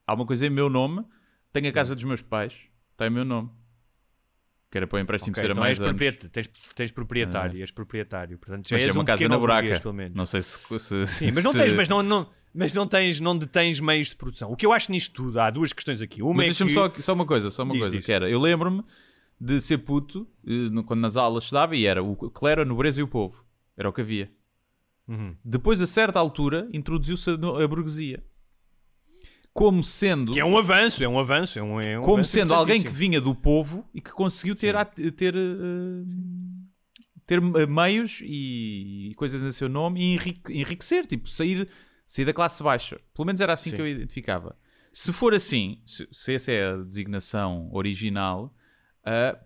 Há 0.05 0.13
uma 0.13 0.25
coisa 0.25 0.45
em 0.45 0.49
meu 0.49 0.69
nome. 0.69 1.03
Tenho 1.53 1.69
a 1.69 1.71
casa 1.71 1.95
dos 1.95 2.03
meus 2.03 2.21
pais. 2.21 2.53
Tem 2.97 3.09
meu 3.09 3.23
nome. 3.25 3.49
Que 4.69 4.77
era 4.79 4.87
para 4.87 4.97
o 4.97 4.99
empréstimo 4.99 5.31
Ok, 5.31 5.41
ser 5.41 5.49
a 5.49 5.51
então 5.53 5.61
mais 5.63 5.71
és, 5.79 5.81
anos. 5.81 5.89
proprieta- 5.91 6.27
tens, 6.29 6.47
tens 6.75 6.91
proprietário, 6.91 7.61
és 7.61 7.71
proprietário. 7.71 8.37
Portanto, 8.37 8.67
já 8.67 8.75
Mas 8.75 8.81
és 8.83 8.89
é 8.89 8.91
uma 8.93 9.03
um 9.03 9.05
casa 9.05 9.27
na 9.29 9.37
buraca. 9.37 9.61
burguês, 9.61 9.79
pelo 9.81 9.93
menos. 9.93 10.15
Não 10.17 10.25
sei 10.25 10.41
se. 10.41 10.59
se- 10.79 11.07
Sim, 11.07 11.31
mas 11.31 11.43
não 11.43 11.51
se- 11.53 11.59
tens, 11.59 11.73
mas 11.73 11.87
não, 11.87 12.03
não, 12.03 12.29
mas 12.53 12.73
não 12.73 12.85
tens, 12.85 13.19
não 13.21 13.37
detens 13.37 13.79
meios 13.79 14.09
de 14.09 14.15
produção. 14.17 14.51
O 14.51 14.55
que 14.57 14.65
eu 14.65 14.73
acho 14.73 14.91
nisto 14.91 15.13
tudo, 15.13 15.39
há 15.39 15.49
duas 15.49 15.71
questões 15.71 16.01
aqui. 16.01 16.21
Uma 16.21 16.33
Mas 16.33 16.45
é 16.45 16.47
deixa-me 16.49 16.69
que... 16.71 16.75
só, 16.75 16.89
só 17.01 17.13
uma 17.13 17.25
coisa, 17.25 17.49
só 17.49 17.63
uma 17.63 17.71
Diz, 17.71 17.81
coisa, 17.81 17.95
diz. 17.95 18.05
que 18.05 18.11
era, 18.11 18.29
eu 18.29 18.39
lembro-me 18.41 18.83
de 19.39 19.61
ser 19.61 19.77
puto, 19.79 20.27
eh, 20.45 20.81
quando 20.85 20.99
nas 20.99 21.15
aulas 21.15 21.45
estudava, 21.45 21.75
e 21.75 21.85
era 21.85 22.03
o 22.03 22.17
era 22.47 22.63
a 22.63 22.65
nobreza 22.65 22.99
e 22.99 23.03
o 23.03 23.07
povo. 23.07 23.45
Era 23.77 23.87
o 23.89 23.93
que 23.93 24.01
havia. 24.01 24.29
Uhum. 25.07 25.35
Depois, 25.43 25.79
a 25.81 25.87
certa 25.87 26.19
altura, 26.19 26.67
introduziu-se 26.73 27.29
a, 27.29 27.33
a 27.33 27.67
burguesia. 27.67 28.23
Como 29.53 29.81
sendo, 29.83 30.33
Que 30.33 30.39
é 30.41 30.45
um 30.45 30.57
avanço, 30.57 31.01
é 31.03 31.07
um 31.07 31.17
avanço, 31.17 31.57
é 31.57 31.63
um, 31.63 31.79
é 31.79 31.97
um 31.97 32.01
como 32.01 32.15
avanço 32.15 32.31
sendo 32.31 32.53
alguém 32.53 32.83
que 32.83 32.89
vinha 32.91 33.21
do 33.21 33.33
povo 33.33 33.87
e 33.93 34.01
que 34.01 34.11
conseguiu 34.11 34.53
ter, 34.53 34.75
ter, 35.13 35.33
eh, 35.33 36.03
ter 37.25 37.41
eh, 37.41 37.65
meios 37.65 38.19
e 38.21 39.13
coisas 39.15 39.41
em 39.41 39.51
seu 39.53 39.69
nome 39.69 40.01
e 40.01 40.13
enrique- 40.15 40.51
enriquecer, 40.53 41.05
tipo, 41.07 41.29
sair, 41.29 41.69
sair 42.05 42.25
da 42.25 42.33
classe 42.33 42.61
baixa. 42.61 42.99
Pelo 43.13 43.25
menos 43.27 43.39
era 43.39 43.53
assim 43.53 43.69
Sim. 43.69 43.77
que 43.77 43.81
eu 43.81 43.87
identificava. 43.87 44.57
Se 44.91 45.13
for 45.13 45.33
assim, 45.33 45.81
se, 45.85 46.05
se 46.11 46.33
essa 46.33 46.51
é 46.51 46.71
a 46.73 46.77
designação 46.77 47.69
original, 47.71 48.53
ah, 49.05 49.37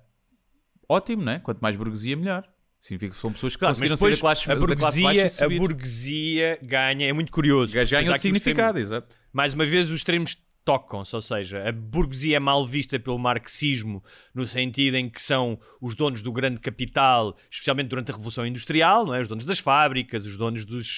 ótimo, 0.87 1.21
né? 1.23 1.37
Quanto 1.39 1.59
mais 1.59 1.75
burguesia, 1.75 2.15
melhor. 2.15 2.47
Significa 2.79 3.13
que 3.13 3.19
são 3.19 3.31
pessoas 3.33 3.53
que 3.55 3.59
Claro, 3.59 3.71
mas 3.77 3.89
conseguiram 3.89 3.97
sair 3.97 4.11
depois 4.15 4.15
da 4.15 4.21
classe, 4.21 4.51
a 4.51 4.53
da 4.53 4.59
burguesia, 4.59 5.27
e 5.27 5.43
a 5.43 5.59
burguesia 5.59 6.59
ganha, 6.61 7.09
é 7.09 7.13
muito 7.13 7.31
curioso. 7.31 7.73
Ganha 7.73 7.83
os 7.83 8.21
significado, 8.21 8.79
exato. 8.79 9.13
mais 9.33 9.53
uma 9.53 9.65
vez, 9.65 9.89
os 9.89 9.97
extremos 9.97 10.37
tocam-se, 10.63 11.15
ou 11.15 11.21
seja, 11.21 11.67
a 11.67 11.71
burguesia 11.71 12.37
é 12.37 12.39
mal 12.39 12.65
vista 12.65 12.99
pelo 12.99 13.17
marxismo 13.17 14.03
no 14.35 14.45
sentido 14.45 14.95
em 14.95 15.09
que 15.09 15.21
são 15.21 15.59
os 15.81 15.95
donos 15.95 16.21
do 16.21 16.31
grande 16.31 16.59
capital, 16.59 17.35
especialmente 17.49 17.87
durante 17.87 18.11
a 18.11 18.13
Revolução 18.13 18.45
Industrial, 18.45 19.05
não 19.05 19.15
é? 19.15 19.21
os 19.21 19.27
donos 19.27 19.45
das 19.45 19.57
fábricas, 19.59 20.25
os 20.25 20.37
donos 20.37 20.65
dos, 20.65 20.97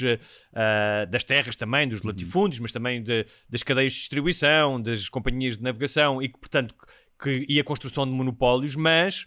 ah, 0.54 1.06
das 1.10 1.24
terras 1.24 1.56
também, 1.56 1.88
dos 1.88 2.02
latifúndios, 2.02 2.60
mas 2.60 2.72
também 2.72 3.02
de- 3.02 3.26
das 3.50 3.64
cadeias 3.64 3.94
de 3.94 4.00
distribuição, 4.00 4.82
das 4.82 5.08
companhias 5.08 5.56
de 5.58 5.64
navegação 5.64 6.22
e 6.22 6.28
que, 6.28 6.38
portanto, 6.38 6.76
que, 7.22 7.46
e 7.48 7.60
a 7.60 7.64
construção 7.64 8.06
de 8.06 8.12
monopólios, 8.12 8.76
mas 8.76 9.26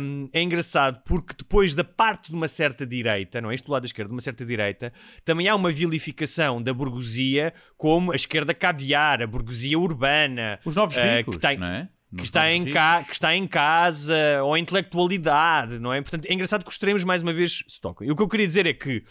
hum, 0.00 0.28
é 0.32 0.40
engraçado 0.42 1.02
porque 1.04 1.34
depois 1.38 1.74
da 1.74 1.84
parte 1.84 2.30
de 2.30 2.34
uma 2.34 2.48
certa 2.48 2.86
direita, 2.86 3.40
não 3.40 3.50
é? 3.50 3.54
Este 3.54 3.66
do 3.66 3.72
lado 3.72 3.82
da 3.82 3.86
esquerda, 3.86 4.08
de 4.08 4.14
uma 4.14 4.20
certa 4.22 4.44
direita, 4.46 4.92
também 5.24 5.46
há 5.48 5.54
uma 5.54 5.70
vilificação 5.70 6.62
da 6.62 6.72
burguesia 6.72 7.52
como 7.76 8.12
a 8.12 8.16
esquerda 8.16 8.54
caviar, 8.54 9.22
a 9.22 9.26
burguesia 9.26 9.78
urbana, 9.78 10.58
Os 10.64 10.74
novos 10.74 10.96
eh, 10.96 11.18
ricos, 11.18 11.36
que 11.36 11.38
está, 11.38 11.54
em- 11.54 11.58
não 11.58 11.66
é? 11.66 11.88
que 12.16 12.22
está, 12.22 12.50
em 12.50 12.64
ca, 12.64 13.04
que 13.04 13.12
está 13.12 13.34
em 13.36 13.46
casa, 13.46 14.42
ou 14.42 14.54
a 14.54 14.58
intelectualidade, 14.58 15.78
não 15.78 15.92
é? 15.92 16.00
Portanto, 16.00 16.26
é 16.26 16.32
engraçado 16.32 16.62
que 16.62 16.68
os 16.68 16.74
extremos, 16.74 17.04
mais 17.04 17.22
uma 17.22 17.32
vez, 17.32 17.62
se 17.68 17.80
tocam. 17.80 18.06
E 18.06 18.10
o 18.10 18.16
que 18.16 18.22
eu 18.22 18.28
queria 18.28 18.46
dizer 18.46 18.64
é 18.66 18.72
que 18.72 19.04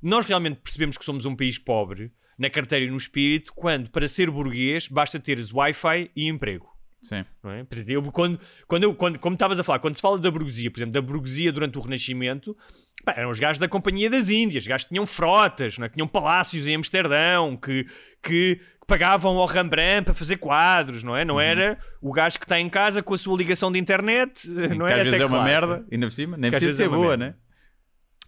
nós 0.00 0.26
realmente 0.26 0.56
percebemos 0.62 0.96
que 0.96 1.04
somos 1.04 1.24
um 1.24 1.34
país 1.34 1.58
pobre, 1.58 2.12
na 2.38 2.50
carteira 2.50 2.84
e 2.84 2.90
no 2.90 2.96
espírito, 2.96 3.52
quando, 3.54 3.90
para 3.90 4.06
ser 4.08 4.30
burguês, 4.30 4.88
basta 4.88 5.18
teres 5.20 5.52
Wi-Fi 5.52 6.10
e 6.14 6.28
emprego. 6.28 6.73
Sim. 7.04 7.24
Não 7.42 7.50
é? 7.50 7.66
Eu, 7.86 8.02
quando, 8.10 8.38
quando 8.66 8.82
eu, 8.82 8.94
quando, 8.94 9.18
como 9.18 9.34
estavas 9.34 9.58
a 9.58 9.64
falar, 9.64 9.78
quando 9.78 9.96
se 9.96 10.02
fala 10.02 10.18
da 10.18 10.30
burguesia, 10.30 10.70
por 10.70 10.78
exemplo, 10.78 10.92
da 10.92 11.02
burguesia 11.02 11.52
durante 11.52 11.78
o 11.78 11.80
Renascimento, 11.80 12.56
pá, 13.04 13.14
eram 13.16 13.30
os 13.30 13.38
gajos 13.38 13.58
da 13.58 13.68
Companhia 13.68 14.08
das 14.08 14.28
Índias, 14.30 14.64
os 14.64 14.68
gajos 14.68 14.84
que 14.84 14.88
tinham 14.88 15.06
frotas, 15.06 15.78
não 15.78 15.86
é? 15.86 15.88
que 15.88 15.94
tinham 15.94 16.08
palácios 16.08 16.66
em 16.66 16.74
Amsterdão, 16.74 17.56
que, 17.56 17.86
que, 18.22 18.60
pagavam 18.86 19.36
ao 19.38 19.46
Rembrandt 19.46 20.04
para 20.04 20.14
fazer 20.14 20.36
quadros, 20.36 21.02
não 21.02 21.16
é? 21.16 21.24
Não 21.24 21.40
era 21.40 21.78
o 22.00 22.12
gajo 22.12 22.38
que 22.38 22.44
está 22.44 22.58
em 22.58 22.68
casa 22.68 23.02
com 23.02 23.14
a 23.14 23.18
sua 23.18 23.36
ligação 23.36 23.70
de 23.70 23.78
internet, 23.78 24.48
não 24.48 24.86
que 24.86 24.92
era 24.92 25.02
às 25.02 25.04
vezes 25.04 25.20
é 25.20 25.26
uma 25.26 25.44
teclado. 25.44 25.44
merda, 25.44 25.86
ainda 25.90 26.06
por 26.06 26.12
cima, 26.12 26.36
nem 26.36 26.50
Que 26.50 26.56
precisa 26.56 26.82
é 26.82 26.84
ser 26.84 26.90
boa, 26.90 27.16
merda. 27.16 27.26
né? 27.26 27.34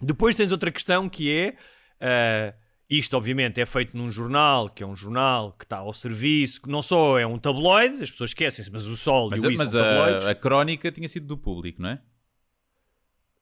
Depois 0.01 0.35
tens 0.35 0.53
outra 0.53 0.71
questão 0.71 1.09
que 1.09 1.35
é. 1.35 1.55
ah, 2.01 2.55
isto, 2.89 3.17
obviamente, 3.17 3.61
é 3.61 3.67
feito 3.67 3.97
num 3.97 4.11
jornal, 4.11 4.69
que 4.69 4.83
é 4.83 4.87
um 4.87 4.95
jornal 4.95 5.53
que 5.53 5.65
está 5.65 5.79
ao 5.79 5.93
serviço, 5.93 6.63
que 6.63 6.69
não 6.69 6.81
só 6.81 7.19
é 7.19 7.27
um 7.27 7.39
tabloide, 7.39 8.03
as 8.03 8.11
pessoas 8.11 8.31
esquecem-se, 8.31 8.71
mas 8.71 8.87
o 8.87 8.97
Sol 8.97 9.31
Mas, 9.31 9.43
e 9.43 9.47
o 9.47 9.51
a, 9.51 9.53
I 9.53 9.57
mas 9.57 9.71
são 9.71 9.81
a, 9.81 10.31
a 10.31 10.35
crónica 10.35 10.93
tinha 10.93 11.09
sido 11.09 11.27
do 11.27 11.37
público, 11.37 11.83
não 11.83 11.91
é? 11.91 12.01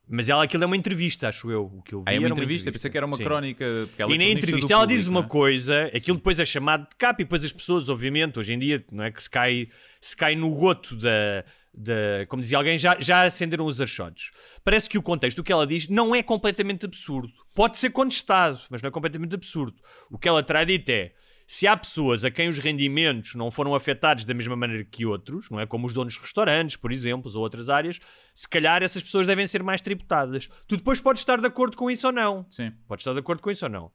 Mas 0.09 0.29
ela, 0.29 0.45
aquilo 0.45 0.63
é 0.63 0.67
uma 0.67 0.77
entrevista, 0.77 1.29
acho 1.29 1.51
eu. 1.51 1.65
O 1.65 1.83
que 1.83 1.95
eu 1.95 2.01
vi 2.01 2.05
Ah, 2.07 2.15
é 2.15 2.19
uma 2.19 2.27
era 2.27 2.35
entrevista, 2.35 2.71
pensei 2.71 2.91
que 2.91 2.97
era 2.97 3.07
uma 3.07 3.17
Sim. 3.17 3.25
crónica. 3.25 3.65
E 3.65 4.03
é 4.03 4.07
na 4.19 4.25
entrevista 4.25 4.73
ela 4.73 4.83
público, 4.83 5.01
diz 5.01 5.09
uma 5.09 5.21
é? 5.21 5.23
coisa, 5.23 5.85
aquilo 5.95 6.19
depois 6.19 6.39
é 6.39 6.45
chamado 6.45 6.89
de 6.91 6.97
capa 6.97 7.23
e 7.23 7.25
depois 7.25 7.43
as 7.43 7.53
pessoas, 7.53 7.89
obviamente, 7.89 8.39
hoje 8.39 8.53
em 8.53 8.59
dia, 8.59 8.85
não 8.93 9.03
é 9.03 9.11
que 9.11 9.23
se 9.23 9.31
cai, 9.31 9.69
se 10.01 10.15
cai 10.15 10.37
no 10.37 10.51
goto 10.51 10.95
da, 10.97 11.45
da 11.77 12.27
como 12.29 12.43
dizia 12.43 12.59
alguém, 12.59 12.79
já, 12.79 12.97
já 13.01 13.23
acenderam 13.23 13.67
os 13.67 13.81
archotes. 13.81 14.31
Parece 14.63 14.89
que 14.89 14.99
o 14.99 15.03
contexto 15.03 15.37
do 15.37 15.45
que 15.45 15.53
ela 15.53 15.67
diz 15.67 15.89
não 15.89 16.15
é 16.15 16.23
completamente 16.23 16.85
absurdo. 16.87 17.33
Pode 17.55 17.79
ser 17.79 17.91
contestado, 17.91 18.61
mas 18.71 18.83
não 18.83 18.89
é 18.89 18.91
completamente 18.91 19.35
absurdo. 19.35 19.77
O 20.11 20.19
que 20.19 20.29
ela 20.29 20.43
terá 20.43 20.65
dito 20.65 20.89
é, 20.91 21.13
se 21.47 21.67
há 21.67 21.77
pessoas 21.77 22.25
a 22.25 22.31
quem 22.31 22.49
os 22.49 22.59
rendimentos 22.59 23.35
não 23.35 23.51
foram 23.51 23.75
afetados 23.75 24.25
da 24.25 24.33
mesma 24.33 24.57
maneira 24.57 24.85
que 24.85 25.05
outros, 25.05 25.51
não 25.51 25.61
é 25.61 25.67
como 25.67 25.87
os 25.87 25.93
donos 25.93 26.15
de 26.15 26.21
restaurantes, 26.21 26.77
por 26.77 26.91
exemplo, 26.91 27.31
ou 27.35 27.43
outras 27.43 27.69
áreas, 27.69 28.01
se 28.35 28.49
calhar 28.49 28.83
essas 28.83 29.03
pessoas 29.03 29.27
devem 29.27 29.47
ser 29.47 29.63
mais 29.63 29.81
tributadas. 29.81 30.49
Tu 30.67 30.77
depois 30.77 31.01
podes 31.01 31.21
estar 31.21 31.41
de 31.41 31.47
acordo 31.47 31.77
com 31.77 31.91
isso 31.91 32.07
ou 32.07 32.13
não. 32.13 32.47
Sim. 32.49 32.73
Pode 32.89 33.03
estar 33.03 33.13
de 33.13 33.19
acordo 33.19 33.43
com 33.43 33.51
isso 33.51 33.65
ou 33.67 33.71
não? 33.71 33.93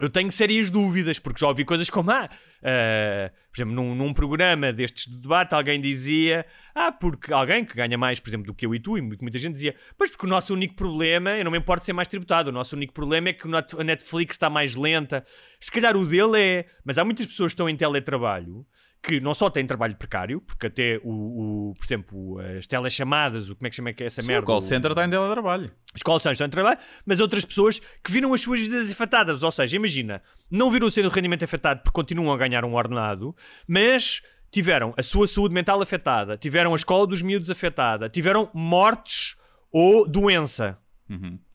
Eu 0.00 0.10
tenho 0.10 0.30
sérias 0.32 0.70
dúvidas, 0.70 1.20
porque 1.20 1.38
já 1.40 1.46
ouvi 1.46 1.64
coisas 1.64 1.88
como, 1.88 2.10
ah, 2.10 2.28
ah, 2.64 3.30
por 3.52 3.56
exemplo, 3.56 3.74
num, 3.74 3.94
num 3.94 4.12
programa 4.12 4.72
destes 4.72 5.06
de 5.06 5.16
debate, 5.18 5.54
alguém 5.54 5.80
dizia, 5.80 6.44
ah, 6.74 6.90
porque 6.90 7.32
alguém 7.32 7.64
que 7.64 7.76
ganha 7.76 7.96
mais, 7.96 8.18
por 8.18 8.28
exemplo, 8.28 8.46
do 8.46 8.54
que 8.54 8.66
eu 8.66 8.74
e 8.74 8.80
tu, 8.80 8.98
e 8.98 9.00
mu- 9.00 9.14
muita 9.22 9.38
gente 9.38 9.52
dizia, 9.54 9.76
pois 9.96 10.10
porque 10.10 10.26
o 10.26 10.28
nosso 10.28 10.52
único 10.52 10.74
problema, 10.74 11.30
eu 11.38 11.44
não 11.44 11.52
me 11.52 11.58
importo 11.58 11.84
ser 11.84 11.92
mais 11.92 12.08
tributado, 12.08 12.48
o 12.50 12.52
nosso 12.52 12.74
único 12.74 12.92
problema 12.92 13.28
é 13.28 13.32
que 13.34 13.46
a 13.46 13.84
Netflix 13.84 14.34
está 14.34 14.50
mais 14.50 14.74
lenta. 14.74 15.24
Se 15.60 15.70
calhar 15.70 15.96
o 15.96 16.04
dele 16.04 16.40
é, 16.40 16.66
mas 16.84 16.98
há 16.98 17.04
muitas 17.04 17.26
pessoas 17.26 17.52
que 17.52 17.54
estão 17.54 17.68
em 17.68 17.76
teletrabalho 17.76 18.66
que 19.06 19.20
não 19.20 19.34
só 19.34 19.50
têm 19.50 19.66
trabalho 19.66 19.94
precário, 19.96 20.40
porque 20.40 20.66
até 20.68 20.98
o, 21.04 21.70
o 21.70 21.74
por 21.74 21.84
exemplo, 21.84 22.38
as 22.58 22.66
telechamadas, 22.66 23.50
o 23.50 23.56
como 23.56 23.66
é 23.66 23.70
que 23.70 23.76
chama 23.76 23.92
que 23.92 24.02
é 24.02 24.06
essa 24.06 24.22
Sim, 24.22 24.28
merda? 24.28 24.44
o 24.44 24.46
call 24.46 24.58
O- 24.58 24.62
center 24.62 24.90
está 24.92 25.04
em 25.04 25.10
teletrabalho. 25.10 25.70
as 25.94 26.02
call 26.02 26.18
centers 26.18 26.36
estão 26.36 26.46
em 26.46 26.50
trabalho, 26.50 26.78
mas 27.04 27.20
outras 27.20 27.44
pessoas 27.44 27.80
que 28.02 28.10
viram 28.10 28.32
as 28.32 28.40
suas 28.40 28.60
vidas 28.60 28.90
afetadas. 28.90 29.42
Ou 29.42 29.52
seja, 29.52 29.76
imagina, 29.76 30.22
não 30.50 30.70
viram 30.70 30.86
o 30.86 30.90
seu 30.90 31.08
rendimento 31.10 31.44
afetado 31.44 31.80
porque 31.82 31.94
continuam 31.94 32.32
a 32.34 32.38
ganhar 32.38 32.64
um 32.64 32.74
ordenado, 32.74 33.36
mas 33.68 34.22
tiveram 34.50 34.94
a 34.96 35.02
sua 35.02 35.26
saúde 35.26 35.52
mental 35.54 35.82
afetada, 35.82 36.36
tiveram 36.38 36.72
a 36.72 36.76
escola 36.76 37.06
dos 37.06 37.20
miúdos 37.22 37.50
afetada, 37.50 38.08
tiveram 38.08 38.48
mortes 38.54 39.36
ou 39.70 40.08
doença. 40.08 40.78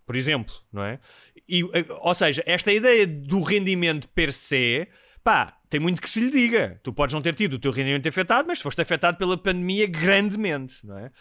Por 0.05 0.15
exemplo, 0.15 0.53
não 0.71 0.83
é? 0.83 0.99
E, 1.47 1.61
eh, 1.73 1.85
ou 2.01 2.13
seja, 2.15 2.43
esta 2.45 2.71
ideia 2.71 3.05
do 3.07 3.41
rendimento 3.41 4.07
per 4.09 4.31
se, 4.33 4.87
pá, 5.23 5.55
tem 5.69 5.79
muito 5.79 6.01
que 6.01 6.09
se 6.09 6.19
lhe 6.19 6.31
diga. 6.31 6.79
Tu 6.83 6.91
podes 6.91 7.13
não 7.13 7.21
ter 7.21 7.33
tido 7.35 7.53
o 7.53 7.59
teu 7.59 7.71
rendimento 7.71 8.07
afetado, 8.09 8.47
mas 8.47 8.59
foste 8.59 8.81
afetado 8.81 9.17
pela 9.17 9.37
pandemia 9.37 9.85
grandemente, 9.85 10.85
não 10.85 10.97
é? 10.97 11.11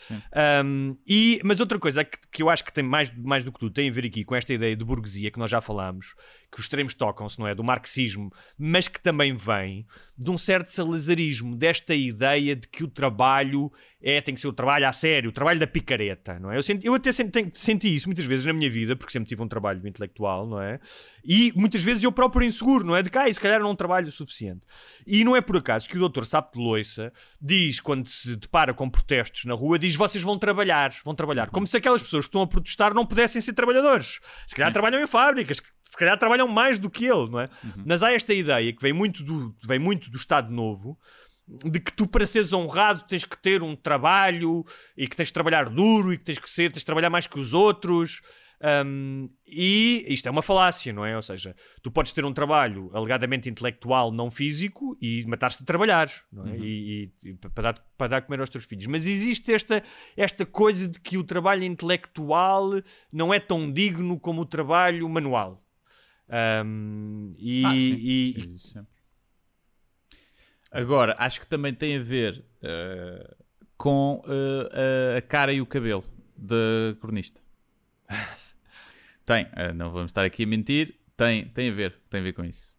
Um, 0.65 0.97
e, 1.07 1.41
mas 1.45 1.61
outra 1.61 1.79
coisa 1.79 2.03
que, 2.03 2.17
que 2.33 2.43
eu 2.43 2.49
acho 2.49 2.65
que 2.65 2.73
tem 2.73 2.83
mais, 2.83 3.15
mais 3.17 3.45
do 3.45 3.53
que 3.53 3.59
tudo 3.59 3.73
tem 3.73 3.91
a 3.91 3.93
ver 3.93 4.07
aqui 4.07 4.25
com 4.25 4.35
esta 4.35 4.53
ideia 4.53 4.75
de 4.75 4.85
burguesia 4.85 5.31
que 5.31 5.39
nós 5.39 5.51
já 5.51 5.61
falámos, 5.61 6.15
que 6.51 6.59
os 6.59 6.65
extremos 6.65 6.95
tocam-se, 6.95 7.39
não 7.39 7.47
é? 7.47 7.55
Do 7.55 7.63
marxismo, 7.63 8.33
mas 8.59 8.89
que 8.89 9.01
também 9.01 9.35
vem 9.35 9.87
de 10.17 10.31
um 10.31 10.39
certo 10.39 10.71
salazarismo, 10.71 11.55
desta 11.55 11.95
ideia 11.95 12.57
de 12.57 12.67
que 12.67 12.83
o 12.83 12.89
trabalho 12.89 13.71
é, 14.03 14.21
tem 14.21 14.35
que 14.35 14.41
ser 14.41 14.49
o 14.49 14.53
trabalho 14.53 14.89
a 14.89 14.93
sério, 14.93 15.31
o 15.31 15.33
trabalho 15.33 15.61
da 15.61 15.67
picareta, 15.67 16.39
não 16.39 16.51
é? 16.51 16.57
Eu, 16.57 16.63
senti, 16.63 16.87
eu 16.87 16.95
até 16.95 17.13
sempre 17.13 17.33
tenho- 17.33 17.53
senti 17.55 17.95
isso 17.95 18.09
muitas 18.09 18.25
vezes 18.25 18.45
na 18.45 18.53
minha 18.53 18.71
vida, 18.71 18.97
porque 18.97 19.13
sempre 19.13 19.29
tive 19.29 19.43
um 19.43 19.49
trabalho 19.49 19.87
intelectual, 19.87 20.47
não 20.47 20.61
é? 20.61 20.81
E 21.25 21.53
muitas 21.55 21.83
vezes 21.83 22.03
eu 22.03 22.11
próprio 22.11 22.47
inseguro, 22.47 22.85
não 22.85 22.97
é? 22.97 23.03
De 23.03 23.11
cá, 23.11 23.31
se 23.33 23.39
calhar 23.39 23.61
não 23.61 23.77
trabalho 23.77 24.09
o 24.09 24.13
suficiente. 24.13 24.63
E 25.07 25.23
não 25.25 25.37
é 25.37 25.41
por 25.41 25.57
acaso 25.57 25.89
que 25.89 25.97
o 25.97 26.01
doutor 26.01 26.27
Sapo 26.27 26.59
de 26.59 26.65
Loiça 26.65 27.13
diz, 27.41 27.79
quando 27.81 28.09
se 28.09 28.35
depara 28.37 28.73
com 28.73 28.89
protestos 28.89 29.45
na 29.45 29.55
rua, 29.55 29.79
diz 29.79 29.95
vocês 29.95 30.25
vão 30.25 30.39
trabalhar, 30.39 30.95
vão 31.05 31.15
trabalhar. 31.15 31.51
Como 31.51 31.67
se 31.67 31.77
aquelas 31.77 32.03
pessoas 32.03 32.25
que 32.25 32.29
estão 32.31 32.43
a 32.43 32.47
protestar 32.47 32.95
não 32.95 33.07
pudessem 33.07 33.41
ser 33.41 33.53
trabalhadores. 33.53 34.19
Se 34.47 34.55
calhar 34.55 34.73
trabalham 34.73 35.03
em 35.03 35.07
fábricas, 35.07 35.61
se 35.89 35.97
calhar 35.97 36.19
trabalham 36.19 36.47
mais 36.47 36.79
do 36.79 36.89
que 36.91 37.05
ele, 37.07 37.29
não 37.31 37.41
é? 37.41 37.49
Mas 37.85 38.03
há 38.03 38.13
esta 38.13 38.33
ideia 38.35 38.73
que 38.73 38.83
vem 38.83 38.93
muito 38.93 39.25
do, 39.25 39.55
vem 39.65 39.79
muito 39.79 40.11
do 40.11 40.17
Estado 40.17 40.53
Novo, 40.53 40.99
de 41.65 41.81
que 41.81 41.93
tu 41.93 42.07
para 42.07 42.27
seres 42.27 42.53
honrado 42.53 43.05
tens 43.09 43.25
que 43.25 43.37
ter 43.41 43.63
um 43.63 43.75
trabalho 43.75 44.65
e 44.97 45.09
que 45.09 45.17
tens 45.17 45.29
de 45.29 45.33
trabalhar 45.33 45.71
duro 45.71 46.13
e 46.13 46.19
que 46.19 46.25
tens 46.25 46.39
que 46.39 46.51
ser, 46.51 46.71
tens 46.71 46.81
de 46.81 46.87
trabalhar 46.87 47.09
mais 47.11 47.27
que 47.27 47.39
os 47.41 47.55
outros. 47.55 48.21
Um, 48.85 49.31
e 49.47 50.05
isto 50.09 50.27
é 50.27 50.31
uma 50.33 50.43
falácia, 50.43 50.93
não 50.93 51.07
é? 51.07 51.15
Ou 51.15 51.23
seja, 51.23 51.55
tu 51.81 51.93
podes 51.93 52.13
ter 52.13 52.25
um 52.25 52.33
trabalho 52.35 52.91
alegadamente 52.93 53.49
intelectual, 53.49 54.11
não 54.11 54.33
físico, 54.33 54.99
e 55.01 55.25
matar-te 55.27 55.59
de 55.61 55.65
trabalhar, 55.65 56.11
não 56.33 56.45
é? 56.49 56.57
E, 56.59 57.13
e- 57.25 57.29
e 57.31 57.35
para, 57.35 57.73
dar, 57.73 57.85
para 57.97 58.07
dar 58.09 58.23
comer 58.23 58.41
aos 58.41 58.51
teus 58.51 58.65
filhos. 58.65 58.87
Mas 58.87 59.07
existe 59.07 59.53
esta, 59.53 59.81
esta 60.17 60.45
coisa 60.45 60.89
de 60.89 60.99
que 61.01 61.17
o 61.17 61.23
trabalho 61.23 61.63
intelectual 61.63 62.83
não 63.13 63.33
é 63.33 63.39
tão 63.41 63.71
digno 63.73 64.19
como 64.19 64.43
o 64.43 64.47
trabalho 64.47 65.09
manual. 65.09 65.63
Um, 66.31 67.35
e, 67.39 67.63
Ah, 67.65 67.73
sim, 67.73 67.95
e- 67.95 68.59
sim. 68.59 68.87
Agora, 70.71 71.15
acho 71.19 71.41
que 71.41 71.47
também 71.47 71.73
tem 71.73 71.97
a 71.97 72.03
ver 72.03 72.45
eh, 72.63 73.37
com 73.77 74.23
eh, 74.27 75.17
a- 75.19 75.23
cara 75.23 75.53
e 75.53 75.61
o 75.61 75.67
cabelo 75.67 76.05
da 76.37 76.95
cronista. 77.01 77.41
tem, 79.25 79.47
eh, 79.55 79.73
não 79.73 79.91
vamos 79.91 80.11
estar 80.11 80.25
aqui 80.25 80.45
a 80.45 80.47
mentir, 80.47 80.95
tem, 81.17 81.49
tem 81.49 81.71
a 81.71 81.73
ver, 81.73 81.99
tem 82.11 82.21
a 82.21 82.23
ver 82.25 82.33
com 82.33 82.45
isso. 82.45 82.77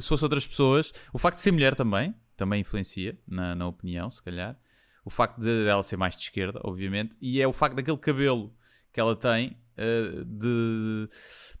Se 0.00 0.08
fosse 0.08 0.24
outras 0.24 0.46
pessoas, 0.46 0.92
o 1.12 1.18
facto 1.18 1.36
de 1.36 1.42
ser 1.42 1.52
mulher 1.52 1.74
também, 1.74 2.14
também 2.38 2.62
influencia 2.62 3.18
na, 3.28 3.54
na 3.54 3.66
opinião, 3.66 4.10
se 4.10 4.22
calhar. 4.22 4.58
O 5.04 5.10
facto 5.10 5.38
de 5.40 5.66
ela 5.68 5.82
ser 5.82 5.96
mais 5.98 6.16
de 6.16 6.22
esquerda, 6.22 6.60
obviamente, 6.64 7.14
e 7.20 7.42
é 7.42 7.46
o 7.46 7.52
facto 7.52 7.74
daquele 7.76 7.98
cabelo 7.98 8.54
que 8.92 9.00
ela 9.00 9.16
tem, 9.16 9.56
eh, 9.76 10.22
de 10.26 11.08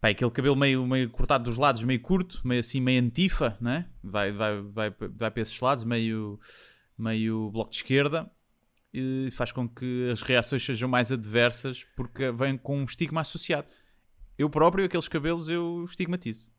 pá, 0.00 0.08
aquele 0.08 0.30
cabelo 0.30 0.56
meio, 0.56 0.86
meio 0.86 1.10
cortado 1.10 1.44
dos 1.44 1.56
lados, 1.56 1.82
meio 1.82 2.00
curto, 2.00 2.40
meio 2.44 2.60
assim, 2.60 2.80
meio 2.80 3.02
antifa, 3.02 3.56
né? 3.60 3.88
vai, 4.02 4.32
vai, 4.32 4.60
vai, 4.60 4.90
vai 4.90 5.30
para 5.30 5.42
esses 5.42 5.58
lados, 5.60 5.84
meio, 5.84 6.38
meio 6.98 7.50
bloco 7.50 7.70
de 7.70 7.76
esquerda, 7.76 8.30
e 8.92 9.30
faz 9.32 9.50
com 9.52 9.68
que 9.68 10.10
as 10.12 10.20
reações 10.20 10.64
sejam 10.64 10.88
mais 10.88 11.10
adversas 11.10 11.84
porque 11.96 12.30
vem 12.30 12.58
com 12.58 12.78
um 12.78 12.84
estigma 12.84 13.22
associado. 13.22 13.68
Eu 14.36 14.50
próprio, 14.50 14.84
aqueles 14.84 15.08
cabelos, 15.08 15.48
eu 15.48 15.84
estigmatizo. 15.88 16.50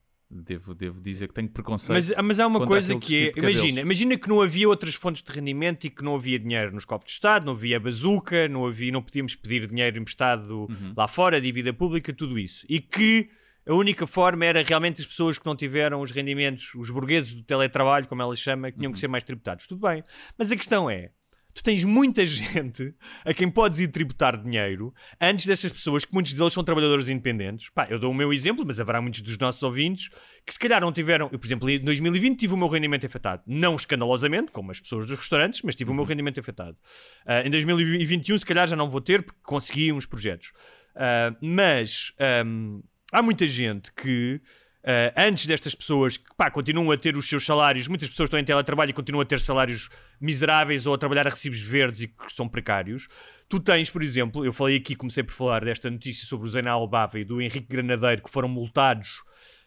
Devo, 0.42 0.74
devo 0.74 1.00
dizer 1.02 1.28
que 1.28 1.34
tenho 1.34 1.50
preconceito. 1.50 1.94
Mas, 2.16 2.26
mas 2.26 2.40
há 2.40 2.48
uma 2.48 2.66
coisa 2.66 2.98
que 2.98 3.16
é, 3.16 3.20
tipo 3.26 3.36
de 3.36 3.42
cabelos. 3.42 3.56
imagina, 3.58 3.82
imagina 3.82 4.18
que 4.18 4.28
não 4.28 4.42
havia 4.42 4.68
outras 4.68 4.96
fontes 4.96 5.22
de 5.22 5.32
rendimento 5.32 5.86
e 5.86 5.90
que 5.90 6.04
não 6.04 6.16
havia 6.16 6.40
dinheiro 6.40 6.74
nos 6.74 6.86
cofres 6.86 7.12
de 7.12 7.14
Estado, 7.16 7.46
não 7.46 7.54
havia 7.54 7.80
bazuca, 7.80 8.48
não 8.48 8.66
havia, 8.66 8.92
não 8.92 9.02
podíamos 9.02 9.36
pedir 9.36 9.68
dinheiro 9.68 9.98
emprestado 9.98 10.62
Uhum. 10.70 10.94
lá 10.98 11.08
fora, 11.08 11.40
dívida 11.40 11.72
pública, 11.74 12.12
tudo 12.14 12.38
isso. 12.40 12.66
E 12.70 12.80
que 12.82 13.30
a 13.68 13.74
única 13.74 14.06
forma 14.08 14.44
era 14.46 14.62
realmente 14.64 15.00
as 15.02 15.08
pessoas 15.08 15.38
que 15.38 15.46
não 15.46 15.56
tiveram 15.56 16.02
os 16.02 16.12
rendimentos, 16.12 16.74
os 16.76 16.90
burgueses 16.90 17.34
do 17.34 17.44
teletrabalho, 17.44 18.08
como 18.08 18.22
ela 18.22 18.36
chama, 18.36 18.70
que 18.72 18.78
tinham 18.78 18.90
Uhum. 18.90 18.94
que 18.94 19.00
ser 19.00 19.08
mais 19.08 19.24
tributados. 19.24 19.68
Tudo 19.68 19.88
bem. 19.88 20.04
Mas 20.38 20.52
a 20.52 20.56
questão 20.58 20.90
é, 20.90 21.12
tu 21.54 21.64
tens 21.64 21.84
muita 21.84 22.26
gente 22.28 22.94
a 23.24 23.34
quem 23.34 23.50
podes 23.50 23.80
ir 23.80 23.90
tributar 23.90 24.42
dinheiro 24.42 24.94
antes 25.20 25.46
dessas 25.46 25.72
pessoas, 25.72 26.06
que 26.06 26.14
muitos 26.14 26.34
deles 26.34 26.54
são 26.54 26.64
trabalhadores 26.64 27.08
independentes. 27.10 27.70
Pá, 27.70 27.88
eu 27.90 28.00
dou 28.00 28.12
o 28.12 28.14
meu 28.14 28.34
exemplo, 28.34 28.66
mas 28.66 28.80
haverá 28.80 29.02
muitos 29.02 29.22
dos 29.22 29.38
nossos 29.38 29.62
ouvintes 29.64 30.10
que 30.46 30.54
se 30.54 30.60
calhar 30.60 30.82
não 30.82 30.92
tiveram. 30.92 31.30
Eu, 31.32 31.40
por 31.40 31.46
exemplo, 31.46 31.70
em 31.70 31.80
2020 31.80 32.40
tive 32.40 32.54
o 32.54 32.58
meu 32.58 32.68
rendimento 32.68 33.06
afetado. 33.06 33.44
Não 33.46 33.76
escandalosamente, 33.76 34.52
como 34.52 34.72
as 34.72 34.80
pessoas 34.80 35.06
dos 35.06 35.18
restaurantes, 35.18 35.62
mas 35.64 35.76
tive 35.76 35.92
o 35.92 35.94
meu 35.94 36.04
rendimento 36.04 36.40
afetado. 36.40 36.78
Ah, 37.26 37.46
em 37.46 37.50
2021, 37.50 38.38
se 38.38 38.46
calhar 38.46 38.68
já 38.68 38.76
não 38.76 38.90
vou 38.90 39.02
ter, 39.02 39.24
porque 39.24 39.40
consegui 39.44 39.92
uns 39.92 40.06
projetos. 40.06 40.52
Ah, 40.96 41.36
mas 41.42 42.14
ahm, 42.20 42.82
há 43.12 43.22
muita 43.22 43.46
gente 43.46 43.92
que. 43.94 44.42
Ah, 44.86 45.14
antes 45.16 45.46
destas 45.46 45.74
pessoas 45.74 46.18
que 46.18 46.26
pá, 46.36 46.52
continuam 46.52 46.92
a 46.92 46.98
ter 46.98 47.16
os 47.16 47.28
seus 47.28 47.46
salários, 47.46 47.88
muitas 47.88 48.10
pessoas 48.10 48.28
estão 48.28 48.40
em 48.40 48.44
teletrabalho 48.44 48.90
e 48.90 48.94
continuam 48.94 49.22
a 49.22 49.26
ter 49.26 49.40
salários 49.40 49.90
miseráveis 50.20 50.86
ou 50.86 50.94
a 50.94 50.98
trabalhar 50.98 51.26
a 51.26 51.30
recibos 51.30 51.62
verdes 51.62 52.02
e 52.02 52.08
que 52.08 52.34
são 52.34 52.50
precários. 52.50 53.08
Tu 53.48 53.60
tens, 53.60 53.90
por 53.90 54.04
exemplo, 54.04 54.46
eu 54.46 54.52
falei 54.52 54.78
aqui, 54.78 54.96
comecei 54.96 55.24
por 55.24 55.34
falar 55.34 55.64
desta 55.64 55.90
notícia 55.90 56.28
sobre 56.28 56.48
o 56.48 56.50
Zena 56.50 56.72
Albava 56.72 57.18
e 57.18 57.24
do 57.24 57.42
Henrique 57.42 57.68
Granadeiro 57.70 58.24
que 58.24 58.30
foram 58.30 58.50
multados 58.50 59.24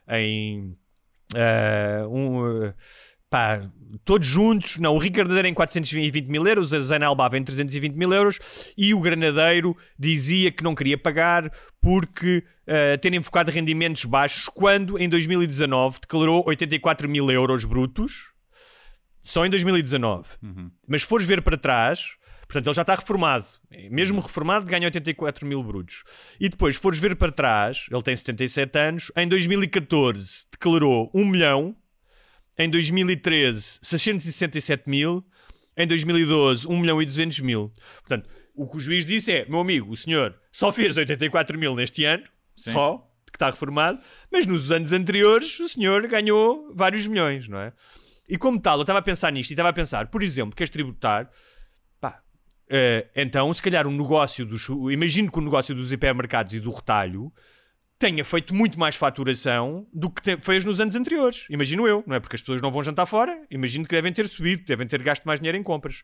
em 0.08 0.76
ah, 1.34 2.06
um, 2.08 2.44
ah, 2.44 2.74
pá, 3.30 3.68
todos 4.04 4.26
juntos. 4.26 4.78
Não, 4.78 4.94
o 4.94 4.96
Henrique 4.96 5.16
Granadeiro 5.16 5.48
em 5.48 5.54
420 5.54 6.26
mil 6.26 6.46
euros, 6.46 6.72
a 6.72 6.80
Zena 6.80 7.06
Albava 7.06 7.38
em 7.38 7.44
320 7.44 7.94
mil 7.94 8.12
euros 8.12 8.38
e 8.76 8.94
o 8.94 9.00
Granadeiro 9.00 9.76
dizia 9.98 10.50
que 10.50 10.62
não 10.62 10.74
queria 10.74 10.98
pagar 10.98 11.50
porque 11.80 12.44
ah, 12.66 12.98
terem 12.98 13.22
focado 13.22 13.50
rendimentos 13.50 14.04
baixos 14.04 14.48
quando 14.48 14.98
em 14.98 15.08
2019 15.08 16.00
declarou 16.00 16.44
84 16.46 17.08
mil 17.08 17.30
euros 17.30 17.64
brutos. 17.64 18.32
Só 19.22 19.44
em 19.44 19.50
2019. 19.50 20.28
Mas 20.86 21.02
se 21.02 21.08
fores 21.08 21.26
ver 21.26 21.42
para 21.42 21.56
trás, 21.56 22.16
portanto, 22.46 22.68
ele 22.68 22.74
já 22.74 22.82
está 22.82 22.94
reformado. 22.94 23.44
Mesmo 23.90 24.20
reformado, 24.20 24.64
ganha 24.66 24.86
84 24.86 25.44
mil 25.44 25.64
brutos. 25.64 26.04
E 26.38 26.48
depois, 26.48 26.76
se 26.76 26.80
fores 26.80 27.00
ver 27.00 27.16
para 27.16 27.32
trás, 27.32 27.86
ele 27.90 28.02
tem 28.02 28.16
77 28.16 28.78
anos. 28.78 29.12
Em 29.16 29.26
2014, 29.26 30.44
declarou 30.52 31.10
1 31.12 31.24
milhão. 31.24 31.76
Em 32.58 32.68
2013, 32.70 33.78
667 33.82 34.88
mil. 34.88 35.24
Em 35.76 35.86
2012, 35.86 36.66
1 36.66 36.80
milhão 36.80 37.02
e 37.02 37.04
200 37.04 37.40
mil. 37.40 37.70
Portanto, 38.00 38.30
o 38.54 38.66
que 38.66 38.78
o 38.78 38.80
juiz 38.80 39.04
disse 39.04 39.30
é: 39.30 39.46
meu 39.46 39.60
amigo, 39.60 39.92
o 39.92 39.96
senhor 39.96 40.34
só 40.50 40.72
fez 40.72 40.96
84 40.96 41.58
mil 41.58 41.74
neste 41.74 42.04
ano, 42.04 42.24
só, 42.56 43.06
que 43.30 43.36
está 43.36 43.50
reformado, 43.50 44.00
mas 44.32 44.46
nos 44.46 44.72
anos 44.72 44.92
anteriores 44.92 45.60
o 45.60 45.68
senhor 45.68 46.06
ganhou 46.08 46.72
vários 46.74 47.06
milhões, 47.06 47.46
não 47.46 47.58
é? 47.58 47.74
E 48.28 48.38
como 48.38 48.58
tal, 48.58 48.78
eu 48.78 48.82
estava 48.82 48.98
a 48.98 49.02
pensar 49.02 49.30
nisto 49.30 49.50
e 49.50 49.52
estava 49.52 49.68
a 49.68 49.72
pensar, 49.72 50.06
por 50.08 50.22
exemplo, 50.22 50.56
queres 50.56 50.70
tributar? 50.70 51.30
Pá, 52.00 52.22
eh, 52.68 53.06
então, 53.14 53.52
se 53.52 53.62
calhar 53.62 53.86
um 53.86 53.96
negócio 53.96 54.46
dos. 54.46 54.66
Imagino 54.90 55.30
que 55.30 55.38
o 55.38 55.42
negócio 55.42 55.74
dos 55.74 55.92
hipermercados 55.92 56.54
e 56.54 56.60
do 56.60 56.70
retalho 56.70 57.30
tenha 57.98 58.24
feito 58.24 58.54
muito 58.54 58.78
mais 58.78 58.94
faturação 58.94 59.86
do 59.92 60.10
que 60.10 60.36
fez 60.42 60.64
nos 60.64 60.80
anos 60.80 60.94
anteriores. 60.94 61.46
Imagino 61.48 61.86
eu, 61.86 62.04
não 62.06 62.16
é? 62.16 62.20
Porque 62.20 62.36
as 62.36 62.42
pessoas 62.42 62.60
não 62.60 62.70
vão 62.70 62.82
jantar 62.82 63.06
fora. 63.06 63.42
Imagino 63.50 63.84
que 63.84 63.94
devem 63.94 64.12
ter 64.12 64.28
subido, 64.28 64.64
devem 64.64 64.86
ter 64.86 65.02
gasto 65.02 65.24
mais 65.24 65.40
dinheiro 65.40 65.56
em 65.56 65.62
compras. 65.62 66.02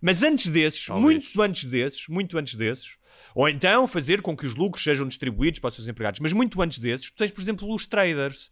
Mas 0.00 0.22
antes 0.22 0.48
desses, 0.48 0.88
muito 0.88 1.42
antes 1.42 1.64
desses, 1.64 2.08
muito 2.08 2.38
antes 2.38 2.54
desses, 2.54 2.96
ou 3.34 3.48
então 3.48 3.86
fazer 3.86 4.20
com 4.22 4.36
que 4.36 4.46
os 4.46 4.54
lucros 4.54 4.84
sejam 4.84 5.06
distribuídos 5.06 5.60
para 5.60 5.68
os 5.68 5.74
seus 5.74 5.88
empregados, 5.88 6.20
mas 6.20 6.32
muito 6.32 6.60
antes 6.60 6.78
desses, 6.78 7.10
tu 7.10 7.16
tens, 7.16 7.30
por 7.30 7.40
exemplo, 7.40 7.72
os 7.72 7.86
traders. 7.86 8.50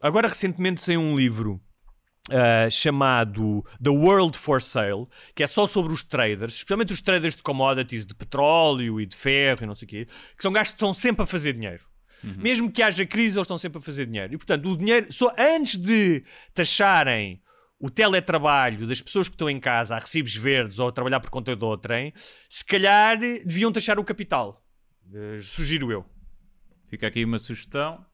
Agora, 0.00 0.28
recentemente, 0.28 0.82
saiu 0.82 1.00
um 1.00 1.16
livro 1.16 1.60
uh, 2.30 2.70
chamado 2.70 3.64
The 3.82 3.90
World 3.90 4.36
for 4.36 4.60
Sale, 4.60 5.06
que 5.34 5.42
é 5.42 5.46
só 5.46 5.66
sobre 5.66 5.92
os 5.92 6.02
traders, 6.02 6.54
especialmente 6.54 6.92
os 6.92 7.00
traders 7.00 7.36
de 7.36 7.42
commodities, 7.42 8.04
de 8.04 8.14
petróleo 8.14 9.00
e 9.00 9.06
de 9.06 9.16
ferro 9.16 9.64
e 9.64 9.66
não 9.66 9.74
sei 9.74 9.86
o 9.86 9.88
quê, 9.88 10.06
que 10.36 10.42
são 10.42 10.52
gajos 10.52 10.72
que 10.72 10.76
estão 10.76 10.92
sempre 10.92 11.22
a 11.22 11.26
fazer 11.26 11.54
dinheiro. 11.54 11.84
Mesmo 12.36 12.70
que 12.70 12.82
haja 12.82 13.04
crise, 13.04 13.36
eles 13.36 13.44
estão 13.44 13.58
sempre 13.58 13.78
a 13.78 13.82
fazer 13.82 14.06
dinheiro. 14.06 14.34
E, 14.34 14.36
portanto, 14.36 14.68
o 14.68 14.76
dinheiro, 14.76 15.12
só 15.12 15.32
antes 15.38 15.76
de 15.76 16.24
taxarem 16.52 17.42
o 17.78 17.90
teletrabalho 17.90 18.86
das 18.86 19.00
pessoas 19.00 19.28
que 19.28 19.34
estão 19.34 19.50
em 19.50 19.60
casa 19.60 19.96
a 19.96 19.98
recibos 19.98 20.34
verdes 20.34 20.78
ou 20.78 20.88
a 20.88 20.92
trabalhar 20.92 21.20
por 21.20 21.30
conta 21.30 21.54
de 21.54 21.64
outrem, 21.64 22.12
se 22.48 22.64
calhar 22.64 23.18
deviam 23.18 23.70
taxar 23.70 23.98
o 23.98 24.04
capital. 24.04 24.64
Eh, 25.12 25.38
sugiro 25.42 25.92
eu. 25.92 26.04
Fica 26.88 27.06
aqui 27.06 27.24
uma 27.24 27.38
sugestão 27.38 28.04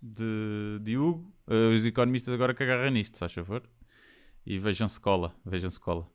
de, 0.00 0.78
de 0.82 0.96
Hugo. 0.96 1.34
Uh, 1.46 1.74
os 1.74 1.84
economistas 1.84 2.32
agora 2.32 2.54
que 2.54 2.62
agarram 2.62 2.90
nisto, 2.90 3.18
faz 3.18 3.32
favor. 3.32 3.62
E 4.46 4.58
vejam-se 4.58 5.00
cola. 5.00 5.34
Vejam-se 5.44 5.78
cola. 5.80 6.08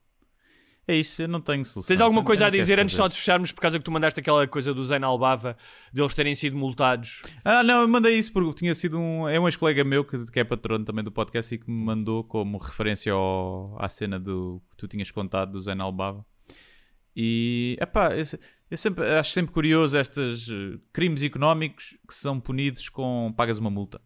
É 0.87 0.95
isso, 0.95 1.23
eu 1.23 1.27
não 1.27 1.41
tenho 1.41 1.65
solução. 1.65 1.87
Tens 1.87 1.99
alguma 1.99 2.23
coisa 2.23 2.45
a 2.45 2.49
dizer 2.49 2.79
antes 2.79 2.95
de 2.95 3.01
nós 3.01 3.15
fecharmos 3.15 3.51
por 3.51 3.59
causa 3.59 3.79
que 3.79 3.83
tu 3.83 3.91
mandaste 3.91 4.19
aquela 4.19 4.47
coisa 4.47 4.71
do 4.71 4.85
Zain 4.85 5.03
Albava 5.03 5.57
deles 5.91 6.13
terem 6.13 6.35
sido 6.35 6.55
multados? 6.55 7.23
Ah, 7.43 7.63
não, 7.63 7.81
eu 7.81 7.87
mandei 7.87 8.17
isso 8.17 8.31
porque 8.31 8.53
tinha 8.53 8.75
sido 8.75 8.99
um. 8.99 9.27
É 9.27 9.39
um 9.39 9.47
ex-colega 9.47 9.83
meu 9.83 10.05
que, 10.05 10.31
que 10.31 10.39
é 10.39 10.43
patrono 10.43 10.85
também 10.85 11.03
do 11.03 11.11
podcast 11.11 11.53
e 11.53 11.57
que 11.57 11.69
me 11.69 11.83
mandou 11.83 12.23
como 12.23 12.59
referência 12.59 13.13
ao, 13.13 13.75
à 13.79 13.89
cena 13.89 14.19
do 14.19 14.61
que 14.69 14.77
tu 14.77 14.87
tinhas 14.87 15.09
contado 15.09 15.53
do 15.53 15.61
Zen 15.61 15.79
Albava. 15.79 16.23
E, 17.15 17.77
epá, 17.81 18.13
eu, 18.13 18.25
eu 18.69 18.77
sempre, 18.77 19.05
acho 19.05 19.31
sempre 19.31 19.53
curioso 19.53 19.97
estes 19.97 20.49
eh, 20.49 20.77
crimes 20.91 21.23
económicos 21.23 21.97
que 22.07 22.13
são 22.13 22.39
punidos 22.39 22.89
com 22.89 23.33
pagas 23.35 23.57
uma 23.57 23.69
multa. 23.69 24.01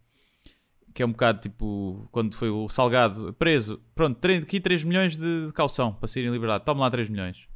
Que 1.00 1.04
é 1.04 1.06
um 1.06 1.14
bocado 1.14 1.40
tipo 1.40 2.10
quando 2.12 2.36
foi 2.36 2.50
o 2.50 2.68
Salgado 2.68 3.34
preso. 3.36 3.82
Pronto, 3.96 4.20
aqui 4.44 4.60
3 4.60 4.84
milhões 4.84 5.18
de, 5.18 5.48
de 5.48 5.54
caução 5.54 5.94
para 5.94 6.10
sair 6.10 6.26
em 6.26 6.30
liberdade. 6.30 6.66
Toma 6.66 6.82
lá 6.82 6.92
3 6.92 7.08
milhões. 7.08 7.48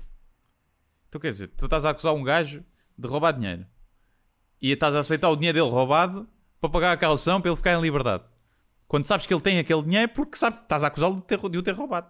Então 1.10 1.20
quer 1.20 1.28
dizer, 1.34 1.48
tu 1.50 1.66
estás 1.66 1.84
a 1.84 1.90
acusar 1.90 2.14
um 2.14 2.24
gajo 2.24 2.64
de 2.98 3.06
roubar 3.06 3.34
dinheiro 3.34 3.66
e 4.62 4.72
estás 4.72 4.96
a 4.96 5.02
aceitar 5.02 5.28
o 5.30 5.36
dinheiro 5.36 5.58
dele 5.60 5.70
roubado 5.70 6.26
para 6.62 6.70
pagar 6.70 6.94
a 6.94 6.98
caução 6.98 7.42
para 7.42 7.50
ele 7.50 7.58
ficar 7.58 7.78
em 7.78 7.82
liberdade. 7.82 8.24
Quando 8.88 9.06
sabes 9.08 9.26
que 9.26 9.34
ele 9.34 9.42
tem 9.42 9.60
aquele 9.60 9.84
dinheiro 9.84 10.14
porque 10.16 10.38
sabe, 10.38 10.62
estás 10.62 10.82
a 10.82 10.88
acusá-lo 10.88 11.16
de, 11.16 11.50
de 11.50 11.58
o 11.58 11.62
ter 11.62 11.76
roubado. 11.76 12.08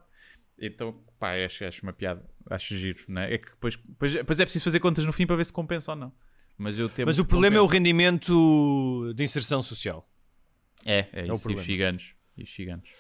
Então, 0.60 1.04
pá, 1.18 1.34
acho, 1.44 1.66
acho 1.66 1.82
uma 1.82 1.94
piada. 1.94 2.30
Acho 2.48 2.78
giro, 2.78 3.06
né? 3.08 3.34
É 3.34 3.40
que 3.40 3.50
depois, 3.50 3.76
depois, 3.76 4.14
depois 4.14 4.40
é 4.40 4.46
preciso 4.46 4.66
fazer 4.66 4.80
contas 4.80 5.04
no 5.04 5.12
fim 5.12 5.26
para 5.26 5.36
ver 5.36 5.46
se 5.46 5.54
compensa 5.54 5.94
ou 5.94 5.98
não. 5.98 6.14
Mas, 6.56 6.78
Mas 7.08 7.18
o 7.18 7.26
problema 7.26 7.56
é 7.56 7.60
o 7.60 7.64
compensa. 7.64 7.80
rendimento 7.80 9.14
de 9.16 9.24
inserção 9.24 9.64
social. 9.64 10.08
É, 10.86 11.08
é, 11.14 11.32
o 11.32 11.36
isso. 11.36 11.52
e 11.52 11.56
os 11.56 11.64
gigantes. 11.64 12.14
E 12.38 12.44
os 12.44 12.50
gigantes. 12.50 12.92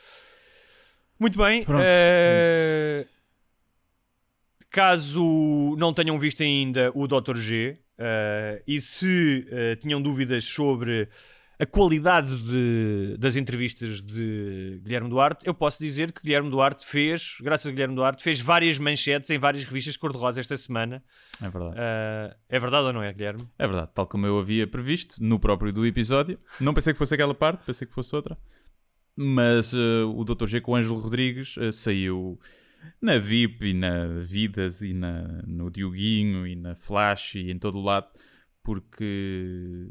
Muito 1.19 1.37
bem. 1.37 1.63
Pronto, 1.63 1.83
eh, 1.85 3.05
Caso 4.69 5.75
não 5.77 5.93
tenham 5.93 6.17
visto 6.17 6.41
ainda 6.41 6.91
o 6.95 7.07
Dr. 7.07 7.37
G 7.37 7.77
eh, 7.97 8.63
e 8.67 8.81
se 8.81 9.47
eh, 9.51 9.75
tinham 9.75 10.01
dúvidas 10.01 10.43
sobre 10.45 11.07
a 11.63 11.65
qualidade 11.65 12.35
de- 12.43 13.15
das 13.17 13.35
entrevistas 13.35 14.01
de 14.01 14.81
Guilherme 14.83 15.09
Duarte, 15.09 15.45
eu 15.47 15.53
posso 15.53 15.81
dizer 15.81 16.11
que 16.11 16.21
Guilherme 16.21 16.49
Duarte 16.49 16.85
fez, 16.85 17.37
graças 17.41 17.65
a 17.67 17.71
Guilherme 17.71 17.95
Duarte, 17.95 18.21
fez 18.23 18.41
várias 18.41 18.77
manchetes 18.77 19.29
em 19.29 19.37
várias 19.39 19.63
revistas 19.63 19.95
cor-de-rosa 19.95 20.39
esta 20.39 20.57
semana. 20.57 21.03
É 21.41 21.49
verdade. 21.49 21.75
Ah, 21.77 22.35
é 22.49 22.59
verdade 22.59 22.87
ou 22.87 22.93
não 22.93 23.01
é, 23.03 23.13
Guilherme? 23.13 23.47
É 23.57 23.65
verdade, 23.67 23.91
tal 23.93 24.05
como 24.07 24.25
eu 24.27 24.37
havia 24.39 24.67
previsto 24.67 25.15
no 25.23 25.39
próprio 25.39 25.71
do 25.71 25.85
episódio. 25.85 26.39
Não 26.59 26.73
pensei 26.73 26.91
que 26.93 26.99
fosse 26.99 27.13
aquela 27.13 27.33
parte, 27.33 27.63
pensei 27.63 27.87
que 27.87 27.93
fosse 27.93 28.15
outra. 28.15 28.37
Mas 29.15 29.73
eh, 29.73 30.03
o 30.05 30.23
Dr. 30.23 30.47
G 30.47 30.59
com 30.61 30.71
o 30.71 30.75
Ângelo 30.75 30.97
Rodrigues 30.99 31.55
eh, 31.59 31.71
saiu 31.71 32.39
na 33.01 33.17
VIP 33.19 33.67
e 33.67 33.73
na 33.73 34.07
Vidas 34.23 34.81
e 34.81 34.91
na, 34.93 35.43
no 35.45 35.69
Dioguinho 35.69 36.45
e 36.47 36.55
na 36.55 36.73
Flash 36.75 37.35
e 37.35 37.51
em 37.51 37.57
todo 37.59 37.77
o 37.77 37.81
lado 37.83 38.11
porque 38.63 39.87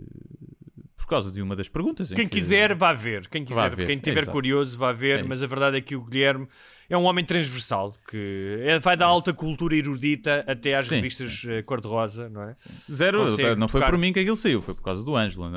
por 1.02 1.08
causa 1.08 1.30
de 1.32 1.42
uma 1.42 1.54
das 1.56 1.68
perguntas. 1.68 2.10
em 2.10 2.14
Quem 2.14 2.26
que- 2.28 2.38
quiser, 2.38 2.74
vá 2.74 2.92
ver. 2.92 3.28
Quem 3.28 3.44
quiser, 3.44 3.74
ver, 3.74 3.86
quem 3.86 3.96
estiver 3.96 4.18
exato. 4.22 4.32
curioso, 4.32 4.78
vá 4.78 4.92
ver. 4.92 5.18
É 5.20 5.22
mas 5.22 5.38
isso. 5.38 5.44
a 5.44 5.48
verdade 5.48 5.76
é 5.76 5.80
que 5.80 5.94
o 5.96 6.04
Guilherme 6.04 6.46
é 6.88 6.96
um 6.96 7.04
homem 7.04 7.24
transversal 7.24 7.96
que 8.08 8.58
é- 8.62 8.78
vai 8.78 8.96
da 8.96 9.06
alta 9.06 9.32
cultura 9.32 9.74
erudita 9.76 10.44
até 10.46 10.74
às 10.74 10.86
Sim, 10.86 10.96
revistas 10.96 11.32
sim, 11.40 11.52
eh, 11.52 11.62
cor-de-rosa, 11.62 12.28
não 12.28 12.42
é? 12.42 12.54
Zero, 12.90 13.18
Consegue 13.24 13.54
não 13.58 13.68
foi 13.68 13.80
tocar- 13.80 13.90
por 13.90 13.98
mim 13.98 14.12
que 14.12 14.20
aquilo 14.20 14.36
saiu, 14.36 14.62
foi 14.62 14.74
por 14.74 14.82
causa 14.82 15.04
do 15.04 15.16
Ângelo. 15.16 15.50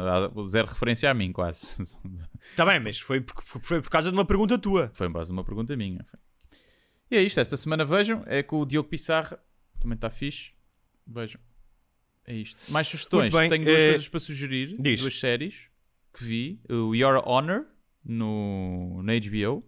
Zero 0.48 0.68
referência 0.68 1.10
a 1.10 1.14
mim, 1.14 1.32
quase. 1.32 1.82
Está 2.52 2.66
bem, 2.66 2.80
mas 2.80 3.00
foi 3.00 3.22
por, 3.22 3.42
foi 3.44 3.82
por 3.82 3.90
causa 3.90 4.10
de 4.12 4.18
uma 4.18 4.26
pergunta 4.26 4.58
tua. 4.58 4.90
Foi 4.94 5.08
em 5.08 5.12
base 5.12 5.30
a 5.30 5.34
uma 5.34 5.44
pergunta 5.44 5.76
minha. 5.76 6.06
E 7.12 7.16
é 7.18 7.22
isto, 7.22 7.40
esta 7.40 7.56
semana 7.56 7.86
vejam, 7.86 8.24
é 8.26 8.42
com 8.42 8.60
o 8.60 8.66
Diogo 8.66 8.90
Pissarra, 8.90 9.38
também 9.80 9.96
está 9.96 10.10
fixe. 10.10 10.52
Vejam. 11.06 11.40
É 12.28 12.34
isto. 12.36 12.58
Mais 12.72 12.88
sugestões. 12.88 13.32
Tenho 13.32 13.50
duas 13.66 13.80
eh, 13.80 13.90
coisas 13.92 14.10
para 14.10 14.20
sugerir. 14.20 14.76
diz. 14.80 15.00
Duas 15.02 15.20
séries 15.20 15.56
que 16.14 16.24
vi. 16.24 16.60
O 16.70 16.96
Your 16.96 17.22
Honor 17.28 17.66
no, 18.04 19.02
na 19.04 19.14
HBO, 19.20 19.64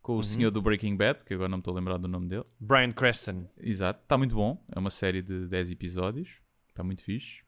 com 0.00 0.12
Uhum. 0.14 0.18
o 0.18 0.24
senhor 0.24 0.50
do 0.50 0.62
Breaking 0.62 0.96
Bad, 0.96 1.24
que 1.24 1.34
agora 1.34 1.48
não 1.48 1.58
me 1.58 1.60
estou 1.62 1.72
a 1.72 1.76
lembrar 1.76 1.96
do 1.98 2.06
nome 2.08 2.28
dele. 2.28 2.44
Brian 2.60 2.92
Creston. 2.92 3.48
Exato, 3.58 4.02
está 4.02 4.16
muito 4.16 4.34
bom. 4.34 4.64
É 4.74 4.78
uma 4.78 4.90
série 4.90 5.22
de 5.22 5.46
10 5.48 5.70
episódios. 5.72 6.28
Está 6.68 6.82
muito 6.84 7.02
fixe. 7.02 7.42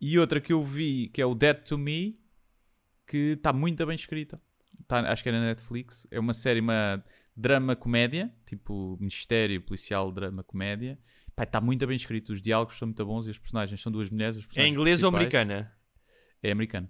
E 0.00 0.18
outra 0.18 0.40
que 0.40 0.52
eu 0.52 0.62
vi, 0.62 1.08
que 1.08 1.20
é 1.20 1.26
o 1.26 1.34
Dead 1.34 1.56
to 1.64 1.76
Me, 1.78 2.18
que 3.06 3.32
está 3.36 3.52
muito 3.52 3.84
bem 3.86 3.96
escrita. 3.96 4.40
Tá, 4.86 5.00
acho 5.10 5.22
que 5.22 5.28
é 5.28 5.32
na 5.32 5.40
Netflix. 5.40 6.06
É 6.10 6.20
uma 6.20 6.34
série, 6.34 6.60
uma 6.60 7.02
drama-comédia, 7.36 8.32
tipo 8.46 8.96
mistério, 9.00 9.60
policial, 9.62 10.12
drama-comédia. 10.12 10.98
Está 11.38 11.60
muito 11.60 11.86
bem 11.86 11.96
escrito. 11.96 12.32
Os 12.32 12.42
diálogos 12.42 12.76
são 12.78 12.88
muito 12.88 13.04
bons 13.04 13.26
e 13.26 13.30
os 13.30 13.38
personagens 13.38 13.80
são 13.80 13.92
duas 13.92 14.10
mulheres. 14.10 14.46
É 14.56 14.66
inglês 14.66 15.02
ou 15.02 15.08
americana? 15.08 15.72
É 16.42 16.50
americano. 16.50 16.88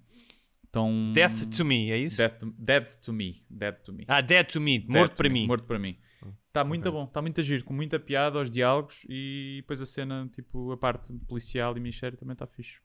Então, 0.69 1.13
Death 1.15 1.49
to 1.57 1.65
Me, 1.65 1.91
é 1.91 1.97
isso? 1.97 2.17
Death 2.17 2.39
to, 2.41 2.55
Dead 2.59 2.95
to 3.01 3.13
Me. 3.13 3.45
Dead 3.49 3.75
to 3.83 3.93
Me. 3.93 4.05
Ah, 4.07 4.21
Dead 4.21 4.47
to 4.47 4.61
Me, 4.61 4.85
morto 4.87 5.13
to 5.13 5.17
para 5.17 5.29
mim. 5.29 5.47
Morto 5.47 5.65
para 5.65 5.79
mim. 5.79 5.99
Está 6.47 6.65
muito 6.65 6.91
bom, 6.91 7.05
está 7.05 7.23
muito 7.23 7.41
a 7.41 7.45
giro, 7.45 7.65
com 7.65 7.73
muita 7.73 8.01
piada 8.01 8.39
aos 8.39 8.51
diálogos 8.51 9.05
e 9.09 9.59
depois 9.61 9.81
a 9.81 9.87
cena, 9.87 10.29
tipo, 10.35 10.73
a 10.73 10.77
parte 10.77 11.07
policial 11.27 11.77
e 11.77 11.81
mistério 11.81 12.19
também 12.19 12.33
está 12.33 12.47
fixe. 12.47 12.79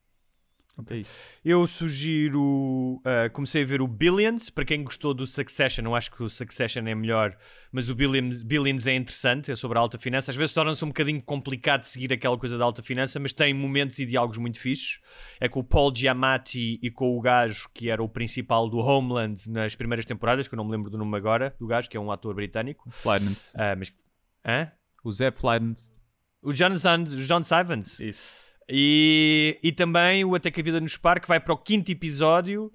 Portanto, 0.75 0.95
é 0.95 1.01
isso. 1.01 1.19
Eu 1.45 1.67
sugiro. 1.67 2.99
ah, 3.05 3.29
comecei 3.29 3.61
a 3.61 3.65
ver 3.65 3.81
o 3.81 3.87
Billions. 3.87 4.49
Para 4.49 4.65
quem 4.65 4.83
gostou 4.83 5.13
do 5.13 5.27
Succession, 5.27 5.83
eu 5.85 5.95
acho 5.95 6.11
que 6.11 6.23
o 6.23 6.29
Succession 6.29 6.87
é 6.87 6.95
melhor, 6.95 7.37
mas 7.71 7.89
o 7.89 7.95
Billions, 7.95 8.41
Billions 8.41 8.87
é 8.87 8.95
interessante. 8.95 9.51
É 9.51 9.55
sobre 9.55 9.77
a 9.77 9.81
alta 9.81 9.99
finança. 9.99 10.31
Às 10.31 10.37
vezes 10.37 10.53
torna-se 10.53 10.83
um 10.83 10.87
bocadinho 10.87 11.21
complicado 11.21 11.83
seguir 11.83 12.11
aquela 12.11 12.37
coisa 12.37 12.57
da 12.57 12.65
alta 12.65 12.81
finança, 12.81 13.19
mas 13.19 13.33
tem 13.33 13.53
momentos 13.53 13.99
e 13.99 14.05
diálogos 14.05 14.39
muito 14.39 14.59
fixes. 14.59 14.99
É 15.39 15.47
com 15.47 15.59
o 15.59 15.63
Paul 15.63 15.93
Giamatti 15.95 16.79
e 16.81 16.89
com 16.89 17.15
o 17.15 17.21
gajo 17.21 17.69
que 17.71 17.89
era 17.89 18.01
o 18.01 18.09
principal 18.09 18.67
do 18.67 18.77
Homeland 18.77 19.47
nas 19.47 19.75
primeiras 19.75 20.05
temporadas, 20.05 20.47
que 20.47 20.55
eu 20.55 20.57
não 20.57 20.65
me 20.65 20.71
lembro 20.71 20.89
do 20.89 20.97
nome 20.97 21.15
agora, 21.15 21.55
do 21.59 21.67
gajo, 21.67 21.87
que 21.87 21.97
é 21.97 21.99
um 21.99 22.11
ator 22.11 22.33
britânico. 22.33 22.89
Flynant. 22.89 23.37
Ah, 23.53 23.75
mas. 23.75 23.93
Hã? 24.43 24.71
O 25.03 25.11
Zé 25.11 25.31
Flynant. 25.31 25.77
O 26.43 26.51
Jonathan, 26.51 27.03
John 27.03 27.43
Sivans. 27.43 27.99
Isso. 27.99 28.42
E, 28.69 29.59
e 29.61 29.71
também 29.71 30.23
o 30.23 30.35
Até 30.35 30.49
que 30.49 30.61
a 30.61 30.63
Vida 30.63 30.79
nos 30.79 30.97
Pare, 30.97 31.19
que 31.19 31.27
vai 31.27 31.39
para 31.39 31.53
o 31.53 31.57
quinto 31.57 31.91
episódio 31.91 32.71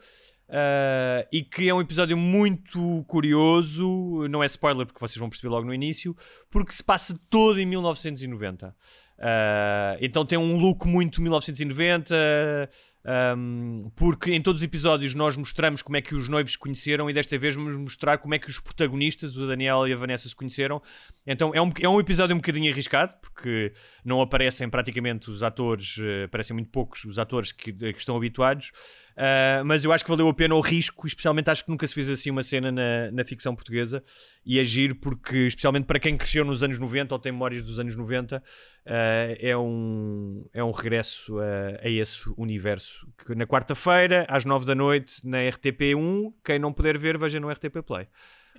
ah, 0.48 1.26
e 1.30 1.42
que 1.42 1.68
é 1.68 1.74
um 1.74 1.80
episódio 1.80 2.16
muito 2.16 3.04
curioso. 3.06 4.26
Não 4.28 4.42
é 4.42 4.46
spoiler, 4.46 4.86
porque 4.86 5.00
vocês 5.00 5.18
vão 5.18 5.28
perceber 5.28 5.50
logo 5.50 5.66
no 5.66 5.74
início, 5.74 6.16
porque 6.50 6.72
se 6.72 6.82
passa 6.82 7.18
todo 7.28 7.60
em 7.60 7.66
1990. 7.66 8.74
Ah, 9.18 9.96
então 10.00 10.24
tem 10.24 10.38
um 10.38 10.56
look 10.56 10.86
muito 10.86 11.20
1990. 11.20 12.70
Ahm, 13.08 13.88
porque 13.96 14.32
em 14.32 14.42
todos 14.42 14.60
os 14.60 14.64
episódios 14.64 15.14
nós 15.14 15.34
mostramos 15.34 15.80
como 15.80 15.96
é 15.96 16.02
que 16.02 16.14
os 16.14 16.28
noivos 16.28 16.52
se 16.52 16.58
conheceram 16.58 17.08
e 17.08 17.12
desta 17.14 17.38
vez 17.38 17.54
vamos 17.54 17.74
mostrar 17.74 18.18
como 18.18 18.34
é 18.34 18.38
que 18.38 18.50
os 18.50 18.60
protagonistas, 18.60 19.36
o 19.38 19.46
Daniel 19.46 19.88
e 19.88 19.94
a 19.94 19.96
Vanessa, 19.96 20.28
se 20.28 20.36
conheceram. 20.36 20.82
Então 21.26 21.54
é 21.54 21.62
um, 21.62 21.70
é 21.80 21.88
um 21.88 21.98
episódio 21.98 22.34
um 22.34 22.38
bocadinho 22.38 22.70
arriscado, 22.70 23.14
porque 23.22 23.72
não 24.04 24.20
aparecem 24.20 24.68
praticamente 24.68 25.30
os 25.30 25.42
atores, 25.42 25.96
eh, 25.98 26.24
aparecem 26.24 26.52
muito 26.52 26.70
poucos 26.70 27.04
os 27.04 27.18
atores 27.18 27.50
que, 27.50 27.72
que 27.72 27.98
estão 27.98 28.14
habituados, 28.14 28.72
Ah, 29.20 29.62
mas 29.64 29.82
eu 29.84 29.90
acho 29.92 30.04
que 30.04 30.10
valeu 30.10 30.28
a 30.28 30.32
pena 30.34 30.54
o 30.54 30.60
risco, 30.60 31.04
especialmente 31.04 31.50
acho 31.50 31.64
que 31.64 31.70
nunca 31.70 31.88
se 31.88 31.92
fez 31.92 32.08
assim 32.08 32.30
uma 32.30 32.44
cena 32.44 32.70
na, 32.70 33.10
na 33.10 33.24
ficção 33.24 33.52
portuguesa 33.52 34.00
e 34.46 34.60
agir, 34.60 34.94
porque 34.94 35.48
especialmente 35.48 35.86
para 35.86 35.98
quem 35.98 36.16
cresceu 36.16 36.44
nos 36.44 36.62
anos 36.62 36.78
90 36.78 37.12
ou 37.12 37.18
tem 37.18 37.32
memórias 37.32 37.60
dos 37.60 37.80
anos 37.80 37.96
90, 37.96 38.40
ah, 38.86 38.92
é, 39.40 39.56
um, 39.56 40.48
é 40.54 40.62
um 40.62 40.70
regresso 40.70 41.36
a, 41.40 41.84
a 41.84 41.88
esse 41.90 42.22
universo. 42.36 43.08
Que 43.26 43.34
na 43.34 43.44
quarta-feira, 43.44 44.24
às 44.28 44.44
nove 44.44 44.64
da 44.64 44.74
noite, 44.74 45.20
na 45.26 45.38
RTP1, 45.38 46.32
quem 46.44 46.60
não 46.60 46.72
puder 46.72 46.96
ver, 46.96 47.18
veja 47.18 47.40
no 47.40 47.50
RTP 47.50 47.82
Play. 47.84 48.06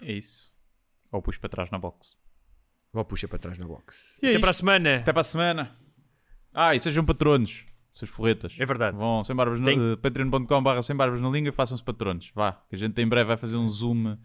É 0.01 0.11
isso. 0.11 0.51
Ou 1.09 1.21
pus 1.21 1.37
para 1.37 1.49
trás 1.49 1.71
na 1.71 1.79
box. 1.79 2.17
Ou 2.93 3.05
puxa 3.05 3.27
para 3.27 3.39
trás 3.39 3.57
na 3.57 3.65
box. 3.65 4.17
E 4.21 4.25
é 4.25 4.29
Até 4.29 4.31
isto. 4.31 4.41
para 4.41 4.49
a 4.49 4.53
semana. 4.53 4.95
Até 4.97 5.13
para 5.13 5.21
a 5.21 5.23
semana. 5.23 5.75
Ah, 6.53 6.75
e 6.75 6.79
sejam 6.79 7.05
patronos. 7.05 7.65
Seus 7.99 8.09
forretas. 8.11 8.55
É 8.57 8.65
verdade. 8.65 8.95
Vão 8.95 9.23
sem 9.25 9.35
barbas 9.35 9.59
Tem- 9.61 9.77
no, 9.77 9.93
uh, 9.93 9.97
patreon.com 9.97 10.63
barra 10.63 10.81
sem 10.81 10.95
barbas 10.95 11.21
na 11.21 11.29
língua 11.29 11.49
e 11.49 11.51
façam-se 11.51 11.83
patronos. 11.83 12.31
Vá, 12.33 12.53
que 12.69 12.75
a 12.75 12.77
gente 12.79 12.99
em 13.01 13.07
breve 13.07 13.27
vai 13.27 13.37
fazer 13.37 13.57
um 13.57 13.67
zoom, 13.67 14.15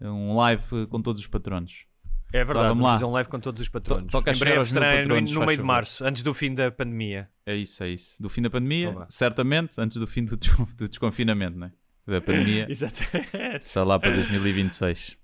um 0.00 0.36
live 0.36 0.62
uh, 0.74 0.86
com 0.88 1.00
todos 1.00 1.20
os 1.22 1.26
patronos. 1.26 1.86
É 2.32 2.44
verdade, 2.44 2.68
vamos 2.68 2.84
lá. 2.84 2.92
fazer 2.94 3.04
um 3.04 3.12
live 3.12 3.28
com 3.30 3.38
todos 3.40 3.62
os 3.62 3.68
patronos. 3.68 4.06
To- 4.06 4.10
toca 4.10 4.32
em 4.32 4.38
breve 4.38 4.66
será 4.66 4.90
no, 4.92 4.96
patronos, 4.98 5.32
no 5.32 5.46
meio 5.46 5.56
de 5.56 5.62
março, 5.64 6.04
antes 6.04 6.22
do 6.22 6.34
fim 6.34 6.52
da 6.54 6.70
pandemia. 6.70 7.28
É 7.46 7.54
isso, 7.54 7.82
é 7.84 7.88
isso. 7.90 8.20
Do 8.22 8.28
fim 8.28 8.42
da 8.42 8.50
pandemia, 8.50 8.88
Então 8.90 9.06
certamente, 9.08 9.80
antes 9.80 9.96
do 9.98 10.06
fim 10.06 10.24
do, 10.24 10.36
des- 10.36 10.50
do 10.76 10.88
desconfinamento, 10.88 11.56
né? 11.56 11.72
Da 12.06 12.20
pandemia, 12.20 12.66
Exatamente. 12.70 13.62
está 13.64 13.84
lá 13.84 13.98
para 13.98 14.10
2026. 14.14 15.16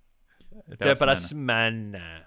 Até, 0.73 0.95
para 0.95 1.13
a 1.13 1.17
semana. 1.17 1.99
semana. 1.99 2.27